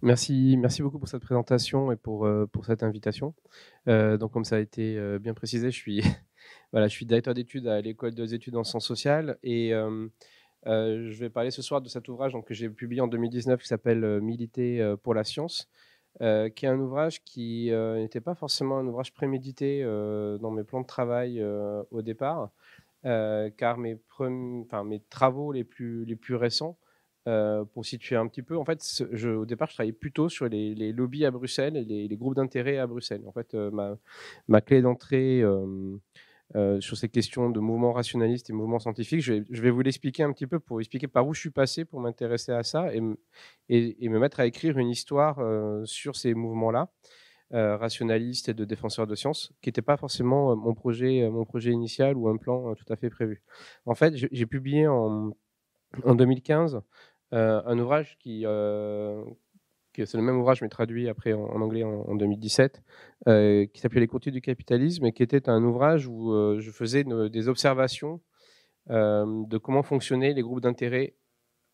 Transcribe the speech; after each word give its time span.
Merci, 0.00 0.56
beaucoup 0.80 1.00
pour 1.00 1.08
cette 1.08 1.22
présentation 1.22 1.90
et 1.90 1.96
pour, 1.96 2.24
euh, 2.24 2.46
cette 2.64 2.84
invitation. 2.84 3.34
Euh, 3.88 4.16
donc, 4.16 4.32
comme 4.32 4.44
ça 4.44 4.56
a 4.56 4.58
été 4.60 4.96
euh, 4.96 5.18
bien 5.18 5.34
précisé, 5.34 5.72
je 5.72 5.76
suis, 5.76 6.02
directeur 7.06 7.34
d'études 7.34 7.66
à 7.66 7.80
l'école 7.80 8.14
des 8.14 8.32
études 8.32 8.54
en 8.54 8.62
sciences 8.62 8.86
sociales 8.86 9.38
et 9.42 9.70
je 10.64 11.18
vais 11.18 11.30
parler 11.30 11.50
ce 11.50 11.62
soir 11.62 11.80
de 11.80 11.88
cet 11.88 12.08
ouvrage 12.08 12.32
que 12.46 12.54
j'ai 12.54 12.68
publié 12.68 13.00
en 13.00 13.08
2019 13.08 13.60
qui 13.60 13.66
s'appelle 13.66 14.20
Militer 14.20 14.94
pour 15.02 15.14
la 15.14 15.24
science, 15.24 15.68
qui 16.20 16.24
est 16.24 16.66
un 16.66 16.78
ouvrage 16.78 17.24
qui 17.24 17.70
n'était 17.72 18.20
pas 18.20 18.34
forcément 18.34 18.78
un 18.78 18.86
ouvrage 18.86 19.12
prémédité 19.12 19.82
dans 19.82 20.50
mes 20.50 20.62
plans 20.62 20.82
de 20.82 20.86
travail 20.86 21.42
au 21.90 22.02
départ, 22.02 22.50
car 23.02 23.78
mes, 23.78 23.98
travaux 25.10 25.52
les 25.52 25.64
plus 25.64 26.34
récents 26.34 26.78
euh, 27.28 27.64
pour 27.74 27.84
situer 27.84 28.16
un 28.16 28.26
petit 28.26 28.40
peu, 28.40 28.56
en 28.56 28.64
fait, 28.64 28.80
au 29.26 29.44
départ, 29.44 29.68
je 29.68 29.74
travaillais 29.74 29.92
plutôt 29.92 30.30
sur 30.30 30.48
les, 30.48 30.92
lobbies 30.92 31.26
à 31.26 31.30
Bruxelles 31.30 31.76
et 31.76 32.08
les, 32.08 32.16
groupes 32.16 32.34
d'intérêt 32.34 32.78
à 32.78 32.86
Bruxelles. 32.86 33.22
En 33.26 33.32
fait, 33.32 33.54
euh, 33.54 33.96
ma, 34.48 34.60
clé 34.62 34.80
d'entrée 34.80 35.42
euh, 35.42 36.80
sur 36.80 36.96
ces 36.96 37.10
questions 37.10 37.50
de 37.50 37.60
mouvements 37.60 37.92
rationalistes 37.92 38.48
et 38.48 38.54
mouvements 38.54 38.78
scientifiques, 38.78 39.20
je 39.20 39.42
vais, 39.50 39.70
vous 39.70 39.82
l'expliquer 39.82 40.22
un 40.22 40.32
petit 40.32 40.46
peu 40.46 40.58
pour 40.58 40.80
expliquer 40.80 41.06
par 41.06 41.26
où 41.26 41.34
je 41.34 41.40
suis 41.40 41.50
passé 41.50 41.84
pour 41.84 42.00
m'intéresser 42.00 42.52
à 42.52 42.62
ça 42.62 42.94
et, 42.94 43.02
et, 43.68 44.08
me 44.08 44.18
mettre 44.18 44.40
à 44.40 44.46
écrire 44.46 44.78
une 44.78 44.88
histoire 44.88 45.36
sur 45.86 46.16
ces 46.16 46.32
mouvements-là. 46.32 46.88
rationalistes 47.50 48.48
et 48.48 48.54
de 48.54 48.64
défenseurs 48.64 49.06
de 49.06 49.14
sciences, 49.14 49.52
qui 49.60 49.68
n'était 49.68 49.82
pas 49.82 49.98
forcément 49.98 50.56
mon 50.56 50.72
projet, 50.72 51.28
mon 51.28 51.44
projet 51.44 51.72
initial 51.72 52.16
ou 52.16 52.28
un 52.28 52.38
plan 52.38 52.74
tout 52.74 52.90
à 52.90 52.96
fait 52.96 53.10
prévu. 53.10 53.42
En 53.84 53.94
fait, 53.94 54.14
j'ai 54.16 54.46
publié 54.46 54.86
en, 54.86 55.34
en 56.04 56.14
2015 56.14 56.74
euh, 56.74 56.80
un 57.32 57.78
ouvrage 57.78 58.16
qui, 58.18 58.42
euh, 58.46 59.22
c'est 59.96 60.16
le 60.16 60.22
même 60.22 60.38
ouvrage 60.38 60.62
mais 60.62 60.68
traduit 60.68 61.08
après 61.08 61.32
en, 61.32 61.60
anglais 61.60 61.82
en, 61.82 62.14
2017, 62.14 62.82
euh, 63.26 63.66
qui 63.66 63.80
s'appelait 63.80 64.00
Les 64.00 64.06
contenus 64.06 64.32
du 64.32 64.40
capitalisme 64.40 65.06
et 65.06 65.12
qui 65.12 65.22
était 65.22 65.48
un 65.48 65.62
ouvrage 65.64 66.06
où 66.06 66.32
je 66.58 66.70
faisais 66.70 67.04
des 67.04 67.48
observations 67.48 68.20
de 68.88 69.58
comment 69.58 69.82
fonctionnaient 69.82 70.32
les 70.32 70.42
groupes 70.42 70.60
d'intérêt 70.60 71.14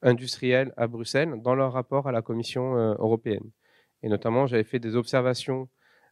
industriels 0.02 0.72
à 0.76 0.86
Bruxelles 0.86 1.40
dans 1.42 1.54
leur 1.54 1.72
rapport 1.72 2.08
à 2.08 2.12
la 2.12 2.22
Commission 2.22 2.74
européenne. 2.98 3.50
Et 4.02 4.08
notamment, 4.08 4.46
j'avais 4.46 4.64
fait 4.64 4.78
des 4.78 4.96
observations 4.96 5.68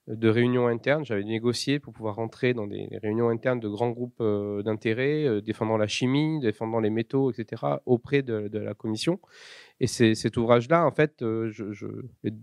de 0.09 0.29
réunions 0.29 0.67
internes. 0.67 1.05
J'avais 1.05 1.23
négocié 1.25 1.79
pour 1.79 1.93
pouvoir 1.93 2.17
rentrer 2.17 2.55
dans 2.55 2.67
des 2.67 2.89
réunions 3.03 3.29
internes 3.29 3.61
de 3.61 3.69
grands 3.69 3.91
groupes 3.91 4.21
euh, 4.21 4.63
d'intérêt, 4.63 5.25
euh, 5.25 5.41
défendant 5.41 5.77
la 5.77 5.87
chimie, 5.87 6.41
défendant 6.41 6.81
les 6.81 6.91
métaux, 6.91 7.31
etc., 7.31 7.63
auprès 7.87 8.23
de, 8.23 8.59
la 8.59 8.75
commission. 8.75 9.21
Et 9.81 9.87
cet 9.87 10.37
ouvrage-là, 10.37 10.87
en 10.87 10.93
fait, 10.93 11.23
euh, 11.23 11.51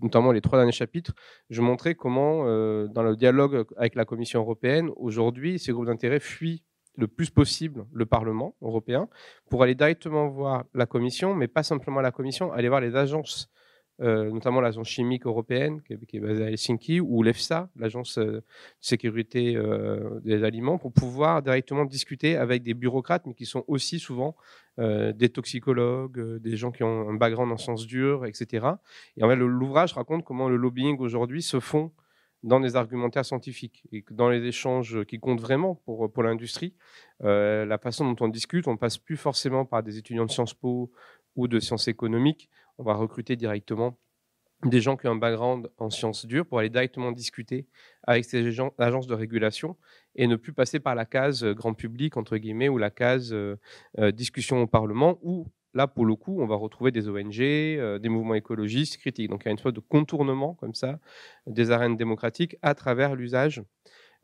notamment 0.01 0.31
les 0.31 0.41
trois 0.41 0.57
derniers 0.57 0.71
chapitres, 0.71 1.13
je 1.49 1.61
montrais 1.61 1.95
comment, 1.95 2.43
dans 2.87 3.03
le 3.03 3.15
dialogue 3.15 3.65
avec 3.77 3.95
la 3.95 4.03
Commission 4.03 4.41
européenne, 4.41 4.89
aujourd'hui, 4.97 5.57
ces 5.57 5.71
groupes 5.71 5.85
d'intérêt 5.85 6.19
fuient 6.19 6.63
le 6.97 7.07
plus 7.07 7.29
possible 7.29 7.85
le 7.93 8.05
Parlement 8.05 8.55
européen 8.61 9.07
pour 9.49 9.63
aller 9.63 9.75
directement 9.75 10.27
voir 10.27 10.65
la 10.73 10.85
Commission, 10.85 11.33
mais 11.33 11.47
pas 11.47 11.63
simplement 11.63 12.01
la 12.01 12.11
Commission, 12.11 12.51
aller 12.51 12.67
voir 12.67 12.81
les 12.81 12.95
agences 12.95 13.49
notamment 13.99 14.61
l'agence 14.61 14.87
chimique 14.87 15.25
européenne 15.25 15.81
qui 15.81 15.93
est, 15.93 16.19
basée 16.19 16.43
à 16.43 16.49
Helsinki, 16.49 17.01
ou 17.01 17.21
l'EFSA, 17.21 17.69
l'agence 17.75 18.17
euh, 18.17 18.25
de 18.25 18.43
sécurité 18.79 19.55
euh, 19.55 20.19
des 20.21 20.43
aliments, 20.43 20.77
pour 20.77 20.93
pouvoir 20.93 21.41
directement 21.41 21.85
discuter 21.85 22.37
avec 22.37 22.63
des 22.63 22.73
bureaucrates, 22.73 23.25
mais 23.25 23.33
qui 23.33 23.45
sont 23.45 23.63
aussi 23.67 23.99
souvent 23.99 24.35
des 24.77 25.27
toxicologues, 25.27 26.39
des 26.39 26.55
gens 26.55 26.71
qui 26.71 26.83
ont 26.83 27.09
un 27.09 27.13
background 27.13 27.51
en 27.51 27.57
sciences 27.57 27.85
dures, 27.85 28.25
etc. 28.25 28.65
Et 29.17 29.23
en 29.25 29.27
fait, 29.27 29.35
l'ouvrage 29.35 29.91
raconte 29.91 30.23
comment 30.23 30.47
le 30.47 30.55
lobbying 30.55 30.97
aujourd'hui 30.99 31.41
se 31.41 31.59
fond 31.59 31.91
dans 32.43 32.59
les 32.59 32.77
argumentaires 32.77 33.25
scientifiques 33.25 33.83
et 33.91 34.05
dans 34.09 34.29
les 34.29 34.41
échanges 34.45 35.03
qui 35.03 35.19
comptent 35.19 35.41
vraiment 35.41 35.75
pour, 35.83 36.09
pour 36.09 36.23
l'industrie. 36.23 36.75
la 37.19 37.77
façon 37.77 38.09
dont 38.09 38.25
on 38.25 38.29
discute, 38.29 38.69
on 38.69 38.77
passe 38.77 38.97
plus 38.97 39.17
forcément 39.17 39.65
par 39.65 39.83
des 39.83 39.97
étudiants 39.97 40.25
de 40.25 40.31
Sciences 40.31 40.53
Po 40.53 40.89
ou 41.35 41.49
de 41.49 41.59
sciences 41.59 41.89
économiques, 41.89 42.49
on 42.79 42.83
va 42.83 42.95
recruter 42.95 43.35
directement 43.35 43.99
des 44.65 44.81
gens 44.81 44.97
qui 44.97 45.07
ont 45.07 45.11
un 45.11 45.15
background 45.15 45.69
en 45.77 45.89
sciences 45.89 46.25
dures 46.25 46.45
pour 46.45 46.59
aller 46.59 46.69
directement 46.69 47.11
discuter 47.11 47.67
avec 48.03 48.25
ces 48.25 48.45
agences 48.77 49.07
de 49.07 49.13
régulation 49.13 49.77
et 50.15 50.27
ne 50.27 50.35
plus 50.35 50.51
passer 50.51 50.79
par 50.79 50.95
la 50.95 51.05
case 51.05 51.43
euh, 51.43 51.53
grand 51.53 51.73
public, 51.73 52.17
entre 52.17 52.37
guillemets, 52.37 52.67
ou 52.67 52.77
la 52.77 52.89
case 52.89 53.31
euh, 53.31 53.57
euh, 53.99 54.11
discussion 54.11 54.61
au 54.61 54.67
Parlement, 54.67 55.17
où 55.21 55.47
là, 55.73 55.87
pour 55.87 56.05
le 56.05 56.15
coup, 56.15 56.41
on 56.41 56.47
va 56.47 56.55
retrouver 56.55 56.91
des 56.91 57.07
ONG, 57.07 57.37
des 57.37 58.09
mouvements 58.09 58.35
écologistes 58.35 58.97
critiques. 58.97 59.29
Donc 59.29 59.43
il 59.43 59.45
y 59.45 59.49
a 59.49 59.51
une 59.51 59.57
sorte 59.57 59.75
de 59.75 59.81
contournement 59.81 60.55
comme 60.55 60.73
ça 60.73 60.99
des 61.45 61.71
arènes 61.71 61.95
démocratiques 61.95 62.57
à 62.61 62.73
travers 62.73 63.15
l'usage 63.15 63.61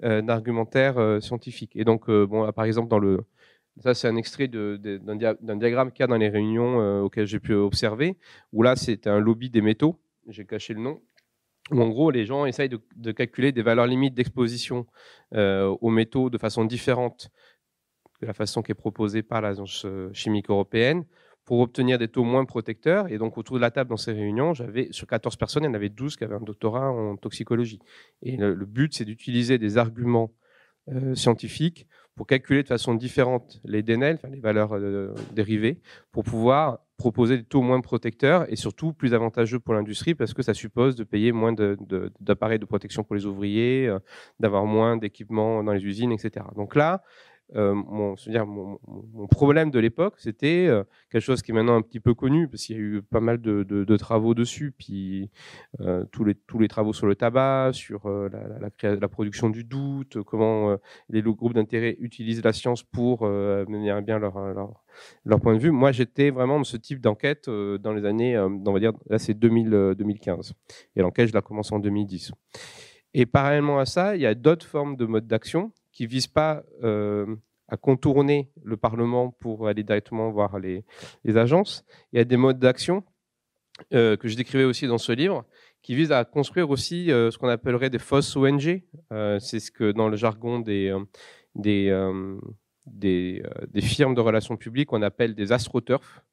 d'argumentaires 0.01 1.21
scientifiques. 1.21 1.73
Et 1.75 1.85
donc, 1.85 2.09
bon, 2.09 2.51
par 2.51 2.65
exemple, 2.65 2.89
dans 2.89 2.97
le, 2.97 3.25
ça, 3.81 3.93
c'est 3.93 4.07
un 4.07 4.15
extrait 4.15 4.47
d'un 4.47 5.55
diagramme 5.57 5.91
qu'il 5.91 6.01
y 6.01 6.03
a 6.03 6.07
dans 6.07 6.17
les 6.17 6.29
réunions 6.29 6.79
euh, 6.79 7.01
auxquelles 7.01 7.27
j'ai 7.27 7.39
pu 7.39 7.53
observer, 7.53 8.17
où 8.53 8.63
là, 8.63 8.75
c'est 8.75 9.07
un 9.07 9.19
lobby 9.19 9.49
des 9.49 9.61
métaux, 9.61 9.99
j'ai 10.27 10.45
caché 10.45 10.73
le 10.73 10.79
nom, 10.79 11.01
où 11.71 11.81
en 11.81 11.89
gros, 11.89 12.09
les 12.09 12.25
gens 12.25 12.45
essayent 12.45 12.69
de, 12.69 13.11
calculer 13.11 13.51
des 13.51 13.63
valeurs 13.63 13.87
limites 13.87 14.13
d'exposition 14.13 14.85
euh, 15.33 15.75
aux 15.81 15.89
métaux 15.89 16.29
de 16.29 16.37
façon 16.37 16.63
différente 16.63 17.29
que 18.19 18.25
la 18.25 18.33
façon 18.33 18.61
qui 18.61 18.71
est 18.71 18.75
proposée 18.75 19.23
par 19.23 19.41
l'Agence 19.41 19.83
euh, 19.85 20.09
chimique 20.13 20.49
européenne 20.49 21.05
pour 21.43 21.59
obtenir 21.59 21.97
des 21.97 22.07
taux 22.07 22.23
moins 22.23 22.45
protecteurs. 22.45 23.11
Et 23.11 23.17
donc, 23.17 23.37
autour 23.37 23.57
de 23.57 23.61
la 23.61 23.71
table 23.71 23.89
dans 23.89 23.97
ces 23.97 24.13
réunions, 24.13 24.53
j'avais 24.53 24.87
sur 24.91 25.05
14 25.05 25.35
personnes, 25.35 25.63
il 25.63 25.67
y 25.67 25.69
en 25.69 25.73
avait 25.73 25.89
12 25.89 26.15
qui 26.15 26.23
avaient 26.23 26.35
un 26.35 26.41
doctorat 26.41 26.89
en 26.91 27.17
toxicologie. 27.17 27.79
Et 28.21 28.37
le, 28.37 28.55
but, 28.65 28.95
c'est 28.95 29.05
d'utiliser 29.05 29.57
des 29.57 29.77
arguments 29.77 30.31
scientifiques 31.13 31.87
pour 32.15 32.27
calculer 32.27 32.63
de 32.63 32.67
façon 32.67 32.95
différente 32.95 33.59
les 33.65 33.83
DNL, 33.83 34.19
les 34.31 34.39
valeurs 34.39 34.73
euh, 34.73 35.13
dérivées, 35.33 35.79
pour 36.11 36.23
pouvoir 36.23 36.79
proposer 36.97 37.37
des 37.37 37.43
taux 37.43 37.61
moins 37.61 37.81
protecteurs 37.81 38.51
et 38.51 38.55
surtout 38.55 38.93
plus 38.93 39.13
avantageux 39.13 39.59
pour 39.59 39.73
l'industrie 39.73 40.15
parce 40.15 40.33
que 40.33 40.41
ça 40.41 40.53
suppose 40.53 40.95
de 40.95 41.03
payer 41.03 41.33
moins 41.33 41.53
d'appareils 41.53 42.59
de, 42.59 42.65
protection 42.65 43.03
pour 43.03 43.15
les 43.15 43.25
ouvriers, 43.25 43.87
euh, 43.87 43.99
d'avoir 44.39 44.65
moins 44.65 44.95
d'équipements 44.95 45.63
dans 45.63 45.73
les 45.73 45.83
usines, 45.83 46.13
etc. 46.13 46.45
Donc 46.55 46.75
là, 46.75 47.03
mon, 47.53 48.15
dire, 48.15 48.45
mon, 48.45 48.79
problème 49.27 49.69
de 49.71 49.79
l'époque, 49.79 50.15
c'était 50.17 50.67
euh, 50.67 50.83
quelque 51.11 51.21
chose 51.21 51.41
qui 51.41 51.51
est 51.51 51.53
maintenant 51.53 51.75
un 51.75 51.81
petit 51.81 51.99
peu 51.99 52.13
connu, 52.13 52.47
parce 52.47 52.63
qu'il 52.63 52.75
y 52.75 52.79
a 52.79 52.81
eu 52.81 53.01
pas 53.01 53.19
mal 53.19 53.39
de, 53.41 53.97
travaux 53.97 54.33
dessus, 54.33 54.73
puis 54.77 55.29
euh, 55.81 56.03
tous, 56.11 56.23
les, 56.23 56.67
travaux 56.67 56.93
sur 56.93 57.07
le 57.07 57.15
tabac, 57.15 57.71
sur 57.73 58.09
la, 58.09 59.07
production 59.07 59.49
du 59.49 59.63
doute, 59.63 60.21
comment 60.23 60.77
les 61.09 61.21
groupes 61.21 61.53
d'intérêt 61.53 61.95
utilisent 61.99 62.43
la 62.43 62.53
science 62.53 62.83
pour 62.83 63.25
mener 63.25 64.01
bien 64.01 64.19
leur, 64.19 64.37
leur, 65.25 65.39
point 65.39 65.53
de 65.53 65.59
vue. 65.59 65.71
Moi, 65.71 65.91
j'étais 65.91 66.31
vraiment 66.31 66.57
dans 66.57 66.63
ce 66.63 66.77
type 66.77 66.99
d'enquête 66.99 67.49
dans 67.49 67.93
les 67.93 68.05
années, 68.05 68.37
on 68.39 68.73
va 68.73 68.79
dire, 68.79 68.93
là 69.09 69.19
c'est 69.19 69.33
2015, 69.33 70.53
et 70.95 71.01
l'enquête, 71.01 71.29
je 71.29 71.33
la 71.33 71.41
commence 71.41 71.71
en 71.71 71.79
2010. 71.79 72.31
Et 73.13 73.25
parallèlement 73.25 73.79
à 73.79 73.85
ça, 73.85 74.15
il 74.15 74.21
y 74.21 74.25
a 74.25 74.35
d'autres 74.35 74.65
formes 74.65 74.97
de 74.97 75.05
modes 75.05 75.27
d'action 75.27 75.71
qui 75.95 76.05
visent 76.05 76.27
pas 76.27 76.63
euh, 76.83 77.25
à 77.69 77.77
contourner 77.77 78.51
le 78.63 78.77
Parlement 78.77 79.31
pour 79.31 79.67
aller 79.67 79.81
directement 79.81 80.29
voir 80.29 80.59
les, 80.59 80.83
agences. 81.35 81.83
Il 82.11 82.17
y 82.17 82.19
a 82.19 82.25
des 82.25 82.37
modes 82.37 82.59
d'action 82.59 83.03
euh, 83.93 84.15
que 84.17 84.27
je 84.27 84.35
décrivais 84.35 84.65
aussi 84.65 84.85
dans 84.87 84.99
ce 84.99 85.11
livre 85.13 85.45
qui 85.81 85.95
visent 85.95 86.11
à 86.11 86.25
construire 86.25 86.69
aussi 86.69 87.11
euh, 87.11 87.31
ce 87.31 87.37
qu'on 87.37 87.47
appellerait 87.47 87.89
des 87.89 87.99
fausses 87.99 88.35
ONG. 88.35 88.83
C'est 89.39 89.59
ce 89.59 89.71
que 89.71 89.91
dans 89.91 90.09
le 90.09 90.17
jargon 90.17 90.59
des, 90.59 90.93
des, 91.55 92.11
firmes 93.81 94.15
de 94.15 94.21
relations 94.21 94.57
publiques 94.57 94.91
on 94.91 95.01
appelle 95.01 95.33
des 95.33 95.51
astroturfs. 95.53 96.23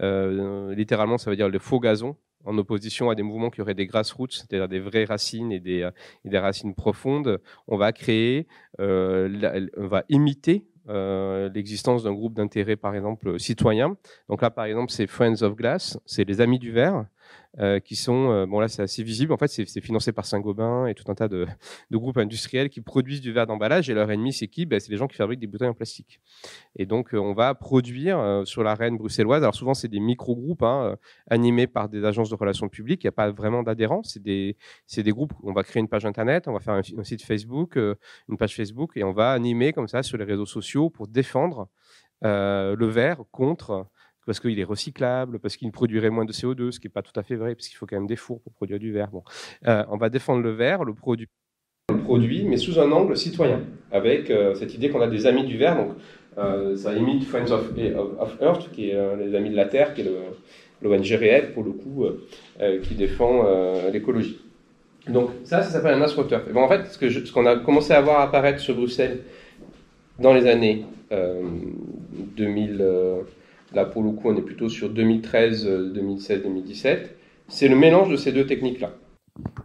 littéralement, 0.00 1.18
ça 1.18 1.30
veut 1.30 1.36
dire 1.36 1.48
le 1.48 1.58
faux 1.58 1.80
gazon 1.80 2.16
en 2.44 2.56
opposition 2.58 3.10
à 3.10 3.14
des 3.14 3.22
mouvements 3.22 3.50
qui 3.50 3.60
auraient 3.60 3.74
des 3.74 3.86
grassroots, 3.86 4.32
c'est-à-dire 4.32 4.68
des 4.68 4.80
vraies 4.80 5.04
racines 5.04 5.52
et 5.52 5.60
des, 5.60 5.88
des, 6.24 6.38
racines 6.38 6.74
profondes, 6.74 7.40
on 7.66 7.76
va 7.76 7.92
créer, 7.92 8.46
euh, 8.80 9.68
on 9.76 9.86
va 9.86 10.04
imiter 10.08 10.66
euh, 10.88 11.48
l'existence 11.54 12.04
d'un 12.04 12.12
groupe 12.12 12.34
d'intérêt, 12.34 12.76
par 12.76 12.94
exemple, 12.94 13.40
citoyen. 13.40 13.96
Donc 14.28 14.42
là, 14.42 14.50
par 14.50 14.66
exemple, 14.66 14.92
c'est 14.92 15.06
Friends 15.06 15.42
of 15.42 15.54
Glass, 15.56 15.98
c'est 16.04 16.24
les 16.24 16.40
Amis 16.40 16.58
du 16.58 16.72
Verre. 16.72 17.06
Euh, 17.60 17.78
qui 17.78 17.94
sont, 17.94 18.32
euh, 18.32 18.46
bon 18.46 18.58
là 18.58 18.66
c'est 18.66 18.82
assez 18.82 19.04
visible, 19.04 19.32
en 19.32 19.36
fait 19.36 19.46
c'est 19.46 19.80
financé 19.80 20.10
par 20.10 20.26
Saint-Gobain 20.26 20.88
et 20.88 20.94
tout 20.94 21.04
un 21.06 21.14
tas 21.14 21.28
de, 21.28 21.46
groupes 21.92 22.18
industriels 22.18 22.68
qui 22.68 22.80
produisent 22.80 23.20
du 23.20 23.30
verre 23.32 23.46
d'emballage. 23.46 23.88
Et 23.88 23.94
leur 23.94 24.10
ennemi 24.10 24.32
c'est 24.32 24.48
qui? 24.48 24.66
Ben, 24.66 24.80
C'est 24.80 24.90
les 24.90 24.96
gens 24.96 25.06
qui 25.06 25.16
fabriquent 25.16 25.38
des 25.38 25.46
bouteilles 25.46 25.68
en 25.68 25.74
plastique. 25.74 26.20
Et 26.74 26.84
donc 26.84 27.14
euh, 27.14 27.18
on 27.18 27.32
va 27.32 27.54
produire 27.54 28.42
sur 28.44 28.64
l'arène 28.64 28.96
bruxelloise, 28.96 29.42
alors 29.42 29.54
souvent 29.54 29.74
c'est 29.74 29.86
des 29.86 30.00
micro-groupes 30.00 30.64
hein, 30.64 30.96
animés 31.30 31.68
par 31.68 31.88
des 31.88 32.04
agences 32.04 32.28
de 32.28 32.34
relations 32.34 32.68
publiques, 32.68 33.04
il 33.04 33.06
n'y 33.06 33.10
a 33.10 33.12
pas 33.12 33.30
vraiment 33.30 33.62
d'adhérents, 33.62 34.02
c'est 34.02 34.22
des, 34.22 34.56
des 34.96 35.10
groupes, 35.12 35.32
on 35.44 35.52
va 35.52 35.62
créer 35.62 35.80
une 35.80 35.88
page 35.88 36.06
internet, 36.06 36.48
on 36.48 36.52
va 36.54 36.60
faire 36.60 36.74
un, 36.74 37.04
site 37.04 37.22
Facebook, 37.22 37.76
une 37.76 38.36
page 38.36 38.56
Facebook 38.56 38.96
et 38.96 39.04
on 39.04 39.12
va 39.12 39.30
animer 39.30 39.72
comme 39.72 39.86
ça 39.86 40.02
sur 40.02 40.18
les 40.18 40.24
réseaux 40.24 40.46
sociaux 40.46 40.90
pour 40.90 41.06
défendre 41.06 41.68
le 42.22 42.86
verre 42.86 43.22
contre 43.30 43.86
parce 44.26 44.40
qu'il 44.40 44.58
est 44.58 44.64
recyclable, 44.64 45.38
parce 45.38 45.56
qu'il 45.56 45.70
produirait 45.72 46.10
moins 46.10 46.24
de 46.24 46.32
CO2, 46.32 46.70
ce 46.70 46.80
qui 46.80 46.86
n'est 46.86 46.92
pas 46.92 47.02
tout 47.02 47.18
à 47.18 47.22
fait 47.22 47.36
vrai, 47.36 47.54
parce 47.54 47.68
qu'il 47.68 47.76
faut 47.76 47.86
quand 47.86 47.96
même 47.96 48.06
des 48.06 48.16
fours 48.16 48.40
pour 48.42 48.52
produire 48.52 48.78
du 48.78 48.92
verre. 48.92 49.08
Bon. 49.10 49.22
on 49.66 49.96
va 49.96 50.08
défendre 50.08 50.42
le 50.42 50.50
verre, 50.50 50.84
le 50.84 50.94
produit 50.94 51.28
mais 52.46 52.56
sous 52.56 52.78
un 52.80 52.90
angle 52.92 53.16
citoyen, 53.16 53.60
avec 53.92 54.32
cette 54.54 54.74
idée 54.74 54.88
qu'on 54.88 55.00
a 55.00 55.06
des 55.06 55.26
amis 55.26 55.44
du 55.44 55.58
verre. 55.58 55.76
Donc, 55.76 56.76
ça 56.76 56.94
imite 56.94 57.24
Friends 57.24 57.50
of, 57.50 57.72
Earth, 58.40 58.70
qui 58.72 58.90
est 58.90 59.16
les 59.16 59.34
amis 59.34 59.50
de 59.50 59.56
la 59.56 59.66
Terre, 59.66 59.94
qui 59.94 60.00
est 60.02 60.10
l'ONG 60.82 61.06
réelle, 61.06 61.52
pour 61.52 61.62
le 61.62 61.72
coup, 61.72 62.06
qui 62.82 62.94
défend 62.94 63.44
l'écologie. 63.92 64.38
Donc 65.08 65.30
ça, 65.44 65.62
ça 65.62 65.70
s'appelle 65.70 65.94
un 65.94 66.02
AstroTurf. 66.02 66.48
Et 66.48 66.52
bon, 66.52 66.62
en 66.62 66.68
fait, 66.68 66.86
ce 66.86 67.32
qu'on 67.32 67.46
a 67.46 67.56
commencé 67.56 67.92
à 67.92 68.00
voir 68.00 68.20
apparaître 68.20 68.60
sur 68.60 68.74
Bruxelles 68.74 69.20
dans 70.18 70.32
les 70.32 70.46
années 70.46 70.84
2000, 71.10 72.78
euh, 72.80 72.84
euh, 72.84 73.22
là 73.74 73.84
pour 73.84 74.02
le 74.02 74.10
coup 74.12 74.28
on 74.28 74.36
est 74.36 74.42
plutôt 74.42 74.68
sur 74.68 74.90
2013, 74.90 75.66
2016, 75.94 76.42
2017, 76.42 77.16
c'est 77.48 77.68
le 77.68 77.76
mélange 77.76 78.10
de 78.10 78.16
ces 78.16 78.32
deux 78.32 78.46
techniques-là. 78.46 78.94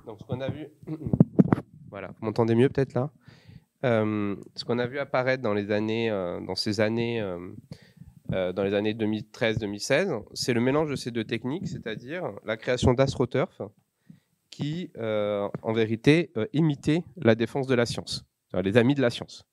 Donc 0.06 0.19
ce 0.19 0.25
qu'on 0.25 0.41
a 0.41 0.50
vu, 0.50 0.67
voilà, 1.89 2.07
vous 2.19 2.25
m'entendez 2.25 2.56
mieux 2.56 2.69
peut-être 2.69 2.94
là? 2.94 3.11
Euh, 3.85 4.35
Ce 4.56 4.65
qu'on 4.65 4.79
a 4.79 4.88
vu 4.88 5.00
apparaître 5.00 5.41
dans 5.41 5.53
les 5.53 5.71
années, 5.71 6.09
dans 6.09 6.56
ces 6.56 6.81
années, 6.81 7.23
dans 8.29 8.63
les 8.63 8.73
années 8.73 8.94
2013-2016, 8.94 10.23
c'est 10.33 10.53
le 10.53 10.61
mélange 10.61 10.89
de 10.89 10.95
ces 10.95 11.11
deux 11.11 11.23
techniques, 11.23 11.67
c'est-à-dire 11.67 12.31
la 12.45 12.57
création 12.57 12.94
d'AstroTurf, 12.94 13.61
qui, 14.59 14.91
euh, 14.97 15.47
en 15.61 15.71
vérité, 15.71 16.31
euh, 16.35 16.45
imitaient 16.51 17.03
la 17.15 17.35
défense 17.35 17.65
de 17.65 17.75
la 17.75 17.85
science 17.85 18.25
les 18.53 18.77
amis 18.77 18.95
de 18.95 19.01
la 19.01 19.09
science. 19.09 19.45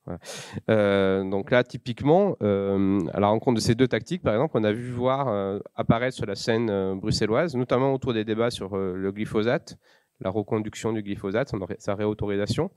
Euh, 0.71 1.29
donc 1.29 1.51
là, 1.51 1.65
typiquement, 1.65 2.37
à 2.41 3.21
la 3.21 3.29
rencontre 3.29 3.57
de 3.57 3.61
ces 3.61 3.75
deux 3.75 3.89
tactiques, 3.89 4.23
par 4.23 4.35
exemple, 4.35 4.57
on 4.57 4.65
a 4.65 4.73
vu 4.73 4.91
voir 4.91 5.61
apparaître 5.75 6.17
sur 6.17 6.27
la 6.27 6.35
scène 6.35 6.99
bruxelloise, 6.99 7.57
notamment 7.57 7.93
autour 7.93 8.15
des 8.15 8.25
débats 8.25 8.51
sur 8.51 8.77
le 8.77 9.13
glyphosate, 9.13 9.77
la 10.21 10.31
reconduction 10.31 10.93
du 10.93 11.03
glyphosate, 11.03 11.53
sa 11.79 11.95
réautorisation, 11.95 12.71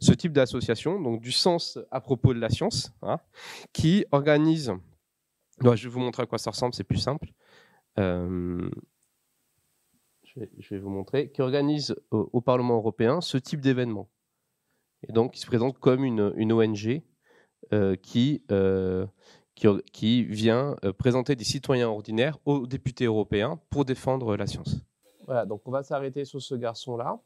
ce 0.00 0.12
type 0.12 0.32
d'association, 0.32 1.00
donc 1.00 1.20
du 1.20 1.32
sens 1.32 1.78
à 1.90 2.00
propos 2.00 2.32
de 2.32 2.40
la 2.40 2.48
science, 2.48 2.92
hein, 3.02 3.18
qui 3.72 4.06
organise, 4.12 4.72
je 5.62 5.68
vais 5.68 5.88
vous 5.88 6.00
montrer 6.00 6.22
à 6.22 6.26
quoi 6.26 6.38
ça 6.38 6.50
ressemble, 6.50 6.74
c'est 6.74 6.84
plus 6.84 6.98
simple 6.98 7.28
je 10.58 10.74
vais 10.74 10.78
vous 10.78 10.90
montrer, 10.90 11.30
qui 11.30 11.42
organise 11.42 11.96
au, 12.10 12.40
Parlement 12.40 12.76
européen 12.76 13.20
ce 13.20 13.38
type 13.38 13.60
d'événement. 13.60 14.08
Et 15.08 15.12
donc, 15.12 15.36
il 15.36 15.40
se 15.40 15.46
présente 15.46 15.78
comme 15.78 16.04
une, 16.04 16.32
une 16.36 16.52
ONG 16.52 17.02
euh, 17.72 17.96
qui, 17.96 18.42
euh, 18.52 19.06
qui, 19.54 19.66
qui, 19.92 20.22
vient 20.22 20.76
euh, 20.84 20.92
présenter 20.92 21.34
des 21.34 21.44
citoyens 21.44 21.88
ordinaires 21.88 22.38
aux 22.44 22.66
députés 22.66 23.06
européens 23.06 23.58
pour 23.70 23.84
défendre 23.84 24.36
la 24.36 24.46
science. 24.46 24.76
Voilà, 25.26 25.46
donc 25.46 25.62
on 25.66 25.72
va 25.72 25.82
s'arrêter 25.82 26.24
sur 26.24 26.40
ce 26.40 26.54
garçon-là. 26.54 27.18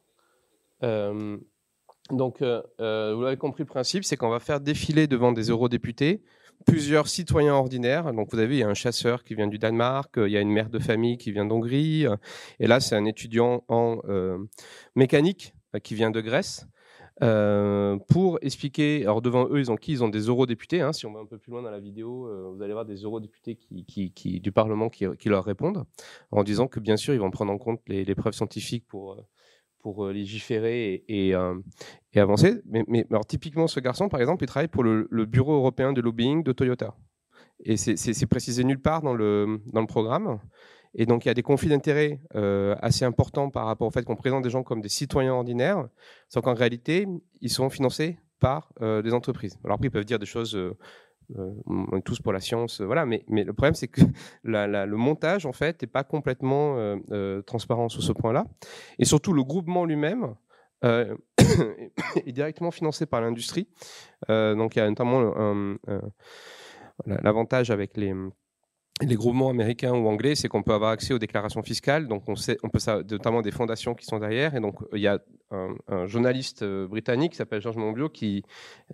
donc, 2.11 2.41
vous 2.41 3.23
l'avez 3.23 3.37
compris, 3.37 3.65
le 3.65 3.69
principe, 3.69 4.05
c'est 4.05 4.17
qu'on 4.17 4.31
va 4.31 4.41
faire 4.41 4.61
défiler 4.61 5.07
devant 5.07 5.33
des 5.33 5.51
eurodéputés 5.51 6.23
plusieurs 6.65 7.09
citoyens 7.09 7.55
ordinaires. 7.55 8.13
Donc, 8.15 8.33
vous 8.33 8.39
avez, 8.39 8.57
il 8.57 8.61
y 8.61 8.63
a 8.63 8.69
un 8.69 8.75
chasseur 8.75 9.25
qui 9.25 9.35
vient 9.35 9.47
du 9.47 9.59
Danemark, 9.59 10.15
il 10.17 10.31
y 10.31 10.39
a 10.39 10.41
une 10.41 10.53
mère 10.53 10.71
de 10.71 10.79
famille 10.79 11.19
qui 11.19 11.33
vient 11.33 11.45
d'Hongrie, 11.45 12.07
et 12.59 12.67
là, 12.67 12.81
c'est 12.81 12.97
un 12.97 13.05
étudiant 13.05 13.63
en 13.69 13.99
mécanique 14.95 15.53
qui 15.83 15.95
vient 15.95 16.11
de 16.11 16.23
Grèce. 16.23 16.67
Pour 17.21 18.39
expliquer, 18.43 19.03
alors 19.03 19.21
devant 19.23 19.49
eux, 19.51 19.59
ils 19.59 19.71
ont 19.71 19.77
qui? 19.77 19.93
Ils 19.93 20.05
ont 20.05 20.09
des 20.09 20.23
eurodéputés. 20.23 20.81
Hein, 20.81 20.93
si 20.93 21.07
on 21.07 21.13
va 21.13 21.21
un 21.21 21.27
peu 21.27 21.39
plus 21.39 21.51
loin 21.51 21.63
dans 21.63 21.71
la 21.71 21.81
vidéo, 21.81 22.29
vous 22.55 22.63
allez 22.63 22.73
voir 22.73 22.87
des 22.87 23.03
eurodéputés 23.03 23.59
du 23.71 24.53
Parlement 24.53 24.89
qui, 24.89 25.29
leur 25.29 25.45
répondent, 25.45 25.85
en 26.31 26.43
disant 26.43 26.67
que 26.67 26.81
bien 26.81 26.97
sûr, 26.97 27.15
ils 27.15 27.21
vont 27.21 27.31
prendre 27.31 27.53
en 27.53 27.59
compte 27.59 27.81
les, 27.89 28.15
preuves 28.15 28.35
scientifiques 28.35 28.87
pour, 28.87 29.17
euh, 29.87 30.13
légiférer 30.13 31.05
et, 31.09 31.35
euh, 31.35 31.55
avancer. 32.15 32.63
Mais, 32.67 33.07
alors, 33.11 33.27
typiquement, 33.27 33.67
ce 33.67 33.81
garçon, 33.81 34.09
par 34.09 34.21
exemple, 34.21 34.45
il 34.45 34.47
travaille 34.47 34.69
pour 34.69 34.85
le, 34.85 35.07
Bureau 35.27 35.55
européen 35.55 35.93
de 35.93 36.01
lobbying 36.01 36.43
de 36.43 36.53
Toyota. 36.53 36.97
Et 37.65 37.77
c'est 37.77 38.27
précisé 38.27 38.65
nulle 38.65 38.81
part 38.81 39.03
dans 39.03 39.15
le, 39.15 39.61
dans 39.73 39.81
le 39.81 39.87
programme. 39.87 40.41
Et 40.95 41.07
donc, 41.07 41.25
il 41.25 41.29
y 41.29 41.31
a 41.31 41.35
des 41.35 41.43
conflits 41.43 41.69
d'intérêts 41.69 42.21
euh, 42.35 42.75
assez 42.81 43.05
importants 43.05 43.51
par 43.51 43.67
rapport 43.67 43.87
au 43.87 43.91
fait 43.91 44.03
qu'on 44.05 44.17
présente 44.17 44.43
des 44.43 44.51
gens 44.51 44.63
comme 44.63 44.81
des 44.81 44.89
citoyens 44.89 45.35
ordinaires, 45.35 45.89
sans 46.29 46.41
qu'en 46.41 46.55
réalité, 46.55 47.07
ils 47.41 47.51
sont 47.51 47.71
financés 47.71 48.19
par 48.41 48.73
des 48.81 49.13
entreprises. 49.13 49.59
Alors 49.65 49.75
après, 49.75 49.89
ils 49.89 49.91
peuvent 49.91 50.07
dire 50.07 50.19
des 50.19 50.25
choses 50.25 50.59
euh, 51.39 51.53
on 51.67 51.97
est 51.97 52.03
tous 52.03 52.21
pour 52.21 52.33
la 52.33 52.41
science, 52.41 52.81
euh, 52.81 52.87
voilà. 52.87 53.07
Mais, 53.07 53.23
le 53.29 53.53
problème, 53.53 53.75
c'est 53.75 53.89
que 53.89 54.01
le 54.45 54.97
montage, 54.97 55.47
en 55.47 55.53
fait, 55.53 55.83
n'est 55.83 55.89
pas 55.89 56.05
complètement 56.05 56.77
euh, 56.79 57.43
transparent 57.43 57.89
sur 57.89 58.03
ce 58.03 58.13
point-là. 58.13 58.47
Et 58.99 59.05
surtout, 59.05 59.33
le 59.33 59.45
groupement 59.45 59.85
lui-même 59.85 60.35
est 60.83 62.33
directement 62.33 62.71
financé 62.71 63.05
par 63.05 63.21
l'industrie. 63.21 63.69
donc, 64.29 64.77
il 64.77 64.79
y 64.79 64.83
a 64.83 64.89
notamment 64.89 65.21
l'avantage 67.05 67.71
avec 67.71 67.99
les 67.99 68.15
les 69.03 69.15
groupements 69.15 69.51
américains 69.51 69.93
ou 69.93 70.09
anglais, 70.09 70.35
c'est 70.35 70.49
qu'on 70.49 70.63
peut 70.63 70.73
avoir 70.75 70.91
accès 70.91 71.15
aux 71.15 71.19
déclarations 71.19 71.63
fiscales. 71.63 72.07
Donc, 72.07 72.29
on, 72.29 72.37
sait, 72.37 72.59
on 72.63 72.69
peut 72.69 72.79
notamment 73.11 73.43
des 73.43 73.51
fondations 73.51 73.95
qui 73.95 74.05
sont 74.05 74.19
derrière. 74.19 74.55
Et 74.55 74.61
donc, 74.61 74.77
il 74.93 75.01
y 75.01 75.07
a 75.07 75.19
un, 75.51 76.07
journaliste 76.07 76.63
euh, 76.63 76.87
britannique 76.87 77.33
qui 77.33 77.39
s'appelle 77.39 77.61
Georges 77.61 77.77
Monbiot 77.77 78.09
qui 78.09 78.45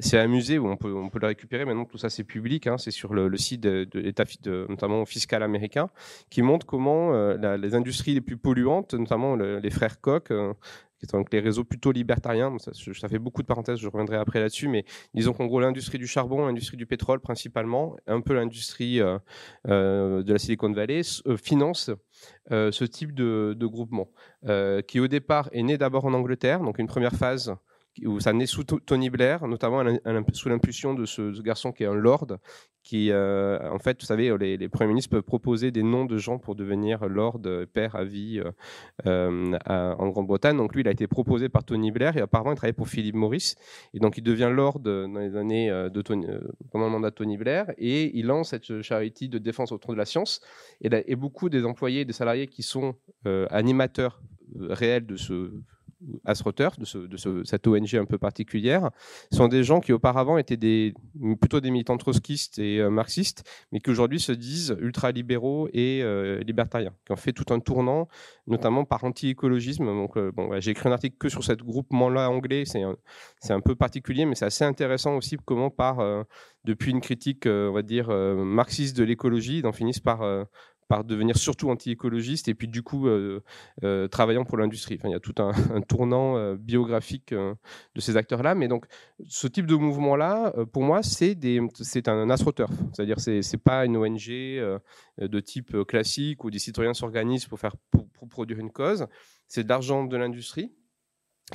s'est 0.00 0.18
amusé, 0.18 0.58
on 0.58 0.76
peut, 0.76 0.94
on 0.94 1.10
peut 1.10 1.18
le 1.20 1.26
récupérer. 1.26 1.64
Maintenant, 1.64 1.84
tout 1.84 1.98
ça, 1.98 2.08
c'est 2.08 2.24
public. 2.24 2.66
Hein, 2.66 2.78
c'est 2.78 2.90
sur 2.90 3.12
le, 3.12 3.36
site 3.36 3.60
de, 3.60 3.86
l'État, 3.94 4.24
notamment 4.68 5.04
fiscal 5.04 5.42
américain, 5.42 5.90
qui 6.30 6.42
montre 6.42 6.66
comment 6.66 7.12
euh, 7.12 7.56
les 7.56 7.74
industries 7.74 8.14
les 8.14 8.20
plus 8.20 8.36
polluantes, 8.36 8.94
notamment 8.94 9.36
les 9.36 9.70
frères 9.70 10.00
Koch, 10.00 10.30
euh, 10.30 10.54
donc 11.12 11.32
les 11.32 11.40
réseaux 11.40 11.64
plutôt 11.64 11.92
libertariens. 11.92 12.56
Ça, 12.58 12.72
ça, 12.72 13.08
fait 13.08 13.18
beaucoup 13.18 13.42
de 13.42 13.46
parenthèses, 13.46 13.78
je 13.78 13.88
reviendrai 13.88 14.16
après 14.16 14.40
là-dessus, 14.40 14.68
mais 14.68 14.84
disons 15.14 15.32
qu'en 15.32 15.46
gros, 15.46 15.60
l'industrie 15.60 15.98
du 15.98 16.06
charbon, 16.06 16.46
l'industrie 16.46 16.76
du 16.76 16.86
pétrole 16.86 17.20
principalement, 17.20 17.96
un 18.06 18.20
peu 18.20 18.34
l'industrie 18.34 19.00
euh, 19.00 19.18
euh, 19.68 20.22
de 20.22 20.32
la 20.32 20.38
Silicon 20.38 20.72
Valley, 20.72 21.02
euh, 21.26 21.36
finance 21.36 21.90
ce 22.50 22.84
type 22.84 23.12
de 23.12 23.66
groupement, 23.66 24.08
qui 24.86 25.00
au 25.00 25.08
départ 25.08 25.48
est 25.52 25.62
né 25.62 25.76
d'abord 25.76 26.04
en 26.04 26.14
Angleterre, 26.14 26.60
donc 26.60 26.78
une 26.78 26.86
première 26.86 27.12
phase 27.12 27.54
où 28.04 28.20
ça 28.20 28.32
naît 28.32 28.46
sous 28.46 28.64
Tony 28.64 29.10
Blair, 29.10 29.46
notamment 29.46 29.82
sous 30.32 30.48
l'impulsion 30.48 30.94
de 30.94 31.06
ce, 31.06 31.40
garçon 31.40 31.72
qui 31.72 31.84
est 31.84 31.86
un 31.86 31.94
lord, 31.94 32.26
qui, 32.82 33.10
euh, 33.10 33.58
en 33.70 33.78
fait, 33.78 34.00
vous 34.00 34.06
savez, 34.06 34.36
les, 34.38 34.68
premiers 34.68 34.88
ministres 34.88 35.10
peuvent 35.10 35.22
proposer 35.22 35.70
des 35.70 35.82
noms 35.82 36.04
de 36.04 36.18
gens 36.18 36.38
pour 36.38 36.54
devenir 36.54 37.08
lord, 37.08 37.40
père 37.72 37.96
à 37.96 38.04
vie 38.04 38.40
euh, 39.06 39.58
en 39.66 40.08
Grande-Bretagne. 40.08 40.56
Donc 40.56 40.74
lui, 40.74 40.82
il 40.82 40.88
a 40.88 40.92
été 40.92 41.06
proposé 41.06 41.48
par 41.48 41.64
Tony 41.64 41.90
Blair 41.90 42.16
et 42.16 42.20
apparemment, 42.20 42.52
il 42.52 42.56
travaillait 42.56 42.74
pour 42.74 42.88
Philip 42.88 43.14
Morris. 43.14 43.54
Et 43.92 43.98
donc, 43.98 44.18
il 44.18 44.22
devient 44.22 44.50
lord 44.52 44.78
dans 44.78 45.18
les 45.18 45.36
années 45.36 45.70
euh, 45.70 45.88
de 45.88 46.00
Tony, 46.02 46.26
pendant 46.70 46.86
le 46.86 46.92
mandat 46.92 47.10
de 47.10 47.14
Tony 47.16 47.36
Blair 47.36 47.72
et 47.78 48.16
il 48.16 48.26
lance 48.26 48.50
cette 48.50 48.82
charité 48.82 49.26
de 49.26 49.38
défense 49.38 49.72
autour 49.72 49.92
de 49.92 49.98
la 49.98 50.04
science. 50.04 50.40
Et 50.80 51.16
beaucoup 51.16 51.48
des 51.48 51.64
employés, 51.64 52.04
des 52.04 52.12
salariés 52.12 52.46
qui 52.46 52.62
sont 52.62 52.94
animateurs 53.50 54.22
réels 54.54 55.06
de 55.06 55.16
ce 55.16 55.50
AstroTurf, 56.24 56.78
de, 56.78 56.84
ce, 56.84 56.98
de 56.98 57.44
cette 57.44 57.66
ONG 57.66 57.94
un 57.94 58.04
peu 58.04 58.18
particulière, 58.18 58.90
sont 59.32 59.48
des 59.48 59.64
gens 59.64 59.80
qui 59.80 59.92
auparavant 59.92 60.36
étaient 60.36 60.56
des, 60.56 60.94
plutôt 61.40 61.60
des 61.60 61.70
militants 61.70 61.96
trotskistes 61.96 62.58
et 62.58 62.78
euh, 62.78 62.90
marxistes, 62.90 63.44
mais 63.72 63.80
qui 63.80 63.90
aujourd'hui 63.90 64.20
se 64.20 64.32
disent 64.32 64.76
ultra-libéraux 64.78 65.68
et 65.72 66.02
euh, 66.02 66.40
libertariens, 66.40 66.92
qui 67.06 67.12
ont 67.12 67.16
fait 67.16 67.32
tout 67.32 67.52
un 67.52 67.60
tournant, 67.60 68.08
notamment 68.46 68.84
par 68.84 69.04
anti-écologisme. 69.04 69.88
Euh, 70.16 70.32
bon, 70.32 70.60
j'ai 70.60 70.72
écrit 70.72 70.88
un 70.88 70.92
article 70.92 71.16
que 71.18 71.28
sur 71.28 71.42
ce 71.42 71.52
groupement-là 71.52 72.30
anglais, 72.30 72.64
c'est 72.66 72.82
un, 72.82 72.96
un, 73.48 73.60
peu 73.60 73.74
particulier, 73.74 74.26
mais 74.26 74.34
c'est 74.34 74.44
assez 74.44 74.64
intéressant 74.64 75.16
aussi 75.16 75.36
comment 75.44 75.70
par, 75.70 75.98
depuis 76.64 76.90
une 76.90 77.00
critique, 77.00 77.46
on 77.46 77.72
va 77.72 77.82
dire, 77.82 78.08
marxiste 78.10 78.96
de 78.96 79.04
l'écologie, 79.04 79.58
ils 79.58 79.66
en 79.66 79.72
finissent 79.72 80.00
par 80.00 80.46
par 80.88 81.04
devenir 81.04 81.36
surtout 81.36 81.70
anti-écologiste 81.70 82.48
et 82.48 82.54
puis 82.54 82.68
du 82.68 82.82
coup 82.82 83.08
euh, 83.08 83.42
euh, 83.82 84.08
travaillant 84.08 84.44
pour 84.44 84.58
l'industrie. 84.58 84.96
Enfin, 84.98 85.08
il 85.08 85.12
y 85.12 85.16
a 85.16 85.20
tout 85.20 85.34
un, 85.38 85.52
tournant 85.88 86.36
euh, 86.36 86.56
biographique 86.56 87.32
de 87.34 88.00
ces 88.00 88.16
acteurs-là. 88.16 88.54
Mais 88.54 88.68
donc, 88.68 88.86
ce 89.26 89.46
type 89.46 89.66
de 89.66 89.74
mouvement-là, 89.74 90.52
pour 90.72 90.82
moi, 90.82 91.00
c'est 91.02 92.08
un 92.08 92.30
astroturf. 92.30 92.70
C'est-à-dire, 92.92 93.20
c'est 93.20 93.40
n'est 93.40 93.58
pas 93.58 93.84
une 93.84 93.96
ONG 93.96 94.28
de 94.28 95.40
type 95.40 95.84
classique 95.84 96.44
où 96.44 96.50
des 96.50 96.58
citoyens 96.58 96.94
s'organisent 96.94 97.46
pour, 97.46 97.58
faire, 97.58 97.76
pour, 97.90 98.06
produire 98.28 98.58
une 98.58 98.70
cause. 98.70 99.06
C'est 99.48 99.64
de 99.64 99.68
l'argent 99.68 100.04
de 100.04 100.16
l'industrie 100.16 100.72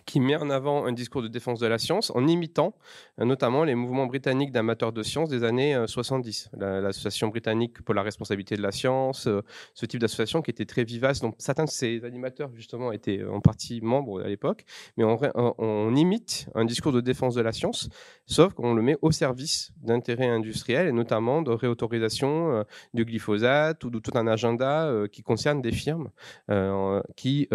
qui 0.06 0.22
met 0.22 0.38
en 0.38 0.50
avant 0.50 0.86
un 0.86 0.94
discours 0.94 1.22
de 1.22 1.28
défense 1.28 1.60
de 1.60 1.68
la 1.68 1.78
science 1.78 2.12
en 2.16 2.26
imitant 2.26 2.74
euh, 3.20 3.26
notamment 3.26 3.66
les 3.66 3.76
mouvements 3.76 4.06
britanniques 4.06 4.54
d'amateurs 4.54 4.94
de 4.94 5.04
science 5.04 5.28
des 5.28 5.44
années 5.44 5.78
70. 5.86 6.50
Euh, 6.62 6.80
l'association 6.80 7.28
britannique 7.28 7.82
pour 7.82 7.94
la 7.94 8.02
responsabilité 8.02 8.56
de 8.56 8.62
la 8.62 8.72
science, 8.72 9.28
euh, 9.28 9.42
ce 9.74 9.86
type 9.86 10.00
d'association 10.00 10.42
qui 10.42 10.52
était 10.52 10.66
très 10.66 10.86
vivace. 10.86 11.20
Donc 11.20 11.36
certains 11.40 11.66
de 11.66 11.70
ces 11.70 12.06
animateurs 12.06 12.52
justement 12.56 12.94
étaient 12.94 13.24
en 13.26 13.42
partie 13.42 13.82
membres 13.82 14.22
à 14.22 14.28
l'époque, 14.28 14.64
mais 14.96 15.04
on, 15.04 15.20
on, 15.58 15.96
imite 15.96 16.48
un 16.56 16.64
discours 16.64 16.94
de 16.94 17.02
défense 17.02 17.36
de 17.36 17.42
la 17.42 17.52
science, 17.52 17.90
sauf 18.26 18.54
qu'on 18.54 18.74
le 18.74 18.82
met 18.82 18.96
au 19.02 19.12
service 19.12 19.74
d'intérêts 19.82 20.30
industriels 20.30 20.88
et 20.88 20.94
notamment 20.94 21.42
de 21.42 21.52
réautorisation 21.52 22.64
du 22.94 23.04
glyphosate 23.04 23.84
ou 23.84 23.90
de 23.90 24.00
tout 24.00 24.12
un 24.16 24.26
agenda 24.28 24.90
qui 25.12 25.22
concerne 25.22 25.62
des 25.62 25.74
firmes 25.74 26.10
qui, 27.18 27.50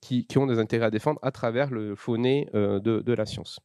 qui, 0.00 0.26
qui 0.26 0.38
ont 0.38 0.46
des 0.46 0.58
intérêts 0.58 0.69
à 0.78 0.90
défendre 0.90 1.18
à 1.22 1.30
travers 1.30 1.70
le 1.70 1.94
faux-nez 1.94 2.48
euh, 2.54 2.80
de, 2.80 3.12
la 3.12 3.26
science. 3.26 3.60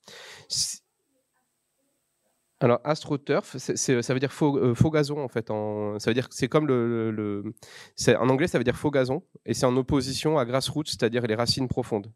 Alors 2.61 2.79
astroturf, 2.85 3.57
ça 3.57 4.13
veut 4.13 4.19
dire 4.19 4.31
faux, 4.31 4.57
euh, 4.57 4.73
faux, 4.73 4.89
gazon 4.89 5.21
en 5.21 5.27
fait. 5.27 5.51
En, 5.51 5.99
ça 5.99 6.09
veut 6.09 6.13
dire 6.13 6.27
c'est 6.31 6.47
comme 6.47 6.67
le, 6.67 7.11
le 7.11 7.53
en 8.17 8.29
anglais 8.29 8.47
ça 8.47 8.57
veut 8.57 8.63
dire 8.63 8.77
faux 8.77 8.91
gazon 8.91 9.23
et 9.45 9.53
c'est 9.53 9.65
en 9.65 9.75
opposition 9.75 10.37
à 10.37 10.45
grassroots, 10.45 10.87
c'est-à-dire 10.87 11.27
les 11.27 11.35
racines 11.35 11.67
profondes. 11.67 12.07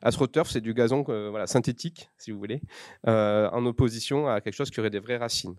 Astroturf 0.00 0.50
c'est 0.50 0.62
du 0.62 0.72
gazon 0.72 1.04
euh, 1.10 1.28
voilà 1.30 1.46
synthétique 1.46 2.08
si 2.16 2.30
vous 2.30 2.38
voulez, 2.38 2.62
en 3.06 3.66
opposition 3.66 4.26
à 4.26 4.40
quelque 4.40 4.54
chose 4.54 4.70
qui 4.70 4.80
aurait 4.80 4.90
des 4.90 5.00
vraies 5.00 5.18
racines. 5.18 5.56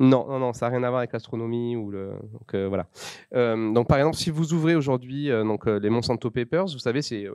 Non, 0.00 0.26
non, 0.26 0.38
non, 0.38 0.54
ça 0.54 0.66
n'a 0.66 0.76
rien 0.76 0.82
à 0.82 0.88
voir 0.88 1.00
avec 1.00 1.12
l'astronomie 1.12 1.76
ou 1.76 1.90
le. 1.90 2.14
Donc 2.32 2.54
euh, 2.54 2.66
voilà. 2.68 2.88
Euh, 3.34 3.70
donc 3.74 3.86
par 3.86 3.98
exemple, 3.98 4.16
si 4.16 4.30
vous 4.30 4.54
ouvrez 4.54 4.74
aujourd'hui 4.74 5.30
euh, 5.30 5.44
les 5.78 5.90
Monsanto 5.90 6.30
Papers, 6.30 6.68
vous 6.68 6.78
savez, 6.78 7.02
c'est 7.02 7.26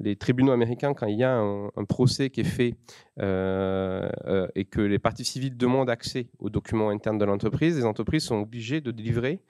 les 0.00 0.16
tribunaux 0.16 0.52
américains 0.52 0.94
quand 0.94 1.06
il 1.06 1.18
y 1.18 1.24
a 1.24 1.36
un, 1.36 1.84
procès 1.86 2.30
qui 2.30 2.40
est 2.40 2.44
fait 2.44 2.74
et 3.18 4.64
que 4.64 4.80
les 4.80 4.98
parties 4.98 5.26
civiles 5.26 5.58
demandent 5.58 5.90
accès 5.90 6.28
aux 6.38 6.48
documents 6.48 6.88
internes 6.88 7.18
de 7.18 7.24
l'entreprise, 7.26 7.76
les 7.76 7.84
entreprises 7.84 8.24
sont 8.24 8.40
obligées 8.40 8.80
de 8.80 8.90
délivrer 8.92 9.42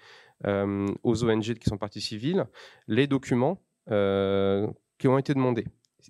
aux 0.45 1.25
ONG 1.25 1.55
qui 1.55 1.69
sont 1.69 1.79
parties 1.79 2.01
civiles 2.01 2.47
les 2.89 3.07
documents 3.07 3.61
qui 3.89 5.09
ont 5.09 5.19
été 5.19 5.35
demandés. 5.35 5.67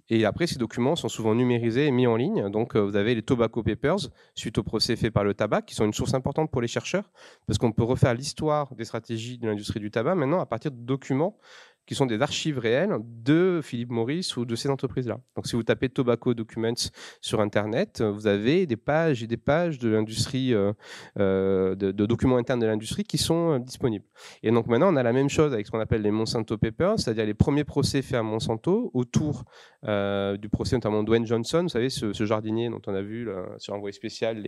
Et 0.08 0.24
après, 0.24 0.46
ces 0.46 0.58
documents 0.58 0.96
sont 0.96 1.08
souvent 1.08 1.34
numérisés 1.34 1.86
et 1.86 1.90
mis 1.90 2.06
en 2.06 2.16
ligne. 2.16 2.48
Donc, 2.50 2.76
euh, 2.76 2.80
vous 2.80 2.96
avez 2.96 3.14
les 3.14 3.22
Tobacco 3.22 3.62
Papers, 3.62 4.08
suite 4.34 4.58
au 4.58 4.62
procès 4.62 4.96
fait 4.96 5.10
par 5.10 5.24
le 5.24 5.34
tabac, 5.34 5.62
qui 5.62 5.74
sont 5.74 5.84
une 5.84 5.92
source 5.92 6.14
importante 6.14 6.50
pour 6.50 6.60
les 6.60 6.68
chercheurs, 6.68 7.10
parce 7.46 7.58
qu'on 7.58 7.72
peut 7.72 7.82
refaire 7.82 8.14
l'histoire 8.14 8.74
des 8.74 8.84
stratégies 8.84 9.38
de 9.38 9.46
l'industrie 9.46 9.80
du 9.80 9.90
tabac 9.90 10.14
maintenant 10.14 10.40
à 10.40 10.46
partir 10.46 10.70
de 10.70 10.78
documents 10.78 11.38
qui 11.86 11.94
sont 11.94 12.06
des 12.06 12.20
archives 12.20 12.58
réelles 12.58 12.96
de 13.02 13.60
Philippe 13.62 13.90
Maurice 13.90 14.36
ou 14.36 14.44
de 14.44 14.56
ces 14.56 14.68
entreprises-là. 14.68 15.20
Donc, 15.36 15.46
si 15.46 15.54
vous 15.54 15.62
tapez 15.62 15.88
Tobacco 15.88 16.34
Documents 16.34 16.90
sur 17.20 17.40
Internet, 17.40 18.02
vous 18.02 18.26
avez 18.26 18.66
des 18.66 18.76
pages 18.76 19.22
et 19.22 19.26
des 19.26 19.36
pages 19.36 19.78
de 19.78 19.88
l'industrie, 19.88 20.52
euh, 20.52 20.72
euh, 21.18 21.74
de, 21.74 22.06
documents 22.06 22.36
internes 22.36 22.60
de 22.60 22.66
l'industrie 22.66 23.04
qui 23.04 23.18
sont 23.18 23.52
euh, 23.52 23.58
disponibles. 23.58 24.04
Et 24.42 24.50
donc, 24.50 24.66
maintenant, 24.66 24.92
on 24.92 24.96
a 24.96 25.02
la 25.02 25.12
même 25.12 25.28
chose 25.28 25.52
avec 25.52 25.66
ce 25.66 25.70
qu'on 25.70 25.80
appelle 25.80 26.02
les 26.02 26.10
Monsanto 26.10 26.58
Papers, 26.58 26.98
c'est-à-dire 26.98 27.24
les 27.24 27.34
premiers 27.34 27.64
procès 27.64 28.02
faits 28.02 28.18
à 28.18 28.22
Monsanto 28.22 28.90
autour 28.94 29.44
du 29.84 30.48
procès 30.48 30.74
notamment 30.74 31.04
Dwayne 31.04 31.26
Johnson, 31.26 31.62
vous 31.62 31.68
savez, 31.68 31.90
ce, 31.90 32.12
jardinier 32.24 32.68
dont 32.68 32.82
on 32.88 32.94
a 32.94 33.02
vu 33.02 33.28
sur 33.58 33.74
envoyé 33.74 33.92
spécial 33.92 34.42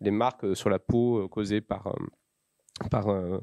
les 0.00 0.10
marques 0.10 0.56
sur 0.56 0.70
la 0.70 0.78
peau 0.78 1.28
causées 1.28 1.60
par 1.60 1.94
par, 2.88 3.08
euh, 3.08 3.38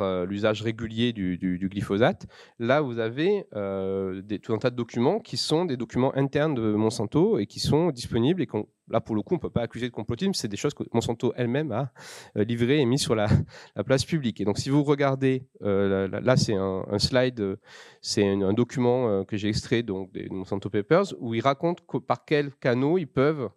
euh, 0.00 0.26
l'usage 0.26 0.62
régulier 0.62 1.12
du, 1.12 1.68
glyphosate. 1.70 2.26
Là, 2.58 2.80
vous 2.80 2.98
avez 2.98 3.46
euh, 3.54 4.20
tout 4.42 4.52
un 4.52 4.58
tas 4.58 4.70
de 4.70 4.76
documents 4.76 5.20
qui 5.20 5.36
sont 5.36 5.64
des 5.64 5.76
documents 5.76 6.14
internes 6.16 6.54
de 6.54 6.74
Monsanto 6.74 7.38
et 7.38 7.46
qui 7.46 7.60
sont 7.60 7.90
disponibles 7.90 8.42
et 8.42 8.48
là, 8.88 9.00
pour 9.00 9.14
le 9.14 9.22
coup, 9.22 9.34
on 9.34 9.36
ne 9.36 9.40
peut 9.40 9.50
pas 9.50 9.62
accuser 9.62 9.86
de 9.86 9.92
complotisme, 9.92 10.32
c'est 10.34 10.48
des 10.48 10.56
choses 10.56 10.74
que 10.74 10.82
Monsanto 10.92 11.32
elle-même 11.36 11.72
a 11.72 11.92
livrées 12.34 12.80
et 12.80 12.84
mis 12.84 12.98
sur 12.98 13.14
la, 13.14 13.28
place 13.84 14.04
publique. 14.04 14.40
Et 14.40 14.44
donc, 14.44 14.58
si 14.58 14.70
vous 14.70 14.82
regardez, 14.82 15.46
là, 15.60 16.36
c'est 16.36 16.54
un, 16.54 16.98
slide, 16.98 17.58
c'est 18.00 18.28
un, 18.28 18.52
document 18.52 19.24
que 19.24 19.36
j'ai 19.36 19.48
extrait 19.48 19.82
donc, 19.82 20.12
des 20.12 20.28
Monsanto 20.28 20.68
Papers, 20.70 21.14
où 21.18 21.34
ils 21.34 21.40
racontent 21.40 21.82
par 22.06 22.24
quels 22.24 22.52
canaux 22.54 22.98
ils 22.98 23.08
peuvent 23.08 23.50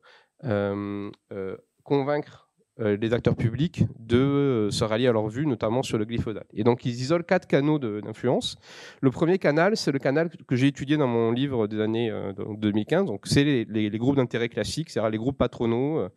convaincre 1.84 2.49
les 2.80 3.14
acteurs 3.14 3.36
publics 3.36 3.84
de 4.00 4.18
euh, 4.18 4.72
se 4.72 4.84
rallier 4.84 5.08
à 5.08 5.12
leur 5.12 5.28
vue, 5.28 5.46
notamment 5.46 5.84
sur 5.84 5.98
le 5.98 6.06
glyphosate. 6.06 6.48
Et 6.54 6.64
donc, 6.64 6.86
ils 6.86 7.02
isolent 7.02 7.24
quatre 7.24 7.48
canaux 7.48 7.80
d'influence. 7.80 8.58
Le 9.02 9.12
premier 9.12 9.38
canal, 9.38 9.76
c'est 9.76 9.92
le 9.92 10.00
canal 10.00 10.30
que 10.48 10.56
j'ai 10.56 10.68
étudié 10.68 10.98
dans 10.98 11.08
mon 11.08 11.32
livre 11.32 11.68
des 11.68 11.80
années 11.82 12.12
2015. 12.38 13.02
Euh, 13.02 13.06
donc, 13.06 13.22
c'est 13.26 13.44
les, 13.44 13.90
groupes 14.00 14.16
d'intérêt 14.16 14.50
classiques, 14.50 14.90
c'est-à-dire 14.90 15.10
les 15.10 15.18
groupes 15.18 15.38
patronaux 15.38 16.08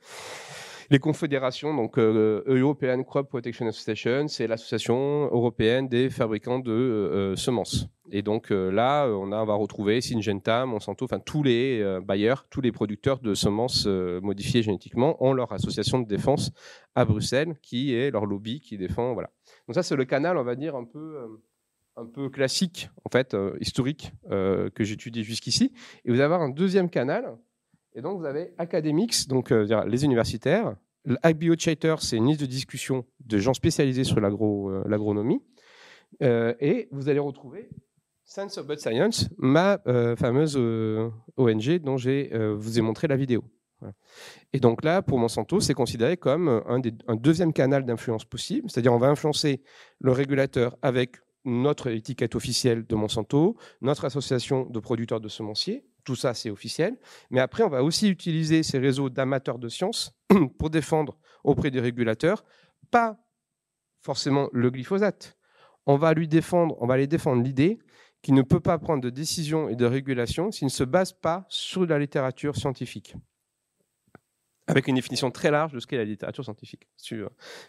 les 0.90 0.98
confédérations, 0.98 1.74
donc 1.74 1.98
European 1.98 3.02
Crop 3.02 3.28
Protection 3.28 3.66
Association, 3.66 4.28
c'est 4.28 4.46
l'association 4.46 5.24
européenne 5.26 5.88
des 5.88 6.10
fabricants 6.10 6.58
de 6.58 7.34
semences. 7.36 7.86
Et 8.10 8.22
donc 8.22 8.50
là, 8.50 9.06
on, 9.08 9.28
va 9.28 9.54
retrouver 9.54 10.00
Syngenta, 10.00 10.66
Monsanto, 10.66 11.04
enfin 11.04 11.18
tous 11.18 11.42
les 11.42 11.98
bailleurs, 12.02 12.46
tous 12.50 12.60
les 12.60 12.72
producteurs 12.72 13.20
de 13.20 13.34
semences 13.34 13.86
modifiées 13.86 14.62
génétiquement 14.62 15.22
ont 15.24 15.32
leur 15.32 15.52
association 15.52 15.98
de 15.98 16.06
défense 16.06 16.50
à 16.94 17.04
Bruxelles, 17.04 17.54
qui 17.62 17.94
est 17.94 18.10
leur 18.10 18.26
lobby 18.26 18.60
qui 18.60 18.76
défend. 18.76 19.14
Voilà. 19.14 19.30
Donc 19.66 19.74
ça, 19.74 19.82
c'est 19.82 19.96
le 19.96 20.04
canal, 20.04 20.36
on 20.36 20.44
va 20.44 20.56
dire 20.56 20.76
un 20.76 20.84
peu 20.84 21.40
un 21.96 22.06
peu 22.06 22.30
classique, 22.30 22.88
en 23.04 23.10
fait, 23.10 23.36
historique, 23.60 24.12
que 24.28 24.84
j'étudie 24.84 25.24
jusqu'ici. 25.24 25.72
Et 26.04 26.10
vous 26.10 26.20
avoir 26.20 26.42
un 26.42 26.48
deuxième 26.48 26.90
canal 26.90 27.36
et 27.94 28.00
donc, 28.00 28.18
vous 28.18 28.24
avez 28.24 28.52
academics, 28.58 29.28
donc 29.28 29.52
euh, 29.52 29.84
les 29.86 30.04
universitaires. 30.04 30.76
Chatter, 31.58 31.96
c'est 31.98 32.16
une 32.16 32.28
liste 32.28 32.40
de 32.40 32.46
discussion 32.46 33.04
de 33.20 33.38
gens 33.38 33.54
spécialisés 33.54 34.04
sur 34.04 34.18
euh, 34.18 34.82
l'agronomie. 34.86 35.42
Euh, 36.22 36.54
et 36.60 36.88
vous 36.92 37.08
allez 37.08 37.18
retrouver 37.18 37.68
Science 38.24 38.56
of 38.56 38.66
Bud 38.66 38.78
Science, 38.78 39.28
ma 39.36 39.78
fameuse 40.16 40.56
ONG 41.36 41.78
dont 41.80 41.96
je 41.96 42.54
vous 42.54 42.78
ai 42.78 42.82
montré 42.82 43.08
la 43.08 43.16
vidéo. 43.16 43.44
Et 44.52 44.60
donc 44.60 44.84
là, 44.84 45.02
pour 45.02 45.18
Monsanto, 45.18 45.60
c'est 45.60 45.74
considéré 45.74 46.16
comme 46.16 46.48
un, 46.48 46.80
un 47.08 47.16
deuxième 47.16 47.52
canal 47.52 47.84
d'influence 47.84 48.24
possible, 48.24 48.70
c'est-à-dire 48.70 48.92
on 48.92 48.98
va 48.98 49.08
influencer 49.08 49.60
le 49.98 50.12
régulateur 50.12 50.78
avec 50.82 51.16
notre 51.44 51.88
étiquette 51.88 52.36
officielle 52.36 52.86
de 52.86 52.94
Monsanto, 52.94 53.56
notre 53.80 54.04
association 54.04 54.66
de 54.66 54.78
producteurs 54.78 55.20
de 55.20 55.28
semenciers, 55.28 55.84
tout 56.04 56.16
ça, 56.16 56.34
c'est 56.34 56.50
officiel. 56.50 56.98
Mais 57.30 57.40
après, 57.40 57.62
on 57.62 57.68
va 57.68 57.82
aussi 57.82 58.08
utiliser 58.08 58.62
ces 58.62 58.78
réseaux 58.78 59.10
d'amateurs 59.10 59.58
de 59.58 59.68
sciences 59.68 60.12
pour 60.58 60.70
défendre 60.70 61.18
auprès 61.44 61.70
des 61.70 61.80
régulateurs, 61.80 62.44
pas 62.90 63.18
forcément 64.00 64.48
le 64.52 64.70
glyphosate. 64.70 65.36
On 65.86 65.96
va 65.96 66.14
lui 66.14 66.28
défendre, 66.28 66.76
on 66.80 66.86
va 66.86 66.96
les 66.96 67.06
défendre 67.06 67.42
l'idée 67.42 67.78
qu'il 68.22 68.34
ne 68.34 68.42
peut 68.42 68.60
pas 68.60 68.78
prendre 68.78 69.02
de 69.02 69.10
décision 69.10 69.68
et 69.68 69.76
de 69.76 69.84
régulation 69.84 70.52
s'il 70.52 70.66
ne 70.66 70.70
se 70.70 70.84
base 70.84 71.12
pas 71.12 71.44
sur 71.48 71.86
la 71.86 71.98
littérature 71.98 72.56
scientifique 72.56 73.16
avec 74.66 74.86
une 74.86 74.94
définition 74.94 75.30
très 75.30 75.50
large 75.50 75.72
de 75.72 75.80
ce 75.80 75.86
qu'est 75.86 75.96
la 75.96 76.04
littérature 76.04 76.44
scientifique. 76.44 76.86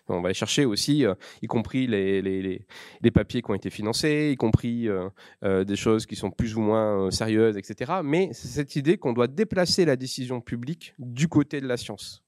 On 0.07 0.21
va 0.21 0.27
aller 0.27 0.33
chercher 0.33 0.65
aussi, 0.65 1.05
euh, 1.05 1.15
y 1.41 1.47
compris 1.47 1.88
les, 1.88 2.21
les, 2.21 3.12
papiers 3.12 3.41
qui 3.41 3.51
ont 3.51 3.55
été 3.55 3.69
financés, 3.69 4.31
y 4.31 4.35
compris 4.35 4.88
euh, 4.88 5.09
euh, 5.43 5.63
des 5.63 5.75
choses 5.75 6.05
qui 6.05 6.15
sont 6.15 6.31
plus 6.31 6.55
ou 6.55 6.62
moins 6.62 7.12
sérieuses, 7.12 7.57
etc. 7.57 7.93
Mais 8.03 8.29
c'est 8.33 8.47
cette 8.47 8.75
idée 8.75 8.97
qu'on 8.97 9.13
doit 9.13 9.27
déplacer 9.27 9.85
la 9.85 9.95
décision 9.95 10.41
publique 10.41 10.93
du 11.00 11.27
côté 11.27 11.62
de 11.62 11.67
la 11.67 11.77
science. 11.77 12.23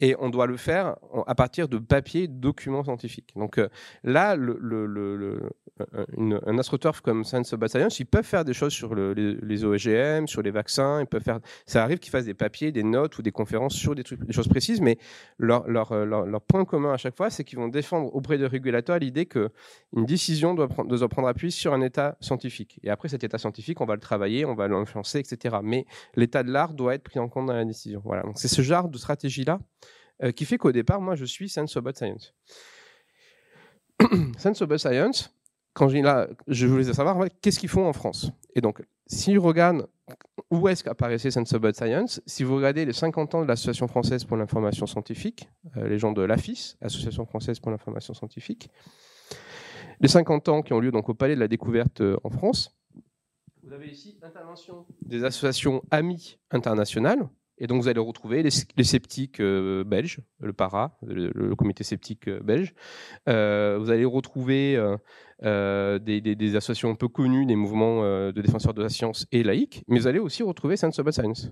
Et 0.00 0.14
on 0.18 0.28
doit 0.28 0.46
le 0.46 0.56
faire 0.56 0.96
à 1.26 1.34
partir 1.34 1.68
de 1.68 1.78
papiers, 1.78 2.28
documents 2.28 2.84
scientifiques. 2.84 3.32
Donc 3.34 3.60
là, 4.04 4.36
le, 4.36 5.50
un 6.46 6.58
astroturf 6.58 7.00
comme 7.00 7.24
Science 7.24 7.52
of 7.52 7.66
Science, 7.66 8.00
ils 8.00 8.06
peuvent 8.06 8.24
faire 8.24 8.44
des 8.44 8.54
choses 8.54 8.72
sur 8.72 8.94
les, 8.94 9.64
OGM, 9.64 10.26
sur 10.26 10.42
les 10.42 10.50
vaccins. 10.50 11.00
Ils 11.00 11.06
peuvent 11.06 11.22
faire. 11.22 11.40
Ça 11.66 11.82
arrive 11.82 11.98
qu'ils 11.98 12.10
fassent 12.10 12.24
des 12.24 12.34
papiers, 12.34 12.72
des 12.72 12.82
notes 12.82 13.18
ou 13.18 13.22
des 13.22 13.32
conférences 13.32 13.74
sur 13.74 13.94
des, 13.94 14.02
des 14.02 14.32
choses 14.32 14.48
précises, 14.48 14.80
mais 14.80 14.98
leur, 15.38 15.68
leur, 15.68 16.40
point 16.42 16.64
commun 16.64 16.92
à 16.92 16.96
chaque 16.96 17.16
fois, 17.16 17.30
c'est 17.30 17.44
qu'ils 17.44 17.58
vont 17.58 17.68
défendre 17.68 18.14
auprès 18.14 18.38
de 18.38 18.44
régulateurs 18.44 18.98
l'idée 18.98 19.26
qu'une 19.26 19.50
décision 19.94 20.54
doit 20.54 20.68
prendre, 20.68 20.96
doit 20.96 21.08
prendre 21.08 21.28
appui 21.28 21.50
sur 21.50 21.72
un 21.72 21.80
état 21.80 22.16
scientifique. 22.20 22.78
Et 22.82 22.90
après 22.90 23.08
cet 23.08 23.24
état 23.24 23.38
scientifique, 23.38 23.80
on 23.80 23.86
va 23.86 23.94
le 23.94 24.00
travailler, 24.00 24.44
on 24.44 24.54
va 24.54 24.68
l'influencer, 24.68 25.18
etc. 25.18 25.56
Mais 25.62 25.86
l'état 26.14 26.42
de 26.42 26.50
l'art 26.50 26.72
doit 26.72 26.94
être 26.94 27.02
pris 27.02 27.18
en 27.18 27.28
compte 27.28 27.46
dans 27.46 27.54
la 27.54 27.64
décision. 27.64 28.00
Voilà. 28.04 28.22
Donc 28.22 28.38
c'est 28.38 28.48
ce 28.48 28.62
genre 28.62 28.88
de 28.88 28.98
stratégie-là 28.98 29.58
euh, 30.22 30.32
qui 30.32 30.44
fait 30.44 30.58
qu'au 30.58 30.72
départ, 30.72 31.00
moi, 31.00 31.14
je 31.14 31.24
suis 31.24 31.48
Sense 31.48 31.76
of 31.76 31.84
Science. 31.94 32.34
Sense 34.38 34.62
of 34.62 34.76
Science, 34.76 35.32
quand 35.72 35.88
je 35.88 35.98
là, 35.98 36.28
je 36.48 36.66
voulais 36.66 36.84
savoir 36.84 37.26
qu'est-ce 37.40 37.58
qu'ils 37.58 37.68
font 37.68 37.86
en 37.86 37.92
France? 37.92 38.30
Et 38.54 38.60
donc, 38.60 38.82
si 39.06 39.36
on 39.38 39.42
regarde 39.42 39.88
où 40.50 40.68
est-ce 40.68 40.82
qu'apparaissait 40.84 41.30
Sense 41.30 41.52
of 41.52 41.74
Science, 41.74 42.22
si 42.26 42.44
vous 42.44 42.56
regardez 42.56 42.84
les 42.84 42.92
50 42.92 43.34
ans 43.34 43.42
de 43.42 43.48
l'Association 43.48 43.88
française 43.88 44.24
pour 44.24 44.36
l'information 44.36 44.86
scientifique, 44.86 45.48
euh, 45.76 45.88
les 45.88 45.98
gens 45.98 46.12
de 46.12 46.22
l'AFIS, 46.22 46.76
Association 46.80 47.26
française 47.26 47.60
pour 47.60 47.70
l'information 47.70 48.14
scientifique, 48.14 48.70
les 50.00 50.08
50 50.08 50.48
ans 50.48 50.62
qui 50.62 50.72
ont 50.72 50.80
lieu 50.80 50.90
donc 50.90 51.08
au 51.08 51.14
Palais 51.14 51.34
de 51.34 51.40
la 51.40 51.48
Découverte 51.48 52.00
euh, 52.00 52.16
en 52.24 52.30
France, 52.30 52.76
vous 53.66 53.72
avez 53.72 53.88
ici 53.88 54.16
intervention 54.22 54.86
des 55.02 55.24
associations 55.24 55.82
amies 55.90 56.38
internationales. 56.52 57.28
Et 57.58 57.66
donc, 57.66 57.80
vous 57.80 57.88
allez 57.88 58.00
retrouver 58.00 58.42
les, 58.42 58.50
sceptiques 58.84 59.40
euh, 59.40 59.82
belges, 59.84 60.20
le 60.40 60.52
PARA, 60.52 60.98
le, 61.02 61.54
comité 61.54 61.84
sceptique 61.84 62.28
euh, 62.28 62.40
belge. 62.40 62.74
Euh, 63.28 63.78
vous 63.78 63.90
allez 63.90 64.04
retrouver 64.04 64.76
des, 65.42 66.56
associations 66.56 66.90
un 66.90 66.94
peu 66.94 67.08
connues, 67.08 67.46
des 67.46 67.56
mouvements 67.56 68.02
de 68.02 68.40
défenseurs 68.40 68.74
de 68.74 68.82
la 68.82 68.88
science 68.88 69.26
et 69.32 69.42
laïcs. 69.42 69.84
Mais 69.88 69.98
vous 69.98 70.06
allez 70.06 70.18
aussi 70.18 70.42
retrouver 70.42 70.76
Science 70.76 70.98
of 70.98 71.10
Science, 71.10 71.50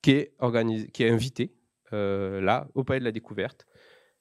qui 0.00 0.12
est, 0.12 0.36
qui 0.92 1.02
est 1.02 1.10
invité 1.10 1.56
là, 1.90 2.68
au 2.74 2.84
Palais 2.84 3.00
de 3.00 3.04
la 3.04 3.12
Découverte, 3.12 3.66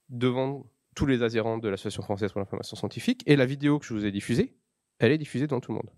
devant 0.09 0.65
tous 0.95 1.05
les 1.05 1.23
adhérents 1.23 1.57
de 1.57 1.69
l'Association 1.69 2.03
française 2.03 2.31
pour 2.31 2.39
l'information 2.39 2.75
scientifique. 2.75 3.23
Et 3.27 3.35
la 3.35 3.45
vidéo 3.45 3.79
que 3.79 3.85
je 3.85 3.93
vous 3.93 4.05
ai 4.05 4.11
diffusée, 4.11 4.57
elle 4.99 5.11
est 5.11 5.17
diffusée 5.17 5.47
dans 5.47 5.59
tout 5.59 5.71
le 5.71 5.77
monde. 5.77 5.89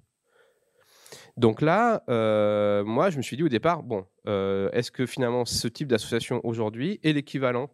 Donc 1.38 1.62
là, 1.62 2.04
euh, 2.10 2.84
moi, 2.84 3.10
je 3.10 3.18
me 3.18 3.24
suis 3.24 3.38
dit 3.38 3.44
au 3.44 3.50
départ, 3.50 3.82
bon, 3.84 4.06
euh, 4.28 4.70
est-ce 4.72 4.92
que 4.92 5.06
finalement 5.06 5.46
ce 5.46 5.68
type 5.68 5.88
d'association 5.88 6.42
aujourd'hui 6.44 7.00
est 7.04 7.13
l'équivalent 7.13 7.72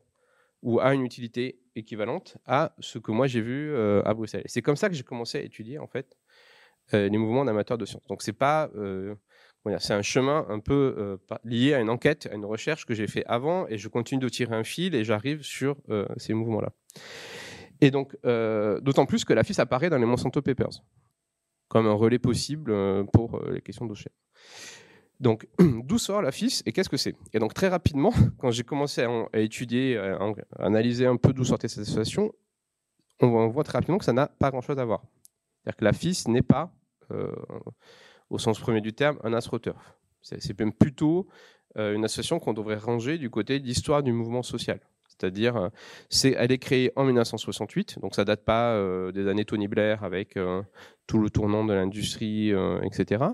ou 0.61 0.79
a 0.79 0.93
une 0.93 1.03
utilité 1.03 1.59
équivalente 1.75 2.37
à 2.45 2.73
ce 2.79 2.99
que 2.99 3.11
moi 3.11 3.27
j'ai 3.27 3.41
vu 3.41 3.71
euh, 3.73 4.01
à 4.05 4.13
Bruxelles? 4.13 4.43
C'est 4.45 4.61
comme 4.61 4.77
ça 4.77 4.87
que 4.87 4.95
j'ai 4.95 5.03
commencé 5.03 5.37
à 5.37 5.41
étudier 5.41 5.79
en 5.79 5.87
fait 5.87 6.17
les 6.91 7.19
mouvements 7.19 7.45
d'amateurs 7.45 7.77
de 7.77 7.85
sciences. 7.85 8.07
Donc 8.07 8.23
c'est 8.23 8.33
pas, 8.33 8.71
c'est 9.77 9.93
un 9.93 10.01
chemin 10.01 10.43
un 10.49 10.59
peu 10.59 11.19
lié 11.43 11.75
à 11.75 11.81
une 11.81 11.89
enquête, 11.91 12.27
à 12.31 12.33
une 12.33 12.45
recherche 12.45 12.87
que 12.87 12.95
j'ai 12.95 13.05
fait 13.05 13.23
avant, 13.27 13.67
et 13.67 13.77
je 13.77 13.87
continue 13.89 14.19
de 14.19 14.27
tirer 14.27 14.55
un 14.55 14.63
fil 14.63 14.95
et 14.95 15.03
j'arrive 15.03 15.43
sur 15.43 15.75
ces 16.17 16.33
mouvements-là. 16.33 16.71
Et 17.81 17.91
donc, 17.91 18.17
d'autant 18.23 19.05
plus 19.05 19.23
que 19.23 19.33
la 19.33 19.43
apparaît 19.59 19.91
dans 19.91 19.99
les 19.99 20.05
Monsanto 20.07 20.41
Papers 20.41 20.81
comme 21.69 21.87
un 21.87 21.93
relais 21.93 22.19
possible 22.19 22.71
euh, 22.71 23.03
pour 23.05 23.37
euh, 23.37 23.53
les 23.53 23.61
questions 23.61 23.85
d'OCHEM. 23.85 24.11
Donc, 25.19 25.47
d'où 25.59 25.97
sort 25.97 26.21
la 26.21 26.31
FIS 26.31 26.63
et 26.65 26.73
qu'est-ce 26.73 26.89
que 26.89 26.97
c'est? 26.97 27.15
Et 27.31 27.39
donc, 27.39 27.53
très 27.53 27.69
rapidement, 27.69 28.11
quand 28.39 28.51
j'ai 28.51 28.63
commencé 28.63 29.03
à, 29.03 29.39
étudier, 29.39 29.97
à, 29.97 30.19
analyser 30.57 31.05
un 31.05 31.15
peu 31.15 31.31
d'où 31.31 31.45
sortait 31.45 31.69
cette 31.69 31.83
association, 31.83 32.33
on 33.21 33.47
voit 33.47 33.63
très 33.63 33.77
rapidement 33.77 33.97
que 33.97 34.05
ça 34.05 34.13
n'a 34.13 34.27
pas 34.27 34.49
grand-chose 34.49 34.79
à 34.79 34.85
voir. 34.85 35.03
C'est-à-dire 35.63 35.77
que 35.77 35.85
la 35.85 35.93
FIS 35.93 36.23
n'est 36.27 36.41
pas, 36.41 36.73
euh, 37.11 37.31
au 38.29 38.39
sens 38.39 38.59
premier 38.59 38.81
du 38.81 38.93
terme, 38.93 39.19
un 39.23 39.33
astroturf. 39.33 39.95
C'est 40.21 40.59
même 40.59 40.73
plutôt 40.73 41.27
une 41.75 42.03
association 42.03 42.39
qu'on 42.39 42.53
devrait 42.53 42.75
ranger 42.75 43.17
du 43.17 43.29
côté 43.29 43.59
de 43.59 43.65
l'histoire 43.65 44.03
du 44.03 44.11
mouvement 44.11 44.43
social. 44.43 44.81
C'est-à-dire, 45.19 45.57
euh, 45.57 45.69
c'est, 46.09 46.35
elle 46.37 46.51
est 46.51 46.57
créée 46.57 46.91
en 46.95 47.03
1968, 47.03 47.99
donc 48.01 48.15
ça 48.15 48.25
date 48.25 48.43
pas 48.45 48.73
euh, 48.73 49.11
des 49.11 49.27
années 49.27 49.45
Tony 49.45 49.67
Blair 49.67 50.03
avec 50.03 50.37
euh, 50.37 50.61
tout 51.07 51.19
le 51.19 51.29
tournant 51.29 51.65
de 51.65 51.73
l'industrie, 51.73 52.53
etc. 52.83 53.25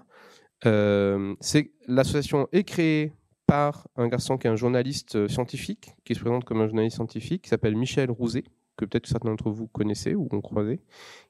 l'association 0.64 2.48
est 2.52 2.64
créée 2.64 3.14
par 3.46 3.88
un 3.96 4.08
garçon 4.08 4.38
qui 4.38 4.48
est 4.48 4.50
un 4.50 4.56
journaliste 4.56 5.28
scientifique, 5.28 5.92
qui 6.04 6.16
se 6.16 6.20
présente 6.20 6.46
comme 6.46 6.62
un 6.62 6.68
journaliste 6.68 6.96
scientifique, 6.96 7.44
qui 7.44 7.50
s'appelle 7.50 7.76
Michel 7.76 8.10
Rouzet, 8.10 8.46
que 8.78 8.86
peut-être 8.86 9.06
certains 9.06 9.30
d'entre 9.30 9.52
vous 9.52 9.68
connaissez 9.68 10.16
ou 10.16 10.28
ont 10.32 10.42
croisé. 10.42 10.82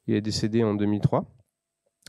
Il 0.08 0.16
est 0.16 0.22
décédé 0.22 0.64
en 0.64 0.76
2003 0.76 1.26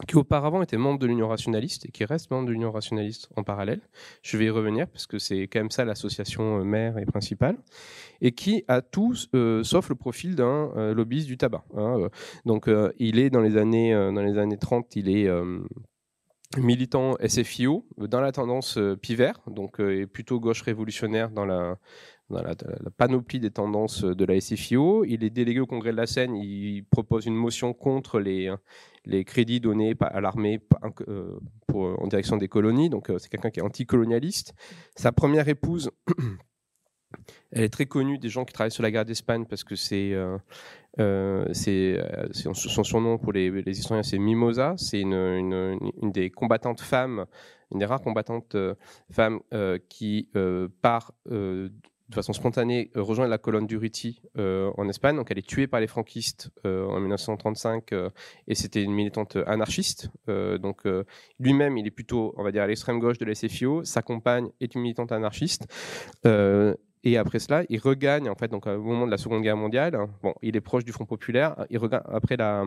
qui 0.06 0.16
auparavant 0.16 0.62
était 0.62 0.76
membre 0.76 0.98
de 0.98 1.06
l'Union 1.06 1.28
rationaliste 1.28 1.86
et 1.86 1.88
qui 1.90 2.04
reste 2.04 2.30
membre 2.30 2.46
de 2.46 2.52
l'Union 2.52 2.70
rationaliste 2.70 3.30
en 3.34 3.42
parallèle. 3.42 3.80
Je 4.22 4.36
vais 4.36 4.46
y 4.46 4.50
revenir 4.50 4.86
parce 4.88 5.06
que 5.06 5.18
c'est 5.18 5.42
quand 5.44 5.58
même 5.58 5.70
ça 5.70 5.84
l'association 5.84 6.60
euh, 6.60 6.64
mère 6.64 6.98
et 6.98 7.06
principale, 7.06 7.56
et 8.20 8.32
qui 8.32 8.62
a 8.68 8.82
tout 8.82 9.14
euh, 9.34 9.62
sauf 9.62 9.88
le 9.88 9.94
profil 9.94 10.34
d'un 10.34 10.70
euh, 10.76 10.92
lobbyiste 10.92 11.26
du 11.26 11.38
tabac. 11.38 11.64
Hein, 11.76 12.08
donc 12.44 12.68
il 12.98 13.18
est 13.18 13.30
dans 13.30 13.40
les 13.40 13.56
années 13.56 13.92
dans 13.92 14.22
les 14.22 14.38
années 14.38 14.58
30, 14.58 14.96
il 14.96 15.08
est 15.08 15.28
militant 16.58 17.16
SFIO 17.26 17.86
dans 17.96 18.20
la 18.20 18.32
tendance 18.32 18.78
pivert, 19.00 19.40
donc 19.46 19.80
est 19.80 20.06
plutôt 20.06 20.40
gauche 20.40 20.62
révolutionnaire 20.62 21.30
dans 21.30 21.44
la 21.44 21.78
dans 22.30 22.42
la, 22.42 22.54
panoplie 22.96 23.40
des 23.40 23.50
tendances 23.50 24.04
de 24.04 24.24
la 24.24 24.40
SFIO. 24.40 25.04
Il 25.04 25.24
est 25.24 25.30
délégué 25.30 25.60
au 25.60 25.66
Congrès 25.66 25.92
de 25.92 25.96
la 25.96 26.06
Seine. 26.06 26.34
Il 26.34 26.84
propose 26.84 27.26
une 27.26 27.36
motion 27.36 27.72
contre 27.72 28.18
les, 28.18 28.52
les 29.06 29.24
crédits 29.24 29.60
donnés 29.60 29.94
à 30.00 30.20
l'armée 30.20 30.60
euh, 31.08 31.38
en 31.70 32.06
direction 32.06 32.36
des 32.36 32.48
colonies. 32.48 32.90
Donc, 32.90 33.10
euh, 33.10 33.18
c'est 33.18 33.28
quelqu'un 33.28 33.50
qui 33.50 33.60
est 33.60 33.62
anticolonialiste. 33.62 34.54
Sa 34.96 35.12
première 35.12 35.48
épouse, 35.48 35.90
elle 37.52 37.64
est 37.64 37.68
très 37.72 37.86
connue 37.86 38.18
des 38.18 38.28
gens 38.28 38.44
qui 38.44 38.52
travaillent 38.52 38.70
sur 38.70 38.82
la 38.82 38.90
guerre 38.90 39.04
d'Espagne 39.04 39.46
parce 39.48 39.62
que 39.62 39.76
c'est 39.76 40.12
euh, 40.12 41.52
son 41.52 42.84
surnom 42.84 43.18
pour 43.18 43.32
les, 43.32 43.48
historiens, 43.66 44.02
c'est 44.02 44.18
Mimosa. 44.18 44.74
C'est 44.76 45.00
une, 45.00 45.78
des 46.02 46.30
combattantes 46.30 46.80
femmes, 46.80 47.26
une 47.72 47.78
des 47.78 47.86
rares 47.86 48.02
combattantes 48.02 48.56
femmes 49.10 49.40
qui 49.88 50.30
part 50.82 51.12
de 52.08 52.14
façon 52.14 52.32
spontanée 52.32 52.90
euh, 52.96 53.02
rejoint 53.02 53.26
la 53.26 53.38
colonne 53.38 53.66
d'Uriti 53.66 54.20
euh, 54.38 54.70
en 54.76 54.88
Espagne. 54.88 55.16
Donc 55.16 55.30
elle 55.30 55.38
est 55.38 55.46
tuée 55.46 55.66
par 55.66 55.80
les 55.80 55.86
franquistes 55.86 56.50
euh, 56.64 56.86
en 56.86 57.00
1935 57.00 57.92
et 58.48 58.54
c'était 58.54 58.82
une 58.82 58.92
militante 58.92 59.36
anarchiste. 59.46 60.10
donc 60.26 60.82
lui-même, 61.38 61.78
il 61.78 61.86
est 61.86 61.90
plutôt, 61.90 62.34
on 62.36 62.42
va 62.42 62.52
dire, 62.52 62.62
à 62.62 62.66
l'extrême 62.66 62.98
gauche 62.98 63.18
de 63.18 63.24
la 63.24 63.34
SFIO. 63.34 63.84
Sa 63.84 64.02
compagne 64.02 64.48
est 64.60 64.74
une 64.74 64.82
militante 64.82 65.12
anarchiste. 65.12 65.66
Et 67.06 67.16
après 67.18 67.38
cela, 67.38 67.62
il 67.68 67.78
regagne, 67.78 68.28
en 68.28 68.34
fait, 68.34 68.48
donc 68.48 68.66
au 68.66 68.82
moment 68.82 69.06
de 69.06 69.12
la 69.12 69.16
Seconde 69.16 69.40
Guerre 69.40 69.56
mondiale, 69.56 69.96
bon, 70.24 70.34
il 70.42 70.56
est 70.56 70.60
proche 70.60 70.84
du 70.84 70.90
Front 70.90 71.04
populaire. 71.04 71.54
Il 71.70 71.78
regagne, 71.78 72.00
après 72.06 72.36
la, 72.36 72.64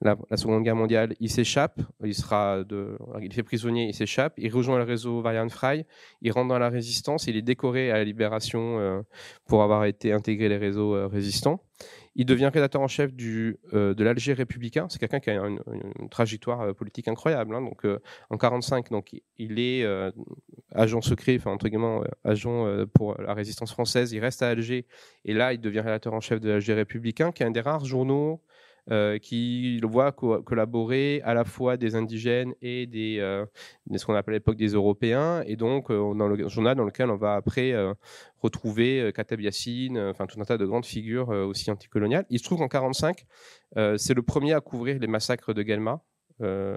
la, 0.00 0.16
Seconde 0.36 0.64
Guerre 0.64 0.74
mondiale, 0.74 1.14
il 1.20 1.30
s'échappe, 1.30 1.80
il 2.02 2.12
sera 2.12 2.64
de, 2.64 2.98
il 3.22 3.32
fait 3.32 3.44
prisonnier, 3.44 3.86
il 3.86 3.94
s'échappe, 3.94 4.34
il 4.36 4.52
rejoint 4.52 4.78
le 4.78 4.82
réseau 4.82 5.20
Varian 5.20 5.48
Fry, 5.48 5.86
il 6.22 6.32
rentre 6.32 6.48
dans 6.48 6.58
la 6.58 6.70
résistance, 6.70 7.28
il 7.28 7.36
est 7.36 7.42
décoré 7.42 7.92
à 7.92 7.98
la 7.98 8.04
Libération 8.04 8.80
euh, 8.80 9.00
pour 9.46 9.62
avoir 9.62 9.84
été 9.84 10.12
intégré 10.12 10.48
les 10.48 10.56
réseaux 10.56 10.96
euh, 10.96 11.06
résistants. 11.06 11.62
Il 12.18 12.26
devient 12.26 12.50
rédacteur 12.52 12.82
en 12.82 12.88
chef 12.88 13.14
du, 13.14 13.58
euh, 13.74 13.94
de 13.94 14.02
l'Alger 14.02 14.32
républicain. 14.32 14.88
C'est 14.90 14.98
quelqu'un 14.98 15.20
qui 15.20 15.30
a 15.30 15.34
une, 15.34 15.60
trajectoire 16.10 16.60
euh, 16.62 16.72
politique 16.72 17.06
incroyable. 17.06 17.54
Hein. 17.54 17.62
Donc, 17.62 17.84
euh, 17.84 18.00
en 18.28 18.36
45, 18.36 18.90
donc 18.90 19.12
il 19.38 19.60
est 19.60 19.86
agent 20.74 21.00
secret, 21.00 21.36
enfin 21.38 21.52
entre 21.52 21.68
guillemets 21.68 22.00
agent 22.24 22.66
pour 22.92 23.14
la 23.20 23.34
résistance 23.34 23.70
française. 23.70 24.12
Il 24.12 24.18
reste 24.18 24.42
à 24.42 24.48
Alger 24.48 24.86
et 25.24 25.32
là, 25.32 25.52
il 25.52 25.60
devient 25.60 25.78
rédacteur 25.80 26.12
en 26.12 26.20
chef 26.20 26.40
de 26.40 26.48
l'Alger 26.48 26.74
républicain, 26.74 27.30
qui 27.30 27.44
est 27.44 27.46
un 27.46 27.52
des 27.52 27.60
rares 27.60 27.84
journaux 27.84 28.42
euh, 28.90 29.18
qui 29.18 29.78
le 29.82 29.86
voit 29.86 30.12
collaborer 30.12 31.20
à 31.22 31.34
la 31.34 31.44
fois 31.44 31.76
des 31.76 31.94
indigènes 31.94 32.54
et 32.62 32.86
des, 32.86 33.18
euh, 33.20 33.44
ce 33.94 34.06
qu'on 34.06 34.14
appelait 34.14 34.36
à 34.36 34.38
l'époque 34.38 34.56
des 34.56 34.68
Européens, 34.68 35.42
et 35.46 35.56
donc 35.56 35.90
euh, 35.90 36.14
dans 36.14 36.26
le 36.26 36.48
journal 36.48 36.74
dans 36.74 36.84
lequel 36.84 37.10
on 37.10 37.16
va 37.16 37.34
après 37.34 37.74
retrouver 38.38 39.10
Katab 39.14 39.40
Yassine, 39.40 39.98
enfin 39.98 40.26
tout 40.26 40.40
un 40.40 40.44
tas 40.44 40.56
de 40.56 40.64
grandes 40.64 40.86
figures 40.86 41.28
aussi 41.28 41.70
anticoloniales. 41.70 42.24
Il 42.30 42.38
se 42.38 42.44
trouve 42.44 42.58
qu'en 42.58 42.68
45, 42.68 43.26
c'est 43.96 44.14
le 44.14 44.22
premier 44.22 44.54
à 44.54 44.60
couvrir 44.60 44.98
les 44.98 45.06
massacres 45.06 45.52
de 45.52 45.62
Guelma, 45.62 46.02
euh, 46.40 46.76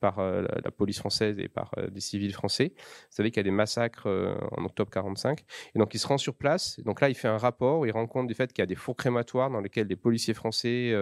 par 0.00 0.18
euh, 0.18 0.42
la, 0.64 0.70
police 0.72 0.98
française 0.98 1.38
et 1.38 1.48
par 1.48 1.70
euh, 1.78 1.88
des 1.90 2.00
civils 2.00 2.32
français. 2.32 2.72
Vous 2.76 2.82
savez 3.10 3.30
qu'il 3.30 3.38
y 3.38 3.40
a 3.40 3.44
des 3.44 3.50
massacres 3.52 4.08
en 4.56 4.64
octobre 4.64 4.90
45. 4.90 5.44
Et 5.74 5.78
donc 5.78 5.94
il 5.94 5.98
se 5.98 6.06
rend 6.08 6.18
sur 6.18 6.34
place. 6.34 6.80
donc 6.80 7.00
là, 7.00 7.08
il 7.08 7.14
fait 7.14 7.28
un 7.28 7.38
rapport 7.38 7.80
où 7.80 7.86
il 7.86 7.92
rend 7.92 8.06
compte 8.06 8.26
du 8.26 8.34
fait 8.34 8.52
qu'il 8.52 8.62
y 8.62 8.64
a 8.64 8.66
des 8.66 8.74
fours 8.74 8.96
crématoires 8.96 9.50
dans 9.50 9.60
lesquels 9.60 9.86
des 9.86 9.96
policiers 9.96 10.34
français 10.34 10.94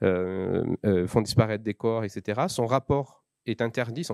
font 0.00 1.20
disparaître 1.22 1.64
des 1.64 1.74
corps, 1.74 2.04
etc. 2.04 2.42
Son 2.48 2.66
rapport 2.66 3.25
est 3.50 3.60
interdit, 3.60 4.06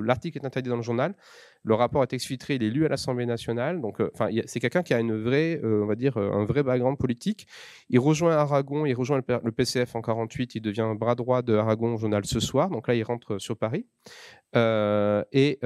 l'article 0.00 0.38
est 0.38 0.46
interdit 0.46 0.70
dans 0.70 0.76
le 0.76 0.82
journal, 0.82 1.14
le 1.62 1.74
rapport 1.74 2.02
est 2.02 2.12
exfiltré, 2.12 2.54
il 2.54 2.62
est 2.62 2.70
lu 2.70 2.86
à 2.86 2.88
l'Assemblée 2.88 3.26
nationale. 3.26 3.80
Donc, 3.80 4.00
euh, 4.00 4.10
enfin, 4.14 4.28
c'est 4.46 4.60
quelqu'un 4.60 4.82
qui 4.82 4.94
a 4.94 5.00
une 5.00 5.14
vraie, 5.14 5.60
euh, 5.62 5.82
on 5.82 5.86
va 5.86 5.94
dire, 5.94 6.16
euh, 6.16 6.32
un 6.32 6.44
vrai 6.44 6.62
background 6.62 6.96
politique. 6.96 7.46
Il 7.90 7.98
rejoint 7.98 8.34
Aragon, 8.34 8.86
il 8.86 8.94
rejoint 8.94 9.20
le, 9.26 9.52
PCF 9.52 9.94
en 9.94 10.00
48, 10.00 10.54
il 10.54 10.62
devient 10.62 10.92
bras 10.96 11.14
droit 11.14 11.42
de 11.42 11.54
Aragon 11.54 11.96
journal 11.98 12.24
ce 12.24 12.40
soir. 12.40 12.70
Donc 12.70 12.88
là, 12.88 12.94
il 12.94 13.02
rentre 13.02 13.38
sur 13.38 13.56
Paris. 13.56 13.86
Et 14.54 15.58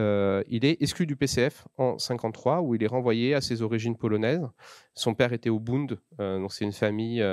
il 0.48 0.64
est 0.64 0.82
exclu 0.82 1.06
du 1.06 1.16
PCF 1.16 1.66
en 1.78 1.98
53, 1.98 2.60
où 2.60 2.74
il 2.74 2.82
est 2.82 2.88
renvoyé 2.88 3.34
à 3.34 3.40
ses 3.40 3.62
origines 3.62 3.96
polonaises. 3.96 4.46
Son 4.94 5.14
père 5.14 5.32
était 5.32 5.50
au 5.50 5.58
Bund, 5.58 5.98
donc 6.18 6.52
c'est 6.52 6.64
une 6.64 6.72
famille 6.72 7.24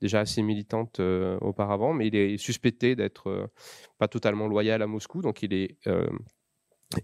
déjà 0.00 0.20
assez 0.20 0.42
militante 0.42 1.00
auparavant, 1.40 1.92
mais 1.92 2.08
il 2.08 2.16
est 2.16 2.38
suspecté 2.38 2.96
d'être 2.96 3.50
pas 3.98 4.08
totalement 4.08 4.48
loyal 4.48 4.82
à 4.82 4.86
Moscou, 4.86 5.22
donc 5.22 5.42
il 5.42 5.52
est 5.52 5.76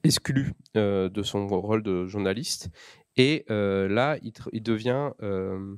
exclu 0.05 0.53
euh, 0.77 1.09
de 1.09 1.23
son 1.23 1.47
rôle 1.47 1.83
de 1.83 2.07
journaliste. 2.07 2.71
Et 3.17 3.45
euh, 3.51 3.89
là, 3.89 4.19
il, 4.53 4.63
devient 4.63 5.11
euh, 5.23 5.77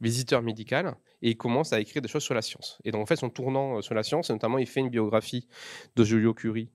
visiteur 0.00 0.42
médical 0.42 0.96
et 1.22 1.30
il 1.30 1.36
commence 1.36 1.72
à 1.72 1.80
écrire 1.80 2.02
des 2.02 2.08
choses 2.08 2.22
sur 2.22 2.34
la 2.34 2.42
science. 2.42 2.78
Et 2.84 2.90
donc, 2.90 3.02
en 3.02 3.06
fait, 3.06 3.16
son 3.16 3.30
tournant 3.30 3.82
sur 3.82 3.94
la 3.94 4.02
science, 4.02 4.30
notamment, 4.30 4.58
il 4.58 4.66
fait 4.66 4.80
une 4.80 4.90
biographie 4.90 5.48
de 5.96 6.04
Giulio 6.04 6.34
Curie 6.34 6.70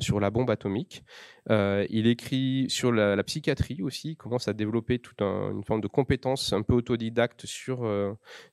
sur 0.00 0.18
la 0.18 0.30
bombe 0.30 0.50
atomique. 0.50 1.04
il 1.48 2.06
écrit 2.06 2.66
sur 2.68 2.90
la, 2.90 3.22
psychiatrie 3.22 3.82
aussi. 3.82 4.12
Il 4.12 4.16
commence 4.16 4.48
à 4.48 4.54
développer 4.54 4.98
toute 4.98 5.20
une 5.20 5.62
forme 5.64 5.80
de 5.80 5.88
compétence 5.88 6.52
un 6.52 6.62
peu 6.62 6.74
autodidacte 6.74 7.46
sur, 7.46 7.88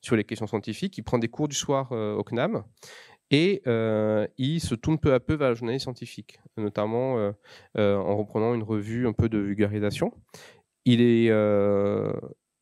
sur 0.01 0.15
les 0.15 0.23
questions 0.23 0.47
scientifiques. 0.47 0.97
Il 0.97 1.03
prend 1.03 1.17
des 1.17 1.29
cours 1.29 1.47
du 1.47 1.55
soir 1.55 1.91
au 1.91 2.23
CNAM. 2.23 2.63
Et 3.31 3.61
il 4.37 4.59
se 4.59 4.75
tourne 4.75 4.99
peu 4.99 5.13
à 5.13 5.19
peu 5.19 5.35
vers 5.35 5.49
la 5.49 5.55
journalisme 5.55 5.83
scientifique, 5.83 6.39
notamment 6.57 7.31
en 7.75 8.17
reprenant 8.17 8.53
une 8.53 8.63
revue 8.63 9.07
un 9.07 9.13
peu 9.13 9.29
de 9.29 9.37
vulgarisation. 9.37 10.11
Il 10.85 11.01
est 11.01 11.29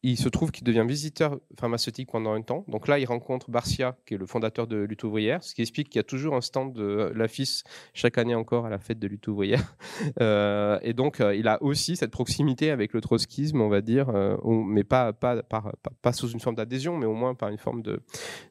il 0.03 0.17
se 0.17 0.29
trouve 0.29 0.51
qu'il 0.51 0.63
devient 0.63 0.85
visiteur 0.87 1.39
pharmaceutique 1.59 2.09
pendant 2.11 2.33
un 2.33 2.41
temps. 2.41 2.63
Donc 2.67 2.87
là, 2.87 2.99
il 2.99 3.05
rencontre 3.05 3.49
Barcia, 3.49 3.97
qui 4.05 4.13
est 4.13 4.17
le 4.17 4.27
fondateur 4.27 4.67
de 4.67 4.77
Lutte 4.77 5.03
ouvrière, 5.03 5.43
ce 5.43 5.55
qui 5.55 5.61
explique 5.61 5.89
qu'il 5.89 5.97
y 5.97 5.99
a 5.99 6.03
toujours 6.03 6.35
un 6.35 6.41
stand 6.41 6.73
de 6.73 7.11
l'AFIS 7.15 7.63
chaque 7.93 8.17
année 8.17 8.35
encore 8.35 8.65
à 8.65 8.69
la 8.69 8.77
fête 8.77 8.99
de 8.99 9.07
Lutte 9.07 9.27
ouvrière. 9.27 9.75
Euh, 10.21 10.79
et 10.81 10.93
donc, 10.93 11.19
euh, 11.19 11.35
il 11.35 11.47
a 11.47 11.61
aussi 11.61 11.95
cette 11.95 12.11
proximité 12.11 12.71
avec 12.71 12.93
le 12.93 13.01
trotskisme, 13.01 13.61
on 13.61 13.67
va 13.67 13.81
dire, 13.81 14.09
euh, 14.09 14.37
mais 14.65 14.83
pas, 14.83 15.11
pas, 15.11 15.41
pas, 15.43 16.13
sous 16.13 16.29
une 16.29 16.39
forme 16.39 16.55
d'adhésion, 16.55 16.97
mais 16.97 17.05
au 17.05 17.13
moins 17.13 17.35
par 17.35 17.49
une 17.49 17.57
forme 17.57 17.81
de, 17.81 18.01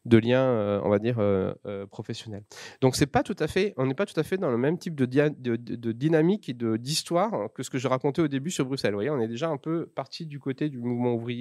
de 0.04 0.18
lien, 0.18 0.80
on 0.84 0.88
va 0.88 0.98
dire, 0.98 1.18
professionnel. 1.90 2.42
Donc, 2.80 2.94
c'est 2.96 3.06
pas 3.06 3.22
tout 3.22 3.36
à 3.38 3.46
fait, 3.46 3.74
on 3.76 3.86
n'est 3.86 3.94
pas 3.94 4.06
tout 4.06 4.18
à 4.18 4.22
fait 4.22 4.36
dans 4.36 4.50
le 4.50 4.58
même 4.58 4.78
type 4.78 4.94
de, 4.94 5.06
de, 5.06 5.56
de 5.56 5.92
dynamique 5.92 6.48
et 6.48 6.54
d'histoire 6.54 7.48
que 7.54 7.62
ce 7.62 7.70
que 7.70 7.78
je 7.78 7.88
racontais 7.88 8.22
au 8.22 8.28
début 8.28 8.50
sur 8.50 8.64
Bruxelles. 8.64 8.92
Vous 8.92 8.98
voyez, 8.98 9.10
on 9.10 9.20
est 9.20 9.28
déjà 9.28 9.48
un 9.48 9.56
peu 9.56 9.86
parti 9.86 10.26
du 10.26 10.38
côté 10.38 10.68
du 10.68 10.78
mouvement 10.78 11.14
ouvrier 11.14 11.35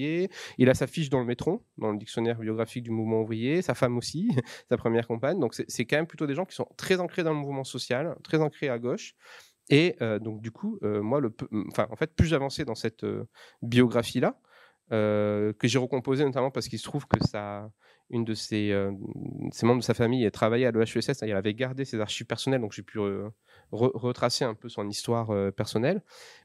il 0.58 0.70
a 0.70 0.74
sa 0.74 0.88
fiche 0.88 1.10
dans 1.10 1.20
le 1.20 1.26
métron, 1.26 1.62
dans 1.78 1.92
le 1.92 1.98
dictionnaire 1.98 2.40
biographique 2.40 2.84
du 2.84 2.92
mouvement 2.92 3.22
ouvrier, 3.22 3.62
sa 3.62 3.74
femme 3.74 3.98
aussi, 3.98 4.30
sa 4.70 4.78
première 4.78 5.08
compagne. 5.08 5.40
Donc 5.40 5.54
c'est 5.54 5.86
quand 5.86 5.98
même 5.98 6.08
plutôt 6.08 6.28
des 6.28 6.36
gens 6.36 6.46
qui 6.46 6.56
sont 6.56 6.68
très 6.78 7.00
ancrés 7.00 7.24
dans 7.24 7.34
le 7.34 7.40
mouvement 7.40 7.64
social, 7.64 8.16
très 8.24 8.42
ancrés 8.42 8.70
à 8.70 8.80
gauche. 8.80 9.16
Et 9.70 9.96
euh, 10.02 10.20
donc 10.20 10.42
du 10.42 10.52
coup, 10.52 10.80
euh, 10.84 11.02
moi, 11.02 11.20
le, 11.20 11.34
enfin, 11.70 11.88
en 11.90 11.96
fait, 11.96 12.14
plus 12.16 12.28
j'avançais 12.28 12.66
dans 12.66 12.76
cette 12.76 13.04
euh, 13.04 13.28
biographie-là, 13.62 14.38
que 14.92 15.56
j'ai 15.64 15.80
recomposée 15.80 16.24
notamment 16.24 16.52
parce 16.52 16.68
qu'il 16.68 16.78
se 16.78 16.84
trouve 16.84 17.08
que 17.08 17.18
ça, 17.26 17.72
une 18.12 18.24
de 18.24 18.36
ses, 18.36 18.72
membres 19.64 19.80
de 19.80 19.84
sa 19.84 19.96
famille 19.96 20.30
travaillait 20.30 20.68
à 20.68 20.72
l'EHESS, 20.72 21.24
elle 21.24 21.36
avait 21.36 21.56
gardé 21.56 21.86
ses 21.86 22.00
archives 22.00 22.28
personnelles, 22.28 22.62
donc 22.62 22.72
j'ai 22.74 22.84
pu 22.84 23.00
retracer 23.72 24.46
un 24.46 24.54
peu 24.54 24.70
son 24.70 24.88
histoire 24.88 25.32
euh, 25.32 25.52
personnelle. 25.52 26.02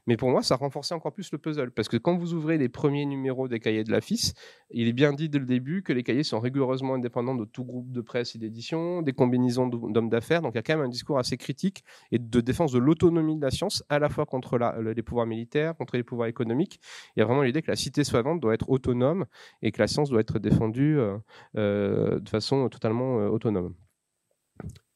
Mais 0.07 0.17
pour 0.17 0.29
moi, 0.29 0.41
ça 0.41 0.55
renforçait 0.55 0.95
encore 0.95 1.13
plus 1.13 1.31
le 1.31 1.37
puzzle. 1.37 1.71
Parce 1.71 1.87
que 1.87 1.97
quand 1.97 2.17
vous 2.17 2.33
ouvrez 2.33 2.57
les 2.57 2.69
premiers 2.69 3.05
numéros 3.05 3.47
des 3.47 3.59
cahiers 3.59 3.83
de 3.83 3.91
la 3.91 4.01
FIS, 4.01 4.33
il 4.71 4.87
est 4.87 4.93
bien 4.93 5.13
dit 5.13 5.29
dès 5.29 5.39
le 5.39 5.45
début 5.45 5.83
que 5.83 5.93
les 5.93 6.03
cahiers 6.03 6.23
sont 6.23 6.39
rigoureusement 6.39 6.95
indépendants 6.95 7.35
de 7.35 7.45
tout 7.45 7.63
groupe 7.63 7.91
de 7.91 8.01
presse 8.01 8.35
et 8.35 8.39
d'édition, 8.39 9.01
des 9.01 9.13
combinaisons 9.13 9.67
d'hommes 9.67 10.09
d'affaires. 10.09 10.41
Donc 10.41 10.53
il 10.53 10.57
y 10.57 10.59
a 10.59 10.63
quand 10.63 10.75
même 10.75 10.85
un 10.85 10.89
discours 10.89 11.19
assez 11.19 11.37
critique 11.37 11.83
et 12.11 12.19
de 12.19 12.41
défense 12.41 12.71
de 12.71 12.79
l'autonomie 12.79 13.35
de 13.35 13.41
la 13.41 13.51
science, 13.51 13.83
à 13.89 13.99
la 13.99 14.09
fois 14.09 14.25
contre 14.25 14.57
les 14.81 15.03
pouvoirs 15.03 15.27
militaires, 15.27 15.75
contre 15.75 15.97
les 15.97 16.03
pouvoirs 16.03 16.27
économiques. 16.27 16.79
Il 17.15 17.19
y 17.19 17.23
a 17.23 17.25
vraiment 17.25 17.43
l'idée 17.43 17.61
que 17.61 17.71
la 17.71 17.75
cité 17.75 18.03
soivante 18.03 18.39
doit 18.39 18.53
être 18.53 18.69
autonome 18.69 19.25
et 19.61 19.71
que 19.71 19.81
la 19.81 19.87
science 19.87 20.09
doit 20.09 20.21
être 20.21 20.39
défendue 20.39 20.97
euh, 20.97 21.17
euh, 21.57 22.19
de 22.19 22.29
façon 22.29 22.67
totalement 22.69 23.17
autonome. 23.27 23.73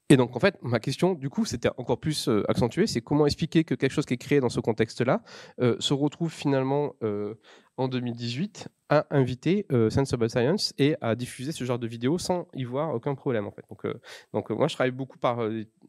Et 0.09 0.17
donc, 0.17 0.35
en 0.35 0.39
fait, 0.39 0.57
ma 0.61 0.79
question, 0.79 1.13
du 1.13 1.29
coup, 1.31 1.45
c'était 1.45 1.69
encore 1.77 1.99
plus 1.99 2.29
euh, 2.29 2.43
accentuée, 2.47 2.85
c'est 2.85 3.01
comment 3.01 3.25
expliquer 3.25 3.63
que 3.63 3.73
quelque 3.73 3.91
chose 3.91 4.05
qui 4.05 4.13
est 4.13 4.17
créé 4.17 4.39
dans 4.39 4.49
ce 4.49 4.59
contexte-là 4.59 5.23
euh, 5.61 5.77
se 5.79 5.95
retrouve 5.95 6.31
finalement 6.31 6.93
euh, 7.01 7.33
en 7.77 7.87
2018 7.87 8.69
à 8.89 9.07
inviter 9.09 9.65
Sensible 9.89 10.29
Science 10.29 10.73
et 10.77 10.95
à 11.01 11.15
diffuser 11.15 11.51
ce 11.51 11.63
genre 11.63 11.79
de 11.79 11.87
vidéos 11.87 12.19
sans 12.19 12.47
y 12.53 12.63
voir 12.63 12.93
aucun 12.93 13.15
problème, 13.15 13.47
en 13.47 13.51
fait. 13.51 13.63
Donc, 13.69 13.87
donc 14.31 14.49
moi, 14.51 14.67
je 14.67 14.75
travaille 14.75 14.91
beaucoup 14.91 15.17
par 15.17 15.39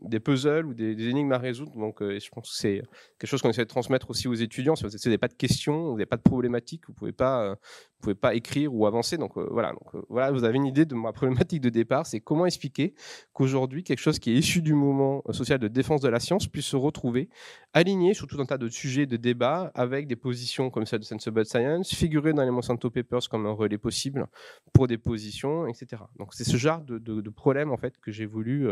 des 0.01 0.21
puzzles 0.21 0.67
ou 0.67 0.75
des, 0.75 1.09
énigmes 1.09 1.33
à 1.33 1.39
résoudre. 1.39 1.73
Donc, 1.77 2.03
euh, 2.03 2.19
je 2.19 2.29
pense 2.31 2.51
que 2.51 2.57
c'est 2.57 2.83
quelque 3.19 3.29
chose 3.29 3.43
qu'on 3.43 3.51
essaie 3.51 3.65
de 3.65 3.69
transmettre 3.69 4.11
aussi 4.11 4.29
aux 4.29 4.35
étudiants. 4.35 4.77
Si 4.77 4.85
vous 4.85 4.91
n'avez 4.91 5.19
pas 5.19 5.29
de 5.29 5.35
questions, 5.35 5.91
vous 5.91 5.93
n'avez 5.93 6.07
pas 6.07 6.17
de 6.17 6.23
problématiques, 6.23 6.87
vous 6.87 6.93
pouvez 6.93 7.13
pas, 7.13 7.43
euh, 7.43 7.57
pouvez 8.01 8.15
pas 8.15 8.35
écrire 8.35 8.75
ou 8.75 8.87
avancer. 8.87 9.17
Donc 9.17 9.37
euh, 9.37 9.47
voilà. 9.51 9.73
Donc 9.73 10.05
voilà, 10.09 10.31
vous 10.31 10.45
avez 10.45 10.57
une 10.57 10.67
idée 10.67 10.85
de 10.85 10.95
ma 10.95 11.13
problématique 11.13 11.61
de 11.61 11.71
départ. 11.71 12.07
C'est 12.07 12.21
comment 12.21 12.47
expliquer 12.47 12.95
qu'aujourd'hui 13.33 13.83
quelque 13.85 14.01
chose 14.01 14.19
qui 14.19 14.33
est 14.33 14.35
issu 14.35 14.63
du 14.63 14.75
mouvement 14.75 15.23
social 15.31 15.59
de 15.59 15.69
défense 15.69 16.01
de 16.01 16.09
la 16.09 16.21
science 16.21 16.47
puisse 16.47 16.67
se 16.67 16.77
retrouver 16.77 17.29
aligné 17.73 18.15
sur 18.15 18.27
tout 18.27 18.41
un 18.41 18.47
tas 18.47 18.59
de 18.59 18.69
sujets 18.69 19.07
de 19.07 19.17
débat 19.17 19.71
avec 19.75 20.07
des 20.07 20.17
positions 20.17 20.71
comme 20.71 20.87
celle 20.87 21.01
de 21.01 21.05
Sensible 21.05 21.45
Science, 21.45 21.76
figurer 21.85 22.33
dans 22.33 22.45
les 22.45 22.51
Monsanto 22.51 22.91
Papers 22.91 23.29
comme 23.29 23.47
un 23.47 23.53
relais 23.53 23.79
possible 23.79 24.27
pour 24.73 24.87
des 24.87 24.99
positions, 24.99 25.67
etc. 25.67 26.03
Donc 26.19 26.35
c'est 26.35 26.45
ce 26.45 26.57
genre 26.57 26.81
de, 26.81 26.99
de, 26.99 27.31
problème 27.31 27.71
en 27.71 27.77
fait 27.77 27.99
que 27.99 28.11
j'ai 28.11 28.27
voulu 28.27 28.69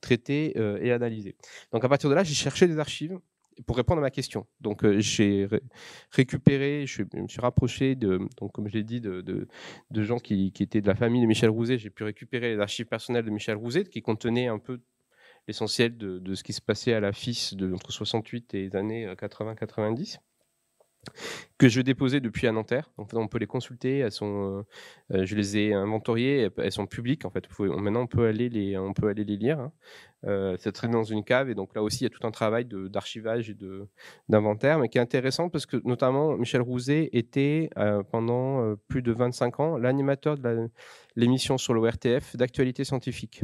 traiter 0.00 0.54
euh, 0.56 0.78
et 0.80 0.92
analyser. 0.92 1.36
Donc 1.72 1.84
à 1.84 1.88
partir 1.88 2.10
de 2.10 2.14
là, 2.14 2.24
j'ai 2.24 2.34
cherché 2.34 2.66
des 2.66 2.78
archives 2.78 3.18
pour 3.66 3.76
répondre 3.76 3.98
à 3.98 4.02
ma 4.02 4.10
question. 4.10 4.46
Donc 4.60 4.84
euh, 4.84 5.00
j'ai 5.00 5.48
récupéré, 6.10 6.86
je, 6.86 7.02
me 7.14 7.28
suis 7.28 7.40
rapproché 7.40 7.94
de, 7.94 8.20
donc 8.38 8.52
comme 8.52 8.68
je 8.68 8.74
l'ai 8.74 8.84
dit, 8.84 9.00
de, 9.00 9.48
gens 9.92 10.18
qui, 10.18 10.52
étaient 10.60 10.80
de 10.80 10.86
la 10.86 10.94
famille 10.94 11.22
de 11.22 11.26
Michel 11.26 11.50
Rouzet. 11.50 11.78
J'ai 11.78 11.90
pu 11.90 12.04
récupérer 12.04 12.54
les 12.54 12.60
archives 12.60 12.86
personnelles 12.86 13.24
de 13.24 13.30
Michel 13.30 13.56
Rouzet 13.56 13.84
qui 13.84 14.02
contenaient 14.02 14.48
un 14.48 14.58
peu 14.58 14.80
l'essentiel 15.46 15.96
de, 15.96 16.34
ce 16.34 16.42
qui 16.42 16.52
se 16.52 16.60
passait 16.60 16.92
à 16.92 17.00
la 17.00 17.12
FIS 17.12 17.56
entre 17.72 17.92
68 17.92 18.54
et 18.54 18.62
les 18.62 18.76
années 18.76 19.06
80-90 19.14 20.18
que 21.58 21.68
je 21.68 21.80
déposais 21.80 22.20
depuis 22.20 22.46
à 22.46 22.52
Nanterre. 22.52 22.90
On 22.96 23.28
peut 23.28 23.38
les 23.38 23.46
consulter. 23.46 24.02
Euh, 24.02 24.10
euh, 24.22 24.62
je 25.26 25.36
les 25.36 25.58
ai 25.58 25.74
inventoriées. 25.74 26.48
Elles 26.56 26.72
sont 26.72 26.86
publiques. 26.86 27.24
En 27.24 27.30
fait, 27.30 27.46
maintenant 27.58 28.02
on 28.02 28.06
peut 28.06 28.26
aller 28.26 28.48
les, 28.48 28.78
on 28.78 28.92
peut 28.92 29.08
aller 29.08 29.24
les 29.24 29.36
lire. 29.36 29.60
Hein. 29.60 29.72
Euh, 30.26 30.56
dans 30.84 31.04
une 31.04 31.24
cave 31.24 31.48
et 31.48 31.54
donc 31.54 31.74
là 31.74 31.82
aussi 31.82 32.00
il 32.00 32.02
y 32.02 32.06
a 32.06 32.10
tout 32.10 32.26
un 32.26 32.30
travail 32.30 32.66
d'archivage 32.66 33.48
et 33.48 33.56
d'inventaire, 34.28 34.78
mais 34.78 34.88
qui 34.90 34.98
est 34.98 35.00
intéressant 35.00 35.48
parce 35.48 35.64
que 35.64 35.78
notamment 35.84 36.36
Michel 36.36 36.60
Rouzet 36.60 37.08
était 37.12 37.70
pendant 38.10 38.76
plus 38.88 39.00
de 39.00 39.12
25 39.12 39.60
ans 39.60 39.78
l'animateur 39.78 40.36
de 40.36 40.68
l'émission 41.16 41.56
sur 41.56 41.72
l'ORTF 41.72 42.36
d'actualité 42.36 42.84
scientifique. 42.84 43.42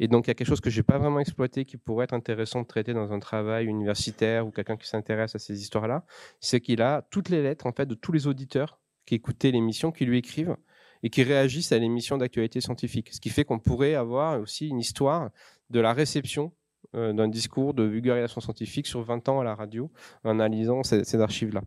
Et 0.00 0.08
donc, 0.08 0.26
il 0.26 0.28
y 0.28 0.30
a 0.30 0.34
quelque 0.34 0.46
chose 0.46 0.60
que 0.60 0.70
je 0.70 0.78
n'ai 0.78 0.82
pas 0.82 0.98
vraiment 0.98 1.20
exploité 1.20 1.64
qui 1.64 1.76
pourrait 1.76 2.04
être 2.04 2.14
intéressant 2.14 2.62
de 2.62 2.66
traiter 2.66 2.94
dans 2.94 3.12
un 3.12 3.18
travail 3.18 3.66
universitaire 3.66 4.46
ou 4.46 4.50
quelqu'un 4.50 4.76
qui 4.76 4.86
s'intéresse 4.86 5.34
à 5.34 5.38
ces 5.38 5.60
histoires-là. 5.60 6.04
C'est 6.40 6.60
qu'il 6.60 6.82
a 6.82 7.02
toutes 7.10 7.28
les 7.28 7.42
lettres 7.42 7.66
en 7.66 7.72
fait, 7.72 7.86
de 7.86 7.94
tous 7.94 8.12
les 8.12 8.26
auditeurs 8.26 8.80
qui 9.06 9.14
écoutaient 9.14 9.50
l'émission, 9.50 9.90
qui 9.90 10.04
lui 10.04 10.18
écrivent 10.18 10.56
et 11.02 11.10
qui 11.10 11.22
réagissent 11.22 11.72
à 11.72 11.78
l'émission 11.78 12.18
d'actualité 12.18 12.60
scientifique. 12.60 13.12
Ce 13.12 13.20
qui 13.20 13.30
fait 13.30 13.44
qu'on 13.44 13.58
pourrait 13.58 13.94
avoir 13.94 14.40
aussi 14.40 14.68
une 14.68 14.78
histoire 14.78 15.30
de 15.70 15.80
la 15.80 15.92
réception 15.92 16.52
euh, 16.94 17.12
d'un 17.12 17.28
discours 17.28 17.74
de 17.74 17.82
vulgarisation 17.82 18.40
scientifique 18.40 18.86
sur 18.86 19.02
20 19.02 19.28
ans 19.28 19.40
à 19.40 19.44
la 19.44 19.54
radio 19.54 19.90
en 20.24 20.30
analysant 20.30 20.82
ces, 20.82 21.20
archives-là. 21.20 21.60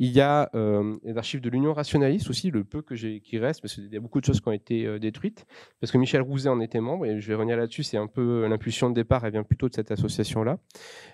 Il 0.00 0.10
y 0.10 0.20
a 0.20 0.50
euh, 0.56 0.96
les 1.04 1.16
archives 1.16 1.40
de 1.40 1.48
l'Union 1.48 1.72
rationaliste 1.72 2.28
aussi, 2.30 2.50
le 2.50 2.64
peu 2.64 2.82
que 2.82 2.94
qui 2.94 3.38
reste, 3.38 3.62
parce 3.62 3.74
qu'il 3.74 3.92
y 3.92 3.96
a 3.96 4.00
beaucoup 4.00 4.20
de 4.20 4.24
choses 4.24 4.40
qui 4.40 4.48
ont 4.48 4.52
été 4.52 4.84
euh, 4.84 4.98
détruites, 4.98 5.46
parce 5.80 5.92
que 5.92 5.98
Michel 5.98 6.20
Rouzet 6.20 6.48
en 6.48 6.60
était 6.60 6.80
membre, 6.80 7.06
et 7.06 7.20
je 7.20 7.28
vais 7.28 7.34
revenir 7.34 7.56
là-dessus, 7.56 7.84
c'est 7.84 7.96
un 7.96 8.08
peu 8.08 8.44
l'impulsion 8.48 8.90
de 8.90 8.94
départ, 8.94 9.24
elle 9.24 9.32
vient 9.32 9.44
plutôt 9.44 9.68
de 9.68 9.74
cette 9.74 9.92
association-là. 9.92 10.58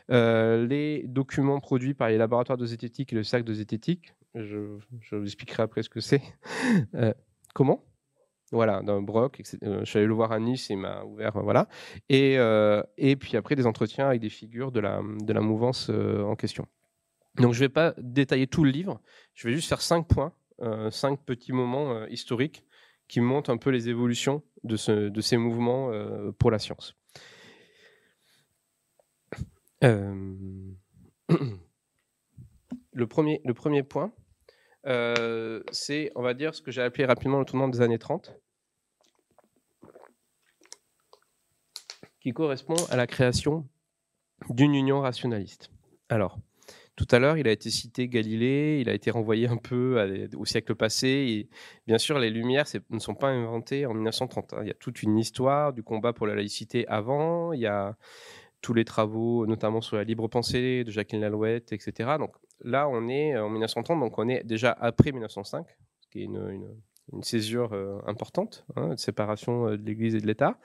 les 0.09 1.05
documents 1.07 1.61
produits 1.61 1.93
par 1.93 2.09
les 2.09 2.17
laboratoires 2.17 2.57
de 2.57 2.65
zététique 2.65 3.13
et 3.13 3.17
le 3.17 3.23
sac 3.23 3.45
de 3.45 3.53
zététique, 3.53 4.15
je 4.35 4.79
vous 5.13 5.25
expliquerai 5.25 5.63
après 5.63 5.83
ce 5.83 5.91
que 5.91 6.01
c'est. 6.01 6.23
comment? 7.55 7.85
Voilà, 8.53 8.83
dans 8.83 9.01
Brock, 9.01 9.43
euh, 9.63 9.81
je 9.81 9.85
suis 9.87 9.99
allé 9.99 10.07
le 10.07 10.13
voir 10.13 10.31
à 10.31 10.39
Nice, 10.39 10.69
il 10.69 10.77
m'a 10.77 11.03
ouvert, 11.05 11.37
euh, 11.39 11.43
voilà. 11.43 11.69
Et, 12.11 12.39
euh, 12.39 12.83
et 12.99 13.17
puis 13.17 13.37
après, 13.39 13.57
des 13.57 13.67
entretiens 13.67 14.09
avec 14.09 14.21
des 14.21 14.29
figures 14.29 14.71
de 14.71 14.81
la, 14.81 15.01
mouvance 15.41 15.89
en 15.91 16.37
question. 16.37 16.67
Donc 17.37 17.55
je 17.55 17.61
ne 17.61 17.65
vais 17.65 17.71
pas 17.71 17.95
détailler 17.97 18.47
tout 18.47 18.63
le 18.63 18.71
livre, 18.71 19.01
je 19.33 19.49
vais 19.49 19.55
juste 19.55 19.69
faire 19.69 19.81
cinq 19.81 20.07
points, 20.07 20.35
cinq 20.91 21.25
petits 21.25 21.53
moments 21.53 22.07
historiques 22.07 22.63
qui 23.09 23.21
montrent 23.21 23.51
un 23.51 23.57
peu 23.57 23.71
les 23.71 23.89
évolutions 23.89 24.43
de, 24.65 24.77
ce, 24.77 25.09
de 25.09 25.21
ces 25.23 25.39
mouvements 25.39 25.91
pour 26.39 26.51
la 26.51 26.59
science. 26.59 26.95
le, 29.81 30.77
premier, 33.09 33.41
le 33.45 33.55
premier 33.55 33.83
point, 33.83 34.13
c'est, 35.73 36.13
on 36.15 36.23
va 36.23 36.35
dire, 36.35 36.55
ce 36.55 36.61
que 36.61 36.71
j'ai 36.71 36.83
appelé 36.83 37.07
rapidement 37.07 37.39
le 37.39 37.47
tournant 37.47 37.69
des 37.69 37.81
années 37.81 37.99
30. 37.99 38.42
Qui 42.23 42.33
correspond 42.33 42.77
à 42.89 42.97
la 42.97 43.07
création 43.07 43.67
d'une 44.49 44.75
union 44.75 45.01
rationaliste. 45.01 45.71
Alors, 46.09 46.39
tout 46.95 47.07
à 47.11 47.19
l'heure, 47.19 47.37
il 47.37 47.49
a 47.49 47.51
été 47.53 47.71
cité 47.71 48.07
Galilée, 48.07 48.79
il 48.81 48.89
a 48.89 48.95
été 48.95 49.11
renvoyé 49.11 49.49
un 49.49 49.57
peu 49.57 50.29
au 50.37 50.45
siècle 50.45 50.75
passé. 50.75 51.09
Et 51.09 51.49
bien 51.87 51.99
sûr, 51.99 52.19
les 52.19 52.31
Lumières 52.31 52.67
ne 52.91 52.99
sont 52.99 53.15
pas 53.15 53.29
inventées 53.29 53.87
en 53.87 53.95
1930. 53.95 54.53
Hein. 54.53 54.59
Il 54.63 54.69
y 54.69 54.71
a 54.71 54.75
toute 54.75 55.03
une 55.03 55.19
histoire 55.19 55.73
du 55.73 55.83
combat 55.83 56.13
pour 56.13 56.27
la 56.27 56.35
laïcité 56.35 56.87
avant. 56.89 57.53
Il 57.53 57.61
y 57.61 57.67
a 57.67 57.97
tous 58.61 58.75
les 58.75 58.85
travaux, 58.85 59.47
notamment 59.47 59.81
sur 59.81 59.97
la 59.97 60.05
libre 60.05 60.29
pensée 60.29 60.85
de 60.85 60.91
Jacqueline 60.91 61.23
Lalouette, 61.23 61.73
etc. 61.73 62.11
Donc 62.19 62.37
là, 62.63 62.89
on 62.89 63.09
est 63.09 63.37
en 63.37 63.49
1930, 63.49 63.99
donc 63.99 64.19
on 64.19 64.29
est 64.29 64.45
déjà 64.45 64.71
après 64.71 65.11
1905, 65.11 65.67
ce 66.01 66.09
qui 66.09 66.21
est 66.21 66.25
une, 66.25 66.77
césure 67.23 67.73
euh, 67.73 67.99
importante, 68.07 68.65
hein, 68.77 68.91
de 68.91 68.99
séparation 68.99 69.67
euh, 69.67 69.77
de 69.77 69.83
l'Église 69.85 70.15
et 70.15 70.21
de 70.21 70.27
l'État. 70.27 70.59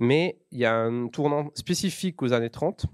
Mais 0.00 0.40
il 0.50 0.58
y 0.58 0.64
a 0.64 0.74
un 0.74 1.08
tournant 1.08 1.50
spécifique 1.54 2.20
aux 2.22 2.32
années 2.32 2.50
30 2.50 2.86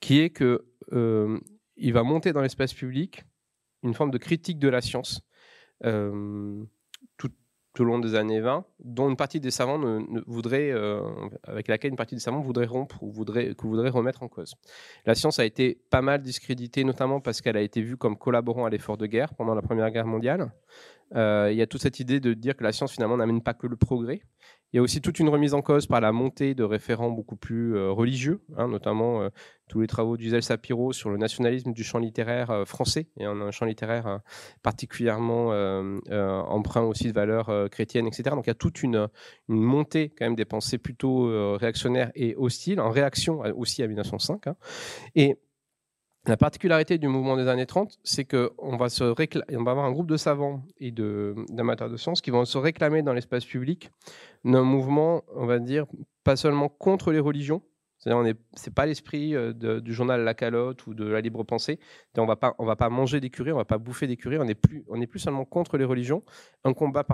qui 0.00 0.20
est 0.20 0.30
que 0.30 0.66
euh, 0.92 1.38
il 1.76 1.92
va 1.92 2.02
monter 2.02 2.32
dans 2.32 2.42
l'espace 2.42 2.74
public 2.74 3.24
une 3.82 3.94
forme 3.94 4.10
de 4.10 4.18
critique 4.18 4.58
de 4.58 4.68
la 4.68 4.80
science. 4.80 5.22
Euh, 5.84 6.62
tout 7.76 7.82
au 7.82 7.84
long 7.84 7.98
des 7.98 8.14
années 8.14 8.40
20, 8.40 8.64
dont 8.78 9.10
une 9.10 9.16
partie 9.16 9.38
des 9.38 9.50
savants 9.50 9.78
voudrait, 10.26 10.72
avec 11.42 11.68
laquelle 11.68 11.90
une 11.90 11.96
partie 11.96 12.14
des 12.14 12.22
savants 12.22 12.40
voudrait 12.40 12.64
rompre 12.64 13.02
ou 13.02 13.10
voudrait, 13.10 13.54
que 13.54 13.66
voudrait 13.66 13.90
remettre 13.90 14.22
en 14.22 14.28
cause. 14.28 14.54
La 15.04 15.14
science 15.14 15.38
a 15.38 15.44
été 15.44 15.78
pas 15.90 16.00
mal 16.00 16.22
discréditée, 16.22 16.84
notamment 16.84 17.20
parce 17.20 17.42
qu'elle 17.42 17.58
a 17.58 17.60
été 17.60 17.82
vue 17.82 17.98
comme 17.98 18.16
collaborant 18.16 18.64
à 18.64 18.70
l'effort 18.70 18.96
de 18.96 19.04
guerre 19.04 19.34
pendant 19.34 19.54
la 19.54 19.60
Première 19.60 19.90
Guerre 19.90 20.06
mondiale. 20.06 20.50
Il 21.14 21.54
y 21.54 21.62
a 21.62 21.66
toute 21.66 21.82
cette 21.82 22.00
idée 22.00 22.20
de 22.20 22.34
dire 22.34 22.56
que 22.56 22.64
la 22.64 22.72
science 22.72 22.92
finalement 22.92 23.16
n'amène 23.16 23.42
pas 23.42 23.54
que 23.54 23.66
le 23.66 23.76
progrès, 23.76 24.20
il 24.72 24.76
y 24.76 24.80
a 24.80 24.82
aussi 24.82 25.00
toute 25.00 25.20
une 25.20 25.28
remise 25.28 25.54
en 25.54 25.62
cause 25.62 25.86
par 25.86 26.00
la 26.00 26.10
montée 26.10 26.54
de 26.54 26.64
référents 26.64 27.10
beaucoup 27.10 27.36
plus 27.36 27.76
euh, 27.76 27.92
religieux, 27.92 28.42
hein, 28.56 28.66
notamment 28.68 29.22
euh, 29.22 29.28
tous 29.68 29.80
les 29.80 29.86
travaux 29.86 30.16
d'Uzel 30.16 30.42
Sapiro 30.42 30.92
sur 30.92 31.08
le 31.08 31.18
nationalisme 31.18 31.72
du 31.72 31.84
champ 31.84 31.98
littéraire 31.98 32.50
euh, 32.50 32.64
français, 32.64 33.08
et 33.16 33.24
un, 33.24 33.50
champ 33.52 33.64
littéraire 33.64 34.20
particulièrement 34.62 35.48
emprunt 36.10 36.82
aussi 36.82 37.08
de 37.08 37.12
valeurs 37.12 37.70
chrétiennes, 37.70 38.06
etc. 38.06 38.24
Donc 38.30 38.46
il 38.46 38.50
y 38.50 38.50
a 38.50 38.54
toute 38.54 38.82
une, 38.82 39.08
montée 39.48 40.10
quand 40.10 40.26
même 40.26 40.34
des 40.34 40.44
pensées 40.44 40.78
plutôt 40.78 41.56
réactionnaires 41.56 42.10
et 42.14 42.34
hostiles, 42.36 42.80
en 42.80 42.90
réaction 42.90 43.40
aussi 43.56 43.82
à 43.82 43.86
1905. 43.86 44.48
Hein. 44.48 44.56
Et 45.14 45.38
la 46.26 46.36
particularité 46.36 46.98
du 46.98 47.08
mouvement 47.08 47.36
des 47.36 47.48
années 47.48 47.66
30, 47.66 47.98
c'est 48.02 48.24
qu'on 48.24 48.76
va, 48.76 48.86
on 49.00 49.62
va 49.64 49.70
avoir 49.70 49.84
un 49.84 49.92
groupe 49.92 50.10
de 50.10 50.16
savants 50.16 50.62
et 50.78 50.90
d'amateurs 50.90 51.88
de, 51.88 51.96
sciences 51.96 52.20
qui 52.20 52.30
vont 52.30 52.44
se 52.44 52.58
réclamer 52.58 53.02
dans 53.02 53.12
l'espace 53.12 53.44
public 53.44 53.90
d'un 54.44 54.62
mouvement, 54.62 55.22
on 55.34 55.46
va 55.46 55.58
dire, 55.58 55.86
pas 56.24 56.36
seulement 56.36 56.68
contre 56.68 57.12
les 57.12 57.20
religions, 57.20 57.62
c'est-à-dire 57.98 58.34
c'est 58.54 58.74
pas 58.74 58.86
l'esprit 58.86 59.34
euh, 59.34 59.52
du 59.80 59.92
journal 59.92 60.22
La 60.22 60.34
Calotte 60.34 60.86
ou 60.86 60.94
de 60.94 61.06
la 61.06 61.20
libre 61.20 61.44
pensée. 61.44 61.80
On 62.16 62.26
va 62.26 62.36
pas, 62.36 62.54
on 62.58 62.64
va 62.64 62.76
pas 62.76 62.88
manger 62.90 63.20
des 63.20 63.30
curés, 63.30 63.52
on 63.52 63.56
va 63.56 63.64
pas 63.64 63.78
bouffer 63.78 64.06
des 64.06 64.16
curés. 64.16 64.38
On 64.38 64.44
n'est 64.44 64.54
plus, 64.54 64.84
on 64.88 65.00
plus 65.06 65.18
seulement 65.18 65.44
contre 65.44 65.78
les 65.78 65.84
religions. 65.84 66.22
Un 66.64 66.74
combat 66.74 67.04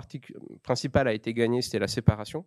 principal 0.63 1.07
a 1.07 1.13
été 1.13 1.33
gagné, 1.33 1.61
c'était 1.61 1.79
la 1.79 1.87
séparation. 1.87 2.45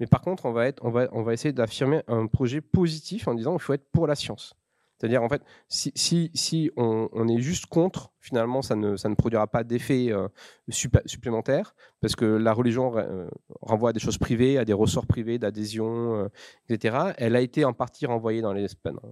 Mais 0.00 0.06
par 0.06 0.22
contre, 0.22 0.46
on 0.46 0.52
va 0.52 0.70
on 0.80 0.92
on 1.12 1.30
essayer 1.30 1.52
d'affirmer 1.52 2.02
un 2.08 2.26
projet 2.26 2.60
positif 2.60 3.28
en 3.28 3.34
disant, 3.34 3.54
il 3.54 3.60
faut 3.60 3.74
être 3.74 3.90
pour 3.92 4.06
la 4.06 4.14
science. 4.14 4.56
C'est-à-dire, 4.98 5.22
en 5.22 5.28
fait, 5.28 5.42
si, 5.68 5.92
si, 6.34 6.70
on, 6.76 7.28
est 7.28 7.40
juste 7.40 7.66
contre, 7.66 8.13
finalement, 8.24 8.62
ça 8.62 8.74
ne, 8.74 8.96
ça 8.96 9.10
ne 9.10 9.14
produira 9.14 9.46
pas 9.46 9.64
d'effet 9.64 10.10
euh, 10.10 10.28
supplémentaire, 10.70 11.74
parce 12.00 12.16
que 12.16 12.24
la 12.24 12.54
religion 12.54 12.96
euh, 12.96 13.28
renvoie 13.60 13.90
à 13.90 13.92
des 13.92 14.00
choses 14.00 14.16
privées, 14.16 14.56
à 14.56 14.64
des 14.64 14.72
ressorts 14.72 15.06
privés 15.06 15.38
d'adhésion, 15.38 16.16
euh, 16.16 16.28
etc. 16.70 17.12
Elle 17.18 17.36
a 17.36 17.42
été 17.42 17.66
en 17.66 17.74
partie 17.74 18.06
renvoyée 18.06 18.40
dans, 18.40 18.54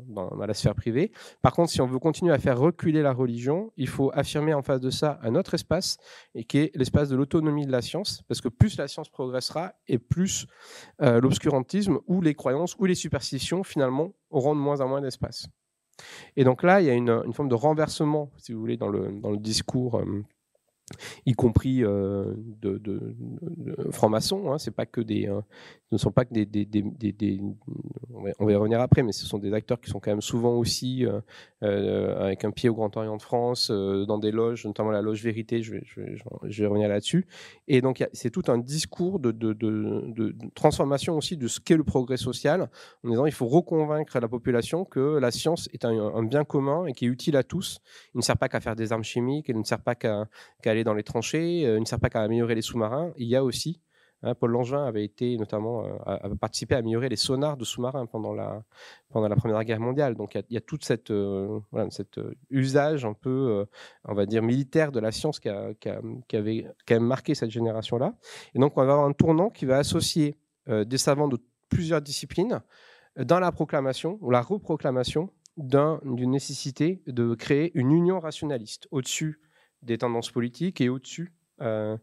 dans, 0.09 0.47
la 0.47 0.55
sphère 0.55 0.75
privée. 0.75 1.13
Par 1.43 1.53
contre, 1.53 1.71
si 1.71 1.83
on 1.83 1.87
veut 1.87 1.99
continuer 1.99 2.33
à 2.33 2.39
faire 2.39 2.59
reculer 2.59 3.03
la 3.03 3.13
religion, 3.13 3.71
il 3.77 3.87
faut 3.89 4.11
affirmer 4.15 4.55
en 4.55 4.63
face 4.63 4.81
de 4.81 4.89
ça 4.89 5.21
un 5.23 5.35
autre 5.35 5.53
espace, 5.53 5.99
et 6.35 6.45
qui 6.45 6.59
est 6.59 6.71
l'espace 6.75 7.11
de 7.11 7.17
l'autonomie 7.17 7.67
de 7.67 7.73
la 7.73 7.83
science, 7.83 8.23
parce 8.29 8.41
que 8.41 8.49
plus 8.49 8.79
la 8.79 8.89
science 8.89 9.11
progressera, 9.11 9.75
et 9.89 9.99
plus 9.99 10.47
l'obscurantisme 11.01 11.99
ou 12.07 12.23
les 12.23 12.35
croyances 12.35 12.77
ou 12.79 12.87
les 12.87 12.95
superstitions, 12.95 13.63
finalement, 13.63 14.15
auront 14.31 14.55
de 14.55 14.61
moins 14.61 14.81
en 14.81 14.89
moins 14.89 15.03
d'espace. 15.03 15.49
Et 16.37 16.45
donc 16.45 16.63
là, 16.63 16.81
il 16.81 16.87
y 16.87 16.91
a 16.91 16.95
une, 16.95 17.33
forme 17.33 17.49
de 17.49 17.55
renversement, 17.55 18.31
si 18.37 18.53
vous 18.53 18.61
voulez, 18.61 18.77
dans 18.77 18.89
le, 18.89 19.37
discours 19.37 19.97
euh, 19.97 20.25
y 21.27 21.33
compris 21.33 21.85
euh, 21.85 22.35
de, 22.61 23.17
francs-maçons. 23.91 24.53
Hein, 24.53 24.59
c'est 24.59 24.75
pas 24.75 24.87
que 24.87 25.01
des, 25.01 25.29
euh, 25.29 25.41
ce 25.91 25.95
ne 25.95 25.99
sont 25.99 26.11
pas 26.11 26.25
que 26.25 26.33
des, 26.33 27.41
on 28.39 28.47
va 28.47 28.53
y 28.53 28.57
revenir 28.57 28.81
après, 28.81 29.03
mais 29.03 29.13
ce 29.13 29.27
sont 29.27 29.39
des 29.39 29.53
acteurs 29.53 29.81
qui 29.81 29.91
sont 29.91 30.01
quand 30.01 30.11
même 30.11 30.21
souvent 30.21 30.55
aussi 30.57 31.07
euh, 31.63 32.17
avec 32.19 32.45
un 32.45 32.51
pied 32.51 32.69
au 32.69 32.75
Grand 32.75 32.97
Orient 32.97 33.17
de 33.17 33.23
France, 33.23 33.71
dans 33.71 34.19
des 34.19 34.31
loges, 34.31 34.65
notamment 34.65 34.91
la 34.91 35.03
loge 35.03 35.23
Vérité. 35.23 35.63
Je 35.63 35.73
vais, 35.73 35.83
je 36.45 36.65
revenir 36.65 36.89
là-dessus. 36.89 37.27
Et 37.69 37.81
donc 37.81 38.05
c'est 38.13 38.31
tout 38.31 38.45
un 38.49 38.59
discours 38.59 39.19
de, 39.19 39.33
transformation 40.55 41.17
aussi 41.17 41.37
de 41.37 41.49
ce 41.49 41.61
qu'est 41.61 41.77
le 41.77 41.85
progrès 41.85 42.17
social, 42.17 42.71
en 43.05 43.11
disant 43.11 43.27
il 43.27 43.33
faut 43.33 43.47
reconvaincre 43.47 44.19
la 44.19 44.29
population 44.29 44.85
que 44.85 45.19
la 45.19 45.31
science 45.31 45.69
est 45.73 45.85
un, 45.85 46.23
bien 46.23 46.45
commun 46.45 46.87
et 46.87 46.93
qui 46.93 47.05
est 47.07 47.09
utile 47.09 47.37
à 47.37 47.43
tous. 47.43 47.81
Il 48.15 48.19
ne 48.19 48.23
sert 48.23 48.37
pas 48.37 48.49
qu'à 48.49 48.61
faire 48.61 48.77
des 48.77 48.93
armes 48.93 49.05
chimiques, 49.05 49.49
elle 49.49 49.59
ne 49.59 49.65
sert 49.65 49.83
pas 49.83 49.95
qu'à 49.95 50.27
aller 50.73 50.85
dans 50.85 50.95
les 50.95 51.03
tranchées, 51.03 51.67
euh, 51.67 51.77
il 51.77 51.81
ne 51.81 51.87
sert 51.87 52.01
pas 52.01 52.11
qu'à 52.11 52.23
améliorer 52.23 52.55
les 52.55 52.63
sous-marins. 52.63 53.13
Il 53.17 53.29
y 53.29 53.37
a 53.37 53.45
aussi, 53.45 53.81
hein, 54.23 54.35
Paul 54.35 54.51
Langevin 54.51 54.85
avait 54.85 55.05
été 55.05 55.37
notamment 55.37 55.85
euh, 55.85 56.35
participé 56.41 56.75
à 56.75 56.79
améliorer 56.79 57.09
les 57.09 57.17
sonars 57.17 57.57
de 57.57 57.65
sous-marins 57.65 58.07
pendant 58.07 58.33
la, 58.33 58.63
pendant 59.11 59.29
la 59.29 59.37
Première 59.37 59.63
Guerre 59.65 59.81
mondiale. 59.81 60.15
Donc 60.15 60.35
il 60.35 60.55
y 60.55 60.57
a, 60.57 60.61
tout 60.61 60.79
cette, 60.81 61.11
euh, 61.11 61.61
cet 61.91 62.21
usage 62.51 63.05
un 63.05 63.15
peu, 63.15 63.67
on 64.05 64.15
va 64.15 64.27
dire, 64.27 64.43
militaire 64.43 64.93
de 64.93 65.01
la 65.01 65.13
science 65.13 65.39
qui, 65.39 65.49
qui, 65.81 66.37
avait 66.37 66.67
quand 66.87 66.95
même 66.95 67.07
marqué 67.07 67.35
cette 67.35 67.51
génération-là. 67.51 68.15
Et 68.55 68.59
donc 68.59 68.77
on 68.77 68.85
va 68.85 68.93
avoir 68.93 69.07
un 69.07 69.13
tournant 69.13 69.51
qui 69.51 69.67
va 69.67 69.79
associer 69.79 70.37
des 70.67 70.99
savants 70.99 71.29
de 71.29 71.39
plusieurs 71.69 72.03
disciplines 72.03 72.61
dans 73.17 73.41
la 73.41 73.53
proclamation 73.53 74.19
ou 74.21 74.31
la 74.31 74.41
reproclamation 74.41 75.31
d'une 75.57 76.31
nécessité 76.31 77.03
de 77.07 77.35
créer 77.35 77.73
une 77.75 77.93
union 77.93 78.21
rationaliste 78.21 78.89
au-dessus 78.91 79.41
des 79.83 79.99
tendances 79.99 80.31
politiques 80.31 80.81
et 80.81 80.89
au-dessus 80.89 81.33
euh, 81.63 81.97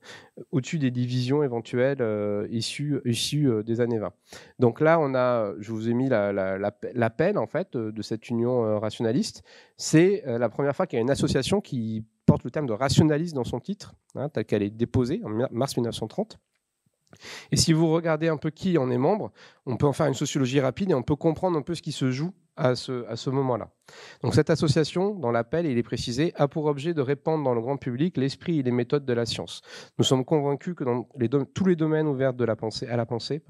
au-dessus 0.52 0.80
des 0.80 0.92
divisions 0.92 1.44
éventuelles 1.44 2.02
euh, 2.02 2.48
issues, 2.50 3.02
euh, 3.04 3.64
des 3.64 3.82
années 3.82 3.98
20. 3.98 4.14
Donc 4.60 4.80
là, 4.80 5.00
on 5.00 5.14
a, 5.16 5.54
je 5.60 5.72
vous 5.72 5.90
ai 5.90 5.94
mis 5.94 6.08
l'appel 6.08 7.34
la, 7.36 7.42
en 7.42 7.48
fait 7.48 7.76
de 7.76 8.02
cette 8.02 8.30
union 8.30 8.80
rationaliste. 8.80 9.44
C'est 9.76 10.24
la 10.26 10.50
première 10.50 10.76
fois 10.76 10.88
qu'il 10.88 10.98
y 10.98 11.00
a 11.00 11.02
une 11.02 11.10
association 11.10 11.62
qui 11.62 12.06
porte 12.26 12.44
le 12.44 12.52
terme 12.52 12.68
de 12.68 12.74
rationaliste 12.74 13.36
dans 13.36 13.44
son 13.44 13.60
titre, 13.60 13.96
hein, 14.16 14.30
tel 14.30 14.46
qu'elle 14.46 14.64
est 14.64 14.70
déposée 14.70 15.22
en 15.26 15.30
mars 15.52 15.76
1930. 15.76 16.40
Et 17.52 17.58
si 17.58 17.74
vous 17.74 17.92
regardez 17.92 18.28
un 18.28 18.38
peu 18.38 18.52
qui 18.52 18.78
en 18.78 18.90
est 18.92 18.98
membre, 18.98 19.32
on 19.66 19.78
peut 19.78 19.88
en 19.88 19.94
faire 19.94 20.06
une 20.06 20.14
sociologie 20.14 20.60
rapide 20.60 20.92
et 20.92 20.94
on 20.94 21.04
peut 21.04 21.16
comprendre 21.16 21.58
un 21.58 21.64
peu 21.64 21.74
ce 21.76 21.82
qui 21.82 21.92
se 21.92 22.12
joue 22.12 22.34
à 22.60 22.76
ce, 22.76 23.30
moment-là. 23.30 23.70
Donc 24.22 24.36
cette 24.36 24.50
association, 24.50 25.16
dans 25.16 25.32
l'appel, 25.32 25.66
il 25.66 25.78
est 25.78 25.84
précisé, 25.84 26.34
a 26.36 26.48
pour 26.48 26.66
objet 26.66 26.94
de 26.94 27.02
répandre 27.02 27.44
dans 27.44 27.54
le 27.54 27.62
grand 27.62 27.78
public 27.78 28.18
l'esprit 28.18 28.60
et 28.60 28.64
les 28.64 28.72
méthodes 28.72 29.06
de 29.06 29.14
la 29.14 29.26
science. 29.26 29.62
Nous 29.98 30.04
sommes 30.04 30.26
convaincus 30.26 30.76
que 30.76 30.84
dans 30.84 31.08
tous 31.54 31.66
les 31.66 31.76
domaines 31.76 32.08
ouverts 32.08 32.34
de 32.34 32.44
la 32.44 32.56
pensée, 32.56 32.88
à 32.88 32.98
la 32.98 33.06
pensée, 33.06 33.42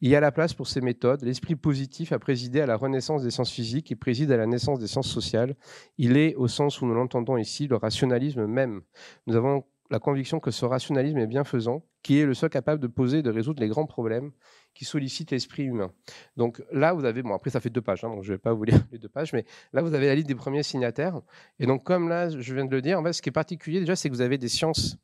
il 0.00 0.10
y 0.10 0.14
a 0.14 0.20
la 0.20 0.30
place 0.30 0.54
pour 0.54 0.68
ces 0.68 0.80
méthodes. 0.80 1.22
L'esprit 1.22 1.56
positif 1.56 2.12
a 2.12 2.18
présidé 2.18 2.60
à 2.60 2.66
la 2.66 2.76
renaissance 2.76 3.22
des 3.22 3.30
sciences 3.30 3.50
physiques 3.50 3.90
et 3.90 3.96
préside 3.96 4.30
à 4.30 4.36
la 4.36 4.46
naissance 4.46 4.78
des 4.78 4.86
sciences 4.86 5.08
sociales. 5.08 5.56
Il 5.96 6.16
est, 6.16 6.34
au 6.36 6.46
sens 6.46 6.80
où 6.80 6.86
nous 6.86 6.94
l'entendons 6.94 7.36
ici, 7.36 7.66
le 7.66 7.76
rationalisme 7.76 8.46
même. 8.46 8.82
Nous 9.26 9.34
avons 9.34 9.64
la 9.90 9.98
conviction 9.98 10.38
que 10.38 10.50
ce 10.50 10.66
rationalisme 10.66 11.18
est 11.18 11.26
bienfaisant, 11.26 11.82
qui 12.02 12.20
est 12.20 12.26
le 12.26 12.34
seul 12.34 12.50
capable 12.50 12.80
de 12.80 12.86
poser 12.86 13.18
et 13.18 13.22
de 13.22 13.30
résoudre 13.30 13.60
les 13.60 13.68
grands 13.68 13.86
problèmes 13.86 14.32
qui 14.78 14.84
sollicitent 14.84 15.32
l'esprit 15.32 15.64
humain. 15.64 15.90
Donc 16.36 16.62
là, 16.70 16.92
vous 16.92 17.04
avez, 17.04 17.24
bon 17.24 17.34
après 17.34 17.50
ça 17.50 17.58
fait 17.58 17.68
deux 17.68 17.82
pages, 17.82 18.04
hein, 18.04 18.10
donc 18.10 18.22
je 18.22 18.30
ne 18.30 18.36
vais 18.36 18.38
pas 18.38 18.52
vous 18.52 18.62
lire 18.70 18.78
les 18.92 18.98
deux 18.98 19.08
pages, 19.08 19.32
mais 19.32 19.44
là 19.72 19.82
vous 19.82 19.92
avez 19.92 20.06
la 20.06 20.14
liste 20.14 20.28
des 20.28 20.36
premiers 20.36 20.62
signataires. 20.62 21.20
Et 21.58 21.66
donc 21.66 21.82
comme 21.82 22.08
là, 22.08 22.30
je 22.30 22.54
viens 22.54 22.64
de 22.64 22.70
le 22.70 22.80
dire, 22.80 23.00
en 23.00 23.02
fait, 23.02 23.12
ce 23.12 23.20
qui 23.20 23.28
est 23.28 23.32
particulier 23.32 23.80
déjà, 23.80 23.96
c'est 23.96 24.08
que 24.08 24.14
vous 24.14 24.20
avez 24.20 24.38
des 24.38 24.48
sciences 24.48 24.96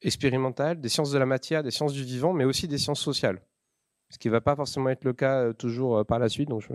expérimentales, 0.00 0.80
des 0.80 0.88
sciences 0.88 1.10
de 1.10 1.18
la 1.18 1.26
matière, 1.26 1.62
des 1.62 1.70
sciences 1.70 1.92
du 1.92 2.04
vivant, 2.04 2.32
mais 2.32 2.46
aussi 2.46 2.68
des 2.68 2.78
sciences 2.78 3.00
sociales. 3.00 3.42
Ce 4.08 4.16
qui 4.16 4.28
ne 4.28 4.32
va 4.32 4.40
pas 4.40 4.56
forcément 4.56 4.88
être 4.88 5.04
le 5.04 5.12
cas 5.12 5.42
euh, 5.42 5.52
toujours 5.52 5.98
euh, 5.98 6.04
par 6.04 6.18
la 6.18 6.30
suite. 6.30 6.48
Donc 6.48 6.66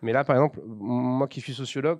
Mais 0.00 0.12
là, 0.12 0.22
par 0.22 0.36
exemple, 0.36 0.60
moi 0.64 1.26
qui 1.26 1.40
suis 1.40 1.52
sociologue, 1.54 1.98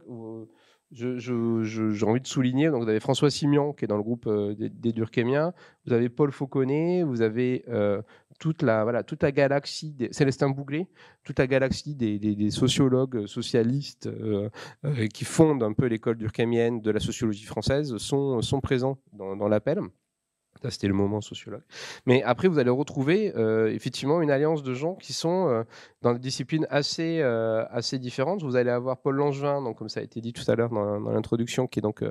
j'ai 0.90 2.04
envie 2.04 2.20
de 2.20 2.26
souligner, 2.26 2.70
donc 2.70 2.82
vous 2.82 2.88
avez 2.88 3.00
François 3.00 3.30
Simian 3.30 3.72
qui 3.72 3.84
est 3.84 3.88
dans 3.88 3.96
le 3.96 4.02
groupe 4.02 4.26
euh, 4.26 4.54
des, 4.56 4.92
Durkheimiens, 4.92 5.52
vous 5.87 5.92
avez 5.92 6.08
Paul 6.08 6.32
Fauconnet, 6.32 7.02
vous 7.02 7.20
avez 7.20 7.64
euh, 7.68 8.00
toute, 8.38 8.62
la, 8.62 8.83
voilà, 8.85 9.03
toute 9.03 9.22
la 9.22 9.33
galaxie, 9.33 9.92
des, 9.92 10.12
Célestin 10.12 10.51
Bouglé, 10.51 10.87
toute 11.24 11.38
la 11.38 11.46
galaxie 11.46 11.94
des, 11.94 12.51
sociologues 12.51 13.27
socialistes 13.27 14.07
euh, 14.07 14.48
qui 15.12 15.24
fondent 15.24 15.62
un 15.62 15.72
peu 15.72 15.87
l'école 15.87 16.16
durkheimienne 16.16 16.81
de 16.81 16.90
la 16.90 17.01
sociologie 17.01 17.44
française 17.44 17.96
sont, 17.98 18.40
sont 18.42 18.61
présents 18.61 18.98
dans, 19.12 19.37
dans 19.37 19.48
l'appel 19.48 19.81
c'était 20.70 20.88
le 20.88 20.94
moment 20.94 21.20
sociologue. 21.20 21.62
Mais 22.06 22.22
après, 22.22 22.48
vous 22.48 22.58
allez 22.58 22.70
retrouver 22.70 23.32
euh, 23.36 23.72
effectivement 23.72 24.20
une 24.22 24.30
alliance 24.30 24.62
de 24.62 24.74
gens 24.74 24.94
qui 24.94 25.12
sont 25.12 25.48
euh, 25.48 25.62
dans 26.02 26.12
des 26.12 26.18
disciplines 26.18 26.66
assez, 26.70 27.20
euh, 27.20 27.64
assez 27.70 27.98
différentes. 27.98 28.42
Vous 28.42 28.56
allez 28.56 28.70
avoir 28.70 28.98
Paul 28.98 29.16
Langevin, 29.16 29.62
donc, 29.62 29.78
comme 29.78 29.88
ça 29.88 30.00
a 30.00 30.02
été 30.02 30.20
dit 30.20 30.32
tout 30.32 30.48
à 30.50 30.54
l'heure 30.54 30.70
dans, 30.70 30.98
l'introduction, 31.10 31.66
qui 31.66 31.78
est 31.78 31.82
donc 31.82 32.04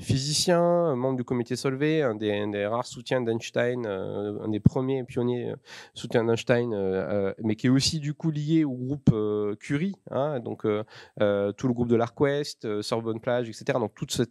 physicien, 0.00 0.94
membre 0.96 1.16
du 1.16 1.24
comité 1.24 1.56
Solvay, 1.56 2.02
un 2.02 2.14
des, 2.14 2.66
rares 2.66 2.86
soutiens 2.86 3.20
d'Einstein, 3.20 3.86
un 3.86 4.48
des 4.48 4.60
premiers 4.60 5.04
pionniers 5.04 5.52
soutiens 5.94 6.24
d'Einstein, 6.24 7.34
mais 7.42 7.56
qui 7.56 7.66
est 7.66 7.70
aussi 7.70 8.00
du 8.00 8.14
coup 8.14 8.30
lié 8.30 8.64
au 8.64 8.72
groupe 8.72 9.14
Curie, 9.60 9.94
hein, 10.10 10.40
donc 10.40 10.62
tout 10.62 11.68
le 11.68 11.72
groupe 11.72 11.88
de 11.88 11.96
l'Arquest, 11.96 12.82
Sorbonne 12.82 13.20
Plage, 13.20 13.48
etc. 13.48 13.78
Donc 13.78 13.94
tout 13.94 14.06
ce 14.08 14.22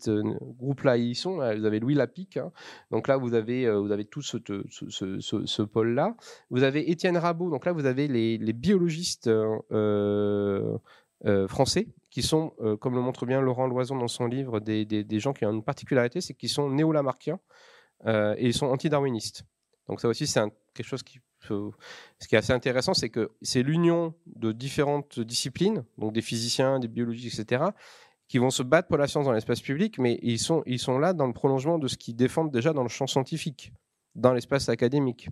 groupe-là, 0.58 0.98
ils 0.98 1.12
y 1.12 1.16
sont. 1.16 1.36
Vous 1.36 1.66
avez 1.66 1.80
Louis 1.80 1.96
Lapic, 1.96 2.38
hein, 2.38 2.52
donc 2.92 3.08
là, 3.12 3.18
vous 3.18 3.34
avez, 3.34 3.66
euh, 3.66 3.80
vous 3.80 3.92
avez 3.92 4.06
tout 4.06 4.22
ce, 4.22 4.38
ce, 4.40 5.62
pôle-là. 5.62 6.16
Vous 6.50 6.64
avez 6.64 6.90
Étienne 6.90 7.18
Rabot, 7.18 7.50
donc 7.50 7.66
là, 7.66 7.74
vous 7.74 7.86
avez 7.86 8.08
les, 8.08 8.54
biologistes 8.54 9.28
euh, 9.28 10.78
euh, 11.26 11.48
français 11.48 11.88
qui 12.10 12.22
sont, 12.22 12.54
comme 12.82 12.96
le 12.96 13.02
montre 13.02 13.26
bien 13.26 13.42
Laurent 13.42 13.68
Loison 13.68 13.96
dans 13.96 14.08
son 14.08 14.26
livre, 14.26 14.60
des, 14.60 15.20
gens 15.20 15.34
qui 15.34 15.46
ont 15.46 15.52
une 15.52 15.64
particularité, 15.64 16.22
c'est 16.22 16.34
qu'ils 16.34 16.50
sont 16.50 16.70
néo-lamarckiens 16.70 17.40
et 18.06 18.46
ils 18.48 18.54
sont 18.54 18.68
anti-darwinistes. 18.68 19.44
Donc 19.88 20.02
ça 20.02 20.08
aussi, 20.08 20.28
c'est 20.28 20.42
quelque 20.74 20.88
chose 20.88 21.04
qui 21.04 21.20
ce 21.48 22.28
qui 22.28 22.36
est 22.36 22.38
assez 22.38 22.54
intéressant, 22.54 22.94
c'est 22.94 23.10
que 23.10 23.32
c'est 23.42 23.64
l'union 23.64 24.14
de 24.28 24.52
différentes 24.52 25.20
disciplines, 25.20 25.84
donc 25.98 26.14
des 26.14 26.22
physiciens, 26.22 26.80
des 26.80 26.88
biologistes, 26.88 27.40
etc., 27.40 27.72
qui 28.32 28.38
vont 28.38 28.50
se 28.50 28.64
battre 28.64 28.88
pour 28.88 28.98
la 28.98 29.10
science 29.10 29.26
dans 29.26 29.34
l'espace 29.34 29.60
public, 29.60 30.00
mais 30.00 30.18
ils 30.24 30.40
sont, 30.40 30.64
ils 30.66 30.80
sont 30.80 30.98
là 30.98 31.12
dans 31.12 31.28
le 31.28 31.34
prolongement 31.34 31.78
de 31.78 31.90
ce 31.90 31.98
qu'ils 31.98 32.16
défendent 32.16 32.50
déjà 32.50 32.72
dans 32.72 32.82
le 32.82 32.88
champ 32.88 33.06
scientifique, 33.06 33.74
dans 34.16 34.32
l'espace 34.32 34.70
académique. 34.70 35.28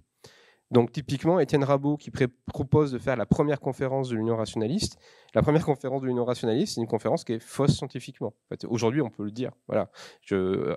Donc 0.70 0.92
typiquement, 0.92 1.40
Étienne 1.40 1.64
Rabot 1.64 1.96
qui 1.96 2.12
propose 2.46 2.92
de 2.92 3.00
faire 3.00 3.16
la 3.16 3.26
première 3.26 3.62
conférence 3.62 4.10
de 4.10 4.18
l'Union 4.18 4.36
rationaliste. 4.36 5.00
La 5.34 5.42
première 5.42 5.64
conférence 5.64 6.02
de 6.02 6.08
l'Union 6.08 6.26
rationaliste, 6.26 6.76
c'est 6.76 6.82
une 6.82 6.88
conférence 6.88 7.24
qui 7.24 7.32
est 7.32 7.40
fausse 7.40 7.78
scientifiquement. 7.78 8.34
Aujourd'hui, 8.68 9.02
on 9.02 9.10
peut 9.10 9.24
le 9.24 9.32
dire. 9.32 9.54
Voilà. 9.70 9.90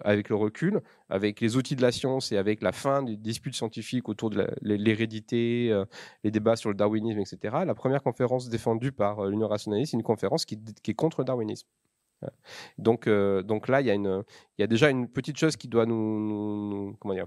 avec 0.04 0.28
le 0.28 0.36
recul, 0.36 0.80
avec 1.08 1.40
les 1.40 1.56
outils 1.56 1.74
de 1.74 1.82
la 1.82 1.90
science 1.90 2.30
et 2.30 2.38
avec 2.38 2.62
la 2.62 2.70
fin 2.70 3.02
des 3.02 3.16
disputes 3.16 3.56
scientifiques 3.56 4.08
autour 4.08 4.30
de 4.30 4.46
l'hérédité, 4.62 5.70
euh, 5.72 5.84
les 6.22 6.30
débats 6.30 6.54
sur 6.54 6.70
le 6.70 6.76
darwinisme, 6.76 7.18
etc., 7.18 7.56
la 7.66 7.74
première 7.74 8.04
conférence 8.04 8.48
défendue 8.48 8.92
par 8.92 9.18
euh, 9.18 9.28
l'Union 9.28 9.48
rationaliste, 9.48 9.90
c'est 9.90 9.96
une 9.96 10.04
conférence 10.04 10.44
qui, 10.44 10.56
est 10.86 10.94
contre 10.94 11.22
le 11.22 11.24
darwinisme. 11.24 11.66
Donc, 12.78 13.06
euh, 13.06 13.42
donc 13.42 13.68
là, 13.68 13.80
il 13.80 13.86
y, 13.86 13.90
a 13.90 13.94
une, 13.94 14.24
il 14.58 14.62
y 14.62 14.64
a 14.64 14.66
déjà 14.66 14.90
une 14.90 15.08
petite 15.08 15.36
chose 15.36 15.56
qui 15.56 15.68
doit 15.68 15.86
nous, 15.86 16.20
nous 16.20 16.96
comment 17.00 17.14
dire, 17.14 17.26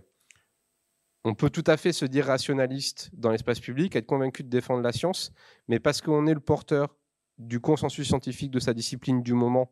on 1.23 1.33
peut 1.33 1.49
tout 1.49 1.63
à 1.65 1.75
fait 1.75 1.91
se 1.91 2.05
dire 2.05 2.25
rationaliste 2.25 3.09
dans 3.13 3.31
l'espace 3.31 3.59
public, 3.59 3.95
être 3.95 4.05
convaincu 4.05 4.43
de 4.43 4.49
défendre 4.49 4.83
la 4.83 4.91
science, 4.91 5.31
mais 5.67 5.79
parce 5.79 6.01
qu'on 6.01 6.27
est 6.27 6.33
le 6.33 6.39
porteur 6.39 6.95
du 7.37 7.59
consensus 7.59 8.07
scientifique 8.07 8.51
de 8.51 8.59
sa 8.59 8.73
discipline 8.73 9.21
du 9.23 9.33
moment, 9.33 9.71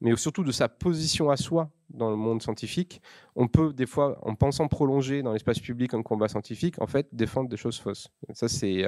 mais 0.00 0.14
surtout 0.16 0.44
de 0.44 0.52
sa 0.52 0.68
position 0.68 1.30
à 1.30 1.36
soi 1.36 1.70
dans 1.90 2.10
le 2.10 2.16
monde 2.16 2.42
scientifique, 2.42 3.00
on 3.34 3.48
peut 3.48 3.72
des 3.72 3.86
fois, 3.86 4.18
en 4.22 4.34
pensant 4.34 4.68
prolonger 4.68 5.22
dans 5.22 5.32
l'espace 5.32 5.60
public 5.60 5.94
un 5.94 6.02
combat 6.02 6.28
scientifique, 6.28 6.80
en 6.80 6.86
fait, 6.86 7.08
défendre 7.12 7.48
des 7.48 7.56
choses 7.56 7.78
fausses. 7.78 8.08
Ça, 8.32 8.48
c'est 8.48 8.84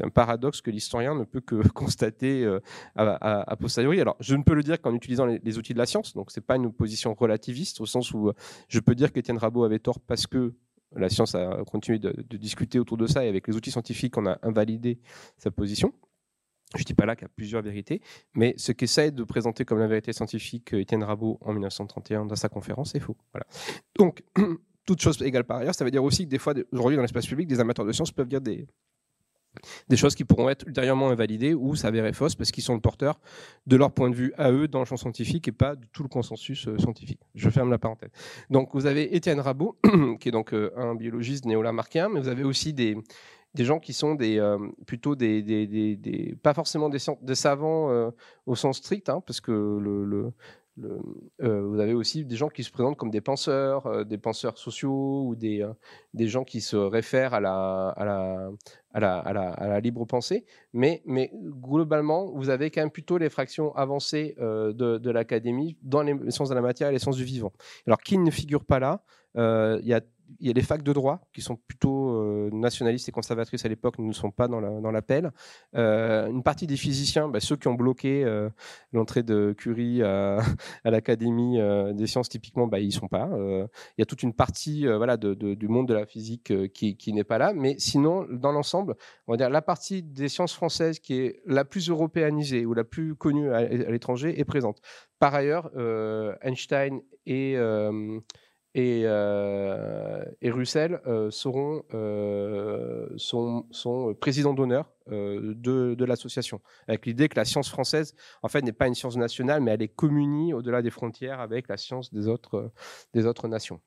un 0.00 0.10
paradoxe 0.10 0.60
que 0.60 0.70
l'historien 0.70 1.14
ne 1.14 1.24
peut 1.24 1.40
que 1.40 1.56
constater 1.68 2.44
euh, 2.44 2.60
à, 2.94 3.56
posteriori. 3.56 4.00
Alors, 4.00 4.16
je 4.20 4.36
ne 4.36 4.42
peux 4.42 4.54
le 4.54 4.62
dire 4.62 4.80
qu'en 4.80 4.94
utilisant 4.94 5.26
les, 5.26 5.58
outils 5.58 5.72
de 5.72 5.78
la 5.78 5.86
science, 5.86 6.14
donc 6.14 6.30
c'est 6.30 6.44
pas 6.44 6.56
une 6.56 6.72
position 6.72 7.14
relativiste, 7.14 7.80
au 7.80 7.86
sens 7.86 8.12
où 8.12 8.28
euh, 8.28 8.34
je 8.68 8.80
peux 8.80 8.94
dire 8.94 9.12
qu'Étienne 9.12 9.38
Rabot 9.38 9.64
avait 9.64 9.78
tort 9.78 10.00
parce 10.00 10.26
que 10.26 10.54
la 10.96 11.08
science 11.08 11.34
a 11.34 11.64
continué 11.66 11.98
de, 11.98 12.12
discuter 12.36 12.78
autour 12.78 12.96
de 12.96 13.06
ça 13.06 13.24
et 13.24 13.28
avec 13.28 13.48
les 13.48 13.56
outils 13.56 13.70
scientifiques, 13.70 14.16
on 14.16 14.26
a 14.26 14.38
invalidé 14.42 15.00
sa 15.38 15.50
position. 15.50 15.92
Je 16.74 16.82
ne 16.82 16.84
dis 16.84 16.94
pas 16.94 17.06
là 17.06 17.14
qu'il 17.16 17.22
y 17.22 17.26
a 17.26 17.32
plusieurs 17.34 17.62
vérités, 17.62 18.00
mais 18.34 18.54
ce 18.56 18.72
qu'essaie 18.72 19.10
de 19.10 19.24
présenter 19.24 19.64
comme 19.64 19.78
la 19.78 19.86
vérité 19.86 20.12
scientifique 20.12 20.74
euh, 20.74 20.80
Étienne 20.80 21.04
Rabot 21.04 21.38
en 21.40 21.52
1931 21.52 22.26
dans 22.26 22.36
sa 22.36 22.48
conférence 22.48 22.94
est 22.94 23.00
faux. 23.00 23.16
Voilà. 23.32 23.46
Donc, 23.96 24.22
toute 24.86 25.00
chose 25.00 25.20
égale 25.22 25.44
par 25.44 25.58
ailleurs, 25.58 25.74
ça 25.74 25.84
veut 25.84 25.90
dire 25.90 26.04
aussi 26.04 26.24
que 26.24 26.30
des 26.30 26.38
fois, 26.38 26.54
aujourd'hui 26.72 26.96
dans 26.96 27.02
l'espace 27.02 27.26
public, 27.26 27.46
des 27.46 27.60
amateurs 27.60 27.86
de 27.86 27.92
science 27.92 28.10
peuvent 28.10 28.28
dire 28.28 28.40
des, 28.40 28.66
des 29.88 29.96
choses 29.96 30.14
qui 30.14 30.24
pourront 30.24 30.48
être 30.48 30.66
ultérieurement 30.66 31.10
invalidées 31.10 31.54
ou 31.54 31.76
s'avérer 31.76 32.12
fausses 32.12 32.34
parce 32.34 32.50
qu'ils 32.50 32.64
sont 32.64 32.74
le 32.74 32.80
porteur 32.80 33.20
de 33.66 33.76
leur 33.76 33.92
point 33.92 34.10
de 34.10 34.14
vue 34.14 34.32
à 34.36 34.50
eux 34.50 34.68
dans 34.68 34.80
le 34.80 34.84
champ 34.84 34.96
scientifique 34.96 35.48
et 35.48 35.52
pas 35.52 35.76
de 35.76 35.86
tout 35.92 36.02
le 36.02 36.08
consensus 36.08 36.66
euh, 36.68 36.78
scientifique. 36.78 37.20
Je 37.34 37.48
ferme 37.50 37.70
la 37.70 37.78
parenthèse. 37.78 38.10
Donc 38.50 38.70
vous 38.74 38.86
avez 38.86 39.14
Étienne 39.14 39.40
Rabot, 39.40 39.78
qui 40.20 40.28
est 40.28 40.32
donc 40.32 40.52
euh, 40.52 40.70
un 40.76 40.94
biologiste 40.94 41.44
néo-lamarckien, 41.46 42.08
mais 42.08 42.20
vous 42.20 42.28
avez 42.28 42.44
aussi 42.44 42.72
des, 42.72 42.96
des 43.54 43.64
gens 43.64 43.78
qui 43.78 43.92
sont 43.92 44.14
des, 44.14 44.38
euh, 44.38 44.58
plutôt 44.86 45.14
des, 45.14 45.42
des, 45.42 45.66
des, 45.66 46.36
pas 46.42 46.54
forcément 46.54 46.88
des, 46.88 46.98
savants 47.34 48.12
au 48.46 48.54
sens 48.54 48.78
strict, 48.78 49.08
hein, 49.08 49.22
parce 49.26 49.40
que 49.40 49.52
euh, 50.80 51.62
vous 51.62 51.78
avez 51.78 51.94
aussi 51.94 52.24
des 52.24 52.34
gens 52.34 52.48
qui 52.48 52.64
se 52.64 52.70
présentent 52.70 52.96
comme 52.96 53.10
des 53.10 53.20
penseurs, 53.20 53.86
euh, 53.86 54.04
des 54.04 54.18
penseurs 54.18 54.58
sociaux 54.58 55.24
ou 55.26 55.36
des, 55.36 55.62
euh, 55.62 55.72
des 56.14 56.26
gens 56.26 56.42
qui 56.44 56.60
se 56.60 56.76
réfèrent 56.76 57.32
à 57.32 57.40
la, 57.40 57.88
à 57.90 58.04
la, 58.04 58.50
à 58.92 59.00
la, 59.00 59.18
à 59.18 59.32
la, 59.32 59.50
à 59.50 59.68
la 59.68 59.80
libre 59.80 60.04
pensée. 60.04 60.44
Mais, 60.72 61.02
mais 61.06 61.30
globalement, 61.32 62.32
vous 62.32 62.50
avez 62.50 62.70
quand 62.70 62.80
même 62.80 62.90
plutôt 62.90 63.18
les 63.18 63.30
fractions 63.30 63.74
avancées 63.76 64.34
de, 64.38 64.72
de 64.98 65.10
l'académie 65.10 65.76
dans 65.82 66.02
les 66.02 66.30
sciences 66.30 66.48
de 66.48 66.54
la 66.54 66.60
matière 66.60 66.88
et 66.88 66.92
les 66.92 66.98
sciences 66.98 67.16
du 67.16 67.24
vivant. 67.24 67.52
Alors, 67.86 68.00
qui 68.00 68.18
ne 68.18 68.30
figure 68.30 68.64
pas 68.64 68.78
là 68.80 69.02
Il 69.36 69.86
y 69.86 69.94
a 69.94 70.00
il 70.40 70.46
y 70.46 70.50
a 70.50 70.52
les 70.52 70.62
facs 70.62 70.82
de 70.82 70.92
droit 70.92 71.20
qui 71.32 71.40
sont 71.40 71.56
plutôt 71.56 72.10
euh, 72.10 72.50
nationalistes 72.52 73.08
et 73.08 73.12
conservatrices 73.12 73.64
à 73.64 73.68
l'époque, 73.68 73.98
ne 73.98 74.12
sont 74.12 74.30
pas 74.30 74.48
dans 74.48 74.90
l'appel. 74.90 75.30
Euh, 75.74 76.28
une 76.28 76.42
partie 76.42 76.66
des 76.66 76.76
physiciens, 76.76 77.28
bah, 77.28 77.40
ceux 77.40 77.56
qui 77.56 77.68
ont 77.68 77.74
bloqué 77.74 78.24
euh, 78.24 78.48
l'entrée 78.92 79.22
de 79.22 79.54
Curie 79.56 80.02
à, 80.02 80.40
l'Académie 80.84 81.58
des 81.94 82.06
sciences, 82.06 82.28
typiquement, 82.28 82.66
bah, 82.66 82.78
ils 82.78 82.92
sont 82.92 83.08
pas. 83.08 83.30
Il 83.34 83.68
y 83.98 84.02
a 84.02 84.06
toute 84.06 84.22
une 84.22 84.34
partie 84.34 84.86
voilà, 84.86 85.16
du 85.16 85.68
monde 85.68 85.88
de 85.88 85.94
la 85.94 86.06
physique 86.06 86.52
qui, 86.72 86.96
qui 86.96 87.12
n'est 87.12 87.24
pas 87.24 87.38
là. 87.38 87.52
Mais 87.54 87.76
sinon, 87.78 88.26
dans 88.30 88.52
l'ensemble, 88.52 88.94
on 89.26 89.32
va 89.32 89.36
dire 89.36 89.50
la 89.50 89.62
partie 89.62 90.02
des 90.02 90.28
sciences 90.28 90.54
françaises 90.54 90.98
qui 90.98 91.14
est 91.14 91.42
la 91.46 91.64
plus 91.64 91.88
européanisée 91.88 92.66
ou 92.66 92.74
la 92.74 92.84
plus 92.84 93.14
connue 93.14 93.50
à, 93.50 93.58
à 93.58 93.64
l'étranger 93.64 94.38
est 94.38 94.44
présente. 94.44 94.80
Par 95.18 95.34
ailleurs, 95.34 95.70
Einstein 96.42 97.00
et 97.26 97.56
et, 98.74 99.02
euh, 99.04 100.24
et 100.42 100.50
Russell 100.50 101.00
euh, 101.06 101.30
seront, 101.30 101.84
euh, 101.94 103.08
sont, 103.16 103.66
sont 103.70 104.14
présidents 104.14 104.54
d'honneur 104.54 104.90
de, 105.06 105.94
de 105.94 106.04
l'association, 106.04 106.60
avec 106.88 107.04
l'idée 107.06 107.28
que 107.28 107.36
la 107.36 107.44
science 107.44 107.68
française, 107.68 108.14
en 108.42 108.48
fait, 108.48 108.62
n'est 108.62 108.72
pas 108.72 108.88
une 108.88 108.94
science 108.94 109.16
nationale, 109.16 109.60
mais 109.60 109.72
elle 109.72 109.82
est 109.82 109.88
communie 109.88 110.54
au-delà 110.54 110.80
des 110.80 110.90
frontières 110.90 111.40
avec 111.40 111.68
la 111.68 111.76
science 111.76 112.12
des 112.12 112.26
autres, 112.26 112.72
des 113.12 113.26
autres 113.26 113.46
nations. 113.46 113.80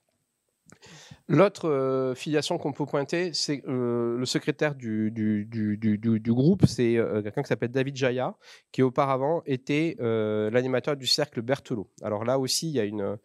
L'autre 1.28 2.14
filiation 2.16 2.58
qu'on 2.58 2.74
peut 2.74 2.86
pointer, 2.86 3.34
c'est 3.34 3.64
le 3.66 4.26
secrétaire 4.26 4.76
du, 4.76 5.12
du, 5.12 5.46
du, 5.46 5.98
du 5.98 6.34
groupe, 6.34 6.66
c'est 6.66 6.98
quelqu'un 7.24 7.42
qui 7.42 7.48
s'appelle 7.48 7.72
David 7.72 7.96
Jaya, 7.96 8.36
qui 8.72 8.84
auparavant 8.84 9.42
était 9.46 9.96
l'animateur 10.00 10.96
du 10.96 11.08
cercle 11.08 11.42
Berthelot. 11.42 11.90
Alors 12.04 12.26
là 12.26 12.38
aussi, 12.38 12.68
il 12.70 12.76
y 12.76 12.80
a 12.80 12.84
une, 12.84 13.18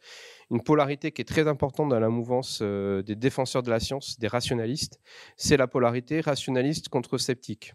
une 0.53 0.63
polarité 0.63 1.13
qui 1.13 1.23
est 1.23 1.27
très 1.27 1.49
importante 1.49 1.89
dans 1.89 1.99
la 1.99 2.11
mouvance 2.11 2.61
euh, 2.61 3.03
des 3.03 3.17
défenseurs 3.17 3.63
de 3.63 3.71
la 3.71 3.81
science, 3.81 4.19
des 4.19 4.29
rationalistes, 4.29 5.01
c'est 5.37 5.57
la 5.57 5.67
polarité 5.67 6.21
rationaliste 6.21 6.91
contre 6.91 7.17
sceptique. 7.17 7.75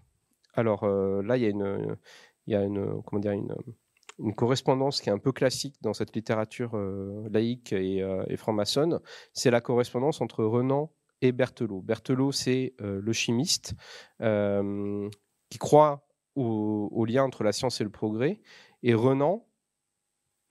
Alors 0.54 0.84
euh, 0.84 1.24
là, 1.24 1.38
il 1.38 1.44
y 1.44 1.48
a 1.48 1.50
une, 1.50 1.98
y 2.46 2.54
a 2.54 2.62
une, 2.62 3.02
comment 3.02 3.20
dire, 3.20 3.32
une, 3.32 4.36
correspondance 4.36 5.02
qui 5.02 5.10
est 5.10 5.12
un 5.12 5.18
peu 5.18 5.32
classique 5.32 5.76
dans 5.82 5.94
cette 5.94 6.16
littérature 6.16 6.76
euh, 6.76 7.28
laïque 7.32 7.74
et, 7.74 8.04
franc-maçonne. 8.38 9.00
C'est 9.34 9.52
la 9.52 9.62
correspondance 9.62 10.22
entre 10.22 10.44
Renan 10.44 10.92
et 11.22 11.32
Berthelot. 11.32 11.82
Berthelot, 11.82 12.32
c'est 12.32 12.76
le 12.80 13.14
chimiste 13.14 13.74
qui 14.20 15.58
croit 15.58 16.08
au, 16.36 17.06
lien 17.06 17.24
entre 17.24 17.44
la 17.44 17.52
science 17.52 17.82
et 17.82 17.84
le 17.84 17.92
progrès. 17.92 18.40
Et 18.84 18.94
Renan 18.94 19.48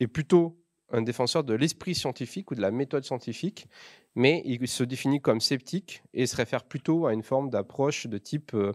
est 0.01 0.07
plutôt 0.07 0.61
un 0.91 1.03
défenseur 1.03 1.45
de 1.45 1.55
l'esprit 1.55 1.95
scientifique 1.95 2.51
ou 2.51 2.55
de 2.55 2.61
la 2.61 2.71
méthode 2.71 3.05
scientifique, 3.05 3.67
mais 4.15 4.43
il 4.45 4.67
se 4.69 4.85
définit 4.85 5.21
comme 5.21 5.41
sceptique 5.41 6.03
et 6.15 6.27
se 6.27 6.37
réfère 6.37 6.65
plutôt 6.65 7.07
à 7.07 7.13
une 7.13 7.23
forme 7.23 7.51
d'approche 7.51 8.07
de 8.07 8.19
type 8.19 8.53
euh, 8.55 8.73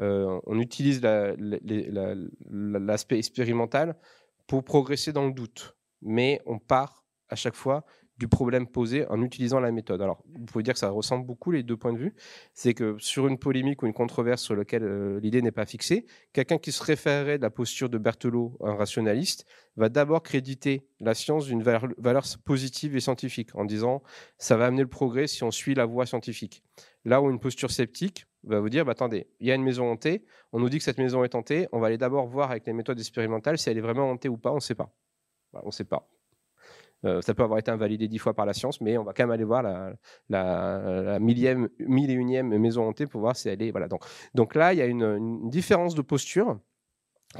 euh, 0.00 0.40
on 0.46 0.58
utilise 0.58 1.02
l'aspect 2.50 3.18
expérimental 3.18 3.96
pour 4.46 4.64
progresser 4.64 5.12
dans 5.12 5.26
le 5.26 5.32
doute, 5.32 5.76
mais 6.00 6.40
on 6.46 6.58
part 6.58 7.04
à 7.28 7.36
chaque 7.36 7.54
fois 7.54 7.84
du 8.20 8.28
problème 8.28 8.66
posé 8.66 9.06
en 9.08 9.22
utilisant 9.22 9.60
la 9.60 9.72
méthode. 9.72 10.02
Alors, 10.02 10.22
vous 10.38 10.44
pouvez 10.44 10.62
dire 10.62 10.74
que 10.74 10.78
ça 10.78 10.90
ressemble 10.90 11.24
beaucoup 11.24 11.50
les 11.52 11.62
deux 11.62 11.78
points 11.78 11.94
de 11.94 11.98
vue. 11.98 12.14
C'est 12.52 12.74
que 12.74 12.96
sur 12.98 13.26
une 13.26 13.38
polémique 13.38 13.82
ou 13.82 13.86
une 13.86 13.94
controverse 13.94 14.42
sur 14.42 14.54
laquelle 14.54 14.84
euh, 14.84 15.18
l'idée 15.20 15.40
n'est 15.40 15.50
pas 15.50 15.64
fixée, 15.64 16.04
quelqu'un 16.34 16.58
qui 16.58 16.70
se 16.70 16.84
référerait 16.84 17.38
de 17.38 17.42
la 17.42 17.48
posture 17.48 17.88
de 17.88 17.96
Berthelot, 17.96 18.58
un 18.60 18.74
rationaliste, 18.74 19.46
va 19.76 19.88
d'abord 19.88 20.22
créditer 20.22 20.86
la 21.00 21.14
science 21.14 21.46
d'une 21.46 21.62
valeur, 21.62 22.24
positive 22.44 22.94
et 22.94 23.00
scientifique 23.00 23.54
en 23.54 23.64
disant 23.64 24.02
ça 24.36 24.58
va 24.58 24.66
amener 24.66 24.82
le 24.82 24.88
progrès 24.88 25.26
si 25.26 25.42
on 25.42 25.50
suit 25.50 25.74
la 25.74 25.86
voie 25.86 26.04
scientifique. 26.04 26.62
Là 27.06 27.22
où 27.22 27.30
une 27.30 27.40
posture 27.40 27.70
sceptique 27.70 28.26
va 28.44 28.60
vous 28.60 28.68
dire 28.68 28.84
bah, 28.84 28.92
attendez, 28.92 29.28
il 29.40 29.46
y 29.46 29.50
a 29.50 29.54
une 29.54 29.64
maison 29.64 29.90
hantée, 29.90 30.26
on 30.52 30.60
nous 30.60 30.68
dit 30.68 30.76
que 30.76 30.84
cette 30.84 30.98
maison 30.98 31.24
est 31.24 31.34
hantée, 31.34 31.68
on 31.72 31.80
va 31.80 31.86
aller 31.86 31.96
d'abord 31.96 32.26
voir 32.26 32.50
avec 32.50 32.66
les 32.66 32.74
méthodes 32.74 32.98
expérimentales 32.98 33.56
si 33.56 33.70
elle 33.70 33.78
est 33.78 33.80
vraiment 33.80 34.10
hantée 34.10 34.28
ou 34.28 34.36
pas, 34.36 34.50
on 34.52 34.56
ne 34.56 34.60
sait 34.60 34.74
pas. 34.74 34.92
on 35.54 35.68
ne 35.68 35.72
sait 35.72 35.84
pas. 35.84 36.06
Euh, 37.04 37.20
ça 37.22 37.34
peut 37.34 37.42
avoir 37.42 37.58
été 37.58 37.70
invalidé 37.70 38.08
dix 38.08 38.18
fois 38.18 38.34
par 38.34 38.46
la 38.46 38.52
science, 38.52 38.80
mais 38.80 38.98
on 38.98 39.04
va 39.04 39.12
quand 39.12 39.22
même 39.22 39.30
aller 39.30 39.44
voir 39.44 39.62
la, 40.28 41.18
millième, 41.18 41.68
mille 41.78 42.10
et 42.10 42.14
unième 42.14 42.56
maison 42.58 42.86
hantée 42.86 43.06
pour 43.06 43.20
voir 43.20 43.36
si 43.36 43.48
elle 43.48 43.62
est. 43.62 43.70
Voilà. 43.70 43.88
Donc, 43.88 44.04
donc 44.34 44.54
là, 44.54 44.72
il 44.72 44.78
y 44.78 44.82
a 44.82 44.86
une, 44.86 45.48
différence 45.50 45.94
de 45.94 46.02
posture 46.02 46.58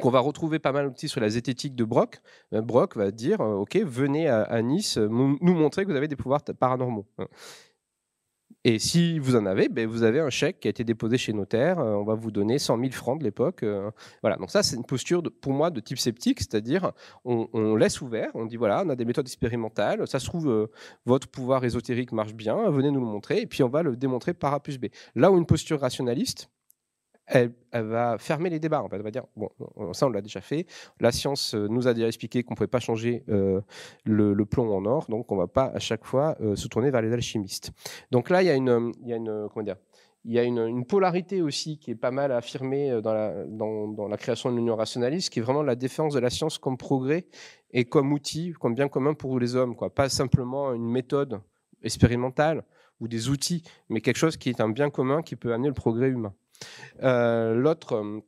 qu'on 0.00 0.10
va 0.10 0.20
retrouver 0.20 0.58
pas 0.58 0.72
mal 0.72 0.86
aussi 0.86 1.08
sur 1.08 1.20
la 1.20 1.28
zététique 1.28 1.74
de 1.74 1.84
Brock. 1.84 2.20
Euh, 2.52 2.62
Brock 2.62 2.96
va 2.96 3.10
dire, 3.10 3.40
euh, 3.40 3.56
OK, 3.56 3.76
venez 3.76 4.28
à, 4.28 4.62
Nice 4.62 4.96
nous 4.98 5.38
montrer 5.42 5.84
que 5.84 5.90
vous 5.90 5.96
avez 5.96 6.08
des 6.08 6.16
pouvoirs 6.16 6.42
paranormaux. 6.58 7.06
Et 8.64 8.78
si 8.78 9.18
vous 9.18 9.36
en 9.36 9.46
avez, 9.46 9.68
ben 9.68 9.88
vous 9.88 10.03
avez 10.03 10.20
un 10.20 10.28
chèque 10.28 10.61
qui 10.61 10.68
a 10.68 10.70
été 10.70 10.84
déposé 10.84 11.16
chez 11.16 11.32
notaire. 11.32 11.78
Euh, 11.78 11.94
on 11.94 12.05
va 12.05 12.14
vous 12.14 12.30
donner 12.30 12.59
100 12.59 12.78
000 12.78 12.90
francs 12.92 13.18
de 13.18 13.24
l'époque. 13.24 13.62
Euh, 13.62 13.90
voilà. 14.22 14.36
Donc 14.36 14.51
ça, 14.51 14.62
c'est 14.62 14.76
une 14.76 14.84
posture 14.84 15.22
pour 15.40 15.53
moi 15.53 15.70
de 15.70 15.80
type 15.80 15.98
sceptique, 15.98 16.40
c'est-à-dire 16.40 16.92
on, 17.24 17.76
laisse 17.76 18.01
ouvert. 18.03 18.30
On 18.34 18.44
dit 18.44 18.57
voilà, 18.57 18.82
on 18.84 18.90
a 18.90 18.96
des 18.96 19.07
méthodes 19.07 19.26
expérimentales. 19.26 20.07
Ça 20.07 20.18
se 20.18 20.26
trouve, 20.26 20.51
euh, 20.51 20.66
votre 21.07 21.28
pouvoir 21.28 21.64
ésotérique 21.64 22.12
marche 22.12 22.34
bien. 22.34 22.70
Venez 22.70 22.90
nous 22.90 23.01
le 23.01 23.07
montrer. 23.07 23.40
Et 23.40 23.46
puis 23.46 23.62
on 23.62 23.68
va 23.68 23.82
le 23.82 23.96
démontrer 23.96 24.34
par 24.34 24.53
A 24.53 24.61
plus 24.61 24.78
B. 24.78 24.86
Là 25.14 25.32
où 25.32 25.38
une 25.38 25.46
posture 25.46 25.80
rationaliste, 25.80 26.51
elle, 27.31 27.53
va 27.72 28.18
fermer 28.18 28.51
les 28.51 28.59
débats. 28.59 28.85
Elle 28.93 29.03
va 29.03 29.11
dire, 29.11 29.24
bon, 29.37 29.51
ça 29.93 30.07
on 30.07 30.11
l'a 30.11 30.20
déjà 30.20 30.41
fait. 30.41 30.66
La 31.01 31.12
science 31.12 31.55
euh, 31.55 31.68
nous 31.68 31.89
a 31.89 31.95
déjà 31.95 32.09
expliqué 32.09 32.43
qu'on 32.43 32.55
ne 32.55 32.57
pouvait 32.57 32.66
pas 32.66 32.81
changer 32.81 33.24
euh, 33.28 33.61
le, 34.05 34.45
plomb 34.45 34.74
en 34.74 34.85
or, 34.85 35.07
donc 35.09 35.31
on 35.31 35.37
ne 35.37 35.41
va 35.41 35.47
pas 35.47 35.66
à 35.66 35.78
chaque 35.78 36.05
fois 36.05 36.37
euh, 36.41 36.57
se 36.57 36.66
tourner 36.68 36.91
vers 36.91 37.03
les 37.03 37.12
alchimistes. 37.12 37.70
Donc 38.11 38.31
là, 38.31 38.43
il 38.43 38.47
y 38.47 38.51
a 38.51 38.55
une, 38.55 38.93
y 39.05 39.12
a 39.12 39.16
une 39.16 39.49
comment 39.53 39.64
dire, 39.64 39.76
il 40.24 40.33
y 40.33 40.39
a 40.39 40.43
une, 40.43 40.85
polarité 40.85 41.41
aussi 41.41 41.78
qui 41.78 41.93
est 41.93 41.97
pas 41.97 42.11
mal 42.11 42.33
affirmée 42.33 43.01
dans 43.01 43.14
la, 43.14 43.47
dans, 43.47 43.89
dans 43.89 44.09
la 44.09 44.16
création 44.16 44.51
de 44.51 44.57
l'union 44.57 44.76
rationaliste, 44.76 45.31
qui 45.31 45.39
est 45.39 45.43
vraiment 45.43 45.62
la 45.62 45.76
défense 45.76 46.14
de 46.14 46.20
la 46.20 46.28
science 46.31 46.59
comme 46.59 46.76
progrès 46.76 47.26
et 47.70 47.85
comme 47.85 48.12
outil, 48.12 48.53
comme 48.61 48.74
bien 48.74 48.89
commun 48.89 49.14
pour 49.14 49.39
les 49.39 49.57
hommes, 49.57 49.76
quoi. 49.76 49.95
Pas 49.95 50.09
simplement 50.09 50.74
une 50.74 50.91
méthode 50.91 51.41
expérimentale 51.83 52.64
ou 53.01 53.09
des 53.09 53.31
outils, 53.31 53.62
mais 53.89 54.01
quelque 54.01 54.18
chose 54.18 54.37
qui 54.37 54.51
est 54.51 54.61
un 54.61 54.68
bien 54.68 54.91
commun 54.91 55.22
qui 55.22 55.37
peut 55.37 55.55
amener 55.55 55.68
le 55.68 55.74
progrès 55.74 56.09
humain. 56.09 56.35
Euh, 57.02 57.54
l'autre 57.54 57.94
euh, 57.94 58.20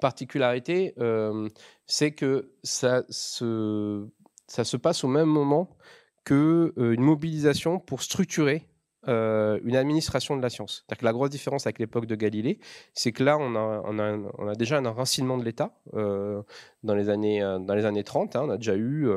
particularité, 0.00 0.94
euh, 0.98 1.48
c'est 1.86 2.12
que 2.12 2.52
ça 2.62 3.04
se, 3.08 4.06
ça 4.46 4.64
se 4.64 4.76
passe 4.76 5.04
au 5.04 5.08
même 5.08 5.28
moment 5.28 5.76
qu'une 6.24 7.00
mobilisation 7.00 7.78
pour 7.78 8.02
structurer 8.02 8.69
euh, 9.08 9.58
une 9.64 9.76
administration 9.76 10.36
de 10.36 10.42
la 10.42 10.50
science. 10.50 10.84
Que 10.86 11.04
la 11.06 11.12
grosse 11.12 11.30
différence 11.30 11.66
avec 11.66 11.78
l'époque 11.78 12.04
de 12.04 12.14
Galilée, 12.14 12.58
c'est 12.92 13.12
que 13.12 13.24
là, 13.24 13.38
on 13.38 13.56
a, 13.56 14.54
déjà 14.56 14.76
un 14.76 14.84
enracinement 14.84 15.38
de 15.38 15.44
l'État 15.44 15.72
euh, 15.94 16.42
dans, 16.82 16.94
les 16.94 17.08
années, 17.08 17.42
euh, 17.42 17.58
dans 17.58 17.74
les 17.74 17.86
années 17.86 18.04
30. 18.04 18.36
Hein. 18.36 18.42
on 18.44 18.50
a 18.50 18.58
déjà 18.58 18.76
eu 18.76 19.08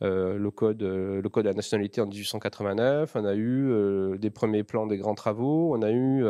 le, 0.00 0.50
code, 0.50 0.82
le 0.82 1.28
code 1.28 1.44
de 1.44 1.50
la 1.50 1.54
nationalité 1.54 2.00
en 2.00 2.06
1889, 2.06 3.14
on 3.14 3.24
a 3.24 3.34
eu 3.36 4.18
des 4.18 4.30
premiers 4.30 4.64
plans 4.64 4.86
des 4.86 4.98
grands 4.98 5.14
travaux, 5.14 5.72
on 5.72 5.82
a 5.82 5.90
eu 5.92 6.26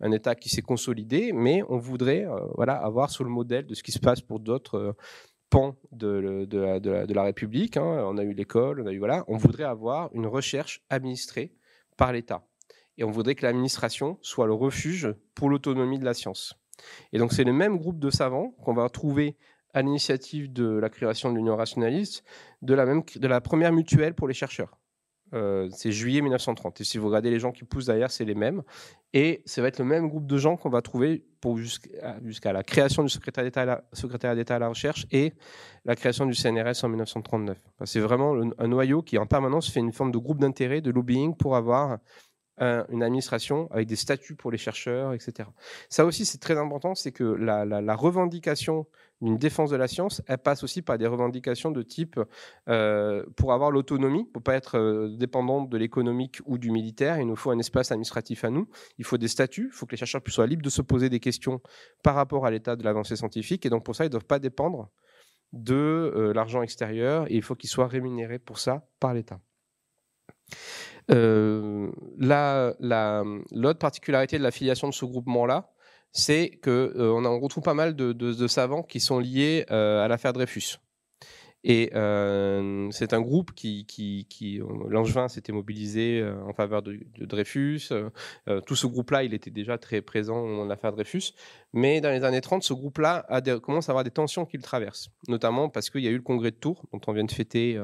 un 0.00 0.12
État 0.12 0.36
qui 0.36 0.48
s'est 0.48 0.62
consolidé, 0.62 1.32
mais 1.32 1.64
on 1.68 1.78
voudrait 1.78 2.26
avoir 2.58 3.10
sur 3.10 3.24
le 3.24 3.30
modèle 3.30 3.66
de 3.66 3.74
ce 3.74 3.82
qui 3.82 3.90
se 3.90 3.98
passe 3.98 4.20
pour 4.20 4.38
d'autres 4.38 4.94
pans 5.50 5.74
de, 5.90 6.46
de, 6.48 6.58
la, 6.58 6.80
de, 6.80 7.12
la, 7.12 7.22
République. 7.24 7.76
Hein. 7.76 8.04
On 8.06 8.16
a 8.18 8.22
eu 8.22 8.32
l'école, 8.32 8.80
on 8.80 8.86
a 8.86 8.92
eu 8.92 8.98
voilà. 8.98 9.24
On 9.26 9.36
voudrait 9.36 9.64
avoir 9.64 10.10
une 10.14 10.26
recherche 10.26 10.82
administrée 10.88 11.52
par 11.96 12.12
l'État 12.12 12.42
et 12.98 13.04
on 13.04 13.10
voudrait 13.10 13.34
que 13.34 13.44
l'administration 13.44 14.18
soit 14.22 14.46
le 14.46 14.54
refuge 14.54 15.14
pour 15.34 15.50
l'autonomie 15.50 15.98
de 15.98 16.04
la 16.04 16.14
science. 16.14 16.54
Et 17.12 17.18
donc 17.18 17.32
c'est 17.32 17.44
le 17.44 17.52
même 17.52 17.78
groupe 17.78 17.98
de 17.98 18.10
savants 18.10 18.50
qu'on 18.62 18.74
va 18.74 18.88
trouver 18.88 19.36
à 19.74 19.82
l'initiative 19.82 20.52
de 20.52 20.66
la 20.66 20.90
création 20.90 21.30
de 21.32 21.36
l'Union 21.36 21.56
rationaliste, 21.56 22.24
de 22.60 22.74
la, 22.74 22.84
même, 22.84 23.02
de 23.14 23.26
la 23.26 23.40
première 23.40 23.72
mutuelle 23.72 24.14
pour 24.14 24.28
les 24.28 24.34
chercheurs. 24.34 24.78
Euh, 25.34 25.68
c'est 25.72 25.92
juillet 25.92 26.20
1930. 26.20 26.80
Et 26.80 26.84
si 26.84 26.98
vous 26.98 27.06
regardez 27.06 27.30
les 27.30 27.38
gens 27.38 27.52
qui 27.52 27.64
poussent 27.64 27.86
derrière, 27.86 28.10
c'est 28.10 28.26
les 28.26 28.34
mêmes. 28.34 28.62
Et 29.14 29.42
ça 29.46 29.62
va 29.62 29.68
être 29.68 29.78
le 29.78 29.84
même 29.84 30.08
groupe 30.08 30.26
de 30.26 30.36
gens 30.36 30.56
qu'on 30.56 30.68
va 30.68 30.82
trouver 30.82 31.24
jusqu'à 31.54 32.52
la 32.52 32.62
création 32.62 33.02
du 33.02 33.08
secrétaire 33.08 33.44
d'État 33.44 33.62
à, 34.54 34.58
la 34.58 34.68
recherche 34.68 35.06
et 35.10 35.32
la 35.84 35.96
création 35.96 36.26
du 36.26 36.34
CNRS 36.34 36.84
en 36.84 36.88
1939. 36.88 37.58
c'est 37.84 38.00
vraiment 38.00 38.36
un 38.58 38.68
noyau 38.68 39.02
qui 39.02 39.18
en 39.18 39.26
permanence 39.26 39.70
fait 39.70 39.80
une 39.80 39.92
forme 39.92 40.12
de 40.12 40.18
groupe 40.18 40.38
d'intérêt, 40.38 40.80
de 40.80 40.90
lobbying 40.90 41.34
pour 41.34 41.56
avoir 41.56 41.98
une 42.58 43.02
administration 43.02 43.68
avec 43.72 43.88
des 43.88 43.96
statuts 43.96 44.36
pour 44.36 44.50
les 44.50 44.58
chercheurs, 44.58 45.14
etc. 45.14 45.48
Ça 45.88 46.04
aussi, 46.04 46.24
c'est 46.24 46.38
très 46.38 46.58
important, 46.58 46.94
c'est 46.94 47.10
que 47.10 47.24
la, 47.24 47.96
revendication 47.96 48.86
d'une 49.20 49.38
défense 49.38 49.70
de 49.70 49.76
la 49.76 49.88
science, 49.88 50.20
elle 50.26 50.38
passe 50.38 50.64
aussi 50.64 50.82
par 50.82 50.98
des 50.98 51.06
revendications 51.06 51.70
de 51.70 51.82
type 51.82 52.20
euh, 52.68 53.24
pour 53.36 53.52
avoir 53.52 53.70
l'autonomie, 53.70 54.24
pour 54.24 54.42
pas 54.42 54.54
être 54.54 54.78
euh, 54.78 55.16
dépendante 55.16 55.70
de 55.70 55.78
l'économique 55.78 56.40
ou 56.44 56.58
du 56.58 56.70
militaire, 56.70 57.20
il 57.20 57.26
nous 57.26 57.36
faut 57.36 57.50
un 57.50 57.58
espace 57.58 57.92
administratif 57.92 58.44
à 58.44 58.50
nous, 58.50 58.68
il 58.98 59.04
faut 59.04 59.18
des 59.18 59.28
statuts, 59.28 59.70
il 59.72 59.76
faut 59.76 59.86
que 59.86 59.92
les 59.92 59.96
chercheurs 59.96 60.22
soient 60.26 60.46
libres 60.46 60.62
de 60.62 60.70
se 60.70 60.82
poser 60.82 61.08
des 61.08 61.20
questions 61.20 61.60
par 62.02 62.14
rapport 62.14 62.46
à 62.46 62.50
l'état 62.50 62.74
de 62.74 62.82
l'avancée 62.82 63.16
scientifique, 63.16 63.64
et 63.64 63.70
donc 63.70 63.84
pour 63.84 63.94
ça, 63.94 64.04
ils 64.04 64.08
ne 64.08 64.12
doivent 64.12 64.24
pas 64.24 64.40
dépendre 64.40 64.90
de 65.52 65.74
euh, 65.74 66.32
l'argent 66.32 66.62
extérieur, 66.62 67.30
et 67.30 67.36
il 67.36 67.42
faut 67.42 67.54
qu'ils 67.54 67.70
soient 67.70 67.88
rémunérés 67.88 68.38
pour 68.38 68.58
ça 68.58 68.88
par 68.98 69.14
l'État. 69.14 69.40
Euh, 71.10 71.90
l'autre 73.50 73.78
particularité 73.78 74.38
de 74.38 74.42
l'affiliation 74.42 74.88
de 74.88 74.94
ce 74.94 75.04
groupement-là, 75.04 75.70
c'est 76.12 76.60
qu'on 76.62 76.70
euh, 76.70 77.38
retrouve 77.40 77.64
pas 77.64 77.74
mal 77.74 77.96
de, 77.96 78.46
savants 78.46 78.82
qui 78.82 79.00
sont 79.00 79.18
liés 79.18 79.64
euh, 79.70 80.04
à 80.04 80.08
l'affaire 80.08 80.32
Dreyfus. 80.32 80.78
Et 81.64 81.90
c'est 82.90 83.12
un 83.12 83.20
groupe 83.20 83.52
qui, 83.54 83.86
qui, 83.86 84.26
qui 84.28 84.60
Langevin 84.88 85.28
s'était 85.28 85.52
mobilisé 85.52 86.28
en 86.44 86.52
faveur 86.52 86.82
de, 86.82 86.98
Dreyfus. 87.20 87.92
tout 88.66 88.74
ce 88.74 88.88
groupe-là, 88.88 89.22
il 89.22 89.32
était 89.32 89.52
déjà 89.52 89.78
très 89.78 90.02
présent 90.02 90.44
dans 90.44 90.64
l'affaire 90.64 90.90
Dreyfus. 90.90 91.34
Mais 91.72 92.00
dans 92.00 92.10
les 92.10 92.24
années 92.24 92.40
30, 92.40 92.64
ce 92.64 92.74
groupe-là 92.74 93.24
commence 93.62 93.88
à 93.88 93.92
avoir 93.92 94.02
des 94.02 94.10
tensions 94.10 94.44
qu'il 94.44 94.60
traverse, 94.60 95.10
notamment 95.28 95.68
parce 95.68 95.88
qu'il 95.88 96.00
y 96.00 96.08
a 96.08 96.10
eu 96.10 96.16
le 96.16 96.22
congrès 96.22 96.50
de 96.50 96.56
Tours, 96.56 96.84
dont 96.92 97.00
on 97.06 97.12
vient 97.12 97.22
de 97.22 97.30
fêter 97.30 97.80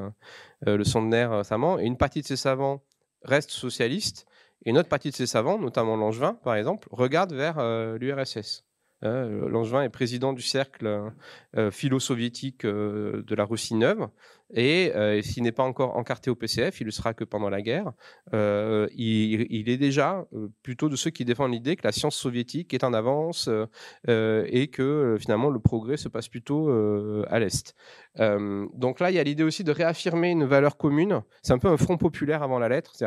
le 0.66 0.82
centenaire 0.82 1.30
récemment, 1.30 1.78
et 1.78 1.84
une 1.84 1.96
partie 1.96 2.20
de 2.20 2.26
ces 2.26 2.36
savants 2.36 2.82
reste 3.22 3.50
socialiste, 3.50 4.26
et 4.64 4.70
une 4.70 4.78
autre 4.78 4.88
partie 4.88 5.10
de 5.10 5.14
ses 5.14 5.26
savants, 5.26 5.58
notamment 5.58 5.96
Langevin 5.96 6.34
par 6.34 6.54
exemple, 6.56 6.88
regarde 6.90 7.32
vers 7.32 7.58
euh, 7.58 7.98
l'URSS. 7.98 8.64
Euh, 9.04 9.48
Langevin 9.48 9.82
est 9.82 9.90
président 9.90 10.32
du 10.32 10.42
cercle 10.42 11.12
euh, 11.56 11.70
philo-soviétique 11.70 12.66
de 12.66 13.34
la 13.34 13.44
Russie 13.44 13.76
neuve, 13.76 14.08
et 14.54 14.92
euh, 14.94 15.20
s'il 15.20 15.42
n'est 15.42 15.52
pas 15.52 15.62
encore 15.62 15.96
encarté 15.96 16.30
au 16.30 16.34
PCF, 16.34 16.80
il 16.80 16.86
ne 16.86 16.90
sera 16.90 17.12
que 17.12 17.24
pendant 17.24 17.50
la 17.50 17.60
guerre. 17.60 17.92
Euh, 18.32 18.88
il, 18.94 19.68
est 19.68 19.76
déjà 19.76 20.26
euh, 20.32 20.48
plutôt 20.62 20.88
de 20.88 20.96
ceux 20.96 21.10
qui 21.10 21.24
défendent 21.24 21.52
l'idée 21.52 21.76
que 21.76 21.84
la 21.84 21.92
science 21.92 22.16
soviétique 22.16 22.72
est 22.72 22.84
en 22.84 22.94
avance 22.94 23.50
et 24.06 24.68
que 24.68 25.16
finalement 25.20 25.50
le 25.50 25.60
progrès 25.60 25.96
se 25.96 26.08
passe 26.08 26.28
plutôt 26.28 26.70
à 27.28 27.38
l'Est. 27.38 27.74
donc 28.16 29.00
là, 29.00 29.10
il 29.10 29.14
y 29.14 29.18
a 29.18 29.22
l'idée 29.22 29.42
aussi 29.42 29.64
de 29.64 29.72
réaffirmer 29.72 30.30
une 30.30 30.44
valeur 30.44 30.76
commune. 30.76 31.22
C'est 31.42 31.52
un 31.52 31.58
peu 31.58 31.68
un 31.68 31.76
front 31.76 31.96
populaire 31.96 32.42
avant 32.42 32.58
la 32.58 32.68
lettre. 32.68 32.94
C'est 32.94 33.06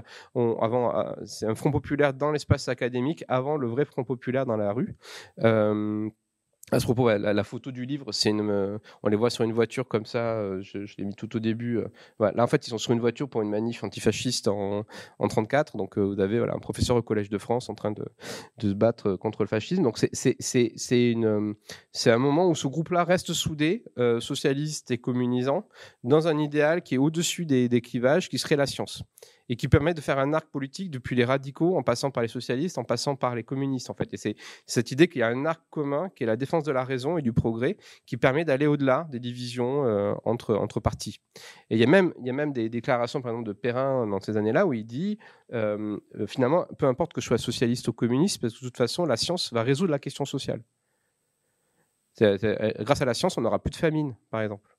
un 1.45 1.55
front 1.55 1.71
populaire 1.71 2.13
dans 2.13 2.31
l'espace 2.31 2.67
académique 2.67 3.23
avant 3.27 3.57
le 3.57 3.67
vrai 3.67 3.85
front 3.85 4.03
populaire 4.03 4.45
dans 4.45 4.57
la 4.57 4.73
rue. 4.73 4.95
À 6.73 6.79
ce 6.79 6.85
propos, 6.85 7.09
la, 7.09 7.43
photo 7.43 7.69
du 7.69 7.85
livre, 7.85 8.13
c'est 8.13 8.29
une, 8.29 8.79
on 9.03 9.09
les 9.09 9.17
voit 9.17 9.29
sur 9.29 9.43
une 9.43 9.51
voiture 9.51 9.89
comme 9.89 10.05
ça. 10.05 10.35
Euh, 10.35 10.61
je, 10.61 10.79
l'ai 10.97 11.03
mis 11.03 11.15
tout 11.15 11.35
au 11.35 11.39
début. 11.39 11.79
Euh. 11.79 11.87
Là, 12.19 12.43
en 12.43 12.47
fait, 12.47 12.65
ils 12.65 12.69
sont 12.69 12.77
sur 12.77 12.93
une 12.93 13.01
voiture 13.01 13.27
pour 13.27 13.41
une 13.41 13.49
manif 13.49 13.83
antifasciste 13.83 14.47
en, 14.47 14.85
en 15.19 15.27
34. 15.27 15.75
Donc, 15.75 15.97
euh, 15.97 16.01
vous 16.01 16.21
avez 16.21 16.39
un 16.39 16.59
professeur 16.59 16.95
au 16.95 17.01
Collège 17.01 17.29
de 17.29 17.37
France 17.37 17.69
en 17.69 17.75
train 17.75 17.91
de, 17.91 18.05
se 18.61 18.73
battre 18.73 19.17
contre 19.17 19.43
le 19.43 19.47
fascisme. 19.47 19.83
Donc, 19.83 19.97
c'est 20.13 22.11
un 22.11 22.17
moment 22.17 22.47
où 22.47 22.55
ce 22.55 22.67
groupe-là 22.67 23.03
reste 23.03 23.33
soudé, 23.33 23.83
socialiste 24.19 24.91
et 24.91 24.97
communisant, 24.97 25.67
dans 26.05 26.29
un 26.29 26.37
idéal 26.37 26.83
qui 26.83 26.95
est 26.95 26.99
au-dessus 26.99 27.45
des, 27.45 27.67
des 27.67 27.81
clivages, 27.81 28.29
qui 28.29 28.37
serait 28.37 28.55
la 28.55 28.65
science 28.65 29.03
et 29.51 29.57
qui 29.57 29.67
permet 29.67 29.93
de 29.93 29.99
faire 29.99 30.17
un 30.17 30.33
arc 30.33 30.47
politique 30.49 30.89
depuis 30.89 31.13
les 31.13 31.25
radicaux, 31.25 31.75
en 31.75 31.83
passant 31.83 32.09
par 32.09 32.23
les 32.23 32.29
socialistes, 32.29 32.77
en 32.77 32.85
passant 32.85 33.17
par 33.17 33.35
les 33.35 33.43
communistes, 33.43 33.89
en 33.89 33.93
fait. 33.93 34.13
Et 34.13 34.17
c'est 34.17 34.37
cette 34.65 34.91
idée 34.91 35.09
qu'il 35.09 35.19
y 35.19 35.23
a 35.23 35.27
un 35.27 35.45
arc 35.45 35.61
commun, 35.69 36.07
qui 36.15 36.23
est 36.23 36.25
la 36.25 36.37
défense 36.37 36.63
de 36.63 36.71
la 36.71 36.85
raison 36.85 37.17
et 37.17 37.21
du 37.21 37.33
progrès, 37.33 37.75
qui 38.05 38.15
permet 38.15 38.45
d'aller 38.45 38.65
au-delà 38.65 39.09
des 39.11 39.19
divisions 39.19 39.85
euh, 39.85 40.13
entre, 40.23 40.55
entre 40.55 40.79
partis. 40.79 41.19
Et 41.69 41.75
il 41.75 41.79
y 41.81 41.83
a 41.83 41.87
même, 41.87 42.13
il 42.21 42.27
y 42.27 42.29
a 42.29 42.33
même 42.33 42.53
des 42.53 42.69
déclarations, 42.69 43.21
par 43.21 43.31
exemple, 43.31 43.49
de 43.49 43.51
Perrin 43.51 44.07
dans 44.07 44.21
ces 44.21 44.37
années-là, 44.37 44.65
où 44.65 44.71
il 44.71 44.85
dit, 44.85 45.19
euh, 45.51 45.99
euh, 46.15 46.27
finalement, 46.27 46.65
peu 46.77 46.85
importe 46.85 47.11
que 47.11 47.19
je 47.19 47.25
sois 47.25 47.37
socialiste 47.37 47.89
ou 47.89 47.91
communiste, 47.91 48.39
parce 48.39 48.53
que 48.53 48.59
de 48.59 48.65
toute 48.67 48.77
façon, 48.77 49.05
la 49.05 49.17
science 49.17 49.51
va 49.51 49.63
résoudre 49.63 49.91
la 49.91 49.99
question 49.99 50.23
sociale. 50.23 50.63
grâce 52.21 53.01
à 53.01 53.05
la 53.05 53.13
science, 53.13 53.37
on 53.37 53.41
n'aura 53.41 53.59
plus 53.59 53.71
de 53.71 53.75
famine, 53.75 54.15
par 54.29 54.43
exemple. 54.43 54.70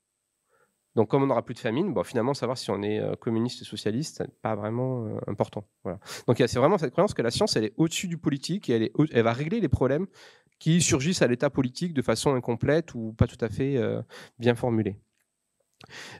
Donc, 0.94 1.08
comme 1.08 1.22
on 1.22 1.26
n'aura 1.26 1.42
plus 1.42 1.54
de 1.54 1.58
famine, 1.58 1.92
bon, 1.92 2.04
finalement, 2.04 2.34
savoir 2.34 2.58
si 2.58 2.70
on 2.70 2.82
est 2.82 3.00
euh, 3.00 3.14
communiste 3.14 3.62
ou 3.62 3.64
socialiste, 3.64 4.20
n'est 4.20 4.26
pas 4.42 4.54
vraiment 4.54 5.06
euh, 5.06 5.18
important. 5.26 5.64
Voilà. 5.84 5.98
Donc, 6.26 6.36
c'est 6.38 6.58
vraiment 6.58 6.78
cette 6.78 6.92
croyance 6.92 7.14
que 7.14 7.22
la 7.22 7.30
science, 7.30 7.56
elle 7.56 7.64
est 7.64 7.72
au-dessus 7.76 8.08
du 8.08 8.18
politique 8.18 8.68
et 8.68 8.92
elle, 9.12 9.22
va 9.22 9.32
régler 9.32 9.60
les 9.60 9.68
problèmes 9.68 10.06
qui 10.58 10.80
surgissent 10.80 11.22
à 11.22 11.26
l'état 11.26 11.50
politique 11.50 11.94
de 11.94 12.02
façon 12.02 12.34
incomplète 12.34 12.94
ou 12.94 13.14
pas 13.14 13.26
tout 13.26 13.42
à 13.42 13.48
fait 13.48 13.76
euh, 13.76 14.02
bien 14.38 14.54
formulée. 14.54 14.96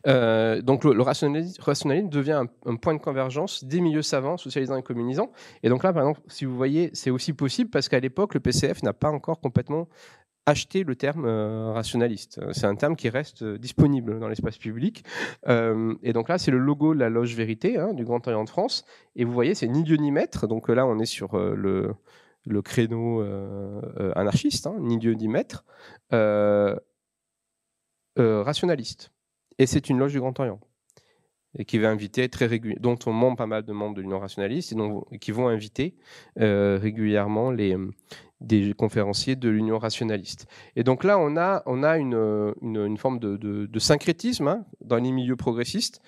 donc 0.04 0.84
le, 0.84 1.00
rationalisme, 1.02 2.08
devient 2.08 2.46
un, 2.66 2.76
point 2.76 2.94
de 2.94 2.98
convergence 2.98 3.62
des 3.64 3.80
milieux 3.80 4.02
savants, 4.02 4.36
socialisants 4.36 4.76
et 4.76 4.82
communisants. 4.82 5.30
Et 5.62 5.68
donc 5.68 5.84
là, 5.84 5.92
par 5.92 6.02
exemple, 6.02 6.22
si 6.28 6.44
vous 6.44 6.56
voyez, 6.56 6.90
c'est 6.94 7.10
aussi 7.10 7.34
possible 7.34 7.70
parce 7.70 7.88
qu'à 7.88 8.00
l'époque, 8.00 8.34
le 8.34 8.40
PCF 8.40 8.82
n'a 8.82 8.94
pas 8.94 9.10
encore 9.10 9.38
complètement 9.38 9.86
acheter 10.46 10.82
le 10.82 10.96
terme 10.96 11.26
rationaliste. 11.26 12.40
C'est 12.52 12.66
un 12.66 12.74
terme 12.74 12.96
qui 12.96 13.08
reste 13.08 13.44
disponible 13.44 14.18
dans 14.18 14.28
l'espace 14.28 14.58
public. 14.58 15.04
et 15.46 16.12
donc 16.12 16.28
là, 16.28 16.38
c'est 16.38 16.50
le 16.50 16.58
logo 16.58 16.94
de 16.94 16.98
la 16.98 17.08
loge 17.08 17.34
Vérité 17.34 17.78
hein, 17.78 17.92
du 17.92 18.04
Grand 18.04 18.26
Orient 18.26 18.44
de 18.44 18.50
France. 18.50 18.84
Et 19.16 19.24
vous 19.24 19.32
voyez, 19.32 19.54
c'est 19.54 19.68
ni 19.68 19.82
Dieu 19.84 19.96
ni 19.96 20.10
maître. 20.10 20.46
Donc 20.46 20.68
là, 20.68 20.86
on 20.86 20.98
est 20.98 21.06
sur 21.06 21.38
le, 21.38 21.94
créneau 22.62 23.24
anarchiste, 24.16 24.66
hein, 24.66 24.76
ni 24.80 24.98
Dieu 24.98 25.14
ni 25.14 25.28
maître, 25.28 25.64
rationaliste. 28.16 29.12
Et 29.58 29.66
c'est 29.66 29.88
une 29.88 29.98
loge 29.98 30.12
du 30.12 30.20
Grand 30.20 30.38
Orient 30.40 30.60
et 31.58 31.64
qui 31.64 31.78
va 31.78 31.90
inviter 31.90 32.28
très 32.30 32.46
régulièrement, 32.46 32.80
dont 32.80 32.98
on 33.06 33.12
monte 33.12 33.36
pas 33.36 33.46
mal 33.46 33.62
de 33.62 33.72
membres 33.72 33.94
de 33.94 34.00
l'Union 34.00 34.18
rationaliste 34.18 34.74
et, 35.10 35.18
qui 35.18 35.32
vont 35.32 35.48
inviter 35.48 35.94
régulièrement 36.36 37.50
les, 37.50 37.76
des 38.42 38.74
conférenciers 38.74 39.36
de 39.36 39.48
l'Union 39.48 39.78
rationaliste. 39.78 40.46
Et 40.76 40.84
donc 40.84 41.04
là, 41.04 41.18
on 41.18 41.36
a, 41.36 41.62
on 41.66 41.82
a 41.82 41.98
une, 41.98 42.54
une, 42.62 42.98
forme 42.98 43.18
de, 43.18 43.36
de, 43.36 43.78
syncrétisme 43.78 44.48
hein, 44.48 44.64
dans 44.80 44.96
les 44.96 45.12
milieux 45.12 45.36
progressistes 45.36 46.00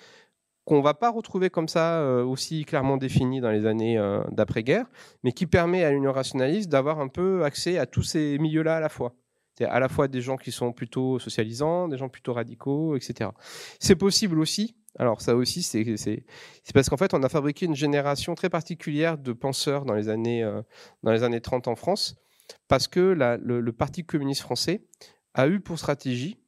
qu'on 0.65 0.79
ne 0.79 0.83
va 0.83 0.95
pas 0.95 1.11
retrouver 1.11 1.49
comme 1.49 1.67
ça 1.67 1.99
euh, 1.99 2.23
aussi 2.23 2.65
clairement 2.65 2.97
défini 2.97 3.39
dans 3.39 3.51
les 3.51 3.67
années 3.67 3.97
euh, 3.97 4.23
d'après-guerre, 4.31 4.87
mais 5.23 5.31
qui 5.31 5.45
permet 5.45 5.83
à 5.83 5.91
l'Union 5.91 6.11
rationaliste 6.11 6.69
d'avoir 6.69 6.99
un 6.99 7.07
peu 7.07 7.43
accès 7.43 7.77
à 7.77 7.85
tous 7.85 8.01
ces 8.01 8.37
milieux-là 8.39 8.77
à 8.77 8.79
la 8.79 8.89
fois. 8.89 9.13
C'est 9.57 9.65
à 9.65 9.79
la 9.79 9.87
fois 9.87 10.07
des 10.07 10.21
gens 10.21 10.35
qui 10.35 10.51
sont 10.51 10.73
plutôt 10.73 11.17
socialisants, 11.19 11.87
des 11.87 11.97
gens 11.97 12.09
plutôt 12.09 12.33
radicaux, 12.33 12.95
etc. 12.95 13.29
C'est 13.79 13.95
possible 13.95 14.39
aussi, 14.39 14.75
alors 14.97 15.21
ça 15.21 15.35
aussi, 15.35 15.61
c'est 15.61 16.23
parce 16.73 16.89
qu'en 16.89 16.97
fait, 16.97 17.13
on 17.13 17.23
a 17.23 17.29
fabriqué 17.29 17.65
une 17.65 17.75
génération 17.75 18.35
très 18.35 18.49
particulière 18.49 19.17
de 19.17 19.33
penseurs 19.33 19.85
dans 19.85 19.93
les 19.93 20.09
années, 20.09 20.43
euh, 20.43 20.61
dans 21.03 21.11
les 21.11 21.23
années 21.23 21.41
30 21.41 21.67
en 21.67 21.75
France, 21.75 22.15
parce 22.67 22.87
que 22.87 22.99
le, 22.99 23.71
Parti 23.71 24.05
communiste 24.05 24.41
français 24.41 24.85
a 25.33 25.47
eu 25.47 25.59
pour 25.59 25.77
stratégie 25.77 26.39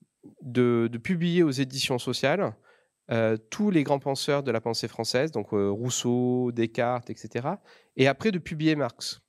de, 0.41 0.89
publier 1.03 1.43
aux 1.43 1.51
éditions 1.51 1.99
sociales 1.99 2.53
euh, 3.09 3.37
tous 3.49 3.69
les 3.71 3.83
grands 3.83 3.99
penseurs 3.99 4.43
de 4.43 4.51
la 4.51 4.59
pensée 4.59 4.89
française, 4.89 5.31
donc 5.31 5.53
euh, 5.53 5.69
Rousseau, 5.69 6.51
Descartes, 6.51 7.09
etc., 7.09 7.47
et 7.95 8.07
après 8.07 8.31
de 8.31 8.39
publier 8.39 8.75
Marx. 8.75 9.21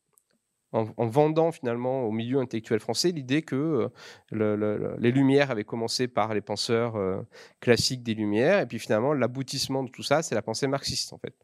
En, 0.72 0.84
vendant 1.06 1.50
finalement 1.50 2.02
au 2.02 2.10
milieu 2.10 2.40
intellectuel 2.40 2.78
français 2.78 3.10
l'idée 3.10 3.40
que 3.40 3.88
euh, 4.34 4.96
les 4.98 5.10
Lumières 5.12 5.50
avaient 5.50 5.64
commencé 5.64 6.08
par 6.08 6.34
les 6.34 6.42
penseurs 6.42 7.24
classiques 7.58 8.02
des 8.02 8.12
Lumières, 8.12 8.60
et 8.60 8.66
puis 8.66 8.78
finalement 8.78 9.14
l'aboutissement 9.14 9.82
de 9.82 9.88
tout 9.88 10.02
ça, 10.02 10.20
c'est 10.20 10.34
la 10.34 10.42
pensée 10.42 10.66
marxiste 10.66 11.14
en 11.14 11.18
fait. 11.18 11.34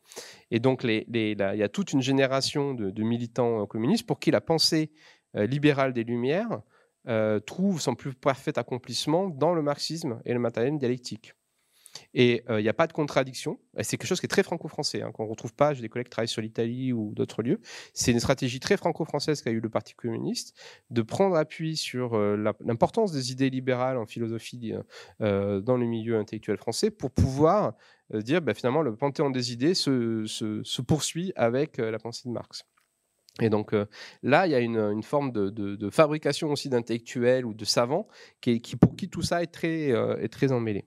Et 0.50 0.60
donc 0.60 0.84
il 0.84 1.06
y 1.08 1.62
a 1.62 1.68
toute 1.70 1.94
une 1.94 2.02
génération 2.02 2.74
de 2.74 3.02
militants 3.02 3.64
communistes 3.64 4.06
pour 4.06 4.20
qui 4.20 4.30
la 4.30 4.42
pensée 4.42 4.90
libéral 5.34 5.92
des 5.92 6.04
Lumières 6.04 6.60
euh, 7.06 7.38
trouve 7.38 7.82
son 7.82 7.94
plus 7.94 8.14
parfait 8.14 8.58
accomplissement 8.58 9.28
dans 9.28 9.52
le 9.52 9.60
marxisme 9.60 10.22
et 10.24 10.32
le 10.32 10.38
matérialisme 10.38 10.78
dialectique. 10.78 11.34
Et 12.14 12.42
il 12.48 12.52
euh, 12.52 12.62
n'y 12.62 12.68
a 12.68 12.72
pas 12.72 12.86
de 12.86 12.94
contradiction. 12.94 13.60
C'est 13.82 13.98
quelque 13.98 14.08
chose 14.08 14.20
qui 14.20 14.26
est 14.26 14.28
très 14.28 14.42
franco-français, 14.42 15.02
hein, 15.02 15.12
qu'on 15.12 15.24
ne 15.24 15.28
retrouve 15.28 15.52
pas. 15.52 15.74
J'ai 15.74 15.82
des 15.82 15.90
collègues 15.90 16.06
qui 16.06 16.10
travaillent 16.10 16.28
sur 16.28 16.40
l'Italie 16.40 16.94
ou 16.94 17.12
d'autres 17.14 17.42
lieux. 17.42 17.60
C'est 17.92 18.10
une 18.10 18.20
stratégie 18.20 18.58
très 18.58 18.78
franco-française 18.78 19.42
qu'a 19.42 19.50
eu 19.50 19.60
le 19.60 19.68
Parti 19.68 19.92
communiste 19.92 20.58
de 20.88 21.02
prendre 21.02 21.36
appui 21.36 21.76
sur 21.76 22.16
l'importance 22.16 23.12
des 23.12 23.30
idées 23.30 23.50
libérales 23.50 23.98
en 23.98 24.06
philosophie 24.06 24.72
dans 25.20 25.76
le 25.76 25.84
milieu 25.84 26.16
intellectuel 26.16 26.56
français 26.56 26.90
pour 26.90 27.10
pouvoir 27.10 27.74
dire 28.12 28.40
bah, 28.40 28.54
finalement 28.54 28.82
le 28.82 28.96
panthéon 28.96 29.30
des 29.30 29.52
idées 29.52 29.74
se 29.74 30.80
poursuit 30.80 31.32
avec 31.36 31.76
la 31.76 31.98
pensée 31.98 32.28
de 32.28 32.32
Marx. 32.32 32.64
Et 33.40 33.50
donc 33.50 33.72
euh, 33.72 33.86
là, 34.22 34.46
il 34.46 34.52
y 34.52 34.54
a 34.54 34.60
une, 34.60 35.02
forme 35.02 35.32
de, 35.32 35.90
fabrication 35.90 36.52
aussi 36.52 36.68
d'intellectuels 36.68 37.44
ou 37.44 37.52
de 37.52 37.64
savants 37.64 38.06
qui, 38.40 38.60
pour 38.80 38.94
qui 38.94 39.08
tout 39.08 39.22
ça 39.22 39.42
est 39.42 39.52
très, 39.52 39.90
euh, 39.90 40.16
est 40.20 40.28
très 40.28 40.52
emmêlé. 40.52 40.86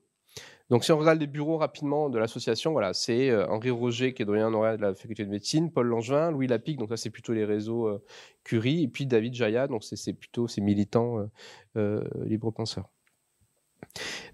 Donc 0.69 0.83
si 0.83 0.91
on 0.91 0.97
regarde 0.97 1.19
les 1.19 1.27
bureaux 1.27 1.57
rapidement 1.57 2.09
de 2.09 2.17
l'association, 2.19 2.71
voilà, 2.71 2.93
c'est 2.93 3.29
euh, 3.29 3.47
Henri 3.47 3.69
Roger 3.69 4.13
qui 4.13 4.21
est 4.21 4.25
doyen 4.25 4.47
honoraire 4.47 4.77
de 4.77 4.81
la 4.81 4.95
faculté 4.95 5.25
de 5.25 5.29
médecine, 5.29 5.71
Paul 5.71 5.87
Langevin, 5.87 6.31
Louis 6.31 6.47
Lapic, 6.47 6.77
donc 6.77 6.89
ça 6.89 6.97
c'est 6.97 7.09
plutôt 7.09 7.33
les 7.33 7.45
réseaux 7.45 8.01
Curie, 8.43 8.83
et 8.83 8.87
puis 8.87 9.05
David 9.05 9.33
Jaya, 9.33 9.67
donc 9.67 9.83
c'est 9.83 10.13
plutôt 10.13 10.49
ces 10.49 10.59
militants 10.59 11.29
libre-penseurs. 11.75 12.89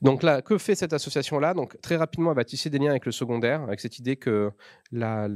Donc 0.01 0.23
là, 0.23 0.41
que 0.41 0.57
fait 0.57 0.75
cette 0.75 0.93
association-là? 0.93 1.53
Donc 1.53 1.79
très 1.81 1.95
rapidement, 1.95 2.31
elle 2.31 2.35
va 2.35 2.43
tisser 2.43 2.69
des 2.69 2.77
liens 2.77 2.91
avec 2.91 3.05
le 3.05 3.11
secondaire, 3.11 3.61
avec 3.63 3.79
cette 3.79 3.99
idée 3.99 4.15
que 4.15 4.51
la, 4.91 5.27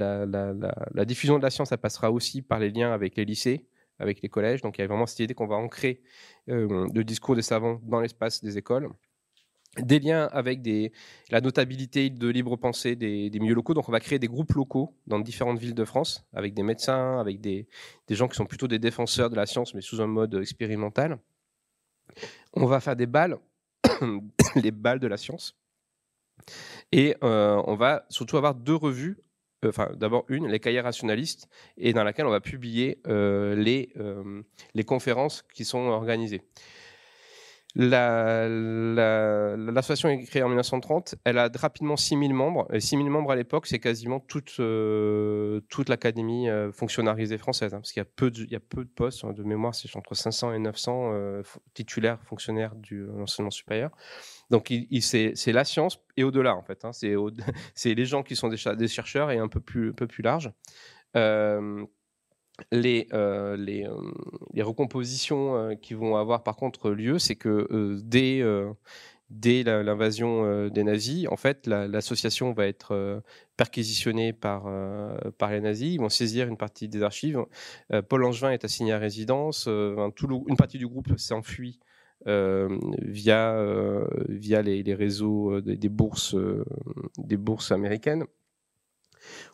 diffusion 1.06 1.38
de 1.38 1.44
la 1.44 1.50
science, 1.50 1.70
passera 1.82 2.12
aussi 2.12 2.42
par 2.42 2.60
les 2.60 2.70
liens 2.70 2.92
avec 2.92 3.16
les 3.16 3.26
lycées, 3.26 3.66
avec 4.00 4.22
les 4.22 4.30
collèges. 4.30 4.62
Donc 4.62 4.78
il 4.78 4.82
y 4.82 4.84
a 4.84 4.88
vraiment 4.88 5.06
cette 5.06 5.20
idée 5.20 5.34
qu'on 5.34 5.48
va 5.48 5.56
ancrer 5.56 6.02
euh, 6.50 6.88
le 6.94 7.04
discours 7.04 7.36
des 7.36 7.42
savants 7.42 7.80
dans 7.84 8.02
l'espace 8.02 8.44
des 8.44 8.58
écoles. 8.58 8.90
Des 9.80 10.00
liens 10.00 10.28
avec 10.32 10.68
la 11.30 11.40
notabilité 11.40 12.10
de 12.10 12.28
libre 12.28 12.56
pensée 12.56 12.96
des, 12.96 13.30
milieux 13.40 13.54
locaux. 13.54 13.76
Donc 13.76 13.88
on 13.88 13.92
va 13.92 14.00
créer 14.00 14.18
des 14.18 14.28
groupes 14.28 14.54
locaux 14.54 14.98
dans 15.06 15.20
différentes 15.20 15.60
villes 15.60 15.76
de 15.76 15.86
France, 15.86 16.26
avec 16.34 16.56
des 16.56 16.64
médecins, 16.64 17.20
avec 17.20 17.42
des 17.42 17.68
gens 18.10 18.28
qui 18.28 18.36
sont 18.36 18.46
plutôt 18.46 18.68
des 18.68 18.80
défenseurs 18.80 19.30
de 19.30 19.36
la 19.36 19.46
science, 19.46 19.76
mais 19.76 19.82
sous 19.82 20.02
un 20.02 20.08
mode 20.08 20.34
expérimental. 20.36 21.20
On 22.54 22.66
va 22.66 22.80
faire 22.80 22.96
des 22.96 23.06
balles 23.06 23.38
les 24.56 24.72
balles 24.72 25.00
de 25.00 25.08
la 25.08 25.18
science. 25.18 25.56
Et 26.92 27.16
euh, 27.24 27.62
on 27.66 27.76
va 27.76 28.06
surtout 28.10 28.38
avoir 28.38 28.56
deux 28.56 28.76
revues. 28.76 29.18
Euh, 29.66 29.70
enfin, 29.70 29.90
d'abord 29.96 30.26
une, 30.30 30.48
les 30.48 30.60
cahiers 30.60 30.82
rationalistes, 30.82 31.50
et 31.78 31.94
dans 31.94 32.04
laquelle 32.04 32.28
on 32.28 32.32
va 32.32 32.42
publier 32.42 33.02
euh, 33.08 33.56
les, 33.56 33.94
les 34.74 34.84
conférences 34.84 35.44
qui 35.54 35.66
sont 35.66 35.80
organisées. 35.80 36.42
L'association 39.68 40.10
est 40.10 40.24
créée 40.24 40.42
en 40.42 40.48
1930. 40.48 41.14
Elle 41.24 41.38
a 41.38 41.48
rapidement 41.54 41.96
6000 41.96 42.34
membres. 42.34 42.68
Et 42.74 42.80
6000 42.80 43.08
membres 43.10 43.30
à 43.32 43.36
l'époque, 43.36 43.68
c'est 43.68 43.78
quasiment 43.78 44.20
toute, 44.20 44.56
euh, 44.60 45.62
toute 45.70 45.88
l'académie 45.90 46.50
euh, 46.50 46.72
fonctionnalisée 46.72 47.38
française. 47.38 47.76
Hein, 47.76 47.78
parce 47.78 47.92
qu'il 47.92 48.00
y, 48.00 48.06
a 48.06 48.10
peu 48.16 48.32
de, 48.32 48.46
y 48.46 48.56
a 48.56 48.60
peu 48.60 48.84
de 48.84 48.90
postes. 48.90 49.24
Hein, 49.24 49.34
de 49.34 49.44
mémoire, 49.44 49.76
c'est 49.76 49.96
entre 49.96 50.16
500 50.16 50.54
et 50.54 50.60
900 50.60 51.12
euh, 51.14 51.44
titulaires 51.76 52.20
fonctionnaires 52.24 52.74
du 52.76 53.06
l'enseignement 53.06 53.52
supérieur. 53.52 53.92
Donc, 54.50 54.74
c'est 55.02 55.36
la 55.48 55.64
science 55.64 56.00
et 56.16 56.24
au-delà, 56.24 56.56
en 56.56 56.64
fait. 56.64 56.84
Hein, 56.84 56.94
c'est 56.94 57.14
les 57.94 58.06
gens 58.06 58.24
qui 58.24 58.36
sont 58.36 58.48
des, 58.50 58.88
chercheurs 58.88 59.30
et 59.30 59.38
un 59.38 59.50
peu 59.50 59.60
plus 59.60 59.94
large 60.24 60.52
les, 62.72 63.08
euh, 63.14 63.58
euh, 63.58 64.12
les, 64.54 64.62
recompositions 64.62 65.56
euh, 65.56 65.76
qui 65.76 65.94
vont 65.94 66.16
avoir 66.16 66.44
par 66.44 66.56
contre 66.56 66.92
lieu, 66.92 67.20
c'est 67.20 67.36
que 67.36 68.00
dès, 68.04 68.44
dès 69.30 69.64
l'invasion 69.64 70.68
des 70.70 70.84
nazis, 70.84 71.28
en 71.28 71.38
fait, 71.38 71.68
l'association 71.68 72.54
va 72.54 72.68
être 72.68 73.22
perquisitionnée 73.56 74.34
par, 74.34 74.72
par 75.38 75.52
les 75.52 75.62
nazis. 75.62 75.94
Ils 75.94 76.00
vont 76.00 76.10
saisir 76.10 76.48
une 76.48 76.58
partie 76.58 76.88
des 76.88 77.04
archives. 77.04 77.44
Paul 78.10 78.24
Angevin 78.24 78.52
est 78.52 78.66
assigné 78.66 78.94
à 78.94 78.98
résidence. 78.98 79.68
une 79.68 80.58
partie 80.58 80.78
du 80.78 80.88
groupe 80.88 81.18
s'enfuit 81.18 81.80
via, 82.26 83.56
via 84.30 84.62
les, 84.62 84.94
réseaux 84.94 85.62
des, 85.62 85.90
bourses, 85.90 86.36
des 87.18 87.38
bourses 87.38 87.72
américaines 87.72 88.26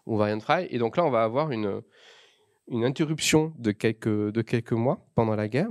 ou 0.05 0.17
Variant 0.17 0.39
Fry. 0.39 0.67
Et 0.69 0.77
donc 0.77 0.97
là, 0.97 1.05
on 1.05 1.09
va 1.09 1.23
avoir 1.23 1.51
une 1.51 1.81
une 2.67 2.85
interruption 2.85 3.53
de 3.57 3.71
quelques, 3.71 4.07
de 4.07 4.41
quelques 4.41 4.73
mois 4.73 5.05
pendant 5.15 5.35
la 5.35 5.47
guerre 5.47 5.69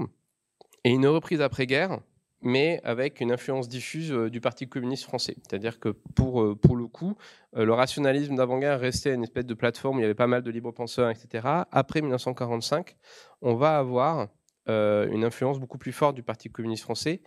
et 0.85 0.91
une 0.91 1.07
reprise 1.07 1.41
après-guerre, 1.41 2.01
mais 2.43 2.81
avec 2.83 3.21
une 3.21 3.31
influence 3.31 3.69
diffuse 3.69 4.13
euh, 4.13 4.29
du 4.29 4.41
Parti 4.41 4.69
communiste 4.69 5.05
français. 5.05 5.37
C'est-à-dire 5.43 5.79
que 5.79 5.91
pour, 5.91 6.43
euh, 6.43 6.57
pour 6.57 6.77
le 6.77 6.89
coup, 6.89 7.17
euh, 7.57 7.65
le 7.65 7.73
rationalisme 7.73 8.35
d'avant-guerre 8.35 8.81
restait 8.81 9.15
une 9.15 9.23
espèce 9.23 9.47
de 9.47 9.55
plateforme 9.55 9.97
où 9.97 10.01
il 10.01 10.03
y 10.03 10.05
avait 10.05 10.15
pas 10.15 10.27
mal 10.27 10.43
de 10.43 10.51
libres 10.51 10.73
penseurs, 10.73 11.11
etc. 11.11 11.47
Après 11.71 12.01
1945, 12.01 12.97
on 13.43 13.55
va 13.55 13.79
avoir 13.79 14.29
une 14.69 15.25
influence 15.25 15.59
beaucoup 15.59 15.77
plus 15.77 15.91
forte 15.91 16.15
du 16.15 16.23
Parti 16.23 16.49
communiste 16.49 16.85
français, 16.85 17.21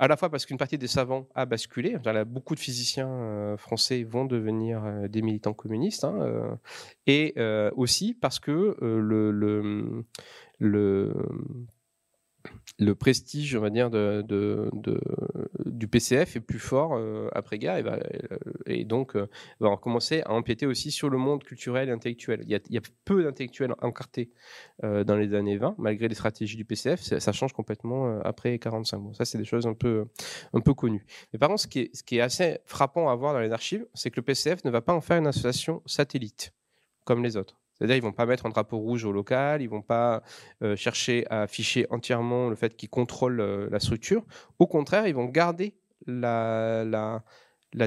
à 0.00 0.08
la 0.08 0.16
fois 0.16 0.30
parce 0.30 0.46
qu'une 0.46 0.56
partie 0.56 0.78
des 0.78 0.88
savants 0.88 1.28
a 1.34 1.44
basculé, 1.46 1.96
beaucoup 2.26 2.54
de 2.54 2.60
physiciens 2.60 3.54
français 3.58 4.02
vont 4.02 4.24
devenir 4.24 4.82
des 5.08 5.20
militants 5.22 5.52
communistes, 5.52 6.04
hein, 6.04 6.58
et 7.06 7.34
aussi 7.76 8.14
parce 8.14 8.40
que 8.40 8.76
le, 8.80 9.30
le 10.58 11.12
le 12.78 12.94
prestige, 12.94 13.54
on 13.56 13.60
va 13.60 13.70
dire, 13.70 13.90
de, 13.90 14.24
du 15.66 15.86
PCF 15.86 16.36
est 16.36 16.40
plus 16.40 16.58
fort 16.58 16.94
euh, 16.94 17.28
après-guerre 17.32 17.76
et, 17.76 17.82
va, 17.82 17.98
et 18.66 18.84
donc 18.84 19.16
euh, 19.16 19.28
va 19.60 19.76
commencer 19.76 20.22
à 20.22 20.32
empiéter 20.32 20.66
aussi 20.66 20.90
sur 20.90 21.10
le 21.10 21.18
monde 21.18 21.44
culturel 21.44 21.88
et 21.88 21.92
intellectuel. 21.92 22.40
Il 22.44 22.50
y 22.50 22.78
a, 22.78 22.80
peu 23.04 23.22
d'intellectuels 23.22 23.74
encartés 23.82 24.30
euh, 24.84 25.04
dans 25.04 25.16
les 25.16 25.34
années 25.34 25.58
20, 25.58 25.74
malgré 25.78 26.08
les 26.08 26.14
stratégies 26.14 26.56
du 26.56 26.64
PCF, 26.64 27.00
ça, 27.00 27.32
change 27.32 27.52
complètement 27.52 28.20
après 28.20 28.58
45. 28.58 28.98
Bon, 28.98 29.12
ça, 29.12 29.24
c'est 29.24 29.38
des 29.38 29.44
choses 29.44 29.66
un 29.66 29.74
peu, 29.74 30.06
connues. 30.74 31.04
Mais 31.32 31.38
par 31.38 31.48
contre, 31.48 31.62
ce 31.62 31.68
qui 31.68 32.16
est 32.16 32.20
assez 32.20 32.58
frappant 32.64 33.08
à 33.08 33.14
voir 33.14 33.32
dans 33.34 33.40
les 33.40 33.52
archives, 33.52 33.86
c'est 33.94 34.10
que 34.10 34.16
le 34.16 34.22
PCF 34.22 34.64
ne 34.64 34.70
va 34.70 34.80
pas 34.80 34.94
en 34.94 35.00
faire 35.00 35.18
une 35.18 35.26
association 35.26 35.82
satellite, 35.84 36.54
comme 37.04 37.22
les 37.22 37.36
autres. 37.36 37.60
C'est-à-dire, 37.80 37.96
ils 37.96 38.02
vont 38.02 38.12
pas 38.12 38.26
mettre 38.26 38.44
un 38.44 38.50
drapeau 38.50 38.78
rouge 38.78 39.04
au 39.04 39.12
local, 39.12 39.62
ils 39.62 39.68
vont 39.68 39.80
pas 39.80 40.22
chercher 40.76 41.26
à 41.30 41.42
afficher 41.42 41.86
entièrement 41.88 42.50
le 42.50 42.54
fait 42.54 42.76
qu'ils 42.76 42.90
contrôlent 42.90 43.40
la 43.70 43.80
structure. 43.80 44.22
Au 44.58 44.66
contraire, 44.66 45.06
ils 45.06 45.14
vont 45.14 45.24
garder 45.24 45.74
la, 46.06 47.22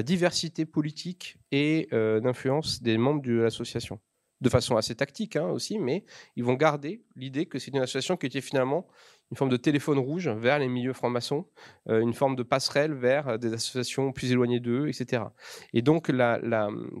diversité 0.02 0.66
politique 0.66 1.38
et 1.52 1.88
d'influence 1.92 2.82
des 2.82 2.98
membres 2.98 3.22
de 3.22 3.34
l'association 3.34 4.00
de 4.44 4.48
façon 4.48 4.76
assez 4.76 4.94
tactique 4.94 5.36
hein, 5.36 5.48
aussi, 5.48 5.78
mais 5.78 6.04
ils 6.36 6.44
vont 6.44 6.54
garder 6.54 7.02
l'idée 7.16 7.46
que 7.46 7.58
c'est 7.58 7.70
une 7.70 7.78
association 7.78 8.16
qui 8.16 8.26
était 8.26 8.40
finalement 8.40 8.86
une 9.30 9.36
forme 9.36 9.50
de 9.50 9.56
téléphone 9.56 9.98
rouge 9.98 10.28
vers 10.28 10.58
les 10.58 10.68
milieux 10.68 10.92
francs-maçons, 10.92 11.46
euh, 11.88 12.00
une 12.00 12.12
forme 12.12 12.36
de 12.36 12.42
passerelle 12.42 12.94
vers 12.94 13.28
euh, 13.28 13.36
des 13.38 13.52
associations 13.52 14.12
plus 14.12 14.32
éloignées 14.32 14.60
d'eux, 14.60 14.88
etc. 14.88 15.24
Et 15.72 15.82
donc, 15.82 16.10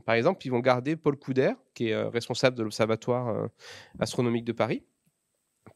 par 0.04 0.14
exemple, 0.14 0.46
ils 0.46 0.50
vont 0.50 0.60
garder 0.60 0.96
Paul 0.96 1.16
Couder, 1.16 1.52
qui 1.74 1.88
est 1.88 1.94
euh, 1.94 2.08
responsable 2.08 2.56
de 2.56 2.62
l'Observatoire 2.62 3.48
astronomique 3.98 4.44
de 4.44 4.52
Paris, 4.52 4.84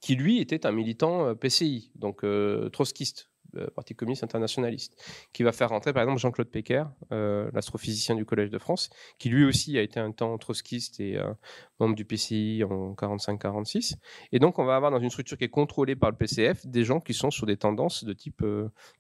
qui 0.01 0.15
lui 0.15 0.41
était 0.41 0.67
un 0.67 0.73
militant 0.73 1.35
PCI, 1.35 1.91
donc 1.95 2.25
trotskiste, 2.73 3.28
Parti 3.75 3.95
communiste 3.95 4.25
internationaliste, 4.25 5.03
qui 5.33 5.43
va 5.43 5.53
faire 5.53 5.71
rentrer 5.71 5.93
par 5.93 6.03
exemple 6.03 6.21
Jean-Claude 6.21 6.49
Pecker, 6.49 6.85
euh, 7.13 7.51
l'astrophysicien 7.55 8.15
du 8.15 8.25
Collège 8.25 8.51
de 8.51 8.59
France, 8.59 8.91
qui 9.19 9.31
lui 9.31 9.45
aussi 9.45 9.79
a 9.79 9.83
été 9.83 9.99
un 9.99 10.13
temps 10.13 10.37
trotskiste 10.39 11.01
et 11.01 11.17
euh, 11.17 11.33
membre 11.81 11.95
du 11.95 12.05
PCI 12.05 12.63
en 12.65 12.93
45-46. 12.93 13.97
Et 14.33 14.39
donc 14.39 14.59
on 14.59 14.65
va 14.65 14.77
avoir 14.77 14.91
dans 14.91 15.01
une 15.01 15.11
structure 15.11 15.39
qui 15.39 15.45
est 15.45 15.49
contrôlée 15.49 15.97
par 15.97 16.11
le 16.11 16.17
PCF 16.17 16.67
des 16.67 16.85
gens 16.85 17.01
qui 17.01 17.15
sont 17.15 17.31
sur 17.31 17.47
des 17.47 17.57
tendances 17.57 18.05
de 18.05 18.13
type 18.13 18.45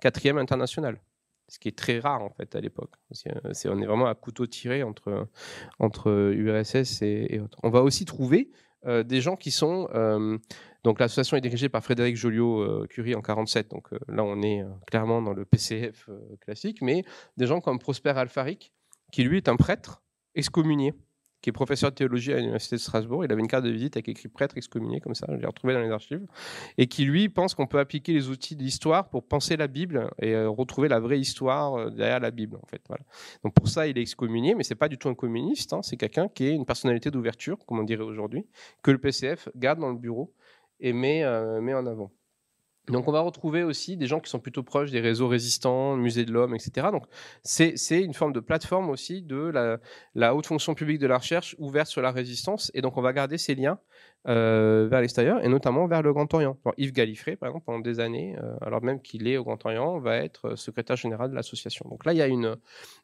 quatrième 0.00 0.38
international 0.38 0.98
ce 1.50 1.58
qui 1.58 1.68
est 1.68 1.76
très 1.76 1.98
rare 1.98 2.22
en 2.22 2.28
fait 2.28 2.54
à 2.54 2.60
l'époque. 2.60 2.92
on 3.10 3.80
est 3.80 3.86
vraiment 3.86 4.06
à 4.06 4.14
couteau 4.14 4.46
tiré 4.46 4.82
entre, 4.82 5.28
entre 5.78 6.10
URSS 6.10 7.00
et, 7.00 7.40
autres. 7.40 7.58
On 7.62 7.70
va 7.70 7.82
aussi 7.82 8.04
trouver 8.04 8.50
des 8.84 9.20
gens 9.22 9.36
qui 9.36 9.50
sont 9.50 9.88
donc 10.84 11.00
l'association 11.00 11.36
est 11.36 11.40
dirigée 11.40 11.68
par 11.68 11.82
Frédéric 11.82 12.16
Joliot-Curie 12.16 13.14
en 13.14 13.22
47. 13.22 13.70
Donc 13.70 13.92
euh, 13.92 13.98
là, 14.08 14.22
on 14.24 14.40
est 14.42 14.62
euh, 14.62 14.68
clairement 14.86 15.20
dans 15.22 15.32
le 15.32 15.44
PCF 15.44 16.08
euh, 16.08 16.36
classique, 16.40 16.82
mais 16.82 17.04
des 17.36 17.46
gens 17.46 17.60
comme 17.60 17.78
Prosper 17.78 18.10
Alfaric, 18.10 18.72
qui 19.12 19.24
lui 19.24 19.38
est 19.38 19.48
un 19.48 19.56
prêtre 19.56 20.02
excommunié, 20.34 20.94
qui 21.40 21.50
est 21.50 21.52
professeur 21.52 21.90
de 21.90 21.96
théologie 21.96 22.32
à 22.32 22.36
l'université 22.36 22.76
de 22.76 22.80
Strasbourg. 22.80 23.24
Il 23.24 23.32
avait 23.32 23.40
une 23.40 23.48
carte 23.48 23.64
de 23.64 23.70
visite 23.70 23.96
avec 23.96 24.08
écrit 24.08 24.28
prêtre 24.28 24.56
excommunié, 24.56 25.00
comme 25.00 25.14
ça, 25.14 25.26
je 25.30 25.36
l'ai 25.36 25.46
retrouvé 25.46 25.74
dans 25.74 25.80
les 25.80 25.90
archives, 25.90 26.26
et 26.76 26.86
qui 26.86 27.04
lui 27.04 27.28
pense 27.28 27.54
qu'on 27.54 27.66
peut 27.66 27.78
appliquer 27.78 28.12
les 28.12 28.28
outils 28.28 28.54
de 28.54 28.62
l'histoire 28.62 29.08
pour 29.08 29.26
penser 29.26 29.56
la 29.56 29.66
Bible 29.66 30.10
et 30.20 30.36
retrouver 30.44 30.88
la 30.88 30.98
vraie 30.98 31.18
histoire 31.18 31.90
derrière 31.92 32.18
la 32.18 32.32
Bible, 32.32 32.56
en 32.56 32.66
fait. 32.66 32.82
Donc 33.44 33.54
pour 33.54 33.68
ça, 33.68 33.86
il 33.86 33.96
est 33.98 34.02
excommunié, 34.02 34.56
mais 34.56 34.64
c'est 34.64 34.74
pas 34.74 34.88
du 34.88 34.98
tout 34.98 35.08
un 35.08 35.14
communiste. 35.14 35.72
Hein. 35.72 35.82
c'est 35.82 35.96
quelqu'un 35.96 36.28
qui 36.28 36.46
est 36.46 36.54
une 36.54 36.66
personnalité 36.66 37.10
d'ouverture, 37.10 37.56
comme 37.66 37.78
on 37.78 37.84
dirait 37.84 38.02
aujourd'hui, 38.02 38.44
que 38.82 38.90
le 38.90 38.98
PCF 38.98 39.48
garde 39.54 39.78
dans 39.78 39.90
le 39.90 39.98
bureau 39.98 40.34
et 40.80 40.92
euh, 40.92 41.60
met, 41.60 41.74
en 41.74 41.86
avant. 41.86 42.12
Donc 42.88 43.06
on 43.06 43.12
va 43.12 43.20
retrouver 43.20 43.64
aussi 43.64 43.98
des 43.98 44.06
gens 44.06 44.18
qui 44.18 44.30
sont 44.30 44.40
plutôt 44.40 44.62
proches 44.62 44.90
des 44.90 45.00
réseaux 45.00 45.28
résistants, 45.28 45.94
musée 45.96 46.24
de 46.24 46.32
l'homme, 46.32 46.54
etc. 46.54 46.88
Donc 46.90 47.04
c'est 47.42 48.02
une 48.02 48.14
forme 48.14 48.32
de 48.32 48.40
plateforme 48.40 48.88
aussi 48.88 49.22
de 49.22 49.52
la, 50.14 50.34
haute 50.34 50.46
fonction 50.46 50.74
publique 50.74 50.98
de 50.98 51.06
la 51.06 51.18
recherche 51.18 51.54
ouverte 51.58 51.88
sur 51.88 52.00
la 52.00 52.10
résistance. 52.10 52.70
Et 52.72 52.80
donc 52.80 52.96
on 52.96 53.02
va 53.02 53.12
garder 53.12 53.36
ces 53.36 53.54
liens 53.54 53.78
euh, 54.26 54.88
vers 54.90 55.02
l'extérieur 55.02 55.44
et 55.44 55.48
notamment 55.48 55.86
vers 55.86 56.00
le 56.00 56.14
Grand 56.14 56.32
Orient. 56.32 56.56
Yves 56.78 56.92
Gallifrey, 56.92 57.36
par 57.36 57.50
exemple, 57.50 57.66
pendant 57.66 57.80
des 57.80 58.00
années, 58.00 58.36
euh, 58.42 58.56
alors 58.62 58.82
même 58.82 59.02
qu'il 59.02 59.28
est 59.28 59.36
au 59.36 59.44
Grand 59.44 59.62
Orient, 59.66 59.98
va 59.98 60.16
être 60.16 60.56
secrétaire 60.56 60.96
général 60.96 61.28
de 61.28 61.34
l'association. 61.34 61.86
Donc 61.90 62.06
là, 62.06 62.14
il 62.14 62.16
y 62.16 62.22
a 62.22 62.26
une, 62.26 62.56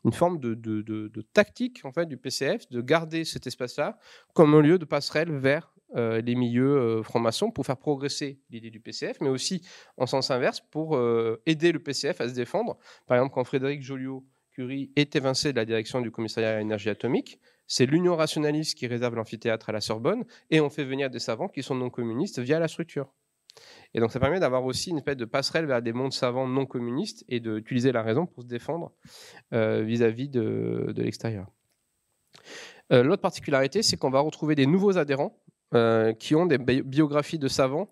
une 0.07 0.13
forme 0.13 0.39
de, 0.39 0.55
de, 0.55 0.81
de, 0.81 1.23
tactique 1.35 1.83
en 1.85 1.93
fait 1.93 2.07
du 2.07 2.17
PCF 2.17 2.71
de 2.71 2.81
garder 2.81 3.25
cet 3.25 3.47
espace-là 3.47 3.99
comme 4.33 4.55
un 4.55 4.63
lieu 4.63 4.79
de 4.79 4.87
passerelle 4.87 5.31
vers 5.31 5.74
euh, 5.97 6.21
les 6.21 6.35
milieux 6.35 6.77
euh, 6.77 7.03
francs-maçons 7.05 7.53
pour 7.53 7.65
faire 7.65 7.77
progresser 7.77 8.41
l'idée 8.51 8.71
du 8.71 8.81
PCF, 8.81 9.21
mais 9.21 9.29
aussi 9.29 9.63
en 9.97 10.07
sens 10.07 10.33
inverse 10.33 10.61
pour 10.61 10.97
euh, 10.97 11.41
aider 11.47 11.71
le 11.71 11.79
PCF 11.79 12.21
à 12.21 12.29
se 12.29 12.35
défendre. 12.35 12.79
Par 13.07 13.17
exemple, 13.17 13.35
quand 13.35 13.45
Frédéric 13.45 13.81
Joliot-Curie 13.81 14.91
est 14.97 15.15
évincé 15.15 15.53
de 15.53 15.57
la 15.57 15.65
direction 15.65 16.01
du 16.01 16.11
commissariat 16.11 16.57
à 16.57 16.59
l'énergie 16.59 16.91
atomique, 16.91 17.39
c'est 17.69 17.87
l'Union 17.87 18.17
rationaliste 18.17 18.77
qui 18.77 18.89
réserve 18.89 19.15
l'amphithéâtre 19.15 19.71
à 19.71 19.73
la 19.73 19.81
Sorbonne 19.81 20.25
et 20.51 20.61
on 20.61 20.69
fait 20.69 20.85
venir 20.85 21.11
des 21.11 21.21
savants 21.21 21.49
qui 21.49 21.63
sont 21.63 21.77
non 21.77 21.91
communistes 21.91 22.41
via 22.41 22.59
la 22.59 22.67
structure. 22.67 23.13
Et 23.95 24.01
donc 24.01 24.11
ça 24.11 24.19
permet 24.19 24.41
d'avoir 24.41 24.65
aussi 24.65 24.91
une 24.91 24.97
espèce 24.97 25.17
de 25.17 25.25
passerelle 25.25 25.67
vers 25.67 25.81
des 25.81 25.93
mondes 25.93 26.13
savants 26.13 26.49
non 26.49 26.67
communistes 26.67 27.25
et 27.29 27.39
d'utiliser 27.39 27.93
la 27.93 28.03
raison 28.03 28.27
pour 28.27 28.43
se 28.43 28.49
défendre 28.49 28.93
vis-à-vis 29.53 30.29
de, 30.29 30.93
l'extérieur. 30.97 31.47
L'autre 32.91 33.23
particularité, 33.23 33.83
c'est 33.85 33.97
qu'on 33.97 34.11
va 34.11 34.19
retrouver 34.19 34.57
des 34.57 34.67
nouveaux 34.67 34.99
adhérents 34.99 35.41
qui 36.19 36.35
ont 36.35 36.47
des 36.47 36.59
biographies 36.59 37.39
de 37.39 37.49
savants 37.49 37.89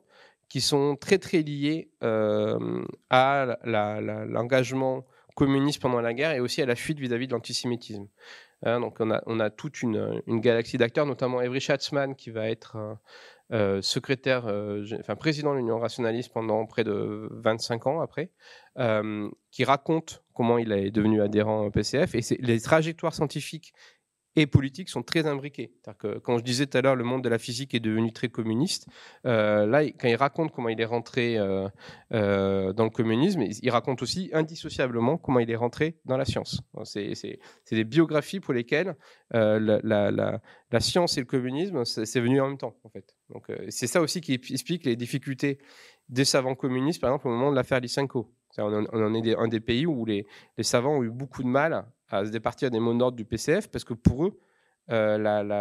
qui 0.52 0.60
sont 0.60 0.96
très 0.96 1.16
très 1.16 1.40
liées 1.40 1.88
euh, 2.04 2.84
à 3.08 3.56
l'engagement 3.64 5.06
communiste 5.34 5.80
pendant 5.80 6.02
la 6.02 6.12
guerre 6.12 6.32
et 6.32 6.40
aussi 6.40 6.60
à 6.60 6.66
la 6.66 6.74
fuite 6.74 6.98
vis-à-vis 6.98 7.26
de 7.26 7.32
l'antisémitisme. 7.32 8.06
Hein, 8.62 8.80
donc 8.80 8.98
on 9.00 9.40
a, 9.40 9.48
toute 9.48 9.80
une, 9.80 10.22
une 10.26 10.40
galaxie 10.40 10.76
d'acteurs, 10.76 11.06
notamment 11.06 11.38
Avery 11.38 11.58
Schatzman 11.58 12.14
qui 12.14 12.28
va 12.28 12.50
être 12.50 12.98
euh, 13.50 13.80
secrétaire, 13.80 14.44
enfin 15.00 15.16
président 15.16 15.54
de 15.54 15.56
l'Union 15.56 15.78
rationaliste 15.78 16.30
pendant 16.34 16.66
près 16.66 16.84
de 16.84 17.30
25 17.30 17.86
ans 17.86 18.02
après, 18.02 18.30
qui 19.50 19.64
raconte 19.64 20.22
comment 20.34 20.58
il 20.58 20.70
est 20.70 20.90
devenu 20.90 21.22
adhérent 21.22 21.64
au 21.64 21.70
PCF 21.70 22.14
et 22.14 22.36
les 22.40 22.60
trajectoires 22.60 23.14
scientifiques 23.14 23.72
et 24.36 24.46
politiques 24.46 24.88
sont 24.88 25.02
très 25.02 25.26
imbriqués. 25.26 25.74
Quand 26.22 26.38
je 26.38 26.42
disais 26.42 26.66
tout 26.66 26.78
à 26.78 26.80
l'heure, 26.80 26.96
le 26.96 27.04
monde 27.04 27.22
de 27.22 27.28
la 27.28 27.38
physique 27.38 27.74
est 27.74 27.80
devenu 27.80 28.12
très 28.12 28.28
communiste. 28.28 28.88
Euh, 29.26 29.66
là, 29.66 29.84
quand 29.84 30.08
il 30.08 30.16
raconte 30.16 30.52
comment 30.52 30.70
il 30.70 30.80
est 30.80 30.86
rentré 30.86 31.36
euh, 31.36 31.68
euh, 32.14 32.72
dans 32.72 32.84
le 32.84 32.90
communisme, 32.90 33.42
il 33.42 33.70
raconte 33.70 34.02
aussi 34.02 34.30
indissociablement 34.32 35.18
comment 35.18 35.40
il 35.40 35.50
est 35.50 35.56
rentré 35.56 35.98
dans 36.06 36.16
la 36.16 36.24
science. 36.24 36.62
C'est 36.84 37.38
des 37.70 37.84
biographies 37.84 38.40
pour 38.40 38.54
lesquelles 38.54 38.96
la, 39.32 40.40
science 40.80 41.18
et 41.18 41.20
le 41.20 41.26
communisme, 41.26 41.84
c'est 41.84 42.20
venu 42.20 42.40
en 42.40 42.48
même 42.48 42.58
temps, 42.58 42.76
en 42.84 42.88
fait. 42.88 43.14
Donc, 43.28 43.46
c'est 43.68 43.86
ça 43.86 44.00
aussi 44.00 44.20
qui 44.20 44.32
explique 44.32 44.84
les 44.84 44.96
difficultés 44.96 45.58
des 46.08 46.24
savants 46.24 46.54
communistes, 46.54 47.00
par 47.00 47.10
exemple, 47.10 47.28
au 47.28 47.30
moment 47.30 47.50
de 47.50 47.56
l'affaire 47.56 47.80
Lysenko. 47.80 48.32
On 48.58 48.84
en 48.84 49.14
est 49.14 49.34
un 49.36 49.48
des 49.48 49.60
pays 49.60 49.86
où 49.86 50.04
les 50.04 50.26
savants 50.60 50.98
ont 50.98 51.02
eu 51.02 51.10
beaucoup 51.10 51.42
de 51.42 51.48
mal 51.48 51.86
à 52.12 52.24
se 52.24 52.30
départir 52.30 52.70
des 52.70 52.78
mots 52.78 52.94
d'ordre 52.94 53.16
du 53.16 53.24
PCF 53.24 53.68
parce 53.68 53.84
que 53.84 53.94
pour 53.94 54.26
eux, 54.26 54.38
euh, 54.90 55.16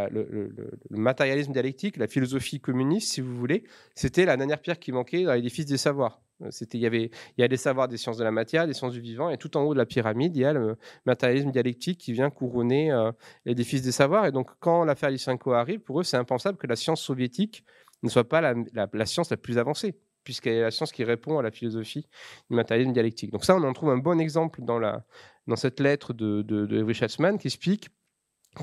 le, 0.10 0.52
matérialisme 0.90 1.52
dialectique, 1.54 1.98
la 1.98 2.08
philosophie 2.08 2.60
communiste, 2.60 3.14
si 3.14 3.22
vous 3.22 3.36
voulez, 3.36 3.64
c'était 3.96 4.26
la 4.26 4.36
dernière 4.36 4.60
pierre 4.60 4.80
qui 4.80 4.92
manquait 4.92 5.24
dans 5.24 5.34
l'édifice 5.34 5.66
des 5.66 5.78
savoirs. 5.78 6.22
C'était, 6.50 6.80
il 6.80 6.82
y 6.82 6.88
avait, 6.88 7.12
il 7.38 7.42
y 7.42 7.44
a 7.44 7.48
des 7.48 7.58
savoirs 7.58 7.88
des 7.88 7.98
sciences 7.98 8.18
de 8.18 8.24
la 8.24 8.32
matière, 8.32 8.66
des 8.66 8.74
sciences 8.74 8.94
du 8.94 9.00
vivant, 9.00 9.30
et 9.30 9.38
tout 9.38 9.56
en 9.58 9.62
haut 9.62 9.74
de 9.74 9.78
la 9.78 9.86
pyramide, 9.86 10.36
il 10.36 10.42
y 10.42 10.46
a 10.46 10.54
le 10.54 10.76
matérialisme 11.06 11.52
dialectique 11.52 12.00
qui 12.00 12.14
vient 12.14 12.32
couronner 12.32 12.92
euh, 12.92 13.12
l'édifice 13.46 13.84
des 13.84 13.92
savoirs. 13.92 14.26
Et 14.26 14.32
donc, 14.32 14.50
quand 14.60 14.84
l'affaire 14.84 15.12
Lysenko 15.12 15.54
arrive, 15.54 15.82
pour 15.82 16.00
eux, 16.00 16.04
c'est 16.04 16.18
impensable 16.18 16.58
que 16.58 16.66
la 16.66 16.76
science 16.76 17.00
soviétique 17.00 17.64
ne 18.02 18.10
soit 18.10 18.28
pas 18.28 18.42
la, 18.42 18.56
la 18.92 19.06
science 19.06 19.30
la 19.30 19.38
plus 19.38 19.60
avancée 19.60 19.96
puisqu'elle 20.24 20.54
est 20.54 20.62
la 20.62 20.72
science 20.72 20.92
qui 20.92 21.04
répond 21.04 21.40
à 21.40 21.42
la 21.42 21.52
philosophie 21.52 22.08
du 22.50 22.56
matérialisme 22.56 22.94
dialectique. 22.94 23.32
Donc 23.32 23.46
ça, 23.46 23.56
on 23.56 23.64
en 23.64 23.74
trouve 23.74 23.90
un 23.90 23.98
bon 23.98 24.20
exemple 24.20 24.62
dans, 24.62 24.80
la, 24.80 25.04
dans 25.48 25.56
cette 25.56 25.80
lettre 25.80 26.14
de, 26.14 26.42
de, 26.42 27.38
qui 27.38 27.48
explique 27.48 27.90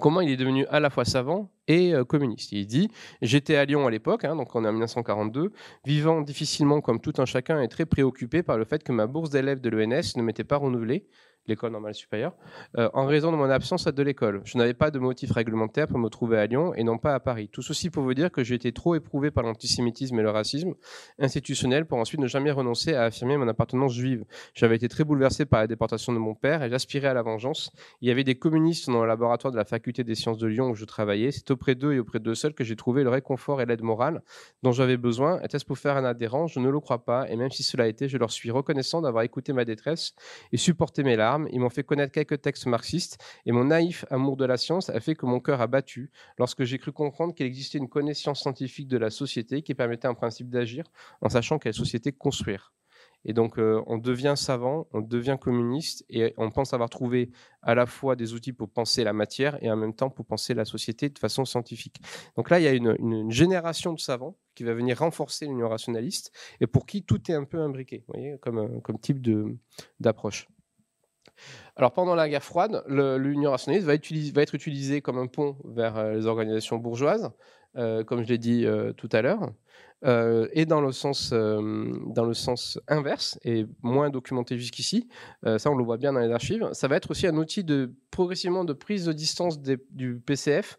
comment 0.00 0.20
il 0.20 0.30
est 0.30 0.36
devenu 0.36 0.66
à 0.66 0.80
la 0.80 0.90
fois 0.90 1.04
savant 1.04 1.50
et 1.66 1.94
euh, 1.94 2.04
communiste. 2.04 2.52
Il 2.52 2.66
dit 2.66 2.90
J'étais 3.22 3.56
à 3.56 3.64
Lyon 3.64 3.86
à 3.86 3.90
l'époque, 3.90 4.24
hein, 4.24 4.36
donc 4.36 4.54
en 4.54 4.60
1942, 4.60 5.52
vivant 5.84 6.20
difficilement 6.20 6.80
comme 6.80 7.00
tout 7.00 7.14
un 7.18 7.24
chacun 7.24 7.60
et 7.60 7.68
très 7.68 7.86
préoccupé 7.86 8.42
par 8.42 8.58
le 8.58 8.64
fait 8.64 8.82
que 8.82 8.92
ma 8.92 9.06
bourse 9.06 9.30
d'élève 9.30 9.60
de 9.60 9.70
l'ENS 9.70 10.16
ne 10.16 10.22
m'était 10.22 10.44
pas 10.44 10.56
renouvelée 10.56 11.06
l'école 11.48 11.72
normale 11.72 11.94
supérieure, 11.94 12.34
euh, 12.76 12.88
en 12.94 13.06
raison 13.06 13.32
de 13.32 13.36
mon 13.36 13.50
absence 13.50 13.86
de 13.86 14.02
l'école. 14.02 14.40
Je 14.44 14.58
n'avais 14.58 14.74
pas 14.74 14.90
de 14.90 14.98
motif 14.98 15.32
réglementaire 15.32 15.88
pour 15.88 15.98
me 15.98 16.08
trouver 16.08 16.38
à 16.38 16.46
Lyon 16.46 16.74
et 16.74 16.84
non 16.84 16.98
pas 16.98 17.14
à 17.14 17.20
Paris. 17.20 17.48
Tout 17.48 17.62
ceci 17.62 17.90
pour 17.90 18.02
vous 18.02 18.14
dire 18.14 18.30
que 18.30 18.44
j'ai 18.44 18.54
été 18.54 18.72
trop 18.72 18.94
éprouvé 18.94 19.30
par 19.30 19.44
l'antisémitisme 19.44 20.18
et 20.18 20.22
le 20.22 20.30
racisme 20.30 20.74
institutionnel 21.18 21.86
pour 21.86 21.98
ensuite 21.98 22.20
ne 22.20 22.26
jamais 22.26 22.50
renoncer 22.50 22.94
à 22.94 23.04
affirmer 23.04 23.36
mon 23.36 23.48
appartenance 23.48 23.94
juive. 23.94 24.24
J'avais 24.54 24.76
été 24.76 24.88
très 24.88 25.04
bouleversé 25.04 25.46
par 25.46 25.60
la 25.60 25.66
déportation 25.66 26.12
de 26.12 26.18
mon 26.18 26.34
père 26.34 26.62
et 26.62 26.70
j'aspirais 26.70 27.08
à 27.08 27.14
la 27.14 27.22
vengeance. 27.22 27.72
Il 28.00 28.08
y 28.08 28.10
avait 28.10 28.24
des 28.24 28.36
communistes 28.36 28.90
dans 28.90 29.02
le 29.02 29.08
laboratoire 29.08 29.52
de 29.52 29.56
la 29.56 29.64
faculté 29.64 30.04
des 30.04 30.14
sciences 30.14 30.38
de 30.38 30.46
Lyon 30.46 30.70
où 30.70 30.74
je 30.74 30.84
travaillais. 30.84 31.30
C'est 31.30 31.50
auprès 31.50 31.74
d'eux 31.74 31.92
et 31.92 31.98
auprès 31.98 32.20
d'eux 32.20 32.34
seuls 32.34 32.54
que 32.54 32.64
j'ai 32.64 32.76
trouvé 32.76 33.02
le 33.02 33.10
réconfort 33.10 33.60
et 33.60 33.66
l'aide 33.66 33.82
morale 33.82 34.22
dont 34.62 34.72
j'avais 34.72 34.96
besoin. 34.96 35.40
Était-ce 35.42 35.64
pour 35.64 35.78
faire 35.78 35.96
un 35.96 36.04
adhérent? 36.04 36.46
Je 36.46 36.60
ne 36.60 36.68
le 36.68 36.80
crois 36.80 37.04
pas. 37.04 37.28
Et 37.30 37.36
même 37.36 37.50
si 37.50 37.62
cela 37.62 37.84
a 37.84 37.86
été, 37.86 38.08
je 38.08 38.18
leur 38.18 38.30
suis 38.30 38.50
reconnaissant 38.50 39.00
d'avoir 39.00 39.24
écouté 39.24 39.52
ma 39.52 39.64
détresse 39.64 40.14
et 40.52 40.56
supporté 40.56 41.02
mes 41.02 41.16
larmes 41.16 41.37
ils 41.52 41.60
m'ont 41.60 41.70
fait 41.70 41.84
connaître 41.84 42.12
quelques 42.12 42.40
textes 42.40 42.66
marxistes, 42.66 43.22
et 43.46 43.52
mon 43.52 43.64
naïf 43.64 44.04
amour 44.10 44.36
de 44.36 44.44
la 44.44 44.56
science 44.56 44.88
a 44.90 45.00
fait 45.00 45.14
que 45.14 45.26
mon 45.26 45.40
cœur 45.40 45.60
a 45.60 45.66
battu 45.66 46.10
lorsque 46.38 46.64
j'ai 46.64 46.78
cru 46.78 46.92
comprendre 46.92 47.34
qu'il 47.34 47.46
existait 47.46 47.78
une 47.78 47.88
connaissance 47.88 48.40
scientifique 48.40 48.88
de 48.88 48.98
la 48.98 49.10
société 49.10 49.62
qui 49.62 49.74
permettait 49.74 50.08
en 50.08 50.14
principe 50.14 50.50
d'agir 50.50 50.84
en 51.20 51.28
sachant 51.28 51.58
quelle 51.58 51.74
société 51.74 52.12
construire. 52.12 52.72
Et 53.24 53.32
donc, 53.32 53.58
euh, 53.58 53.82
on 53.86 53.98
devient 53.98 54.34
savant, 54.36 54.86
on 54.92 55.00
devient 55.00 55.36
communiste, 55.40 56.04
et 56.08 56.34
on 56.36 56.50
pense 56.50 56.72
avoir 56.72 56.88
trouvé 56.88 57.30
à 57.62 57.74
la 57.74 57.86
fois 57.86 58.16
des 58.16 58.32
outils 58.32 58.52
pour 58.52 58.70
penser 58.70 59.04
la 59.04 59.12
matière 59.12 59.62
et 59.62 59.70
en 59.70 59.76
même 59.76 59.94
temps 59.94 60.10
pour 60.10 60.24
penser 60.24 60.54
la 60.54 60.64
société 60.64 61.08
de 61.08 61.18
façon 61.18 61.44
scientifique. 61.44 61.96
Donc 62.36 62.50
là, 62.50 62.60
il 62.60 62.64
y 62.64 62.68
a 62.68 62.72
une, 62.72 63.30
génération 63.30 63.92
de 63.92 64.00
savants 64.00 64.36
qui 64.54 64.64
va 64.64 64.74
venir 64.74 64.98
renforcer 64.98 65.46
l'union 65.46 65.68
rationaliste 65.68 66.32
et 66.60 66.66
pour 66.66 66.86
qui 66.86 67.02
tout 67.02 67.30
est 67.30 67.34
un 67.34 67.44
peu 67.44 67.60
imbriqué, 67.60 68.04
voyez, 68.08 68.38
comme, 68.40 68.58
euh, 68.58 68.80
comme 68.80 68.98
type 68.98 69.26
d'approche. 70.00 70.48
Alors 71.76 71.92
pendant 71.92 72.14
la 72.14 72.28
guerre 72.28 72.42
froide, 72.42 72.82
l'union 72.88 73.50
rationaliste 73.50 73.86
va, 73.86 73.94
être 73.94 74.54
utilisée 74.54 75.00
comme 75.00 75.18
un 75.18 75.26
pont 75.26 75.56
vers 75.64 75.96
euh, 75.96 76.14
les 76.14 76.26
organisations 76.26 76.76
bourgeoises, 76.78 77.30
comme 77.74 78.24
je 78.24 78.28
l'ai 78.28 78.38
dit 78.38 78.66
tout 78.96 79.08
à 79.12 79.22
l'heure. 79.22 79.52
Euh, 80.04 80.46
et 80.52 80.64
dans 80.64 80.80
le, 80.80 80.92
sens, 80.92 81.32
euh, 81.32 81.92
inverse, 82.86 83.38
et 83.44 83.66
moins 83.82 84.10
documenté 84.10 84.56
jusqu'ici, 84.56 85.08
euh, 85.44 85.58
ça 85.58 85.70
on 85.70 85.76
le 85.76 85.82
voit 85.82 85.96
bien 85.96 86.12
dans 86.12 86.20
les 86.20 86.30
archives, 86.30 86.68
ça 86.72 86.86
va 86.86 86.96
être 86.96 87.10
aussi 87.10 87.26
un 87.26 87.36
outil 87.36 87.64
de 87.64 87.92
progressivement 88.12 88.64
de 88.64 88.72
prise 88.72 89.04
de 89.06 89.12
distance 89.12 89.60
du 89.60 90.20
PCF 90.24 90.78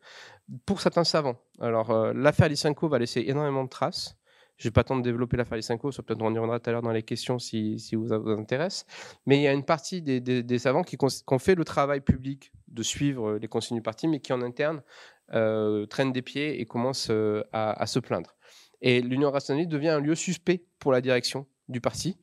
pour 0.66 0.80
certains 0.80 1.03
savants. 1.03 1.36
Alors 1.60 2.14
l'affaire 2.14 2.47
Lysenko 2.47 2.88
va 2.88 2.97
laisser 2.97 3.26
énormément 3.28 3.64
de 3.64 3.70
traces. 3.70 4.16
Je 4.60 4.68
vais 4.68 4.72
pas 4.72 4.84
tant 4.84 4.97
de 4.97 5.01
développer 5.01 5.38
l'affaire 5.38 5.57
Lysenko, 5.57 5.89
peut-être 5.89 6.22
on 6.22 6.34
y 6.34 6.38
reviendra 6.38 6.60
tout 6.60 6.70
à 6.70 6.74
l'heure 6.74 6.82
dans 6.82 6.91
les 6.91 7.01
questions 7.01 7.39
si, 7.39 7.80
si 7.80 7.95
vous, 7.95 8.07
vous 8.07 8.32
intéresse. 8.32 8.86
Mais 9.26 9.38
il 9.38 9.41
y 9.41 9.47
a 9.47 9.53
une 9.53 9.66
partie 9.66 10.01
des, 10.01 10.20
des, 10.20 10.60
savants 10.60 10.84
qui, 10.84 10.97
ont 11.01 11.39
fait 11.39 11.55
le 11.55 11.64
travail 11.64 12.01
public 12.01 12.51
de 12.68 12.84
suivre 12.84 13.38
les 13.38 13.47
consignes 13.47 13.78
du 13.78 13.82
parti, 13.82 14.07
mais 14.07 14.20
qui 14.20 14.34
en 14.34 14.41
interne 14.41 14.82
traînent 15.30 16.12
des 16.12 16.22
pieds 16.22 16.60
et 16.60 16.66
commencent 16.66 17.12
à, 17.51 17.82
à 17.82 17.86
se 17.88 17.99
plaindre. 17.99 18.36
Et 18.82 19.01
l'Union 19.01 19.32
rationaliste 19.32 19.72
devient 19.72 19.89
un 19.89 19.99
lieu 19.99 20.16
suspect 20.16 20.64
pour 20.80 20.91
la 20.91 21.01
direction 21.01 21.47
du 21.70 21.82
parti, 21.82 22.18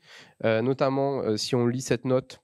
euh, 0.45 0.61
notamment 0.61 1.21
euh, 1.21 1.37
si 1.37 1.55
on 1.55 1.67
lit 1.67 1.81
cette 1.81 2.05
note 2.05 2.43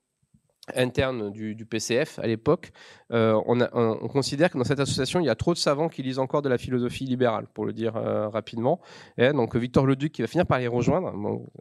interne 0.75 1.29
du, 1.31 1.65
PCF 1.65 2.19
à 2.19 2.27
l'époque, 2.27 2.71
euh, 3.11 3.39
on, 3.45 4.07
considère 4.07 4.49
que 4.49 4.57
dans 4.57 4.63
cette 4.63 4.79
association, 4.79 5.19
il 5.19 5.25
y 5.25 5.29
a 5.29 5.35
trop 5.35 5.53
de 5.53 5.57
savants 5.57 5.89
qui 5.89 6.03
lisent 6.03 6.19
encore 6.19 6.41
de 6.41 6.49
la 6.49 6.57
philosophie 6.57 7.05
libérale, 7.05 7.47
pour 7.53 7.65
le 7.65 7.73
dire 7.73 7.97
euh, 7.97 8.29
rapidement. 8.29 8.79
Et 9.17 9.31
donc 9.33 9.55
Victor 9.55 9.85
Leduc, 9.85 10.13
qui 10.13 10.21
va 10.21 10.27
finir 10.27 10.45
par 10.45 10.59
les 10.59 10.67
rejoindre, 10.67 11.13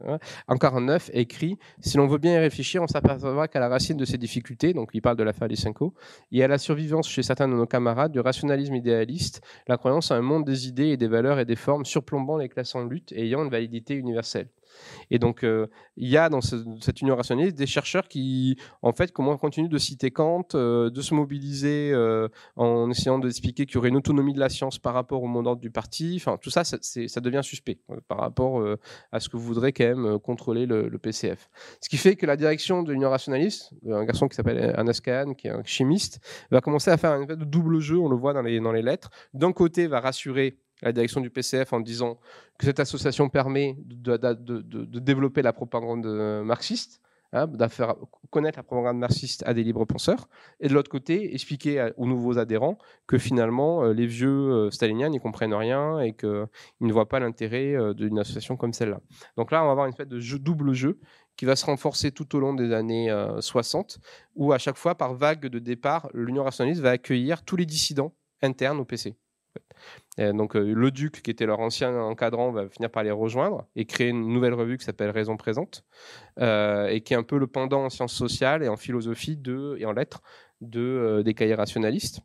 hein, 0.07 0.18
en 0.46 0.57
49, 0.57 1.11
écrit 1.14 1.59
Si 1.80 1.96
l'on 1.96 2.07
veut 2.07 2.18
bien 2.18 2.34
y 2.34 2.38
réfléchir, 2.38 2.82
on 2.82 2.86
s'apercevra 2.86 3.48
qu'à 3.48 3.59
la 3.61 3.68
racine 3.68 3.96
de 3.96 4.05
ces 4.05 4.18
difficultés, 4.18 4.72
donc 4.72 4.90
il 4.94 5.03
parle 5.03 5.16
de 5.16 5.24
l'affaire 5.24 5.48
Lysenko, 5.48 5.94
il 6.30 6.38
y 6.38 6.42
a 6.42 6.48
la 6.48 6.59
survivance 6.59 7.09
chez 7.09 7.22
certains 7.22 7.48
de 7.48 7.55
nos 7.55 7.66
camarades 7.66 8.12
du 8.12 8.20
rationalisme 8.20 8.74
idéaliste, 8.74 9.42
la 9.66 9.78
croyance 9.78 10.12
à 10.12 10.16
un 10.16 10.22
monde 10.22 10.44
des 10.44 10.68
idées 10.68 10.88
et 10.88 10.96
des 10.96 11.09
valeurs 11.09 11.40
et 11.40 11.44
des 11.44 11.57
formes 11.57 11.84
surplombant 11.84 12.36
les 12.36 12.48
classes 12.48 12.74
en 12.74 12.84
lutte 12.84 13.11
et 13.12 13.24
ayant 13.24 13.42
une 13.42 13.50
validité 13.50 13.94
universelle. 13.94 14.48
Et 15.10 15.18
donc, 15.18 15.44
euh, 15.44 15.66
il 15.96 16.08
y 16.08 16.16
a 16.16 16.28
dans 16.28 16.40
cette 16.40 17.00
union 17.00 17.16
rationaliste 17.16 17.56
des 17.56 17.66
chercheurs 17.66 18.08
qui, 18.08 18.56
en 18.82 18.92
fait, 18.92 19.12
comment 19.12 19.36
continuent 19.36 19.68
de 19.68 19.78
citer 19.78 20.10
Kant, 20.10 20.46
euh, 20.54 20.90
de 20.90 21.00
se 21.00 21.14
mobiliser 21.14 21.90
euh, 21.92 22.28
en 22.56 22.90
essayant 22.90 23.18
d'expliquer 23.18 23.66
qu'il 23.66 23.76
y 23.76 23.78
aurait 23.78 23.90
une 23.90 23.96
autonomie 23.96 24.32
de 24.32 24.40
la 24.40 24.48
science 24.48 24.78
par 24.78 24.94
rapport 24.94 25.22
au 25.22 25.26
monde 25.26 25.46
ordre 25.46 25.60
du 25.60 25.70
parti. 25.70 26.14
Enfin, 26.16 26.38
tout 26.40 26.50
ça, 26.50 26.64
ça, 26.64 27.20
devient 27.20 27.40
suspect 27.42 27.78
par 28.08 28.18
rapport 28.18 28.64
à 29.12 29.20
ce 29.20 29.28
que 29.28 29.36
voudrait 29.36 29.72
quand 29.72 29.84
même 29.84 30.18
contrôler 30.18 30.66
le, 30.66 30.98
PCF. 30.98 31.50
Ce 31.80 31.88
qui 31.88 31.96
fait 31.96 32.16
que 32.16 32.26
la 32.26 32.36
direction 32.36 32.82
de 32.82 32.92
l'union 32.92 33.10
rationaliste, 33.10 33.72
un 33.88 34.04
garçon 34.04 34.28
qui 34.28 34.36
s'appelle 34.36 34.72
Anas 34.76 35.00
Khan, 35.04 35.34
qui 35.34 35.48
est 35.48 35.50
un 35.50 35.62
chimiste, 35.64 36.20
va 36.50 36.60
commencer 36.60 36.90
à 36.90 36.96
faire 36.96 37.12
un 37.12 37.24
double 37.24 37.80
jeu, 37.80 37.98
on 37.98 38.08
le 38.08 38.16
voit 38.16 38.32
dans 38.32 38.42
les, 38.42 38.60
dans 38.60 38.72
les 38.72 38.82
lettres. 38.82 39.10
D'un 39.34 39.52
côté, 39.52 39.86
va 39.86 40.00
rassurer 40.00 40.58
la 40.82 40.92
direction 40.92 41.20
du 41.20 41.30
PCF 41.30 41.72
en 41.72 41.80
disant 41.80 42.18
que 42.58 42.66
cette 42.66 42.80
association 42.80 43.28
permet 43.28 43.76
de, 43.78 44.98
développer 44.98 45.42
la 45.42 45.52
propagande 45.52 46.06
marxiste, 46.44 47.00
hein, 47.32 47.46
de 47.46 47.66
faire 47.68 47.94
connaître 48.30 48.58
la 48.58 48.62
propagande 48.62 48.98
marxiste 48.98 49.42
à 49.46 49.54
des 49.54 49.62
libres 49.62 49.84
penseurs, 49.84 50.28
et 50.60 50.68
de 50.68 50.74
l'autre 50.74 50.90
côté, 50.90 51.34
expliquer 51.34 51.90
aux 51.96 52.06
nouveaux 52.06 52.38
adhérents 52.38 52.78
que 53.06 53.18
finalement, 53.18 53.84
euh, 53.84 53.92
les 53.92 54.06
vieux 54.06 54.28
euh, 54.28 54.70
staliniens 54.70 55.10
n'y 55.10 55.20
comprennent 55.20 55.54
rien 55.54 56.00
et 56.00 56.14
qu'ils 56.14 56.48
ne 56.80 56.92
voient 56.92 57.08
pas 57.08 57.20
l'intérêt 57.20 57.74
euh, 57.74 57.94
d'une 57.94 58.18
association 58.18 58.56
comme 58.56 58.72
celle-là. 58.72 59.00
Donc 59.36 59.52
là, 59.52 59.62
on 59.62 59.66
va 59.66 59.72
avoir 59.72 59.86
une 59.86 59.92
espèce 59.92 60.08
de 60.08 60.36
double 60.38 60.72
jeu 60.72 60.98
qui 61.36 61.44
va 61.44 61.56
se 61.56 61.64
renforcer 61.64 62.12
tout 62.12 62.36
au 62.36 62.40
long 62.40 62.52
des 62.52 62.72
années 62.72 63.10
60, 63.40 64.00
où 64.34 64.52
à 64.52 64.58
chaque 64.58 64.76
fois, 64.76 64.94
par 64.94 65.14
vague 65.14 65.46
de 65.46 65.58
départ, 65.58 66.10
l'Union 66.12 66.44
rationaliste 66.44 66.82
va 66.82 66.90
accueillir 66.90 67.42
tous 67.42 67.56
les 67.56 67.64
dissidents 67.64 68.14
internes 68.42 68.78
au 68.78 68.84
PC 68.84 69.16
donc 70.18 70.57
euh, 70.57 70.74
le 70.74 70.90
duc, 70.90 71.22
qui 71.22 71.30
était 71.30 71.46
leur 71.46 71.61
ancien 71.61 71.94
encadrant, 71.98 72.53
va 72.53 72.68
finir 72.68 72.90
par 72.90 73.03
les 73.03 73.11
rejoindre 73.11 73.66
et 73.76 73.84
créer 73.84 74.09
une 74.09 74.28
nouvelle 74.28 74.55
revue 74.55 74.78
qui 74.78 74.84
s'appelle 74.84 75.11
Raison 75.11 75.36
présente, 75.36 75.84
euh, 76.40 76.88
et 76.88 77.00
qui 77.00 77.14
est 77.14 77.16
un 77.16 77.22
peu 77.22 77.38
le 77.38 77.46
pendant 77.46 77.84
en 77.84 77.90
sciences 77.90 78.14
sociales 78.14 78.62
et 78.62 78.68
en 78.68 78.76
philosophie 78.76 79.38
et 79.78 79.86
en 79.86 79.92
lettres 79.92 80.22
de, 80.61 80.80
euh, 80.80 81.22
des 81.22 81.34
cahiers 81.34 81.55
rationalistes. 81.55 82.20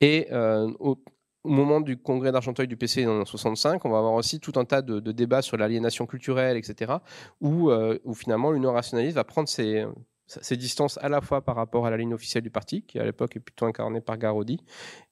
Et 0.00 0.28
au, 0.32 1.02
moment 1.42 1.80
du 1.80 1.96
congrès 1.96 2.32
d'Argenteuil 2.32 2.68
du 2.68 2.76
PC 2.76 3.06
en 3.06 3.24
65, 3.24 3.82
on 3.84 3.90
va 3.90 3.98
avoir 3.98 4.12
aussi 4.12 4.40
tout 4.40 4.52
un 4.56 4.66
tas 4.66 4.82
de, 4.82 5.00
débats 5.12 5.40
sur 5.40 5.56
l'aliénation 5.56 6.06
culturelle, 6.06 6.56
etc., 6.56 6.92
où 7.40 7.70
finalement 8.14 8.52
l'Union 8.52 8.72
rationaliste 8.72 9.16
va 9.16 9.24
prendre 9.24 9.48
ses, 9.48 9.86
ses 10.40 10.56
distances 10.56 10.98
à 10.98 11.08
la 11.08 11.20
fois 11.20 11.42
par 11.42 11.56
rapport 11.56 11.86
à 11.86 11.90
la 11.90 11.96
ligne 11.96 12.14
officielle 12.14 12.42
du 12.42 12.50
parti, 12.50 12.82
qui 12.82 12.98
à 12.98 13.04
l'époque 13.04 13.36
est 13.36 13.40
plutôt 13.40 13.66
incarnée 13.66 14.00
par 14.00 14.16
Garodi, 14.16 14.60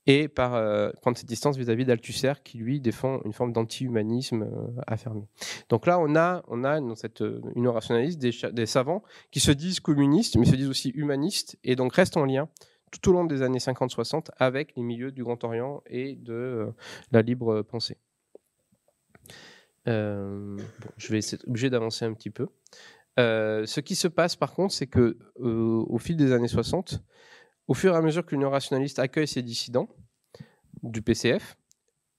et 0.07 0.29
par 0.29 0.55
euh, 0.55 0.91
prendre 1.01 1.19
ses 1.19 1.27
distances 1.27 1.57
vis-à-vis 1.57 1.85
d'Althusser, 1.85 2.35
qui 2.45 2.59
lui 2.59 2.81
défend 2.81 3.21
une 3.25 3.33
forme 3.33 3.53
d'anti-humanisme 3.53 4.43
euh, 4.43 4.81
affirmé. 4.87 5.27
Donc 5.69 5.87
là, 5.87 5.99
on 5.99 6.15
a, 6.15 6.43
on 6.49 6.63
a 6.65 6.81
dans 6.81 6.95
cette 6.95 7.23
euh, 7.23 7.41
union 7.57 7.73
rationaliste 7.73 8.19
des, 8.19 8.67
savants 8.67 9.03
qui 9.31 9.41
se 9.41 9.51
disent 9.51 9.81
communistes, 9.81 10.37
mais 10.37 10.47
se 10.47 10.55
disent 10.55 10.69
aussi 10.69 10.91
humanistes, 10.91 11.59
et 11.65 11.75
donc 11.75 11.95
restent 11.95 12.17
en 12.17 12.25
lien 12.25 12.49
tout 12.91 13.11
au 13.11 13.13
long 13.13 13.25
des 13.25 13.43
années 13.43 13.59
50-60 13.59 14.29
avec 14.39 14.75
les 14.77 14.83
milieux 14.83 15.11
du 15.11 15.25
Grand 15.25 15.43
Orient 15.45 15.83
et 15.91 16.15
de 16.15 16.73
la 17.13 17.21
libre 17.21 17.61
pensée. 17.61 17.99
je 19.85 20.57
vais 21.11 21.19
être 21.19 21.45
obligé 21.47 21.69
d'avancer 21.69 22.07
un 22.07 22.15
petit 22.15 22.31
peu. 22.31 22.47
Euh, 23.19 23.67
ce 23.67 23.81
qui 23.81 23.97
se 23.97 24.09
passe 24.09 24.37
par 24.37 24.55
contre, 24.55 24.73
c'est 24.73 24.87
que 24.87 25.19
euh, 25.41 25.85
au 25.89 25.99
fil 25.99 26.17
des 26.17 26.33
années 26.33 26.49
60, 26.49 27.03
au 27.67 27.75
fur 27.75 27.93
et 27.95 27.97
à 27.97 28.01
mesure 28.01 28.25
que 28.25 28.35
l'Union 28.35 28.51
rationaliste 28.51 28.99
accueille 28.99 29.29
ces 29.29 29.43
dissidents 29.43 29.89
du 30.83 31.03
PCF, 31.03 31.57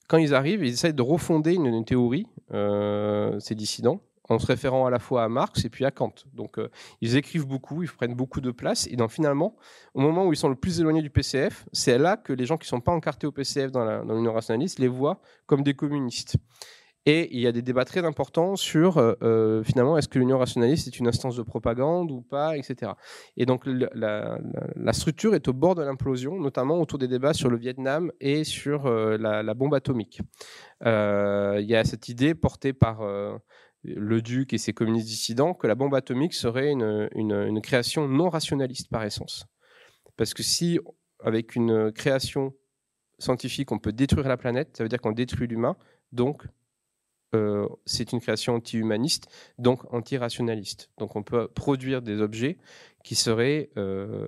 quand 0.08 0.18
ils 0.18 0.34
arrivent, 0.34 0.64
ils 0.64 0.74
essayent 0.74 0.93
de 0.93 1.02
refonder 1.02 1.54
une, 1.54 1.86
théorie, 1.86 2.28
euh, 2.52 3.39
ces 3.39 3.56
dissidents, 3.56 4.02
en 4.28 4.39
se 4.39 4.45
référant 4.45 4.86
à 4.86 4.89
la 4.89 5.00
fois 5.00 5.24
à 5.24 5.30
Marx 5.30 5.66
et 5.66 5.70
puis 5.70 5.86
à 5.86 5.91
Kant. 5.91 6.14
Donc 6.34 6.58
ils 7.02 7.16
écrivent 7.16 7.47
beaucoup, 7.47 7.82
ils 7.82 7.89
prennent 7.89 8.14
beaucoup 8.14 8.41
de 8.41 8.52
place, 8.52 8.88
et 8.88 8.95
donc 8.95 9.12
finalement, 9.12 9.56
au 9.93 10.02
moment 10.02 10.26
où 10.26 10.34
ils 10.34 10.38
sont 10.38 10.50
le 10.50 10.56
plus 10.56 10.80
éloignés 10.80 11.02
du 11.02 11.10
PCF, 11.10 11.66
c'est 11.72 11.97
là 11.97 12.18
que 12.18 12.34
les 12.34 12.45
gens 12.45 12.58
qui 12.58 12.66
ne 12.66 12.70
sont 12.70 12.82
pas 12.82 12.91
encartés 12.91 13.26
au 13.26 13.32
PCF 13.32 13.72
dans 13.72 14.04
l'Union 14.04 14.34
rationaliste 14.34 14.78
les 14.80 14.88
voient 14.88 15.22
comme 15.47 15.64
des 15.64 15.74
communistes. 15.74 16.38
Et 17.12 17.28
il 17.32 17.39
y 17.39 17.47
a 17.47 17.51
des 17.51 17.64
débats 17.64 17.86
très 17.86 18.05
importants 18.05 18.55
sur 18.55 18.99
euh, 18.99 19.16
euh, 19.24 19.64
finalement 19.64 19.97
est-ce 19.97 20.07
que 20.07 20.20
l'Union 20.20 20.38
rationaliste 20.38 20.86
est 20.86 20.99
une 20.99 21.07
instance 21.07 21.36
de 21.36 21.41
propagande 21.41 22.12
ou 22.12 22.22
pas, 22.22 22.55
etc. 22.55 22.91
Et 23.36 23.47
donc 23.47 23.64
la, 23.66 24.38
structure 24.93 25.34
est 25.34 25.47
au 25.47 25.53
bord 25.53 25.74
de 25.74 25.82
l'implosion, 25.82 26.39
notamment 26.39 26.80
autour 26.80 26.99
des 26.99 27.07
débats 27.07 27.34
sur 27.34 27.49
le 27.49 27.57
Vietnam 27.57 28.12
et 28.22 28.43
sur 28.43 28.86
euh, 28.86 29.18
la, 29.18 29.53
bombe 29.55 29.74
atomique. 29.74 30.22
il 30.86 31.66
y 31.68 31.76
a 31.76 31.84
cette 31.84 32.10
idée 32.10 32.36
portée 32.36 32.74
par 32.74 33.01
le 33.84 34.22
duc 34.22 34.53
et 34.53 34.60
ses 34.60 34.74
communistes 34.74 35.07
dissidents 35.07 35.55
que 35.55 35.66
la 35.66 35.74
bombe 35.74 35.95
atomique 35.95 36.36
serait 36.36 36.70
une, 36.70 37.10
une 37.16 37.62
création 37.62 38.07
non 38.07 38.30
rationaliste 38.30 38.88
par 38.88 39.03
essence. 39.03 39.47
Parce 40.16 40.36
que 40.36 40.43
si 40.43 40.80
avec 41.24 41.55
une 41.55 41.91
création 41.91 42.53
scientifique 43.18 43.72
on 43.72 43.80
peut 43.80 43.93
détruire 43.93 44.28
la 44.28 44.38
planète, 44.38 44.78
ça 44.78 44.84
veut 44.84 44.89
dire 44.89 45.01
qu'on 45.01 45.12
détruit 45.12 45.47
l'humain, 45.47 45.76
donc 46.12 46.43
euh, 47.36 47.68
c'est 47.86 48.12
une 48.12 48.20
création 48.20 48.56
anti-humaniste, 48.56 49.28
donc 49.60 49.82
anti-rationaliste. 49.94 50.90
Donc 50.98 51.16
on 51.16 51.22
peut 51.22 51.48
produire 51.48 52.02
des 52.02 52.22
objets 52.22 52.58
qui 53.04 53.16
seraient, 53.16 53.70
euh, 53.78 54.28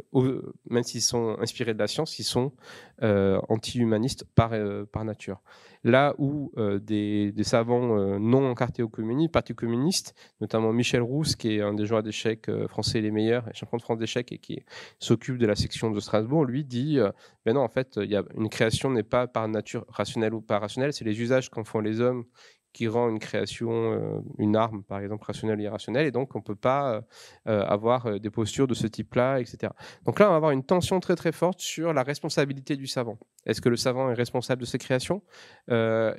même 0.69 0.83
s'ils 0.83 1.01
sont 1.01 1.35
inspirés 1.39 1.73
de 1.73 1.79
la 1.79 1.87
science, 1.87 2.15
qui 2.15 2.23
sont 2.23 2.53
euh, 3.01 3.39
anti-humanistes 3.49 4.25
par, 4.35 4.51
par 4.91 5.03
nature. 5.03 5.41
Là 5.83 6.13
où 6.19 6.53
des, 6.79 7.33
savants 7.41 8.19
non 8.19 8.49
encartés 8.49 8.83
au 8.83 8.87
communisme, 8.87 9.31
parti 9.31 9.55
communiste, 9.55 10.13
notamment 10.39 10.71
Michel 10.71 11.01
Rousse, 11.01 11.35
qui 11.35 11.55
est 11.55 11.61
un 11.61 11.73
des 11.73 11.87
joueurs 11.87 12.03
d'échecs 12.03 12.49
français 12.67 13.01
les 13.01 13.09
meilleurs, 13.09 13.49
champion 13.53 13.77
de 13.77 13.81
France 13.81 13.97
d'échecs 13.97 14.31
et 14.31 14.37
qui 14.37 14.63
s'occupe 14.99 15.39
de 15.39 15.47
la 15.47 15.55
section 15.55 15.89
de 15.89 15.99
Strasbourg, 15.99 16.45
lui 16.45 16.63
dit 16.63 16.99
ben 17.45 17.55
non, 17.55 17.61
en 17.61 17.67
fait, 17.67 17.99
y 18.01 18.15
a, 18.15 18.23
une 18.37 18.49
création 18.49 18.91
n'est 18.91 19.01
pas 19.01 19.25
par 19.25 19.47
nature 19.47 19.85
rationnelle 19.89 20.35
ou 20.35 20.41
pas 20.41 20.59
rationnelle, 20.59 20.93
c'est 20.93 21.05
les 21.05 21.19
usages 21.19 21.49
qu'en 21.49 21.63
font 21.63 21.79
les 21.79 21.99
hommes 21.99 22.25
qui 22.73 22.87
rend 22.87 23.09
une 23.09 23.19
création 23.19 23.69
euh, 23.71 24.21
une 24.37 24.55
arme, 24.55 24.83
par 24.83 24.99
exemple, 24.99 25.25
rationnelle 25.25 25.59
et 25.59 25.63
irrationnelle, 25.63 26.07
et 26.07 26.11
donc 26.11 26.35
on 26.35 26.39
ne 26.39 26.43
peut 26.43 26.55
pas 26.55 26.93
euh, 26.93 27.01
euh, 27.47 27.65
avoir 27.65 28.19
des 28.19 28.29
postures 28.29 28.67
de 28.67 28.73
ce 28.73 28.87
type-là, 28.87 29.39
etc. 29.39 29.73
Donc 30.05 30.19
là, 30.19 30.27
on 30.27 30.31
va 30.31 30.35
avoir 30.37 30.51
une 30.51 30.63
tension 30.63 30.99
très 30.99 31.15
très 31.15 31.31
forte 31.31 31.59
sur 31.59 31.93
la 31.93 32.03
responsabilité 32.03 32.75
du 32.75 32.87
savant. 32.87 33.17
Est-ce 33.45 33.59
que 33.59 33.69
le 33.69 33.75
savant 33.75 34.09
est 34.11 34.13
responsable 34.13 34.61
de 34.61 34.67
ses 34.67 34.77
créations? 34.77 35.23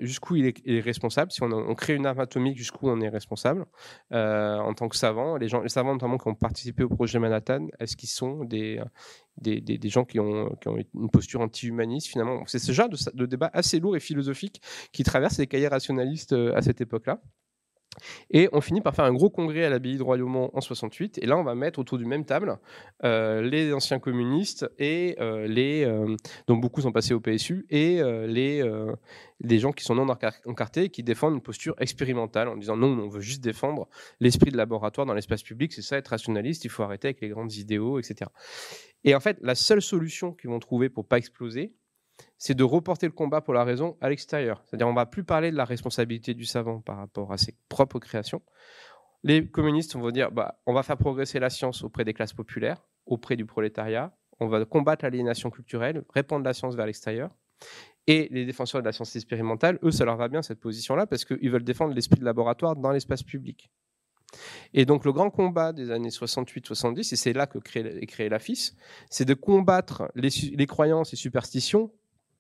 Jusqu'où 0.00 0.36
il, 0.36 0.46
est, 0.46 0.80
responsable? 0.80 1.30
Si 1.30 1.42
on, 1.42 1.74
crée 1.74 1.94
une 1.94 2.07
arme 2.07 2.18
atomique, 2.18 2.59
jusqu'où 2.59 2.88
on 2.88 3.00
est 3.00 3.09
responsable? 3.09 3.64
En 4.11 4.74
tant 4.74 4.88
que 4.88 4.96
savant, 4.96 5.36
les, 5.36 5.48
gens, 5.48 5.61
les 5.61 5.68
savants 5.68 5.92
notamment 5.92 6.18
qui 6.18 6.28
ont 6.28 6.34
participé 6.34 6.82
au 6.82 6.88
projet 6.88 7.20
Manhattan, 7.20 7.68
est-ce 7.78 7.96
qu'ils 7.96 8.09
sont 8.09 8.44
des, 9.39 9.61
des, 9.61 9.89
gens 9.89 10.05
qui 10.05 10.20
ont, 10.20 10.55
qui 10.61 10.68
ont, 10.68 10.76
une 10.95 11.11
posture 11.11 11.41
anti-humaniste 11.41 12.09
finalement 12.09 12.43
C'est 12.47 12.59
ce 12.59 12.72
genre 12.72 12.89
de, 12.89 12.97
de, 13.14 13.26
débat 13.26 13.51
assez 13.53 13.80
lourd 13.80 13.97
et 13.97 14.01
philosophique 14.01 14.61
qui 14.93 15.05
traverse 15.05 15.39
les 15.39 15.47
cahiers 15.47 15.68
rationalistes 15.68 16.33
à 16.33 16.62
cette 16.62 16.80
époque-là. 16.80 17.20
Et 18.30 18.49
on 18.53 18.61
finit 18.61 18.80
par 18.80 18.95
faire 18.95 19.05
un 19.05 19.12
gros 19.12 19.30
congrès 19.30 19.64
à 19.64 19.70
l'abbaye 19.70 19.97
de 19.97 20.03
Royaumont 20.03 20.51
en 20.53 20.61
68. 20.61 21.18
Et 21.18 21.26
là, 21.26 21.36
on 21.36 21.45
va 21.45 21.55
mettre 21.55 21.78
autour 21.78 21.99
du 21.99 22.05
même 22.05 22.24
table 22.24 22.59
euh, 23.05 23.43
les 23.43 23.72
anciens 23.72 23.99
communistes 23.99 24.68
et 24.78 25.16
euh, 25.20 25.47
les, 25.47 25.84
euh, 25.84 26.16
dont 26.47 26.57
beaucoup 26.57 26.80
sont 26.80 26.93
passés 26.93 27.14
au 27.14 27.20
PSU, 27.20 27.66
et 27.70 28.03
les, 28.26 28.62
les 29.40 29.59
gens 29.59 29.72
qui 29.72 29.84
sont 29.84 29.95
non 29.95 30.09
encartés 30.47 30.84
et 30.84 30.88
qui 30.88 31.03
défendent 31.03 31.34
une 31.34 31.43
posture 31.43 31.74
expérimentale 31.78 32.49
en 32.49 32.57
disant 32.57 32.76
non, 32.76 32.88
on 32.88 33.09
veut 33.09 33.20
juste 33.20 33.43
défendre 33.43 33.88
l'esprit 34.20 34.51
de 34.51 34.57
laboratoire 34.57 35.07
dans 35.07 35.14
l'espace 35.14 35.43
public. 35.43 35.72
C'est 35.72 35.82
ça 35.82 35.97
être 35.97 36.09
rationaliste. 36.09 36.64
Il 36.64 36.70
faut 36.70 36.82
arrêter 36.82 37.09
avec 37.09 37.20
les 37.20 37.28
grandes 37.28 37.55
idéaux, 37.55 37.99
etc. 37.99 38.30
Et 39.05 39.14
en 39.14 39.20
fait, 39.20 39.38
la 39.43 39.55
seule 39.55 39.82
solution 39.82 40.32
qu'ils 40.32 40.51
vont 40.51 40.61
trouver 40.61 40.88
pour 40.88 41.07
pas 41.07 41.18
exploser, 41.18 41.74
c'est 42.38 42.54
de 42.54 42.64
reporter 42.64 43.06
le 43.06 43.12
combat 43.12 43.40
pour 43.40 43.54
la 43.54 43.64
raison 43.64 43.96
à 44.00 44.08
l'extérieur. 44.08 44.62
C'est-à-dire 44.64 44.88
on 44.88 44.94
va 44.94 45.06
plus 45.06 45.24
parler 45.24 45.50
de 45.50 45.56
la 45.56 45.64
responsabilité 45.64 46.34
du 46.34 46.44
savant 46.44 46.80
par 46.80 46.96
rapport 46.96 47.32
à 47.32 47.38
ses 47.38 47.56
propres 47.68 47.98
créations. 47.98 48.42
Les 49.22 49.48
communistes 49.48 49.96
vont 49.96 50.10
dire 50.10 50.32
bah, 50.32 50.60
on 50.66 50.72
va 50.72 50.82
faire 50.82 50.96
progresser 50.96 51.38
la 51.38 51.50
science 51.50 51.84
auprès 51.84 52.04
des 52.04 52.14
classes 52.14 52.32
populaires, 52.32 52.82
auprès 53.06 53.36
du 53.36 53.46
prolétariat, 53.46 54.12
on 54.42 54.48
va 54.48 54.64
combattre 54.64 55.04
l'aliénation 55.04 55.50
culturelle, 55.50 56.04
répandre 56.12 56.44
la 56.44 56.52
science 56.52 56.74
vers 56.74 56.86
l'extérieur. 56.86 57.30
Et 58.08 58.28
les 58.32 58.44
défenseurs 58.44 58.80
de 58.80 58.86
la 58.86 58.92
science 58.92 59.14
expérimentale, 59.14 59.78
eux, 59.84 59.92
ça 59.92 60.04
leur 60.04 60.16
va 60.16 60.26
bien 60.26 60.42
cette 60.42 60.58
position-là 60.58 61.06
parce 61.06 61.24
qu'ils 61.24 61.50
veulent 61.50 61.62
défendre 61.62 61.94
l'esprit 61.94 62.18
de 62.18 62.24
laboratoire 62.24 62.74
dans 62.74 62.90
l'espace 62.90 63.22
public. 63.22 63.70
Et 64.74 64.84
donc 64.84 65.04
le 65.04 65.12
grand 65.12 65.30
combat 65.30 65.72
des 65.72 65.90
années 65.90 66.08
68-70, 66.08 67.12
et 67.12 67.16
c'est 67.16 67.32
là 67.32 67.46
que 67.46 67.58
est 67.58 68.06
créé 68.06 68.28
la 68.28 68.38
FIS, 68.40 68.74
c'est 69.10 69.24
de 69.24 69.34
combattre 69.34 70.10
les, 70.16 70.30
les 70.56 70.66
croyances 70.66 71.12
et 71.12 71.16
superstitions 71.16 71.92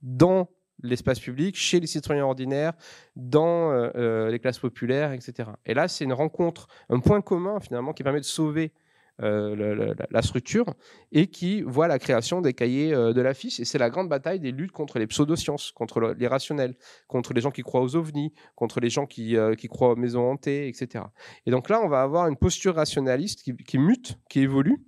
dans 0.02 0.48
l'espace 0.82 1.20
public, 1.20 1.56
chez 1.56 1.80
les 1.80 1.86
citoyens 1.86 2.24
ordinaires, 2.24 2.72
dans 3.14 3.70
euh, 3.70 3.90
euh, 3.94 4.30
les 4.30 4.38
classes 4.38 4.58
populaires, 4.58 5.12
etc. 5.12 5.50
Et 5.64 5.74
là, 5.74 5.88
c'est 5.88 6.04
une 6.04 6.12
rencontre, 6.12 6.66
un 6.88 7.00
point 7.00 7.20
commun 7.20 7.60
finalement 7.60 7.92
qui 7.92 8.02
permet 8.02 8.20
de 8.20 8.24
sauver 8.24 8.72
euh, 9.20 9.94
la, 10.10 10.22
structure 10.22 10.64
et 11.12 11.26
qui 11.26 11.60
voit 11.60 11.86
la 11.86 11.98
création 11.98 12.40
des 12.40 12.54
cahiers 12.54 12.94
euh, 12.94 13.12
de 13.12 13.20
la 13.20 13.34
fiche. 13.34 13.60
Et 13.60 13.66
c'est 13.66 13.76
la 13.76 13.90
grande 13.90 14.08
bataille 14.08 14.40
des 14.40 14.52
luttes 14.52 14.72
contre 14.72 14.98
les 14.98 15.06
pseudosciences, 15.06 15.70
contre 15.70 16.14
les 16.18 16.26
rationnels, 16.26 16.76
contre 17.08 17.34
les 17.34 17.42
gens 17.42 17.50
qui 17.50 17.60
croient 17.62 17.82
aux 17.82 17.94
ovnis, 17.94 18.32
contre 18.56 18.80
les 18.80 18.88
gens 18.88 19.06
qui, 19.06 19.36
euh, 19.36 19.54
croient 19.68 19.90
aux 19.90 19.96
maisons 19.96 20.30
hantées, 20.30 20.66
etc. 20.66 21.04
Et 21.44 21.50
donc 21.50 21.68
là, 21.68 21.80
on 21.84 21.88
va 21.88 22.02
avoir 22.02 22.26
une 22.26 22.38
posture 22.38 22.74
rationaliste 22.74 23.42
qui, 23.42 23.78
mute, 23.78 24.18
qui 24.30 24.40
évolue 24.40 24.82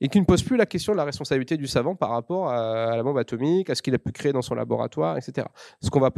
et 0.00 0.08
qui 0.08 0.20
ne 0.20 0.26
pose 0.26 0.42
plus 0.42 0.56
la 0.56 0.66
question 0.66 0.92
de 0.92 0.98
la 0.98 1.04
responsabilité 1.04 1.56
du 1.56 1.68
savant 1.68 1.94
par 1.94 2.10
rapport 2.10 2.50
à, 2.50 2.96
la 2.96 3.02
bombe 3.04 3.18
atomique, 3.18 3.70
à 3.70 3.76
ce 3.76 3.82
qu'il 3.82 3.94
a 3.94 3.98
pu 3.98 4.10
créer 4.10 4.32
dans 4.32 4.42
son 4.42 4.56
laboratoire, 4.56 5.16
etc. 5.16 5.46
Ce 5.80 5.88
qu'on 5.88 6.00
va 6.00 6.10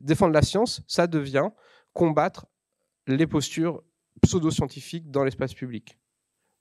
défendre 0.00 0.32
la 0.32 0.42
science, 0.42 0.82
ça 0.86 1.08
devient 1.08 1.48
combattre 1.92 2.46
les 3.08 3.26
postures 3.26 3.82
pseudo-scientifiques 4.22 5.10
dans 5.10 5.24
l'espace 5.24 5.52
public 5.52 5.98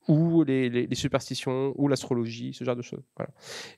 ou 0.07 0.43
les, 0.43 0.87
superstitions, 0.93 1.73
ou 1.75 1.87
l'astrologie, 1.87 2.53
ce 2.53 2.63
genre 2.63 2.75
de 2.75 2.81
choses. 2.81 3.03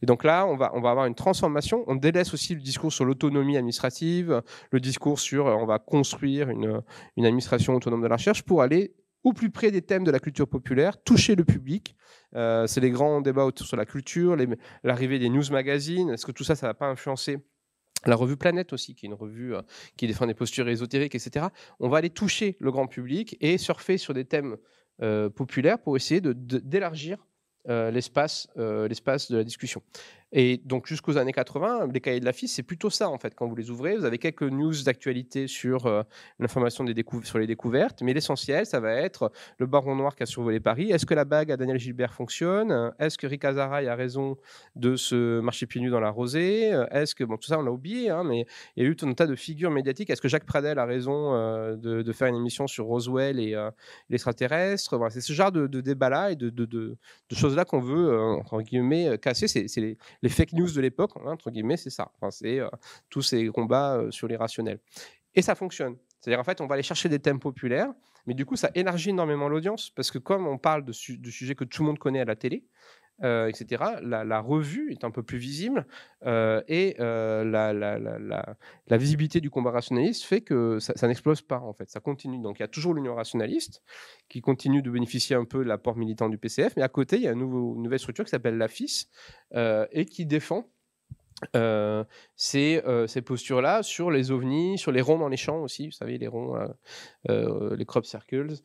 Et 0.01 0.05
donc 0.05 0.23
là, 0.23 0.45
on 0.47 0.55
va, 0.55 0.67
avoir 0.67 1.05
une 1.05 1.15
transformation. 1.15 1.84
On 1.88 1.95
délaisse 1.95 2.34
aussi 2.34 2.55
le 2.55 2.61
discours 2.61 2.93
sur 2.93 3.05
l'autonomie 3.05 3.57
administrative, 3.57 4.41
le 4.71 4.80
discours 4.80 5.19
sur 5.19 5.47
euh, 5.47 5.55
on 5.55 5.65
va 5.65 5.80
construire 5.80 6.49
une, 6.49 6.82
une 7.17 7.25
administration 7.25 7.75
autonome 7.75 8.01
de 8.01 8.07
la 8.07 8.15
recherche 8.15 8.43
pour 8.43 8.61
aller 8.61 8.93
au 9.23 9.34
plus 9.34 9.49
près 9.49 9.71
des 9.71 9.82
thèmes 9.82 10.03
de 10.03 10.11
la 10.11 10.19
culture 10.19 10.47
populaire, 10.47 11.01
toucher 11.03 11.36
le 11.36 11.43
public. 11.43 11.95
Euh, 12.36 12.67
c'est 12.67 12.80
les 12.80 12.91
grands 12.91 13.21
débats 13.21 13.45
autour 13.45 13.67
sur 13.67 13.77
la 13.77 13.86
culture, 13.86 14.38
l'arrivée 14.84 15.19
des 15.19 15.30
news 15.30 15.43
magazines. 15.51 16.09
Est-ce 16.11 16.25
que 16.25 16.32
tout 16.32 16.43
ça, 16.43 16.55
ça 16.55 16.67
va 16.67 16.73
pas 16.73 16.88
influencer 16.88 17.38
la 18.05 18.15
revue 18.15 18.38
Planète 18.38 18.71
aussi, 18.71 18.95
qui 18.95 19.05
est 19.05 19.09
une 19.09 19.15
revue 19.15 19.55
euh, 19.55 19.61
qui 19.97 20.07
défend 20.07 20.25
des 20.25 20.34
postures 20.34 20.69
ésotériques, 20.69 21.15
etc. 21.15 21.47
On 21.80 21.89
va 21.89 21.97
aller 21.97 22.09
toucher 22.09 22.55
le 22.59 22.71
grand 22.71 22.88
public 22.88 23.36
et 23.41 23.57
surfer 23.57 23.97
sur 23.97 24.13
des 24.13 24.25
thèmes 24.25 24.53
euh, 24.53 24.57
populaire 25.36 25.80
pour 25.80 25.95
essayer 25.95 26.22
d'élargir 26.22 27.18
euh, 27.68 27.91
euh, 28.58 28.88
l'espace 28.88 29.32
de 29.32 29.38
la 29.38 29.43
discussion. 29.43 29.84
Et 30.32 30.61
donc 30.63 30.86
jusqu'aux 30.86 31.17
années 31.17 31.34
80, 31.34 31.88
les 31.91 32.01
cahiers 32.01 32.19
de 32.19 32.25
la 32.25 32.34
FIS, 32.34 32.49
c'est 32.49 32.63
plutôt 32.63 32.89
ça 32.89 33.09
en 33.09 33.17
fait. 33.17 33.34
Quand 33.34 33.47
vous 33.47 33.55
les 33.55 33.71
ouvrez, 33.71 33.97
vous 33.97 34.05
avez 34.05 34.19
quelques 34.19 34.43
news 34.43 34.73
d'actualité 34.86 35.47
sur 35.47 35.88
euh, 35.88 36.03
l'information 36.38 36.84
des 36.84 36.93
sur 37.23 37.39
les 37.39 37.47
découvertes, 37.47 38.01
mais 38.03 38.13
l'essentiel, 38.13 38.65
ça 38.65 38.80
va 38.80 38.93
être 38.93 39.32
le 39.57 39.65
baron 39.65 39.95
noir 39.95 40.15
qui 40.15 40.23
a 40.23 40.25
survolé 40.27 40.59
Paris. 40.59 40.91
Est-ce 40.91 41.05
que 41.05 41.15
la 41.15 41.25
bague 41.25 41.51
à 41.51 41.57
Daniel 41.57 41.80
Gilbert 41.80 42.13
fonctionne? 42.13 42.91
Est-ce 42.99 43.17
que 43.17 43.25
Rick 43.25 43.43
Azaray 43.43 43.88
a 43.88 43.95
raison 43.95 44.38
de 44.75 44.95
se 44.95 45.39
marcher 45.39 45.65
pieds 45.65 45.82
nus 45.82 45.89
dans 45.89 45.99
la 45.99 46.11
rosée? 46.11 46.69
Est-ce 46.91 47.15
que 47.15 47.23
bon 47.23 47.38
tout 47.38 47.47
ça 47.47 47.57
on 47.57 47.63
l'a 47.63 47.71
oublié, 47.71 48.09
hein, 48.09 48.23
mais 48.23 48.45
il 48.75 48.84
y 48.84 48.86
a 48.86 48.89
eu 48.89 48.95
tout 48.95 49.07
un 49.07 49.13
tas 49.13 49.27
de 49.27 49.36
figures 49.36 49.71
médiatiques. 49.71 50.09
Est-ce 50.11 50.21
que 50.21 50.27
Jacques 50.27 50.45
Pradel 50.45 50.77
a 50.77 50.86
raison 50.86 51.34
euh, 51.34 51.75
de, 51.75 52.11
faire 52.11 52.27
une 52.27 52.36
émission 52.36 52.67
sur 52.67 52.86
Roswell 52.86 53.39
et 53.39 53.55
euh, 53.55 53.71
l'extraterrestre 54.09 54.97
voilà, 54.97 55.09
C'est 55.09 55.21
ce 55.21 55.34
genre 55.34 55.51
de, 55.51 55.67
débat 55.82 56.09
là 56.09 56.32
et 56.32 56.36
de, 56.36 56.49
de 56.49 56.97
choses 57.34 57.55
là 57.55 57.65
qu'on 57.65 57.80
veut 57.80 58.19
entre 58.19 58.61
guillemets 58.61 59.17
casser. 59.17 59.47
Les 60.22 60.30
fake 60.30 60.53
news 60.53 60.72
de 60.72 60.82
l'époque, 60.82 61.11
hein, 61.17 61.32
entre 61.32 61.49
guillemets, 61.51 61.78
c'est 61.78 61.89
ça. 61.89 62.11
c'est 62.32 62.59
euh, 62.59 62.70
tous 63.09 63.22
ces 63.22 63.47
combats 63.47 63.97
euh, 63.97 64.11
sur 64.11 64.28
l'irrationnel. 64.28 64.80
Et 65.36 65.41
ça 65.41 65.55
fonctionne. 65.55 65.95
C'est-à-dire, 66.20 66.39
en 66.39 66.43
fait, 66.43 66.59
on 66.59 66.67
va 66.67 66.74
aller 66.74 66.84
chercher 66.84 67.07
des 67.07 67.20
thèmes 67.20 67.39
populaires, 67.39 67.93
mais 68.26 68.34
du 68.34 68.45
coup, 68.45 68.55
ça 68.55 68.72
élargit 68.76 69.11
énormément 69.11 69.47
l'audience, 69.47 69.89
parce 69.91 70.11
que 70.11 70.17
comme 70.17 70.47
on 70.47 70.57
parle 70.57 70.84
de 70.84 70.91
sujets 70.91 71.55
que 71.55 71.63
tout 71.63 71.84
le 71.84 71.88
monde 71.88 71.99
connaît 71.99 72.20
à 72.20 72.26
la 72.26 72.36
télé, 72.36 72.65
euh, 73.24 73.47
etc., 73.47 73.84
la, 74.01 74.39
revue 74.39 74.91
est 74.91 75.03
un 75.03 75.11
peu 75.11 75.24
plus 75.24 75.38
visible 75.38 75.86
euh, 76.26 76.61
et 76.67 76.95
euh, 76.99 77.43
la, 77.43 78.97
visibilité 78.97 79.41
du 79.41 79.49
combat 79.49 79.72
rationaliste 79.72 80.24
fait 80.24 80.41
que 80.41 80.80
ça, 80.80 81.07
n'explose 81.07 81.41
pas, 81.41 81.59
en 81.59 81.74
fait, 81.74 81.89
ça 81.89 81.99
continue. 81.99 82.39
Donc 82.39 82.59
il 82.59 82.61
y 82.61 82.65
a 82.65 82.67
toujours 82.67 82.93
l'Union 82.93 83.15
rationaliste 83.15 83.82
qui 84.30 84.41
continue 84.41 84.82
de 84.82 84.89
bénéficier 84.89 85.36
un 85.36 85.45
peu 85.45 85.59
de 85.59 85.70
l'apport 85.70 85.97
militant 85.97 86.30
du 86.30 86.38
PCF, 86.38 86.76
mais 86.78 86.84
à 86.84 86.89
côté, 86.89 87.17
il 87.17 87.24
y 87.24 87.28
a 87.28 87.32
une 87.32 87.39
nouvelle 87.39 87.99
structure 87.99 88.24
qui 88.24 88.32
s'appelle 88.32 88.57
l'AFIS 88.57 89.09
et 89.53 90.05
qui 90.05 90.26
défend 90.26 90.70
euh, 91.55 92.03
ces, 92.35 92.81
euh, 92.85 93.07
postures-là 93.25 93.83
sur 93.83 94.11
les 94.11 94.31
ovnis, 94.31 94.77
sur 94.77 94.91
les 94.91 95.01
ronds 95.01 95.17
dans 95.17 95.29
les 95.29 95.37
champs 95.37 95.61
aussi, 95.61 95.87
vous 95.87 95.91
savez, 95.91 96.17
les 96.17 96.27
ronds, 96.27 96.55
euh, 97.29 97.75
les 97.75 97.85
crop 97.85 98.05
circles, 98.05 98.55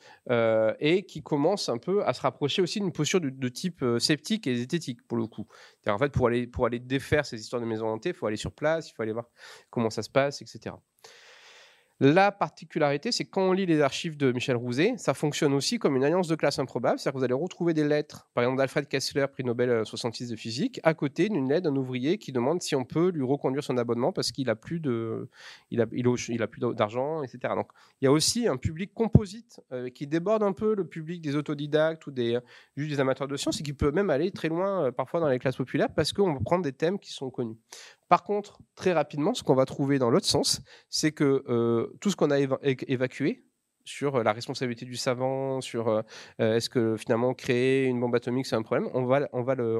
et 0.80 1.04
qui 1.04 1.22
commence 1.22 1.68
un 1.68 1.78
peu 1.78 2.04
à 2.04 2.12
se 2.12 2.20
rapprocher 2.20 2.62
aussi 2.62 2.80
d'une 2.80 2.92
posture 2.92 3.20
de, 3.20 3.48
type 3.48 3.84
sceptique 3.98 4.46
et 4.46 4.56
zététique, 4.56 5.06
pour 5.06 5.18
le 5.18 5.26
coup. 5.26 5.46
En 5.86 5.98
fait, 5.98 6.10
pour 6.10 6.28
aller, 6.28 6.46
pour 6.46 6.66
aller 6.66 6.80
défaire 6.80 7.24
ces 7.24 7.40
histoires 7.40 7.62
de 7.62 7.66
maisons 7.66 7.88
hantées, 7.88 8.10
il 8.10 8.14
faut 8.14 8.26
aller 8.26 8.36
sur 8.36 8.52
place, 8.52 8.90
il 8.90 8.94
faut 8.94 9.02
aller 9.02 9.12
voir 9.12 9.28
comment 9.70 9.90
ça 9.90 10.02
se 10.02 10.10
passe, 10.10 10.42
etc. 10.42 10.74
La 12.00 12.32
particularité, 12.32 13.12
c'est 13.12 13.24
quand 13.24 13.42
on 13.42 13.52
lit 13.52 13.66
les 13.66 13.80
archives 13.80 14.16
de 14.16 14.32
Michel 14.32 14.56
Rouzet, 14.56 14.94
ça 14.96 15.14
fonctionne 15.14 15.54
aussi 15.54 15.78
comme 15.78 15.94
une 15.94 16.02
alliance 16.02 16.26
de 16.26 16.34
classe 16.34 16.58
improbable. 16.58 16.98
C'est-à-dire 16.98 17.12
que 17.12 17.18
vous 17.18 17.24
allez 17.24 17.34
retrouver 17.34 17.72
des 17.72 17.84
lettres, 17.84 18.28
par 18.34 18.42
exemple 18.42 18.58
d'Alfred 18.58 18.88
Kessler, 18.88 19.26
prix 19.32 19.44
Nobel 19.44 19.86
66 19.86 20.24
euh, 20.24 20.30
de 20.32 20.36
physique, 20.36 20.80
à 20.82 20.92
côté 20.94 21.28
d'une 21.28 21.48
lettre 21.48 21.70
d'un 21.70 21.76
ouvrier 21.76 22.18
qui 22.18 22.32
demande 22.32 22.62
si 22.62 22.74
on 22.74 22.84
peut 22.84 23.10
lui 23.10 23.22
reconduire 23.22 23.62
son 23.62 23.78
abonnement 23.78 24.12
parce 24.12 24.32
qu'il 24.32 24.50
a 24.50 24.56
plus 24.56 24.80
de, 24.80 25.28
il 25.70 25.80
a, 25.80 25.86
il 25.92 26.42
a, 26.42 26.46
plus 26.48 26.60
d'argent, 26.74 27.22
etc. 27.22 27.54
Donc 27.54 27.68
il 28.00 28.06
y 28.06 28.08
a 28.08 28.12
aussi 28.12 28.48
un 28.48 28.56
public 28.56 28.92
composite 28.92 29.60
euh, 29.70 29.88
qui 29.88 30.08
déborde 30.08 30.42
un 30.42 30.52
peu 30.52 30.74
le 30.74 30.84
public 30.88 31.22
des 31.22 31.36
autodidactes 31.36 32.08
ou 32.08 32.10
des 32.10 32.40
juste 32.76 32.90
des 32.90 32.98
amateurs 32.98 33.28
de 33.28 33.36
sciences 33.36 33.60
et 33.60 33.62
qui 33.62 33.72
peut 33.72 33.92
même 33.92 34.10
aller 34.10 34.32
très 34.32 34.48
loin 34.48 34.86
euh, 34.86 34.90
parfois 34.90 35.20
dans 35.20 35.28
les 35.28 35.38
classes 35.38 35.56
populaires 35.56 35.94
parce 35.94 36.12
qu'on 36.12 36.32
va 36.32 36.40
prendre 36.40 36.64
des 36.64 36.72
thèmes 36.72 36.98
qui 36.98 37.12
sont 37.12 37.30
connus. 37.30 37.56
Par 38.14 38.22
contre, 38.22 38.60
très 38.76 38.92
rapidement, 38.92 39.34
ce 39.34 39.42
qu'on 39.42 39.56
va 39.56 39.64
trouver 39.64 39.98
dans 39.98 40.08
l'autre 40.08 40.26
sens, 40.26 40.62
c'est 40.88 41.10
que 41.10 41.42
euh, 41.48 41.92
tout 42.00 42.10
ce 42.10 42.14
qu'on 42.14 42.30
a 42.30 42.38
évacué 42.38 43.44
sur 43.84 44.14
euh, 44.14 44.22
la 44.22 44.32
responsabilité 44.32 44.86
du 44.86 44.94
savant, 44.94 45.60
sur 45.60 45.88
euh, 45.88 46.02
est-ce 46.38 46.70
que 46.70 46.96
finalement 46.96 47.34
créer 47.34 47.86
une 47.86 47.98
bombe 47.98 48.14
atomique 48.14 48.46
c'est 48.46 48.54
un 48.54 48.62
problème, 48.62 48.88
on 48.94 49.02
va, 49.02 49.18
le, 49.18 49.26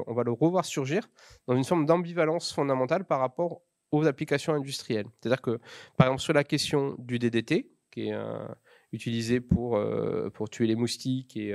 on 0.05 0.13
va 0.13 0.23
le 0.25 0.31
revoir 0.33 0.65
surgir 0.65 1.07
dans 1.47 1.55
une 1.55 1.63
forme 1.63 1.85
d'ambivalence 1.85 2.51
fondamentale 2.51 3.05
par 3.05 3.21
rapport 3.21 3.61
aux 3.93 4.05
applications 4.05 4.53
industrielles. 4.53 5.07
C'est-à-dire 5.21 5.41
que, 5.41 5.61
par 5.95 6.07
exemple, 6.07 6.21
sur 6.21 6.33
la 6.33 6.43
question 6.43 6.97
du 6.99 7.19
DDT, 7.19 7.71
qui 7.89 8.09
est 8.09 8.13
utilisé 8.95 9.39
pour, 9.39 9.79
pour 10.33 10.49
tuer 10.49 10.67
les 10.67 10.75
moustiques 10.75 11.37
et, 11.37 11.53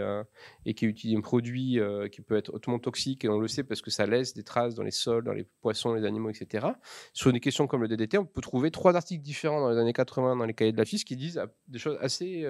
et 0.65 0.75
qui 0.75 0.87
utilise 0.87 1.17
un 1.17 1.21
produit 1.21 1.81
qui 2.13 2.21
peut 2.21 2.37
être 2.37 2.55
hautement 2.55 2.79
toxique, 2.79 3.25
et 3.25 3.29
on 3.29 3.41
le 3.41 3.49
sait 3.49 3.65
parce 3.65 3.83
que 3.83 3.91
ça 3.91 4.07
laisse 4.07 4.35
des 4.35 4.45
traces 4.45 4.75
dans 4.75 4.83
les 4.83 4.91
sols, 4.91 5.25
dans 5.25 5.33
les 5.33 5.45
poissons, 5.61 5.95
les 5.95 6.05
animaux, 6.05 6.31
etc. 6.31 6.69
Sur 7.13 7.33
des 7.33 7.41
questions 7.41 7.67
comme 7.67 7.83
le 7.83 7.89
DDT, 7.89 8.19
on 8.19 8.27
peut 8.27 8.41
trouver 8.41 8.71
trois 8.71 8.95
articles 8.95 9.23
différents 9.23 9.61
dans 9.61 9.71
les 9.71 9.79
années 9.79 9.93
80 9.93 10.37
dans 10.37 10.45
les 10.45 10.55
cahiers 10.55 10.73
de 10.73 10.79
la 10.79 10.85
FIS 10.85 11.05
qui 11.05 11.17
disent 11.17 11.43
des 11.69 11.79
choses 11.79 11.99
assez, 12.01 12.47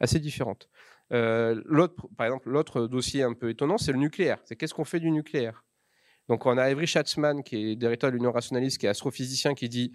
assez 0.00 0.20
différentes. 0.20 0.68
l'autre, 1.10 2.08
par 2.16 2.26
exemple, 2.26 2.50
l'autre 2.50 2.86
dossier 2.86 3.22
un 3.22 3.34
peu 3.34 3.50
étonnant, 3.50 3.78
c'est 3.78 3.92
le 3.92 3.98
nucléaire. 3.98 4.38
C'est 4.44 4.56
qu'est-ce 4.56 4.74
qu'on 4.74 4.84
fait 4.84 5.00
du 5.00 5.10
nucléaire? 5.10 5.64
Donc 6.28 6.44
on 6.44 6.58
a 6.58 6.64
Avery 6.64 6.86
Schatzman, 6.86 7.42
qui 7.42 7.56
est 7.56 7.76
directeur 7.76 8.10
de 8.10 8.16
l'Union 8.16 8.32
rationaliste, 8.32 8.78
qui 8.78 8.86
est 8.86 8.90
astrophysicien, 8.90 9.54
qui 9.54 9.68
dit 9.68 9.92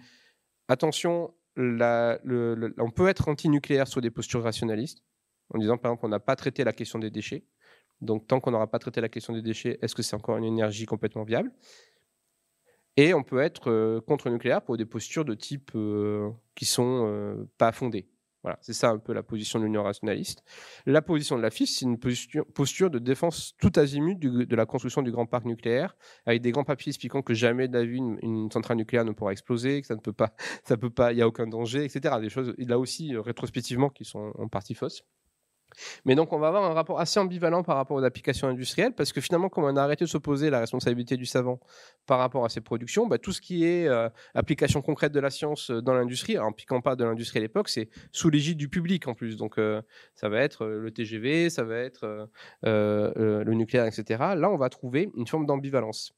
attention, 0.68 1.32
on 1.56 2.90
peut 2.90 3.08
être 3.08 3.28
anti-nucléaire 3.28 3.86
sur 3.86 4.00
des 4.00 4.10
postures 4.10 4.42
rationalistes, 4.42 5.02
en 5.50 5.58
disant 5.58 5.78
par 5.78 5.92
exemple 5.92 6.06
on 6.06 6.08
n'a 6.08 6.20
pas 6.20 6.36
traité 6.36 6.64
la 6.64 6.72
question 6.72 6.98
des 6.98 7.10
déchets. 7.10 7.44
Donc 8.00 8.26
tant 8.26 8.40
qu'on 8.40 8.50
n'aura 8.50 8.70
pas 8.70 8.78
traité 8.78 9.00
la 9.00 9.08
question 9.08 9.32
des 9.32 9.42
déchets, 9.42 9.78
est-ce 9.82 9.94
que 9.94 10.02
c'est 10.02 10.16
encore 10.16 10.36
une 10.36 10.44
énergie 10.44 10.86
complètement 10.86 11.24
viable? 11.24 11.52
Et 12.96 13.14
on 13.14 13.22
peut 13.22 13.40
être 13.40 13.70
euh, 13.70 14.00
contre 14.00 14.28
le 14.28 14.34
nucléaire 14.34 14.62
pour 14.62 14.76
des 14.76 14.84
postures 14.84 15.24
de 15.24 15.34
type 15.34 15.72
euh, 15.74 16.30
qui 16.54 16.64
sont 16.64 17.06
euh, 17.06 17.48
pas 17.58 17.72
fondées. 17.72 18.08
Voilà, 18.44 18.58
c'est 18.60 18.74
ça 18.74 18.90
un 18.90 18.98
peu 18.98 19.14
la 19.14 19.22
position 19.22 19.58
de 19.58 19.64
l'Union 19.64 19.82
rationaliste. 19.82 20.44
La 20.84 21.00
position 21.00 21.38
de 21.38 21.40
la 21.40 21.50
FIS, 21.50 21.66
c'est 21.66 21.86
une 21.86 21.98
posture, 21.98 22.90
de 22.90 22.98
défense 22.98 23.54
tout 23.58 23.72
azimut 23.74 24.18
de 24.18 24.54
la 24.54 24.66
construction 24.66 25.00
du 25.00 25.10
grand 25.10 25.24
parc 25.24 25.46
nucléaire, 25.46 25.96
avec 26.26 26.42
des 26.42 26.52
grands 26.52 26.62
papiers 26.62 26.90
expliquant 26.90 27.22
que 27.22 27.32
jamais 27.32 27.68
de 27.68 27.82
une, 27.82 28.50
centrale 28.52 28.76
nucléaire 28.76 29.06
ne 29.06 29.12
pourra 29.12 29.32
exploser, 29.32 29.80
que 29.80 29.86
ça 29.86 29.94
ne 29.94 30.00
peut 30.00 30.12
pas, 30.12 30.34
ça 30.64 30.76
peut 30.76 30.90
pas, 30.90 31.12
il 31.12 31.16
n'y 31.16 31.22
a 31.22 31.26
aucun 31.26 31.46
danger, 31.46 31.86
etc. 31.86 32.16
Des 32.20 32.28
choses 32.28 32.54
là 32.58 32.78
aussi 32.78 33.16
rétrospectivement 33.16 33.88
qui 33.88 34.04
sont 34.04 34.32
en 34.36 34.48
partie 34.48 34.74
fausses. 34.74 35.04
Mais 36.04 36.14
donc, 36.14 36.32
on 36.32 36.38
va 36.38 36.48
avoir 36.48 36.64
un 36.64 36.74
rapport 36.74 37.00
assez 37.00 37.18
ambivalent 37.20 37.62
par 37.62 37.76
rapport 37.76 37.96
aux 37.96 38.04
applications 38.04 38.48
industrielles, 38.48 38.92
parce 38.92 39.12
que 39.12 39.20
finalement, 39.20 39.48
comme 39.48 39.64
on 39.64 39.76
a 39.76 39.82
arrêté 39.82 40.04
de 40.04 40.10
s'opposer 40.10 40.50
la 40.50 40.60
responsabilité 40.60 41.16
du 41.16 41.26
savant 41.26 41.60
par 42.06 42.18
rapport 42.18 42.44
à 42.44 42.48
ses 42.48 42.60
productions, 42.60 43.06
bah, 43.06 43.18
tout 43.18 43.32
ce 43.32 43.40
qui 43.40 43.64
est 43.64 43.88
euh, 43.88 44.08
application 44.34 44.82
concrète 44.82 45.12
de 45.12 45.20
la 45.20 45.30
science 45.30 45.70
euh, 45.70 45.80
dans 45.80 45.94
l'industrie, 45.94 46.38
en 46.38 46.52
piquant 46.52 46.80
pas 46.80 46.96
de 46.96 47.04
l'industrie 47.04 47.38
à 47.38 47.42
l'époque, 47.42 47.68
c'est 47.68 47.88
sous 48.12 48.30
l'égide 48.30 48.58
du 48.58 48.68
public 48.68 49.08
en 49.08 49.14
plus. 49.14 49.36
Donc, 49.36 49.58
euh, 49.58 49.82
ça 50.14 50.28
va 50.28 50.40
être 50.40 50.66
le 50.66 50.90
TGV, 50.90 51.50
ça 51.50 51.64
va 51.64 51.76
être 51.76 52.28
le 52.62 53.54
nucléaire, 53.54 53.86
etc. 53.86 54.04
Là, 54.36 54.50
on 54.50 54.56
va 54.56 54.68
trouver 54.68 55.10
une 55.16 55.26
forme 55.26 55.46
d'ambivalence. 55.46 56.14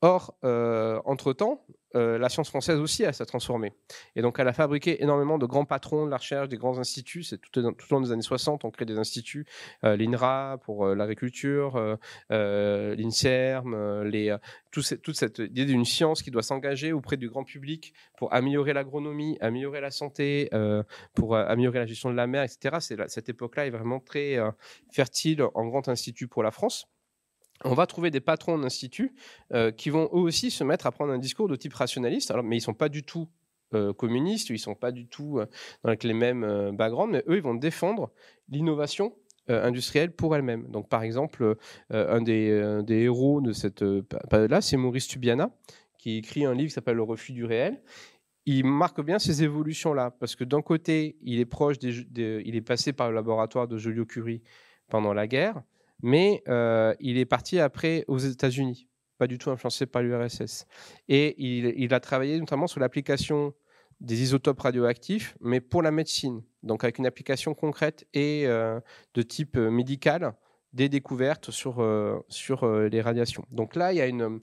Or, 0.00 0.34
entre-temps, 0.42 1.64
euh, 1.94 2.18
la 2.18 2.28
science 2.28 2.50
française 2.50 2.78
aussi, 2.78 3.02
elle 3.02 3.14
s'est 3.14 3.24
transformée. 3.24 3.72
Et 4.14 4.22
donc, 4.22 4.38
elle 4.38 4.48
a 4.48 4.52
fabriqué 4.52 5.02
énormément 5.02 5.38
de 5.38 5.46
grands 5.46 5.64
patrons 5.64 6.04
de 6.04 6.10
la 6.10 6.18
recherche, 6.18 6.48
des 6.48 6.58
grands 6.58 6.78
instituts. 6.78 7.22
C'est 7.22 7.38
tout, 7.38 7.58
au 7.60 7.74
long 7.90 8.00
des 8.00 8.12
années 8.12 8.22
60, 8.22 8.64
on 8.64 8.70
crée 8.70 8.84
des 8.84 8.98
instituts, 8.98 9.46
euh, 9.84 9.96
l'INRA 9.96 10.58
pour 10.64 10.86
euh, 10.86 10.94
l'agriculture, 10.94 11.98
l'INSERM, 12.30 14.10
toute 14.70 15.16
cette 15.16 15.38
idée 15.38 15.64
d'une 15.64 15.84
science 15.84 16.22
qui 16.22 16.30
doit 16.30 16.42
s'engager 16.42 16.92
auprès 16.92 17.16
du 17.16 17.28
grand 17.28 17.44
public 17.44 17.94
pour 18.16 18.32
améliorer 18.34 18.72
l'agronomie, 18.72 19.38
améliorer 19.40 19.80
la 19.80 19.90
santé, 19.90 20.50
pour 21.14 21.36
améliorer 21.36 21.78
la 21.78 21.86
gestion 21.86 22.10
de 22.10 22.16
la 22.16 22.26
mer, 22.26 22.42
etc. 22.42 23.06
cette 23.08 23.28
époque-là 23.28 23.66
est 23.66 23.70
vraiment 23.70 24.00
très 24.00 24.38
fertile 24.90 25.42
en 25.54 25.66
grand 25.66 25.88
institut 25.88 26.28
pour 26.28 26.42
la 26.42 26.50
France 26.50 26.86
on 27.64 27.74
va 27.74 27.86
trouver 27.86 28.10
des 28.10 28.20
patrons 28.20 28.58
d'instituts 28.58 29.14
euh, 29.52 29.70
qui 29.70 29.90
vont 29.90 30.04
eux 30.12 30.20
aussi 30.20 30.50
se 30.50 30.64
mettre 30.64 30.86
à 30.86 30.92
prendre 30.92 31.12
un 31.12 31.18
discours 31.18 31.48
de 31.48 31.56
type 31.56 31.74
rationaliste, 31.74 32.32
mais 32.44 32.56
ils 32.56 32.60
ne 32.60 32.64
sont 32.64 32.74
pas 32.74 32.88
du 32.88 33.02
tout 33.02 33.28
euh, 33.74 33.92
communistes, 33.92 34.50
ils 34.50 34.54
ne 34.54 34.58
sont 34.58 34.74
pas 34.74 34.92
du 34.92 35.06
tout 35.06 35.38
euh, 35.38 35.46
avec 35.84 36.04
les 36.04 36.14
mêmes 36.14 36.74
backgrounds, 36.76 37.12
mais 37.12 37.24
eux, 37.28 37.36
ils 37.36 37.42
vont 37.42 37.54
défendre 37.54 38.10
l'innovation 38.48 39.14
industrielle 39.50 40.12
pour 40.14 40.36
elle-même. 40.36 40.70
Donc, 40.70 40.90
par 40.90 41.02
exemple, 41.02 41.56
un 41.88 42.20
des, 42.20 42.84
héros 42.86 43.40
de 43.40 43.54
cette 43.54 43.82
période-là, 44.28 44.60
c'est 44.60 44.76
Maurice 44.76 45.08
Tubiana, 45.08 45.50
qui 45.96 46.18
écrit 46.18 46.44
un 46.44 46.52
livre 46.52 46.68
qui 46.68 46.74
s'appelle 46.74 46.96
Le 46.96 47.02
refus 47.02 47.32
du 47.32 47.46
réel. 47.46 47.80
Il 48.44 48.66
marque 48.66 49.00
bien 49.02 49.18
ces 49.18 49.42
évolutions-là, 49.42 50.10
parce 50.20 50.36
que 50.36 50.44
d'un 50.44 50.60
côté, 50.60 51.16
il 51.22 51.40
est 51.40 51.46
proche 51.46 51.76
il 51.82 52.56
est 52.56 52.60
passé 52.60 52.92
par 52.92 53.08
le 53.08 53.14
laboratoire 53.14 53.66
de 53.68 53.78
Joliot-Curie 53.78 54.42
pendant 54.90 55.14
la 55.14 55.26
guerre, 55.26 55.62
mais 56.02 56.42
euh, 56.48 56.94
il 57.00 57.18
est 57.18 57.26
parti 57.26 57.58
après 57.58 58.04
aux 58.08 58.18
États-Unis, 58.18 58.88
pas 59.18 59.26
du 59.26 59.38
tout 59.38 59.50
influencé 59.50 59.86
par 59.86 60.02
l'URSS. 60.02 60.66
Et 61.08 61.34
il, 61.38 61.92
a 61.92 62.00
travaillé 62.00 62.38
notamment 62.38 62.66
sur 62.66 62.80
l'application 62.80 63.54
des 64.00 64.22
isotopes 64.22 64.60
radioactifs, 64.60 65.36
mais 65.40 65.60
pour 65.60 65.82
la 65.82 65.90
médecine, 65.90 66.42
donc 66.62 66.84
avec 66.84 66.98
une 66.98 67.06
application 67.06 67.54
concrète 67.54 68.06
et 68.14 68.44
euh, 68.46 68.78
de 69.14 69.22
type 69.22 69.56
euh, 69.56 69.70
médical 69.70 70.34
des 70.72 70.88
découvertes 70.88 71.50
sur, 71.50 71.80
euh, 71.80 72.18
sur 72.28 72.64
euh, 72.64 72.88
les 72.88 73.00
radiations. 73.00 73.44
Donc 73.50 73.74
là, 73.74 73.92
il, 73.92 73.96
y 73.96 74.00
a 74.00 74.06
une, 74.06 74.40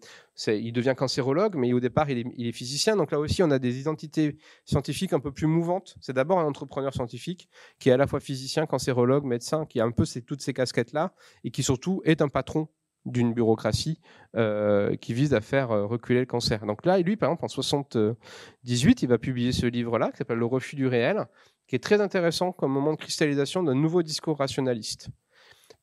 il 0.47 0.71
devient 0.73 0.95
cancérologue, 0.97 1.55
mais 1.55 1.71
au 1.73 1.79
départ, 1.79 2.09
il 2.09 2.47
est, 2.47 2.51
physicien. 2.51 2.95
Donc 2.95 3.11
là 3.11 3.19
aussi, 3.19 3.43
on 3.43 3.51
a 3.51 3.59
des 3.59 3.79
identités 3.79 4.37
scientifiques 4.65 5.13
un 5.13 5.19
peu 5.19 5.31
plus 5.31 5.47
mouvantes. 5.47 5.95
C'est 6.01 6.13
d'abord 6.13 6.39
un 6.39 6.45
entrepreneur 6.45 6.93
scientifique 6.93 7.47
qui 7.79 7.89
est 7.89 7.91
à 7.91 7.97
la 7.97 8.07
fois 8.07 8.19
physicien, 8.19 8.65
cancérologue, 8.65 9.23
médecin, 9.23 9.65
qui 9.65 9.79
a 9.79 9.85
un 9.85 9.91
peu 9.91 10.05
toutes 10.25 10.41
ces 10.41 10.53
casquettes-là 10.53 11.13
et 11.43 11.51
qui 11.51 11.61
surtout 11.61 12.01
est 12.05 12.21
un 12.21 12.29
patron 12.29 12.69
d'une 13.05 13.33
bureaucratie 13.35 13.99
euh, 14.35 14.95
qui 14.95 15.13
vise 15.13 15.35
à 15.35 15.41
faire 15.41 15.69
reculer 15.69 16.21
le 16.21 16.25
cancer. 16.25 16.65
Donc 16.65 16.87
là, 16.87 16.97
lui, 16.99 17.17
par 17.17 17.29
exemple, 17.29 17.45
en 17.45 17.49
78, 17.49 19.03
il 19.03 19.09
va 19.09 19.19
publier 19.19 19.51
ce 19.51 19.67
livre-là, 19.67 20.09
qui 20.09 20.17
s'appelle 20.17 20.39
Le 20.39 20.45
refus 20.47 20.75
du 20.75 20.87
réel, 20.87 21.27
qui 21.67 21.75
est 21.75 21.83
très 21.83 22.01
intéressant 22.01 22.51
comme 22.51 22.71
moment 22.71 22.93
de 22.93 22.97
cristallisation 22.97 23.61
d'un 23.61 23.75
nouveau 23.75 24.01
discours 24.01 24.39
rationaliste 24.39 25.09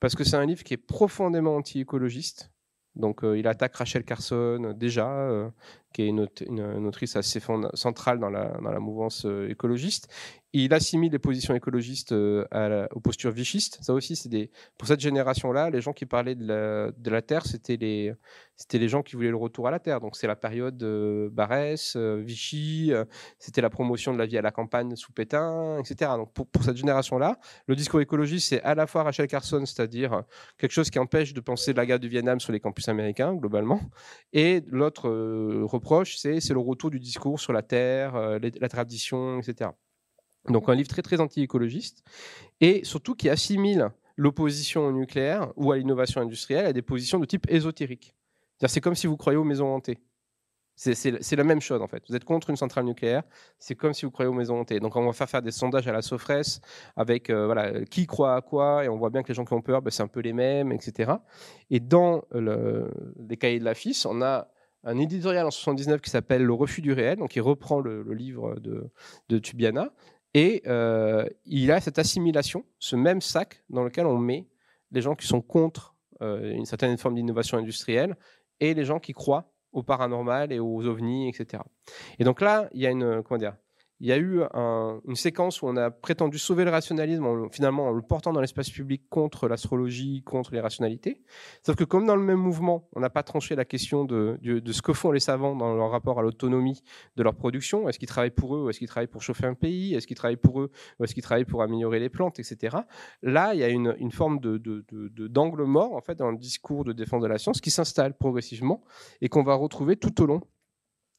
parce 0.03 0.17
que 0.17 0.25
c'est 0.25 0.37
un 0.37 0.45
livre 0.45 0.65
qui 0.65 0.75
est 0.75 0.85
profondément 0.85 1.55
anti-écologiste. 1.55 2.51
Donc, 2.97 3.23
euh, 3.23 3.39
il 3.39 3.47
attaque 3.47 3.77
Rachel 3.77 4.03
Carson 4.03 4.35
euh, 4.65 4.73
déjà, 4.75 5.09
euh, 5.09 5.49
qui 5.93 6.03
est 6.03 6.09
une, 6.09 6.87
autrice 6.87 7.15
assez 7.15 7.41
centrale 7.75 8.19
dans 8.19 8.29
la, 8.29 8.49
dans 8.61 8.73
la 8.73 8.81
mouvance 8.81 9.25
écologiste 9.49 10.13
il 10.55 10.75
assimile 10.75 11.13
les 11.13 11.19
positions 11.19 11.55
écologistes 11.55 12.13
euh, 12.13 12.87
aux 12.93 13.01
postures 13.01 13.31
vichistes. 13.31 13.79
Ça 13.81 13.95
aussi, 13.95 14.17
c'est 14.17 14.29
des 14.29 14.51
pour 14.77 14.87
cette 14.87 15.01
génération-là, 15.01 15.71
les 15.71 15.81
gens 15.81 15.93
qui 15.93 16.05
parlaient 16.05 16.35
de 16.35 16.47
la, 17.11 17.23
Terre, 17.23 17.47
c'était 17.47 17.77
les 17.77 18.15
c'était 18.57 18.79
les 18.79 18.89
gens 18.89 19.03
qui 19.03 19.17
voulaient 19.17 19.31
le 19.31 19.37
retour 19.37 19.67
à 19.67 19.71
la 19.71 19.79
Terre. 19.79 20.01
Donc 20.01 20.17
c'est 20.17 20.27
la 20.27 20.37
période 20.37 20.77
de 20.77 21.31
Barès, 21.33 21.95
euh, 21.97 22.23
Vichy, 22.23 22.93
euh, 22.93 23.05
c'était 23.39 23.63
la 23.63 23.71
promotion 23.71 24.13
de 24.13 24.19
la 24.19 24.27
vie 24.27 24.37
à 24.37 24.43
la 24.43 24.51
campagne 24.51 24.95
sous 24.95 25.13
Pétain, 25.13 25.79
etc. 25.79 26.13
Donc 26.17 26.33
pour, 26.35 26.47
cette 26.63 26.77
génération-là, 26.77 27.39
le 27.67 27.75
discours 27.75 28.01
écologiste, 28.01 28.49
c'est 28.51 28.63
à 28.63 28.75
la 28.75 28.87
fois 28.87 29.05
Rachel 29.05 29.27
Carson, 29.29 29.65
c'est-à-dire 29.65 30.23
quelque 30.59 30.73
chose 30.73 30.91
qui 30.91 30.99
empêche 30.99 31.33
de 31.33 31.41
penser 31.41 31.73
la 31.73 31.87
guerre 31.87 32.01
du 32.01 32.09
Vietnam 32.09 32.41
sur 32.41 32.53
les 32.53 32.61
campus 32.61 32.89
américains 32.89 33.35
globalement, 33.35 33.81
et 34.33 34.63
l'autre 34.69 35.09
reproche, 35.65 36.17
c'est 36.19 36.41
c'est 36.41 36.55
le 36.55 36.61
retour 36.61 36.91
du 36.91 37.01
discours 37.01 37.41
sur 37.41 37.53
la 37.53 37.63
Terre, 37.63 38.39
la 38.41 38.69
tradition, 38.69 39.39
etc. 39.41 39.71
Donc 40.49 40.69
un 40.69 40.75
livre 40.75 40.89
très 40.89 41.03
très 41.03 41.21
anti-écologiste 41.21 42.03
et 42.61 42.85
surtout 42.85 43.15
qui 43.15 43.29
assimile 43.29 43.91
l'opposition 44.17 44.87
au 44.87 44.93
nucléaire 44.93 45.53
ou 45.57 45.73
à 45.73 45.77
l'innovation 45.77 46.21
industrielle 46.21 46.67
à 46.67 46.73
des 46.73 46.83
positions 46.83 47.19
de 47.19 47.25
type 47.25 47.47
ésotérique. 47.49 48.15
C'est 48.67 48.81
comme 48.81 48.95
si 48.95 49.07
vous 49.07 49.17
croyez 49.17 49.37
aux 49.37 49.45
maisons 49.45 49.75
hantées. 49.75 49.99
C'est 50.75 51.37
la 51.37 51.45
même 51.45 51.61
chose 51.61 51.83
en 51.83 51.87
fait. 51.87 52.03
Vous 52.09 52.17
êtes 52.17 52.25
contre 52.25 52.51
une 52.51 52.57
centrale 52.57 52.85
nucléaire, 52.85 53.23
c'est 53.59 53.75
comme 53.75 53.93
si 53.93 54.05
vous 54.05 54.11
croyez 54.11 54.29
aux 54.29 54.35
maisons 54.35 54.61
hantées. 54.61 54.81
Donc 54.81 54.97
on 54.97 55.05
va 55.05 55.13
faire 55.13 55.29
faire 55.29 55.43
des 55.43 55.51
sondages 55.51 55.87
à 55.87 55.93
la 55.93 56.03
Sofres 56.03 56.61
avec 56.97 57.31
euh, 57.31 57.47
voilà 57.47 57.85
qui 57.85 58.07
croit 58.07 58.35
à 58.35 58.41
quoi 58.41 58.85
et 58.85 58.89
on 58.89 58.97
voit 58.97 59.11
bien 59.11 59.23
que 59.23 59.29
les 59.29 59.35
gens 59.35 59.45
qui 59.45 59.53
ont 59.53 59.61
peur, 59.61 59.83
ben, 59.83 59.91
c'est 59.91 60.03
un 60.03 60.09
peu 60.09 60.21
les 60.21 60.33
mêmes, 60.33 60.73
etc. 60.73 61.13
Et 61.71 61.79
dans 61.79 62.23
le, 62.33 62.91
les 63.29 63.37
cahiers 63.37 63.59
de 63.61 63.65
la 63.65 63.75
FIS, 63.75 64.07
on 64.07 64.23
a 64.23 64.49
un 64.85 64.99
éditorial 64.99 65.47
en 65.47 65.51
79 65.51 66.01
qui 66.01 66.11
s'appelle 66.11 66.43
Le 66.43 66.55
refus 66.55 66.81
du 66.81 66.93
réel, 66.93 67.19
donc 67.19 67.37
il 67.37 67.41
reprend 67.43 67.81
le, 67.81 68.03
livre 68.13 68.59
de, 68.59 68.91
de 69.29 69.39
Tubiana 69.39 69.93
et 70.35 70.63
euh, 70.67 71.29
il 71.45 71.71
a 71.73 71.81
cette 71.81 71.99
assimilation, 71.99 72.65
ce 72.79 72.97
même 72.97 73.21
sac 73.21 73.63
dans 73.69 73.85
lequel 73.85 74.07
on 74.07 74.19
met 74.19 74.47
les 74.91 75.03
gens 75.03 75.15
qui 75.15 75.27
sont 75.27 75.43
contre 75.43 75.95
euh, 76.23 76.53
une 76.53 76.65
certaine 76.65 76.97
forme 76.97 77.17
d'innovation 77.17 77.59
industrielle 77.59 78.17
et 78.61 78.75
les 78.75 78.85
gens 78.85 78.99
qui 78.99 79.13
croient 79.13 79.53
au 79.73 79.83
paranormal 79.83 80.53
et 80.53 80.59
aux 80.59 80.87
ovnis, 80.87 81.29
etc. 81.29 81.63
Et 82.19 82.25
donc 82.25 82.41
là, 82.41 82.69
il 82.73 82.81
y 82.81 82.87
a 82.87 82.91
une, 82.91 83.23
comment 83.23 83.39
dire, 83.39 83.57
il 84.03 84.09
y 84.09 84.13
a 84.13 84.19
eu 84.19 84.43
une 85.07 85.15
séquence 85.15 85.63
où 85.63 85.69
on 85.69 85.77
a 85.77 85.93
prétendu 85.93 86.37
sauver 86.37 86.65
le 86.65 86.71
rationalisme 86.71 87.25
en, 87.25 87.49
finalement 87.51 87.87
en 87.87 87.93
le 87.93 88.03
portant 88.03 88.33
dans 88.33 88.41
l'espace 88.41 88.69
public 88.69 89.05
contre 89.09 89.47
l'astrologie, 89.47 90.25
contre 90.25 90.53
les 90.53 90.61
rationalités. 90.61 91.23
Sauf 91.65 91.77
que 91.77 91.85
comme 91.85 92.05
dans 92.05 92.17
le 92.17 92.23
même 92.23 92.41
mouvement, 92.41 92.89
on 92.95 93.01
n'a 93.01 93.11
pas 93.11 93.23
tranché 93.23 93.55
la 93.55 93.65
question 93.65 94.05
de, 94.05 94.41
ce 94.43 94.83
que 94.83 94.93
font 94.93 95.13
les 95.13 95.21
savants 95.21 95.55
dans 95.55 95.77
leur 95.77 95.91
rapport 95.91 96.19
à 96.19 96.23
l'autonomie 96.23 96.83
de 97.15 97.23
leur 97.23 97.37
production. 97.37 97.89
Est-ce 97.89 98.01
qu'ils 98.01 98.09
travaillent 98.09 98.33
pour 98.33 98.57
eux 98.57 98.65
ou 98.65 98.71
est-ce 98.71 98.81
qu'ils 98.81 98.89
travaillent 98.89 99.07
pour 99.07 99.23
chauffer 99.23 99.47
un 99.47 99.55
pays? 99.55 99.95
Est-ce 99.95 100.09
qu'ils 100.09 100.17
travaillent 100.17 100.37
pour 100.37 100.61
eux 100.61 100.73
ou 100.99 101.05
est-ce 101.05 101.15
qu'ils 101.15 101.23
travaillent 101.23 101.45
pour 101.45 101.63
améliorer 101.63 102.01
les 102.01 102.09
plantes, 102.09 102.41
etc. 102.41 102.79
Là, 103.23 103.55
il 103.55 103.61
y 103.61 103.65
a 103.65 103.69
une, 103.69 104.11
forme 104.11 104.41
d'angle 104.41 105.63
mort 105.63 105.95
en 105.95 106.01
fait 106.01 106.17
dans 106.17 106.33
le 106.33 106.39
discours 106.39 106.83
de 106.83 106.93
défense 106.93 107.23
de 107.23 107.29
la 107.29 107.39
science 107.39 107.61
qui 107.61 107.71
s'installe 107.71 108.15
progressivement 108.15 108.83
et 109.21 109.29
qu'on 109.29 109.45
va 109.45 109.55
retrouver 109.55 109.95
tout 109.95 110.21
au 110.23 110.27
long 110.27 110.41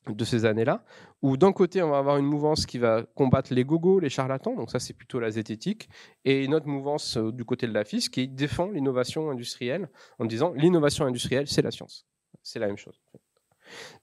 de 0.07 0.25
ces 0.25 0.45
années-là, 0.45 0.83
où 1.21 1.37
d'un 1.37 1.53
côté, 1.53 1.81
on 1.81 1.89
va 1.89 1.97
avoir 1.97 2.17
une 2.17 2.25
mouvance 2.25 2.65
qui 2.65 2.77
va 2.77 3.03
combattre 3.15 3.53
les 3.53 3.63
gogos, 3.63 3.99
les 3.99 4.09
charlatans, 4.09 4.55
donc 4.55 4.69
ça 4.69 4.79
c'est 4.79 4.93
plutôt 4.93 5.19
la 5.19 5.31
zététique, 5.31 5.89
et 6.25 6.43
une 6.43 6.53
autre 6.53 6.67
mouvance 6.67 7.17
euh, 7.17 7.31
du 7.31 7.45
côté 7.45 7.67
de 7.67 7.73
la 7.73 7.85
FIS 7.85 8.09
qui 8.09 8.27
défend 8.27 8.69
l'innovation 8.69 9.29
industrielle 9.29 9.89
en 10.19 10.25
disant 10.25 10.51
l'innovation 10.53 11.05
industrielle, 11.05 11.47
c'est 11.47 11.61
la 11.61 11.71
science. 11.71 12.05
C'est 12.41 12.59
la 12.59 12.67
même 12.67 12.77
chose. 12.77 13.01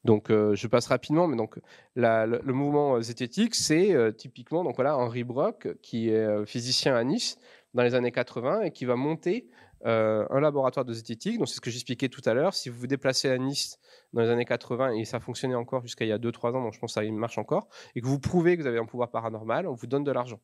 Donc, 0.05 0.31
euh, 0.31 0.55
je 0.55 0.67
passe 0.67 0.87
rapidement, 0.87 1.27
mais 1.27 1.37
donc 1.37 1.61
le, 1.95 2.53
mouvement 2.53 2.97
euh, 2.97 3.03
zététique, 3.03 3.55
c'est 3.55 3.95
typiquement 4.17 4.65
donc 4.65 4.77
voilà 4.77 4.97
Henri 4.97 5.25
Brock, 5.25 5.69
qui 5.83 6.09
est 6.09 6.47
physicien 6.47 6.97
à 6.97 7.05
Nice 7.05 7.37
dans 7.75 7.83
les 7.83 7.95
années 7.95 8.11
80 8.11 8.63
et 8.63 8.71
qui 8.71 8.87
va 8.87 8.97
monter 8.97 9.49
un 9.85 10.41
laboratoire 10.41 10.85
de 10.85 10.93
zététique. 10.93 11.39
Donc, 11.39 11.49
c'est 11.49 11.57
ce 11.57 11.61
que 11.61 11.71
j'expliquais 11.71 12.09
tout 12.09 12.23
à 12.25 12.35
l'heure. 12.35 12.55
Si 12.55 12.69
vous 12.69 12.81
vous 12.81 12.87
déplacez 12.87 13.29
à 13.29 13.39
Nice 13.39 13.79
dans 14.13 14.23
les 14.23 14.31
années 14.31 14.45
80 14.45 14.93
et 14.95 15.05
ça 15.05 15.21
fonctionnait 15.21 15.55
encore 15.55 15.83
jusqu'à 15.83 16.05
il 16.05 16.09
y 16.09 16.13
a 16.13 16.19
2-3 16.19 16.55
ans, 16.55 16.63
donc 16.63 16.75
je 16.75 16.79
pense 16.79 16.95
que 16.95 17.05
ça 17.05 17.13
marche 17.13 17.39
encore, 17.39 17.69
et 17.95 18.01
que 18.01 18.07
vous 18.07 18.19
prouvez 18.19 18.57
que 18.57 18.63
vous 18.63 18.69
avez 18.69 18.79
un 18.79 18.87
pouvoir 18.87 19.11
paranormal, 19.11 19.67
on 19.67 19.75
vous 19.75 19.87
donne 19.87 20.05
de 20.05 20.13
l'argent. 20.13 20.41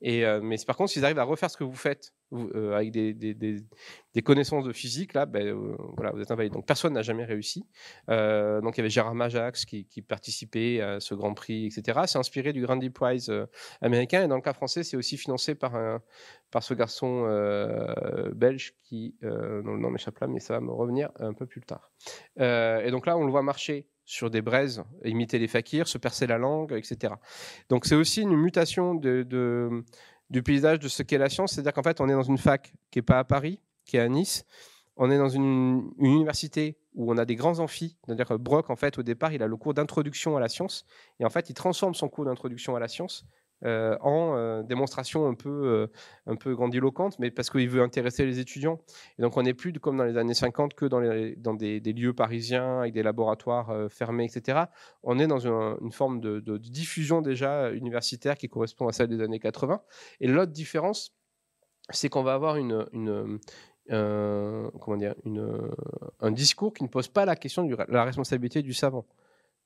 Et, 0.00 0.24
mais 0.42 0.56
par 0.66 0.76
contre, 0.76 0.90
s'ils 0.90 1.04
arrivent 1.04 1.18
à 1.18 1.24
refaire 1.24 1.50
ce 1.50 1.56
que 1.56 1.64
vous 1.64 1.74
faites 1.74 2.14
euh, 2.32 2.74
avec 2.76 2.92
des, 2.92 3.12
des, 3.12 4.22
connaissances 4.22 4.64
de 4.64 4.72
physique, 4.72 5.14
là, 5.14 5.26
ben, 5.26 5.48
euh, 5.48 5.76
voilà, 5.96 6.12
vous 6.12 6.20
êtes 6.20 6.30
invalide. 6.30 6.52
Donc 6.52 6.64
personne 6.64 6.92
n'a 6.92 7.02
jamais 7.02 7.24
réussi. 7.24 7.66
Euh, 8.08 8.60
donc 8.60 8.76
il 8.76 8.78
y 8.78 8.82
avait 8.82 8.90
Gérard 8.90 9.16
Majax 9.16 9.64
qui, 9.64 9.84
participait 10.08 10.80
à 10.80 11.00
ce 11.00 11.14
Grand 11.14 11.34
Prix, 11.34 11.66
etc. 11.66 12.02
C'est 12.06 12.18
inspiré 12.18 12.52
du 12.52 12.62
Grandy 12.62 12.90
Prize 12.90 13.32
américain. 13.80 14.24
Et 14.24 14.28
dans 14.28 14.36
le 14.36 14.42
cas 14.42 14.52
français, 14.52 14.84
c'est 14.84 14.96
aussi 14.96 15.16
financé 15.16 15.56
par, 15.56 15.74
un, 15.74 16.00
par 16.52 16.62
ce 16.62 16.74
garçon 16.74 17.24
belge 18.34 18.74
qui, 18.84 19.16
dont 19.22 19.74
le 19.74 19.78
nom 19.78 19.90
m'échappe 19.90 20.18
là, 20.20 20.28
mais 20.28 20.40
ça 20.40 20.54
va 20.54 20.60
me 20.60 20.72
revenir 20.72 21.10
un 21.18 21.32
peu 21.32 21.46
plus 21.46 21.60
tard. 21.60 21.90
et 22.38 22.90
donc 22.90 23.06
là, 23.06 23.09
on 23.16 23.24
le 23.24 23.30
voit 23.30 23.42
marcher 23.42 23.86
sur 24.04 24.30
des 24.30 24.42
braises, 24.42 24.82
imiter 25.04 25.38
les 25.38 25.46
fakirs, 25.46 25.86
se 25.86 25.98
percer 25.98 26.26
la 26.26 26.38
langue, 26.38 26.72
etc. 26.72 27.14
Donc 27.68 27.86
c'est 27.86 27.94
aussi 27.94 28.22
une 28.22 28.36
mutation 28.36 28.94
de, 28.94 29.84
du 30.30 30.42
paysage 30.42 30.80
de 30.80 30.88
ce 30.88 31.02
qu'est 31.02 31.18
la 31.18 31.28
science. 31.28 31.52
C'est-à-dire 31.52 31.72
qu'en 31.72 31.82
fait, 31.82 32.00
on 32.00 32.08
est 32.08 32.12
dans 32.12 32.22
une 32.22 32.38
fac 32.38 32.72
qui 32.90 32.98
n'est 32.98 33.02
pas 33.02 33.20
à 33.20 33.24
Paris, 33.24 33.60
qui 33.84 33.96
est 33.96 34.00
à 34.00 34.08
Nice. 34.08 34.44
On 34.96 35.10
est 35.10 35.18
dans 35.18 35.28
une, 35.28 35.92
université 35.98 36.76
où 36.94 37.12
on 37.12 37.18
a 37.18 37.24
des 37.24 37.36
grands 37.36 37.60
amphis. 37.60 37.96
C'est-à-dire 38.04 38.26
que 38.26 38.34
Brock, 38.34 38.68
en 38.68 38.76
fait, 38.76 38.98
au 38.98 39.02
départ, 39.02 39.32
il 39.32 39.42
a 39.42 39.46
le 39.46 39.56
cours 39.56 39.74
d'introduction 39.74 40.36
à 40.36 40.40
la 40.40 40.48
science. 40.48 40.84
Et 41.20 41.24
en 41.24 41.30
fait, 41.30 41.48
il 41.48 41.54
transforme 41.54 41.94
son 41.94 42.08
cours 42.08 42.24
d'introduction 42.24 42.74
à 42.74 42.80
la 42.80 42.88
science 42.88 43.24
euh, 43.64 43.96
en 44.00 44.36
euh, 44.36 44.62
démonstration 44.62 45.26
un 45.26 45.34
peu, 45.34 45.50
euh, 45.50 45.86
un 46.26 46.36
peu 46.36 46.54
grandiloquente, 46.54 47.18
mais 47.18 47.30
parce 47.30 47.50
qu'il 47.50 47.68
veut 47.68 47.82
intéresser 47.82 48.24
les 48.24 48.38
étudiants. 48.38 48.80
Et 49.18 49.22
donc 49.22 49.36
on 49.36 49.42
n'est 49.42 49.52
plus 49.52 49.72
comme 49.74 49.98
dans 49.98 50.04
les 50.04 50.16
années 50.16 50.34
50 50.34 50.74
que 50.74 50.86
dans, 50.86 51.54
des, 51.54 51.80
lieux 51.92 52.14
parisiens 52.14 52.80
avec 52.80 52.94
des 52.94 53.02
laboratoires 53.02 53.90
fermés, 53.90 54.24
etc. 54.24 54.60
On 55.02 55.18
est 55.18 55.26
dans 55.26 55.46
une, 55.46 55.92
forme 55.92 56.20
de, 56.20 56.56
diffusion 56.56 57.20
déjà 57.20 57.70
universitaire 57.70 58.36
qui 58.36 58.48
correspond 58.48 58.88
à 58.88 58.92
celle 58.92 59.08
des 59.08 59.20
années 59.20 59.40
80. 59.40 59.82
Et 60.20 60.26
l'autre 60.26 60.52
différence, 60.52 61.14
c'est 61.90 62.08
qu'on 62.08 62.22
va 62.22 62.34
avoir 62.34 62.56
un 63.90 64.30
discours 66.30 66.72
qui 66.72 66.82
ne 66.82 66.88
pose 66.88 67.08
pas 67.08 67.26
la 67.26 67.36
question 67.36 67.64
de 67.64 67.76
la 67.88 68.04
responsabilité 68.04 68.62
du 68.62 68.72
savant. 68.72 69.04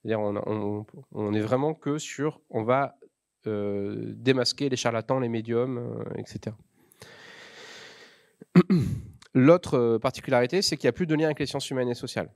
C'est-à-dire 0.03 0.21
on, 0.21 0.37
on, 0.37 0.87
on, 1.13 1.33
est 1.33 1.41
vraiment 1.41 1.75
que 1.75 1.99
sur, 1.99 2.41
on 2.51 2.63
va 2.63 2.97
démasquer 3.47 4.69
les 4.69 4.77
charlatans, 4.77 5.19
les 5.21 5.29
médiums, 5.29 5.79
euh, 5.79 6.05
etc. 6.19 6.57
L'autre 9.35 9.75
euh, 9.75 9.99
particularité, 9.99 10.63
c'est 10.63 10.77
qu'il 10.77 10.87
n'y 10.87 10.91
a 10.91 10.93
plus 10.93 11.07
de 11.07 11.15
lien 11.15 11.27
avec 11.27 11.41
les 11.41 11.47
sciences 11.47 11.69
humaines 11.71 11.89
et 11.89 11.95
sociales. 11.95 12.31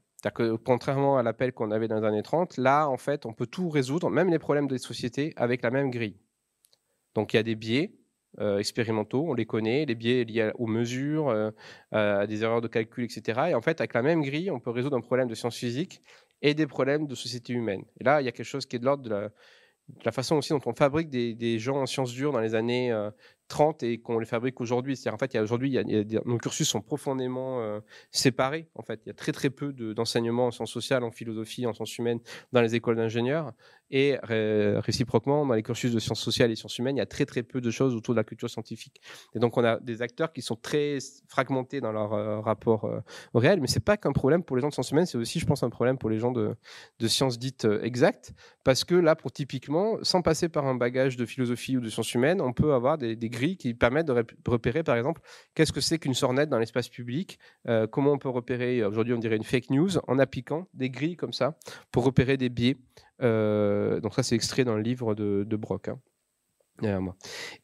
Contrairement 0.64 1.16
à 1.16 1.22
l'appel 1.22 1.52
qu'on 1.52 1.70
avait 1.70 1.86
dans 1.86 2.00
les 2.00 2.06
années 2.06 2.22
30, 2.24 2.56
là, 2.56 2.88
en 2.88 2.96
fait, 2.96 3.24
on 3.24 3.32
peut 3.32 3.46
tout 3.46 3.68
résoudre, 3.68 4.10
même 4.10 4.30
les 4.30 4.40
problèmes 4.40 4.66
des 4.66 4.78
sociétés, 4.78 5.32
avec 5.36 5.62
la 5.62 5.70
même 5.70 5.90
grille. 5.90 6.16
Donc 7.14 7.32
il 7.32 7.36
y 7.36 7.40
a 7.40 7.44
des 7.44 7.54
biais 7.54 7.92
expérimentaux, 8.58 9.24
on 9.28 9.34
les 9.34 9.46
connaît, 9.46 9.84
les 9.84 9.94
biais 9.94 10.24
liés 10.24 10.50
aux 10.56 10.66
mesures, 10.66 11.52
à 11.92 12.26
des 12.26 12.42
erreurs 12.42 12.60
de 12.60 12.66
calcul, 12.66 13.04
etc. 13.04 13.40
Et 13.50 13.54
en 13.54 13.62
fait, 13.62 13.80
avec 13.80 13.94
la 13.94 14.02
même 14.02 14.22
grille, 14.22 14.50
on 14.50 14.58
peut 14.58 14.70
résoudre 14.70 14.96
un 14.96 15.00
problème 15.00 15.28
de 15.28 15.34
sciences 15.36 15.56
physiques 15.56 16.02
et 16.42 16.54
des 16.54 16.66
problèmes 16.66 17.06
de 17.06 17.14
société 17.14 17.52
humaine. 17.52 17.84
Et 18.00 18.04
là, 18.04 18.20
il 18.20 18.24
y 18.24 18.28
a 18.28 18.32
quelque 18.32 18.46
chose 18.46 18.66
qui 18.66 18.76
est 18.76 18.78
de 18.78 18.84
l'ordre 18.84 19.02
de 19.04 19.10
la, 19.10 19.30
la 20.04 20.12
façon 20.12 20.36
aussi 20.36 20.50
dont 20.50 20.60
on 20.66 20.74
fabrique 20.74 21.08
des, 21.08 21.58
gens 21.58 21.76
en 21.80 21.86
sciences 21.86 22.12
dures 22.12 22.32
dans 22.32 22.40
les 22.40 22.54
années 22.54 22.92
30 23.48 23.82
et 23.82 23.98
qu'on 23.98 24.18
les 24.18 24.26
fabrique 24.26 24.60
aujourd'hui. 24.60 24.96
C'est-à-dire 24.96 25.14
en 25.14 25.18
fait, 25.18 25.36
aujourd'hui, 25.38 25.78
nos 26.24 26.38
cursus 26.38 26.68
sont 26.68 26.80
profondément 26.80 27.60
euh, 27.60 27.80
séparés. 28.10 28.68
En 28.74 28.82
fait, 28.82 29.00
il 29.04 29.08
y 29.08 29.10
a 29.10 29.14
très 29.14 29.32
très 29.32 29.50
peu 29.50 29.72
d'enseignement 29.72 30.46
en 30.46 30.50
sciences 30.50 30.70
sociales, 30.70 31.02
en 31.02 31.10
philosophie, 31.10 31.66
en 31.66 31.72
sciences 31.72 31.96
humaines 31.98 32.20
dans 32.52 32.60
les 32.60 32.74
écoles 32.74 32.96
d'ingénieurs. 32.96 33.52
Et 33.90 34.16
réciproquement, 34.22 35.46
dans 35.46 35.54
les 35.54 35.62
cursus 35.62 35.92
de 35.92 35.98
sciences 35.98 36.20
sociales 36.20 36.50
et 36.50 36.56
sciences 36.56 36.78
humaines, 36.78 36.96
il 36.96 37.00
y 37.00 37.02
a 37.02 37.06
très 37.06 37.24
très 37.24 37.42
peu 37.42 37.60
de 37.60 37.70
choses 37.70 37.94
autour 37.94 38.14
de 38.14 38.18
la 38.18 38.24
culture 38.24 38.50
scientifique. 38.50 39.00
Et 39.34 39.38
donc, 39.38 39.56
on 39.56 39.64
a 39.64 39.78
des 39.80 40.02
acteurs 40.02 40.32
qui 40.32 40.42
sont 40.42 40.56
très 40.56 40.98
fragmentés 41.26 41.80
dans 41.80 41.92
leur 41.92 42.12
euh, 42.12 42.40
rapport 42.40 42.84
euh, 42.84 43.00
au 43.32 43.38
réel. 43.38 43.60
Mais 43.60 43.66
c'est 43.66 43.84
pas 43.84 43.96
qu'un 43.96 44.12
problème 44.12 44.42
pour 44.42 44.56
les 44.56 44.62
gens 44.62 44.68
de 44.68 44.74
sciences 44.74 44.90
humaines, 44.90 45.06
c'est 45.06 45.18
aussi, 45.18 45.40
je 45.40 45.46
pense, 45.46 45.62
un 45.62 45.70
problème 45.70 45.96
pour 45.96 46.10
les 46.10 46.18
gens 46.18 46.32
de, 46.32 46.56
sciences 47.06 47.38
dites 47.38 47.66
exactes. 47.82 48.32
Parce 48.62 48.84
que 48.84 48.94
là, 48.94 49.16
pour 49.16 49.32
typiquement, 49.32 49.96
sans 50.02 50.20
passer 50.20 50.48
par 50.48 50.66
un 50.66 50.74
bagage 50.74 51.16
de 51.16 51.24
philosophie 51.24 51.76
ou 51.76 51.80
de 51.80 51.88
sciences 51.88 52.12
humaines, 52.14 52.40
on 52.40 52.52
peut 52.52 52.74
avoir 52.74 52.98
des, 52.98 53.16
des 53.16 53.28
qui 53.56 53.74
permettent 53.74 54.06
de 54.06 54.24
repérer, 54.46 54.82
par 54.82 54.96
exemple, 54.96 55.20
qu'est-ce 55.54 55.72
que 55.72 55.80
c'est 55.80 55.98
qu'une 55.98 56.14
sornette 56.14 56.48
dans 56.48 56.58
l'espace 56.58 56.88
public, 56.88 57.38
euh, 57.68 57.86
comment 57.86 58.12
on 58.12 58.18
peut 58.18 58.28
repérer, 58.28 58.84
aujourd'hui 58.84 59.14
on 59.14 59.18
dirait 59.18 59.36
une 59.36 59.44
fake 59.44 59.70
news, 59.70 59.98
en 60.06 60.18
appliquant 60.18 60.66
des 60.74 60.90
grilles 60.90 61.16
comme 61.16 61.32
ça 61.32 61.56
pour 61.92 62.04
repérer 62.04 62.36
des 62.36 62.48
biais. 62.48 62.76
Euh, 63.22 64.00
donc 64.00 64.14
ça, 64.14 64.22
c'est 64.22 64.34
extrait 64.34 64.64
le 64.64 64.80
livre 64.80 65.14
de, 65.14 65.56
Brock. 65.56 65.88
Hein, 65.88 65.98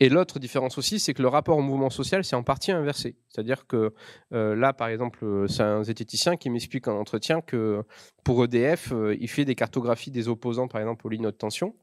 Et 0.01 0.09
l'autre 0.09 0.39
différence 0.39 0.79
aussi, 0.79 0.99
c'est 0.99 1.15
que 1.15 1.23
le 1.23 1.29
rapport 1.29 1.59
au 1.59 1.63
mouvement 1.63 1.91
social, 1.91 2.25
c'est 2.25 2.37
en 2.37 2.43
partie 2.43 2.73
inversé. 2.73 3.17
C'est-à-dire 3.29 3.67
que 3.67 3.95
euh, 4.33 4.55
là, 4.55 4.73
par 4.73 4.89
exemple, 4.89 5.47
c'est 5.49 5.63
un 5.63 5.85
zététicien 5.85 6.37
qui 6.37 6.51
m'explique 6.51 6.89
en 6.89 6.99
entretien 6.99 7.41
que 7.41 7.83
pour 8.25 8.45
EDF, 8.45 8.93
il 9.19 9.29
fait 9.29 9.45
des 9.45 9.55
cartographies 9.55 10.11
des 10.11 10.29
opposants, 10.29 10.69
par 10.69 10.81
exemple, 10.81 11.07
aux 11.07 11.11
lignes 11.11 11.25
de 11.25 11.31
tension. 11.31 11.75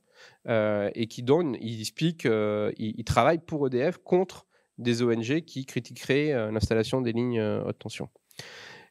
Euh, 0.48 0.90
et 0.96 1.08
qui 1.08 1.22
donne, 1.22 1.56
il 1.62 1.80
explique, 1.80 2.26
euh, 2.26 2.72
il, 2.78 3.04
travaille 3.04 3.38
pour 3.38 3.68
EDF 3.68 3.98
contre 4.00 4.48
des 4.80 5.04
ONG 5.04 5.42
qui 5.42 5.66
critiqueraient 5.66 6.32
euh, 6.32 6.52
l'installation 6.52 7.02
des 7.02 7.12
lignes 7.12 7.40
haute 7.40 7.78
tension. 7.78 8.10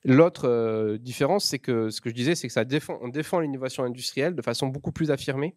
L'autre 0.05 0.97
différence, 0.97 1.45
c'est 1.45 1.59
que 1.59 1.91
ce 1.91 2.01
que 2.01 2.09
je 2.09 2.15
disais, 2.15 2.35
c'est 2.35 2.47
que 2.47 2.53
ça 2.53 2.65
défend, 2.65 2.99
on 3.03 3.09
défend 3.09 3.41
l'innovation 3.41 3.85
industrielle 3.85 4.35
de 4.35 4.43
façon 4.43 4.69
beaucoup 4.69 4.93
plus 4.93 5.11
affirmée 5.11 5.55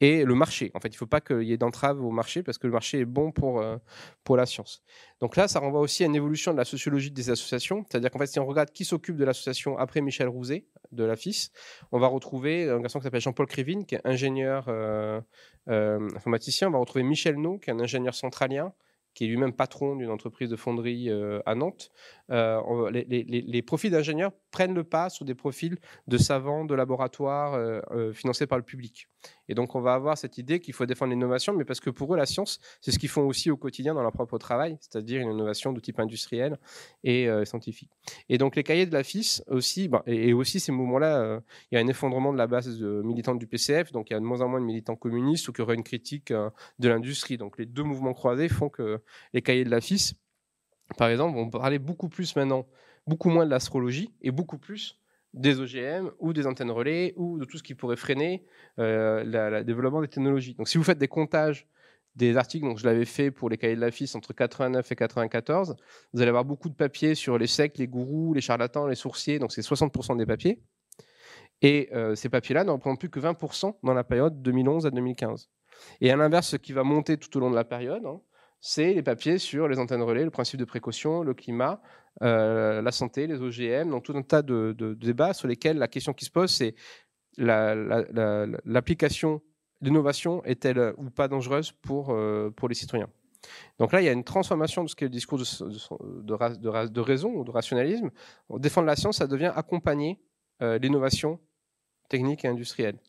et 0.00 0.24
le 0.24 0.34
marché. 0.34 0.70
En 0.74 0.80
fait, 0.80 0.88
il 0.88 0.92
ne 0.92 0.98
faut 0.98 1.06
pas 1.06 1.20
qu'il 1.20 1.42
y 1.42 1.52
ait 1.52 1.56
d'entrave 1.58 2.02
au 2.02 2.10
marché 2.10 2.42
parce 2.42 2.58
que 2.58 2.66
le 2.66 2.72
marché 2.72 3.00
est 3.00 3.04
bon 3.04 3.32
pour, 3.32 3.64
pour 4.24 4.36
la 4.36 4.46
science. 4.46 4.82
Donc 5.20 5.36
là, 5.36 5.48
ça 5.48 5.60
renvoie 5.60 5.80
aussi 5.80 6.02
à 6.02 6.06
une 6.06 6.16
évolution 6.16 6.52
de 6.52 6.58
la 6.58 6.64
sociologie 6.64 7.10
des 7.10 7.30
associations. 7.30 7.84
C'est-à-dire 7.88 8.10
qu'en 8.10 8.18
fait, 8.18 8.26
si 8.26 8.40
on 8.40 8.46
regarde 8.46 8.70
qui 8.70 8.84
s'occupe 8.84 9.16
de 9.16 9.24
l'association 9.24 9.78
après 9.78 10.00
Michel 10.00 10.28
Rouzet, 10.28 10.64
de 10.92 11.04
la 11.04 11.16
FIS, 11.16 11.50
on 11.90 11.98
va 11.98 12.06
retrouver 12.06 12.68
un 12.68 12.80
garçon 12.80 12.98
qui 12.98 13.04
s'appelle 13.04 13.20
Jean-Paul 13.20 13.46
Krivine, 13.46 13.86
qui 13.86 13.94
est 13.94 14.00
ingénieur 14.04 14.66
euh, 14.68 15.20
euh, 15.68 16.08
informaticien. 16.16 16.68
On 16.68 16.72
va 16.72 16.78
retrouver 16.78 17.02
Michel 17.02 17.36
No, 17.36 17.58
qui 17.58 17.70
est 17.70 17.72
un 17.72 17.80
ingénieur 17.80 18.14
centralien, 18.14 18.72
qui 19.14 19.24
est 19.24 19.28
lui-même 19.28 19.52
patron 19.52 19.96
d'une 19.96 20.10
entreprise 20.10 20.50
de 20.50 20.56
fonderie 20.56 21.10
euh, 21.10 21.40
à 21.46 21.54
Nantes. 21.54 21.90
les, 22.30 23.04
les, 23.04 23.62
profils 23.62 23.90
d'ingénieurs 23.90 24.32
prennent 24.50 24.74
le 24.74 24.84
pas 24.84 25.10
sur 25.10 25.24
des 25.24 25.34
profils 25.34 25.78
de 26.06 26.18
savants, 26.18 26.64
de 26.64 26.74
laboratoires 26.74 27.82
financés 28.12 28.46
par 28.46 28.58
le 28.58 28.64
public. 28.64 29.08
Et 29.48 29.54
donc, 29.54 29.74
on 29.74 29.80
va 29.80 29.94
avoir 29.94 30.16
cette 30.16 30.38
idée 30.38 30.60
qu'il 30.60 30.72
faut 30.74 30.86
défendre 30.86 31.12
l'innovation, 31.12 31.52
mais 31.52 31.64
parce 31.64 31.80
que 31.80 31.90
pour 31.90 32.14
eux, 32.14 32.16
la 32.16 32.26
science, 32.26 32.58
c'est 32.80 32.90
ce 32.90 32.98
qu'ils 32.98 33.08
font 33.08 33.26
aussi 33.26 33.50
au 33.50 33.56
quotidien 33.56 33.94
dans 33.94 34.02
leur 34.02 34.12
propre 34.12 34.38
travail, 34.38 34.78
c'est-à-dire 34.80 35.20
une 35.20 35.32
innovation 35.32 35.72
de 35.72 35.80
type 35.80 36.00
industriel 36.00 36.58
et 37.04 37.28
euh, 37.28 37.44
scientifique. 37.44 37.90
Et 38.28 38.38
donc, 38.38 38.56
les 38.56 38.62
cahiers 38.62 38.86
de 38.86 38.92
la 38.92 39.04
FIS 39.04 39.42
aussi, 39.48 39.90
et, 40.06 40.32
aussi 40.32 40.60
ces 40.60 40.72
mouvements-là, 40.72 41.18
euh, 41.18 41.40
il 41.70 41.74
y 41.74 41.78
a 41.78 41.84
un 41.84 41.88
effondrement 41.88 42.32
de 42.32 42.38
la 42.38 42.46
base 42.46 42.78
de 42.78 43.02
militante 43.02 43.38
du 43.38 43.46
PCF, 43.46 43.92
donc 43.92 44.10
il 44.10 44.14
y 44.14 44.16
a 44.16 44.20
de 44.20 44.24
moins 44.24 44.40
en 44.40 44.48
moins 44.48 44.60
de 44.60 44.64
militants 44.64 44.96
communistes 44.96 45.48
ou 45.48 45.52
qu'il 45.52 45.62
y 45.62 45.64
aura 45.64 45.74
une 45.74 45.84
critique 45.84 46.30
euh, 46.30 46.48
de 46.78 46.88
l'industrie. 46.88 47.36
Donc, 47.36 47.58
les 47.58 47.66
deux 47.66 47.82
mouvements 47.82 48.14
croisés 48.14 48.48
font 48.48 48.68
que 48.68 49.01
les 49.32 49.42
cahiers 49.42 49.64
de 49.64 49.70
la 49.70 49.80
FIS, 49.80 50.14
par 50.96 51.08
exemple, 51.08 51.36
vont 51.36 51.50
parler 51.50 51.78
beaucoup 51.78 52.08
plus 52.08 52.34
maintenant, 52.36 52.66
beaucoup 53.06 53.30
moins 53.30 53.44
de 53.44 53.50
l'astrologie 53.50 54.10
et 54.20 54.30
beaucoup 54.30 54.58
plus 54.58 54.98
des 55.34 55.60
OGM 55.60 56.10
ou 56.18 56.32
des 56.32 56.46
antennes 56.46 56.70
relais 56.70 57.14
ou 57.16 57.38
de 57.38 57.44
tout 57.44 57.56
ce 57.56 57.62
qui 57.62 57.74
pourrait 57.74 57.96
freiner 57.96 58.44
euh, 58.78 59.24
le 59.24 59.64
développement 59.64 60.02
des 60.02 60.08
technologies. 60.08 60.54
Donc 60.54 60.68
si 60.68 60.76
vous 60.76 60.84
faites 60.84 60.98
des 60.98 61.08
comptages 61.08 61.66
des 62.14 62.36
articles, 62.36 62.66
donc 62.66 62.78
je 62.78 62.84
l'avais 62.84 63.06
fait 63.06 63.30
pour 63.30 63.48
les 63.48 63.56
cahiers 63.56 63.76
de 63.76 63.80
la 63.80 63.90
FIS 63.90 64.14
entre 64.14 64.34
89 64.34 64.92
et 64.92 64.96
94, 64.96 65.76
vous 66.12 66.20
allez 66.20 66.28
avoir 66.28 66.44
beaucoup 66.44 66.68
de 66.68 66.74
papiers 66.74 67.14
sur 67.14 67.38
les 67.38 67.46
secs, 67.46 67.78
les 67.78 67.88
gourous, 67.88 68.34
les 68.34 68.42
charlatans, 68.42 68.86
les 68.86 68.94
sourciers, 68.94 69.38
donc 69.38 69.52
c'est 69.52 69.62
60% 69.62 70.18
des 70.18 70.26
papiers. 70.26 70.60
Et 71.62 71.88
euh, 71.94 72.14
ces 72.14 72.28
papiers-là 72.28 72.64
ne 72.64 72.70
représentent 72.70 72.98
plus 72.98 73.08
que 73.08 73.20
20% 73.20 73.76
dans 73.82 73.94
la 73.94 74.04
période 74.04 74.42
2011 74.42 74.84
à 74.84 74.90
2015. 74.90 75.48
Et 76.00 76.10
à 76.10 76.16
l'inverse, 76.16 76.48
ce 76.48 76.56
qui 76.56 76.72
va 76.72 76.82
monter 76.82 77.16
tout 77.16 77.34
au 77.36 77.40
long 77.40 77.50
de 77.50 77.54
la 77.54 77.64
période, 77.64 78.04
hein, 78.04 78.20
c'est 78.64 78.94
les 78.94 79.02
papiers 79.02 79.38
sur 79.38 79.66
les 79.66 79.80
antennes 79.80 80.02
relais, 80.02 80.24
le 80.24 80.30
principe 80.30 80.60
de 80.60 80.64
précaution, 80.64 81.24
le 81.24 81.34
climat, 81.34 81.82
euh, 82.22 82.80
la 82.80 82.92
santé, 82.92 83.26
les 83.26 83.42
OGM, 83.42 83.90
donc 83.90 84.04
tout 84.04 84.16
un 84.16 84.22
tas 84.22 84.42
de, 84.42 84.72
débats 84.94 85.34
sur 85.34 85.48
lesquels 85.48 85.78
la 85.78 85.88
question 85.88 86.12
qui 86.12 86.24
se 86.24 86.30
pose, 86.30 86.52
c'est 86.52 86.76
l'application, 87.36 89.42
l'innovation 89.80 90.44
est-elle 90.44 90.94
ou 90.96 91.10
pas 91.10 91.26
dangereuse 91.26 91.72
pour, 91.72 92.16
pour 92.56 92.68
les 92.68 92.76
citoyens? 92.76 93.08
Donc 93.80 93.92
là, 93.92 94.00
il 94.00 94.04
y 94.04 94.08
a 94.08 94.12
une 94.12 94.22
transformation 94.22 94.84
de 94.84 94.88
ce 94.88 94.94
qu'est 94.94 95.06
le 95.06 95.10
discours 95.10 95.38
de, 95.38 97.00
raison 97.00 97.34
ou 97.34 97.42
de 97.42 97.50
rationalisme. 97.50 98.12
Défendre 98.58 98.86
la 98.86 98.94
science, 98.94 99.16
ça 99.16 99.26
devient 99.26 99.52
accompagner 99.56 100.20
l'innovation 100.60 101.40
technique 102.08 102.44
et 102.44 102.48
industrielle 102.48 103.00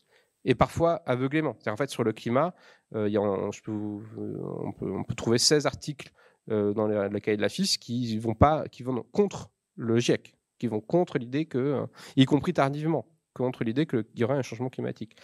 et 0.46 0.56
parfois 0.56 1.02
aveuglément. 1.06 1.56
En 1.68 1.78
fait, 1.78 1.90
sur 1.90 2.04
le 2.04 2.14
climat, 2.14 2.54
euh, 2.96 3.10
on, 3.18 4.72
peut, 4.74 5.16
trouver 5.16 5.38
16 5.38 5.66
articles 5.66 6.12
euh, 6.52 6.74
dans 6.74 6.88
la 6.88 7.20
cahier 7.20 7.38
de 7.38 7.42
la 7.42 7.50
FIS 7.50 7.78
qui 7.80 8.18
vont, 8.18 8.36
pas, 8.36 8.68
qui 8.68 8.84
vont 8.84 9.04
contre 9.12 9.50
le 9.76 9.98
GIEC, 10.00 10.36
qui 10.60 10.68
vont 10.68 10.82
contre 10.82 11.18
l'idée 11.18 11.46
que, 11.46 11.58
euh, 11.58 11.86
y 12.16 12.26
compris 12.26 12.54
tardivement, 12.54 13.08
contre 13.34 13.64
l'idée 13.64 13.86
qu'il 13.86 14.06
y 14.16 14.24
aurait 14.24 14.36
un 14.36 14.44
changement 14.44 14.70
climatique. 14.70 15.16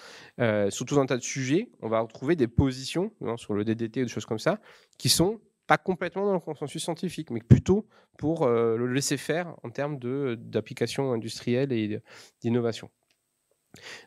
sur 0.70 0.86
tout 0.86 1.00
un 1.00 1.06
tas 1.06 1.18
de 1.18 1.22
sujets, 1.24 1.70
on 1.82 1.90
va 1.90 2.00
retrouver 2.00 2.36
des 2.36 2.48
positions 2.48 3.12
hein, 3.22 3.38
sur 3.38 3.54
le 3.54 3.64
DDT 3.64 4.02
ou 4.02 4.06
des 4.06 4.12
choses 4.12 4.26
comme 4.26 4.40
ça 4.40 4.60
qui 4.98 5.10
sont 5.10 5.40
pas 5.68 5.78
complètement 5.78 6.26
dans 6.26 6.34
le 6.34 6.40
consensus 6.40 6.84
scientifique, 6.84 7.30
mais 7.30 7.42
plutôt 7.42 7.88
pour 8.18 8.48
le 8.48 8.92
laisser 8.92 9.18
faire 9.18 9.56
en 9.62 9.70
termes 9.70 10.00
d'application 10.00 11.12
industrielle 11.14 11.72
et 11.72 12.02
d'innovation. 12.42 12.90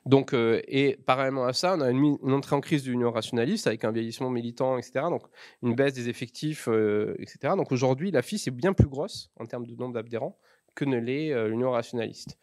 Donc, 0.06 0.34
euh, 0.34 0.60
et 0.66 0.97
parallèlement 1.06 1.44
à 1.44 1.52
ça, 1.52 1.74
on 1.76 1.80
a 1.80 1.90
une, 1.90 2.18
entrée 2.32 2.56
en 2.56 2.60
crise 2.60 2.84
de 2.84 2.90
l'union 2.90 3.10
rationaliste 3.10 3.66
avec 3.66 3.84
un 3.84 3.93
vieillissement 3.93 4.30
militant, 4.30 4.78
etc. 4.78 5.06
Donc, 5.09 5.22
une 5.62 5.74
baisse 5.74 5.94
des 5.94 6.09
effectifs, 6.09 6.68
euh, 6.68 7.14
etc. 7.18 7.55
Donc, 7.56 7.72
aujourd'hui, 7.72 8.10
la 8.10 8.22
FIS 8.22 8.44
est 8.47 8.51
bien 8.51 8.72
plus 8.72 8.89
grosse 8.89 9.30
en 9.39 9.47
termes 9.47 9.66
de 9.66 9.74
nombre 9.76 9.94
d'adhérents 9.94 10.39
que 10.74 10.84
ne 10.84 10.97
l'est 10.97 11.32
euh, 11.32 11.48
l'union 11.48 11.70
rationaliste. 11.70 12.39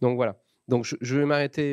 Donc, 0.00 0.16
voilà. 0.16 0.40
Donc, 0.68 0.84
je, 0.84 1.16
vais 1.16 1.24
m'arrêter 1.24 1.72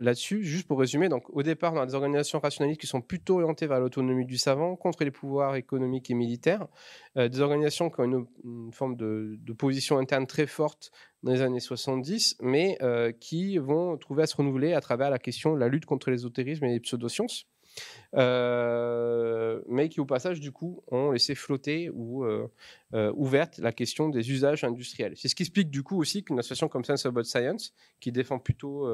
là-dessus, 0.00 0.42
juste 0.42 0.66
pour 0.66 0.80
résumer. 0.80 1.08
Donc, 1.08 1.30
au 1.30 1.44
départ, 1.44 1.72
on 1.74 1.78
a 1.78 1.86
des 1.86 1.94
organisations 1.94 2.40
rationalistes 2.40 2.80
qui 2.80 2.88
sont 2.88 3.00
plutôt 3.00 3.34
orientées 3.34 3.68
vers 3.68 3.78
l'autonomie 3.78 4.26
du 4.26 4.38
savant, 4.38 4.74
contre 4.74 5.04
les 5.04 5.12
pouvoirs 5.12 5.54
économiques 5.54 6.10
et 6.10 6.14
militaires. 6.14 6.66
des 7.14 7.40
organisations 7.40 7.90
qui 7.90 8.00
ont 8.00 8.26
une, 8.42 8.72
forme 8.72 8.96
de, 8.96 9.36
de, 9.38 9.52
position 9.52 9.98
interne 9.98 10.26
très 10.26 10.48
forte 10.48 10.90
dans 11.22 11.32
les 11.32 11.42
années 11.42 11.60
70, 11.60 12.36
mais 12.40 12.78
euh, 12.82 13.12
qui 13.12 13.58
vont 13.58 13.96
trouver 13.96 14.22
à 14.22 14.26
se 14.26 14.36
renouveler 14.36 14.72
à 14.72 14.80
travers 14.80 15.10
la 15.10 15.18
question 15.18 15.54
de 15.54 15.58
la 15.58 15.68
lutte 15.68 15.86
contre 15.86 16.10
l'ésotérisme 16.10 16.64
et 16.64 16.72
les 16.72 16.80
pseudosciences. 16.80 17.46
Euh, 18.16 19.60
mais 19.68 19.90
qui 19.90 20.00
au 20.00 20.06
passage 20.06 20.40
du 20.40 20.50
coup 20.50 20.82
ont 20.90 21.10
laissé 21.10 21.34
flotter 21.34 21.90
ou 21.92 22.24
euh, 22.24 22.50
euh, 22.94 23.12
ouverte 23.14 23.58
la 23.58 23.70
question 23.70 24.08
des 24.08 24.30
usages 24.30 24.64
industriels. 24.64 25.12
C'est 25.16 25.28
ce 25.28 25.34
qui 25.34 25.42
explique 25.42 25.68
du 25.68 25.82
coup 25.82 26.00
aussi 26.00 26.24
qu'une 26.24 26.38
association 26.38 26.68
comme 26.68 26.84
Sense 26.84 27.04
About 27.04 27.24
Science, 27.24 27.74
qui 28.00 28.10
défend 28.10 28.38
plutôt 28.38 28.88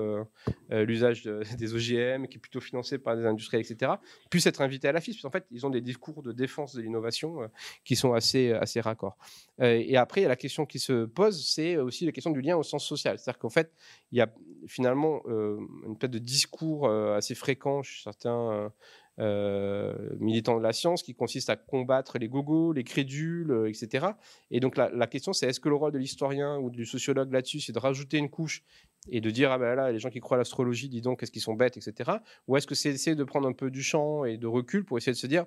l'usage 0.71 1.23
des 1.59 1.75
OGM, 1.75 2.27
qui 2.27 2.39
est 2.39 2.41
plutôt 2.41 2.61
financée 2.61 2.99
par 2.99 3.17
des 3.17 3.25
industriels, 3.25 3.65
etc., 3.65 3.93
puisse 4.31 4.47
être 4.47 4.63
invitée 4.63 4.89
à 4.89 4.93
la 4.93 5.01
FIS, 5.01 5.13
parce 5.13 5.23
qu'en 5.23 5.31
fait 5.31 5.47
ils 5.53 5.65
ont 5.65 5.71
des 5.71 5.81
discours 5.81 6.23
de 6.23 6.33
défense 6.33 6.75
de 6.75 6.83
l'innovation 6.83 7.49
qui 7.85 7.95
sont 7.95 8.15
assez, 8.15 8.53
assez 8.53 8.81
raccords. 8.81 9.17
et 9.61 9.97
après, 9.97 10.23
il 10.23 10.25
y 10.25 10.27
a 10.27 10.31
la 10.31 10.37
question 10.37 10.67
qui 10.67 10.79
se 10.79 11.05
pose, 11.05 11.47
c'est 11.47 11.77
aussi 11.77 12.05
la 12.07 12.13
question 12.13 12.33
du 12.33 12.41
lien 12.41 12.57
au 12.57 12.63
sens 12.63 12.85
social. 12.85 13.19
C'est-à-dire 13.19 13.39
qu'en 13.39 13.51
fait, 13.51 13.73
il 14.11 14.19
y 14.19 14.21
a 14.21 14.33
finalement 14.67 15.23
une 15.29 15.97
tête 15.99 16.11
de 16.11 16.19
discours 16.19 16.89
assez 16.89 17.35
fréquent 17.35 17.83
chez 17.83 18.03
certains 18.03 18.73
euh, 19.21 19.95
militant 20.19 20.59
de 20.59 20.63
la 20.63 20.73
science 20.73 21.03
qui 21.03 21.15
consiste 21.15 21.49
à 21.49 21.57
combattre 21.57 22.19
les 22.19 22.29
gogos, 22.29 22.73
les 22.73 22.83
crédules, 22.83 23.53
euh, 23.53 23.69
etc. 23.69 24.07
Et 24.51 24.59
donc 24.59 24.77
la, 24.77 25.07
question 25.07 25.33
c'est 25.33 25.47
est-ce 25.47 25.61
que 25.61 25.69
le 25.69 25.77
rôle 25.77 25.93
de 25.93 25.99
l'historien 25.99 26.59
ou 26.59 26.69
du 26.69 26.85
sociologue 26.85 27.33
là-dessus 27.33 27.61
c'est 27.61 27.73
de 27.73 27.79
rajouter 27.79 28.19
une 28.19 28.29
couche 28.29 28.65
et 29.09 29.21
de 29.21 29.31
dire 29.31 29.53
ah 29.53 29.59
ben 29.59 29.77
là 29.77 29.93
les 29.93 30.01
gens 30.01 30.11
qui 30.11 30.19
croient 30.19 30.37
à 30.37 30.39
l'astrologie 30.39 30.89
dis 30.89 31.01
donc 31.01 31.21
qu'est-ce 31.21 31.31
qu'ils 31.31 31.43
sont 31.43 31.55
bêtes 31.55 31.77
etc. 31.77 32.11
Ou 32.49 32.57
est-ce 32.57 32.67
que 32.67 32.75
c'est 32.75 32.91
essayer 32.91 33.15
de 33.15 33.25
prendre 33.25 33.47
un 33.47 33.53
peu 33.53 33.71
du 33.71 33.83
champ 33.83 34.25
et 34.25 34.37
de 34.37 34.49
recul 34.49 34.85
pour 34.85 34.99
essayer 34.99 35.13
de 35.13 35.19
se 35.19 35.29
dire 35.29 35.47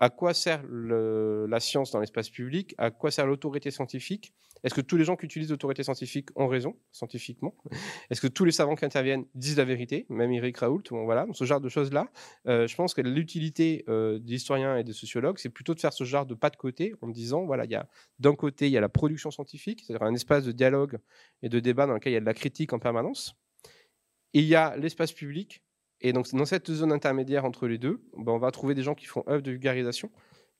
à 0.00 0.08
quoi 0.08 0.32
sert 0.32 0.62
la 0.66 1.60
science 1.60 1.90
dans 1.90 2.00
l'espace 2.00 2.30
public? 2.30 2.74
À 2.78 2.90
quoi 2.90 3.10
sert 3.10 3.26
l'autorité 3.26 3.70
scientifique? 3.70 4.32
Est-ce 4.62 4.74
que 4.74 4.80
tous 4.80 4.96
les 4.96 5.04
gens 5.04 5.16
qui 5.16 5.26
utilisent 5.26 5.50
l'autorité 5.50 5.82
scientifique 5.82 6.28
ont 6.36 6.48
raison, 6.48 6.74
scientifiquement? 6.90 7.54
Est-ce 8.10 8.20
que 8.20 8.26
tous 8.26 8.44
les 8.44 8.52
savants 8.52 8.74
qui 8.74 8.84
interviennent 8.84 9.26
disent 9.34 9.58
la 9.58 9.64
vérité? 9.64 10.06
Même 10.08 10.32
Eric 10.32 10.56
Raoult, 10.58 10.82
voilà, 10.90 11.26
ce 11.32 11.44
genre 11.44 11.60
de 11.60 11.68
choses-là. 11.68 12.10
Euh, 12.46 12.66
je 12.66 12.74
pense 12.76 12.94
que 12.94 13.02
l'utilité 13.02 13.84
euh, 13.88 14.18
des 14.18 14.34
historiens 14.34 14.76
et 14.76 14.84
des 14.84 14.92
sociologues, 14.92 15.38
c'est 15.38 15.50
plutôt 15.50 15.74
de 15.74 15.80
faire 15.80 15.92
ce 15.92 16.04
genre 16.04 16.26
de 16.26 16.34
pas 16.34 16.50
de 16.50 16.56
côté 16.56 16.94
en 17.02 17.08
disant, 17.08 17.44
voilà, 17.44 17.64
d'un 18.18 18.34
côté, 18.34 18.66
il 18.66 18.72
y 18.72 18.78
a 18.78 18.80
la 18.80 18.88
production 18.88 19.30
scientifique, 19.30 19.82
c'est-à-dire 19.86 20.06
un 20.06 20.14
espace 20.14 20.44
de 20.44 20.52
dialogue 20.52 20.98
et 21.42 21.48
de 21.48 21.60
débat 21.60 21.86
dans 21.86 21.94
lequel 21.94 22.12
il 22.12 22.14
y 22.14 22.18
a 22.18 22.20
de 22.20 22.26
la 22.26 22.34
critique 22.34 22.72
en 22.72 22.78
permanence. 22.78 23.34
Et 24.32 24.40
il 24.40 24.46
y 24.46 24.54
a 24.54 24.76
l'espace 24.76 25.12
public 25.12 25.62
et 26.00 26.12
donc, 26.12 26.32
dans 26.32 26.44
cette 26.44 26.70
zone 26.70 26.92
intermédiaire 26.92 27.44
entre 27.44 27.66
les 27.66 27.78
deux, 27.78 28.00
ben, 28.16 28.32
on 28.32 28.38
va 28.38 28.50
trouver 28.50 28.74
des 28.74 28.82
gens 28.82 28.94
qui 28.94 29.06
font 29.06 29.22
œuvre 29.28 29.42
de 29.42 29.50
vulgarisation, 29.50 30.10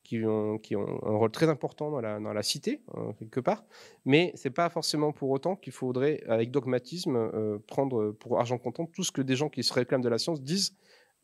qui 0.02 0.24
ont, 0.24 0.60
un 0.76 1.16
rôle 1.16 1.30
très 1.30 1.48
important 1.48 1.90
dans 1.90 2.00
la, 2.00 2.42
cité, 2.42 2.82
hein, 2.94 3.14
quelque 3.18 3.40
part. 3.40 3.64
Mais 4.04 4.32
ce 4.34 4.48
n'est 4.48 4.52
pas 4.52 4.68
forcément 4.68 5.12
pour 5.12 5.30
autant 5.30 5.56
qu'il 5.56 5.72
faudrait, 5.72 6.22
avec 6.28 6.50
dogmatisme, 6.50 7.16
euh, 7.16 7.58
prendre 7.66 8.12
pour 8.12 8.38
argent 8.38 8.58
comptant 8.58 8.86
tout 8.86 9.04
ce 9.04 9.12
que 9.12 9.22
des 9.22 9.36
gens 9.36 9.48
qui 9.48 9.62
se 9.62 9.72
réclament 9.72 10.02
de 10.02 10.08
la 10.08 10.18
science 10.18 10.42
disent 10.42 10.76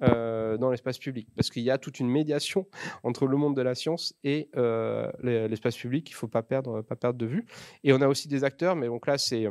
euh, 0.03 0.57
dans 0.57 0.71
l'espace 0.71 0.99
public. 0.99 1.29
Parce 1.35 1.51
qu'il 1.51 1.63
y 1.63 1.71
a 1.71 1.79
toute 1.79 2.01
une 2.01 2.09
médiation 2.09 2.67
entre 3.03 3.27
le 3.27 3.37
monde 3.37 3.57
de 3.57 3.63
la 3.63 3.75
science 3.75 4.15
et 4.25 4.51
euh, 4.57 5.11
l'espace 5.23 5.77
public 5.77 6.05
qu'il 6.05 6.15
ne 6.15 6.19
faut 6.19 6.29
pas 6.29 6.43
perdre, 6.43 6.83
pas 6.83 6.97
perdre 6.97 7.19
de 7.19 7.27
vue. 7.27 7.47
Et 7.83 7.93
on 7.93 8.01
a 8.01 8.09
aussi 8.09 8.29
des 8.29 8.45
acteurs, 8.45 8.77
mais 8.77 8.87
donc 8.87 9.07
là, 9.07 9.19
c'est 9.19 9.47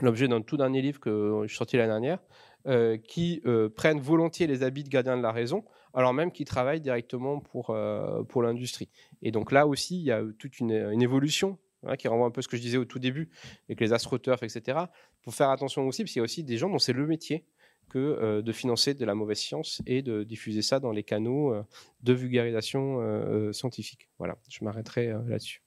l'objet 0.00 0.28
d'un 0.28 0.42
tout 0.42 0.56
dernier 0.56 0.82
livre 0.82 1.00
que 1.00 1.40
je 1.42 1.48
suis 1.48 1.56
sorti 1.56 1.76
l'année 1.76 1.90
dernière, 1.90 2.18
qui 2.64 3.40
euh, 3.46 3.68
prennent 3.68 4.00
volontiers 4.00 4.46
les 4.46 4.62
habits 4.62 4.84
de 4.84 4.88
gardien 4.88 5.16
de 5.16 5.22
la 5.22 5.32
raison, 5.32 5.64
alors 5.94 6.12
même 6.12 6.32
qu'ils 6.32 6.46
travaillent 6.46 6.80
directement 6.80 7.40
pour, 7.40 7.70
euh, 7.70 8.22
pour 8.24 8.42
l'industrie. 8.42 8.88
Et 9.22 9.30
donc 9.30 9.52
là 9.52 9.66
aussi, 9.66 9.98
il 9.98 10.04
y 10.04 10.12
a 10.12 10.22
toute 10.38 10.60
une, 10.60 10.72
évolution 11.00 11.58
hein, 11.84 11.96
qui 11.96 12.08
renvoie 12.08 12.26
un 12.26 12.30
peu 12.30 12.42
ce 12.42 12.48
que 12.48 12.56
je 12.56 12.62
disais 12.62 12.78
au 12.78 12.84
tout 12.84 12.98
début, 12.98 13.30
avec 13.68 13.80
les 13.80 13.92
astroturfs, 13.92 14.42
etc. 14.42 14.78
Pour 15.22 15.34
faire 15.34 15.50
attention 15.50 15.86
aussi, 15.86 16.02
parce 16.02 16.12
qu'il 16.12 16.20
y 16.20 16.22
a 16.22 16.24
aussi 16.24 16.44
des 16.44 16.56
gens 16.56 16.68
dont 16.68 16.78
c'est 16.78 16.92
le 16.92 17.06
métier 17.06 17.46
que 17.88 18.42
de 18.42 18.52
financer 18.52 18.92
de 18.92 19.04
la 19.06 19.14
mauvaise 19.14 19.38
science 19.38 19.80
et 19.86 20.02
de 20.02 20.22
diffuser 20.22 20.60
ça 20.60 20.78
dans 20.78 20.92
les 20.92 21.04
canaux 21.04 21.54
de 22.02 22.12
vulgarisation 22.12 23.50
scientifique. 23.54 24.10
Voilà, 24.18 24.36
je 24.50 24.62
m'arrêterai 24.62 25.14
là-dessus. 25.26 25.62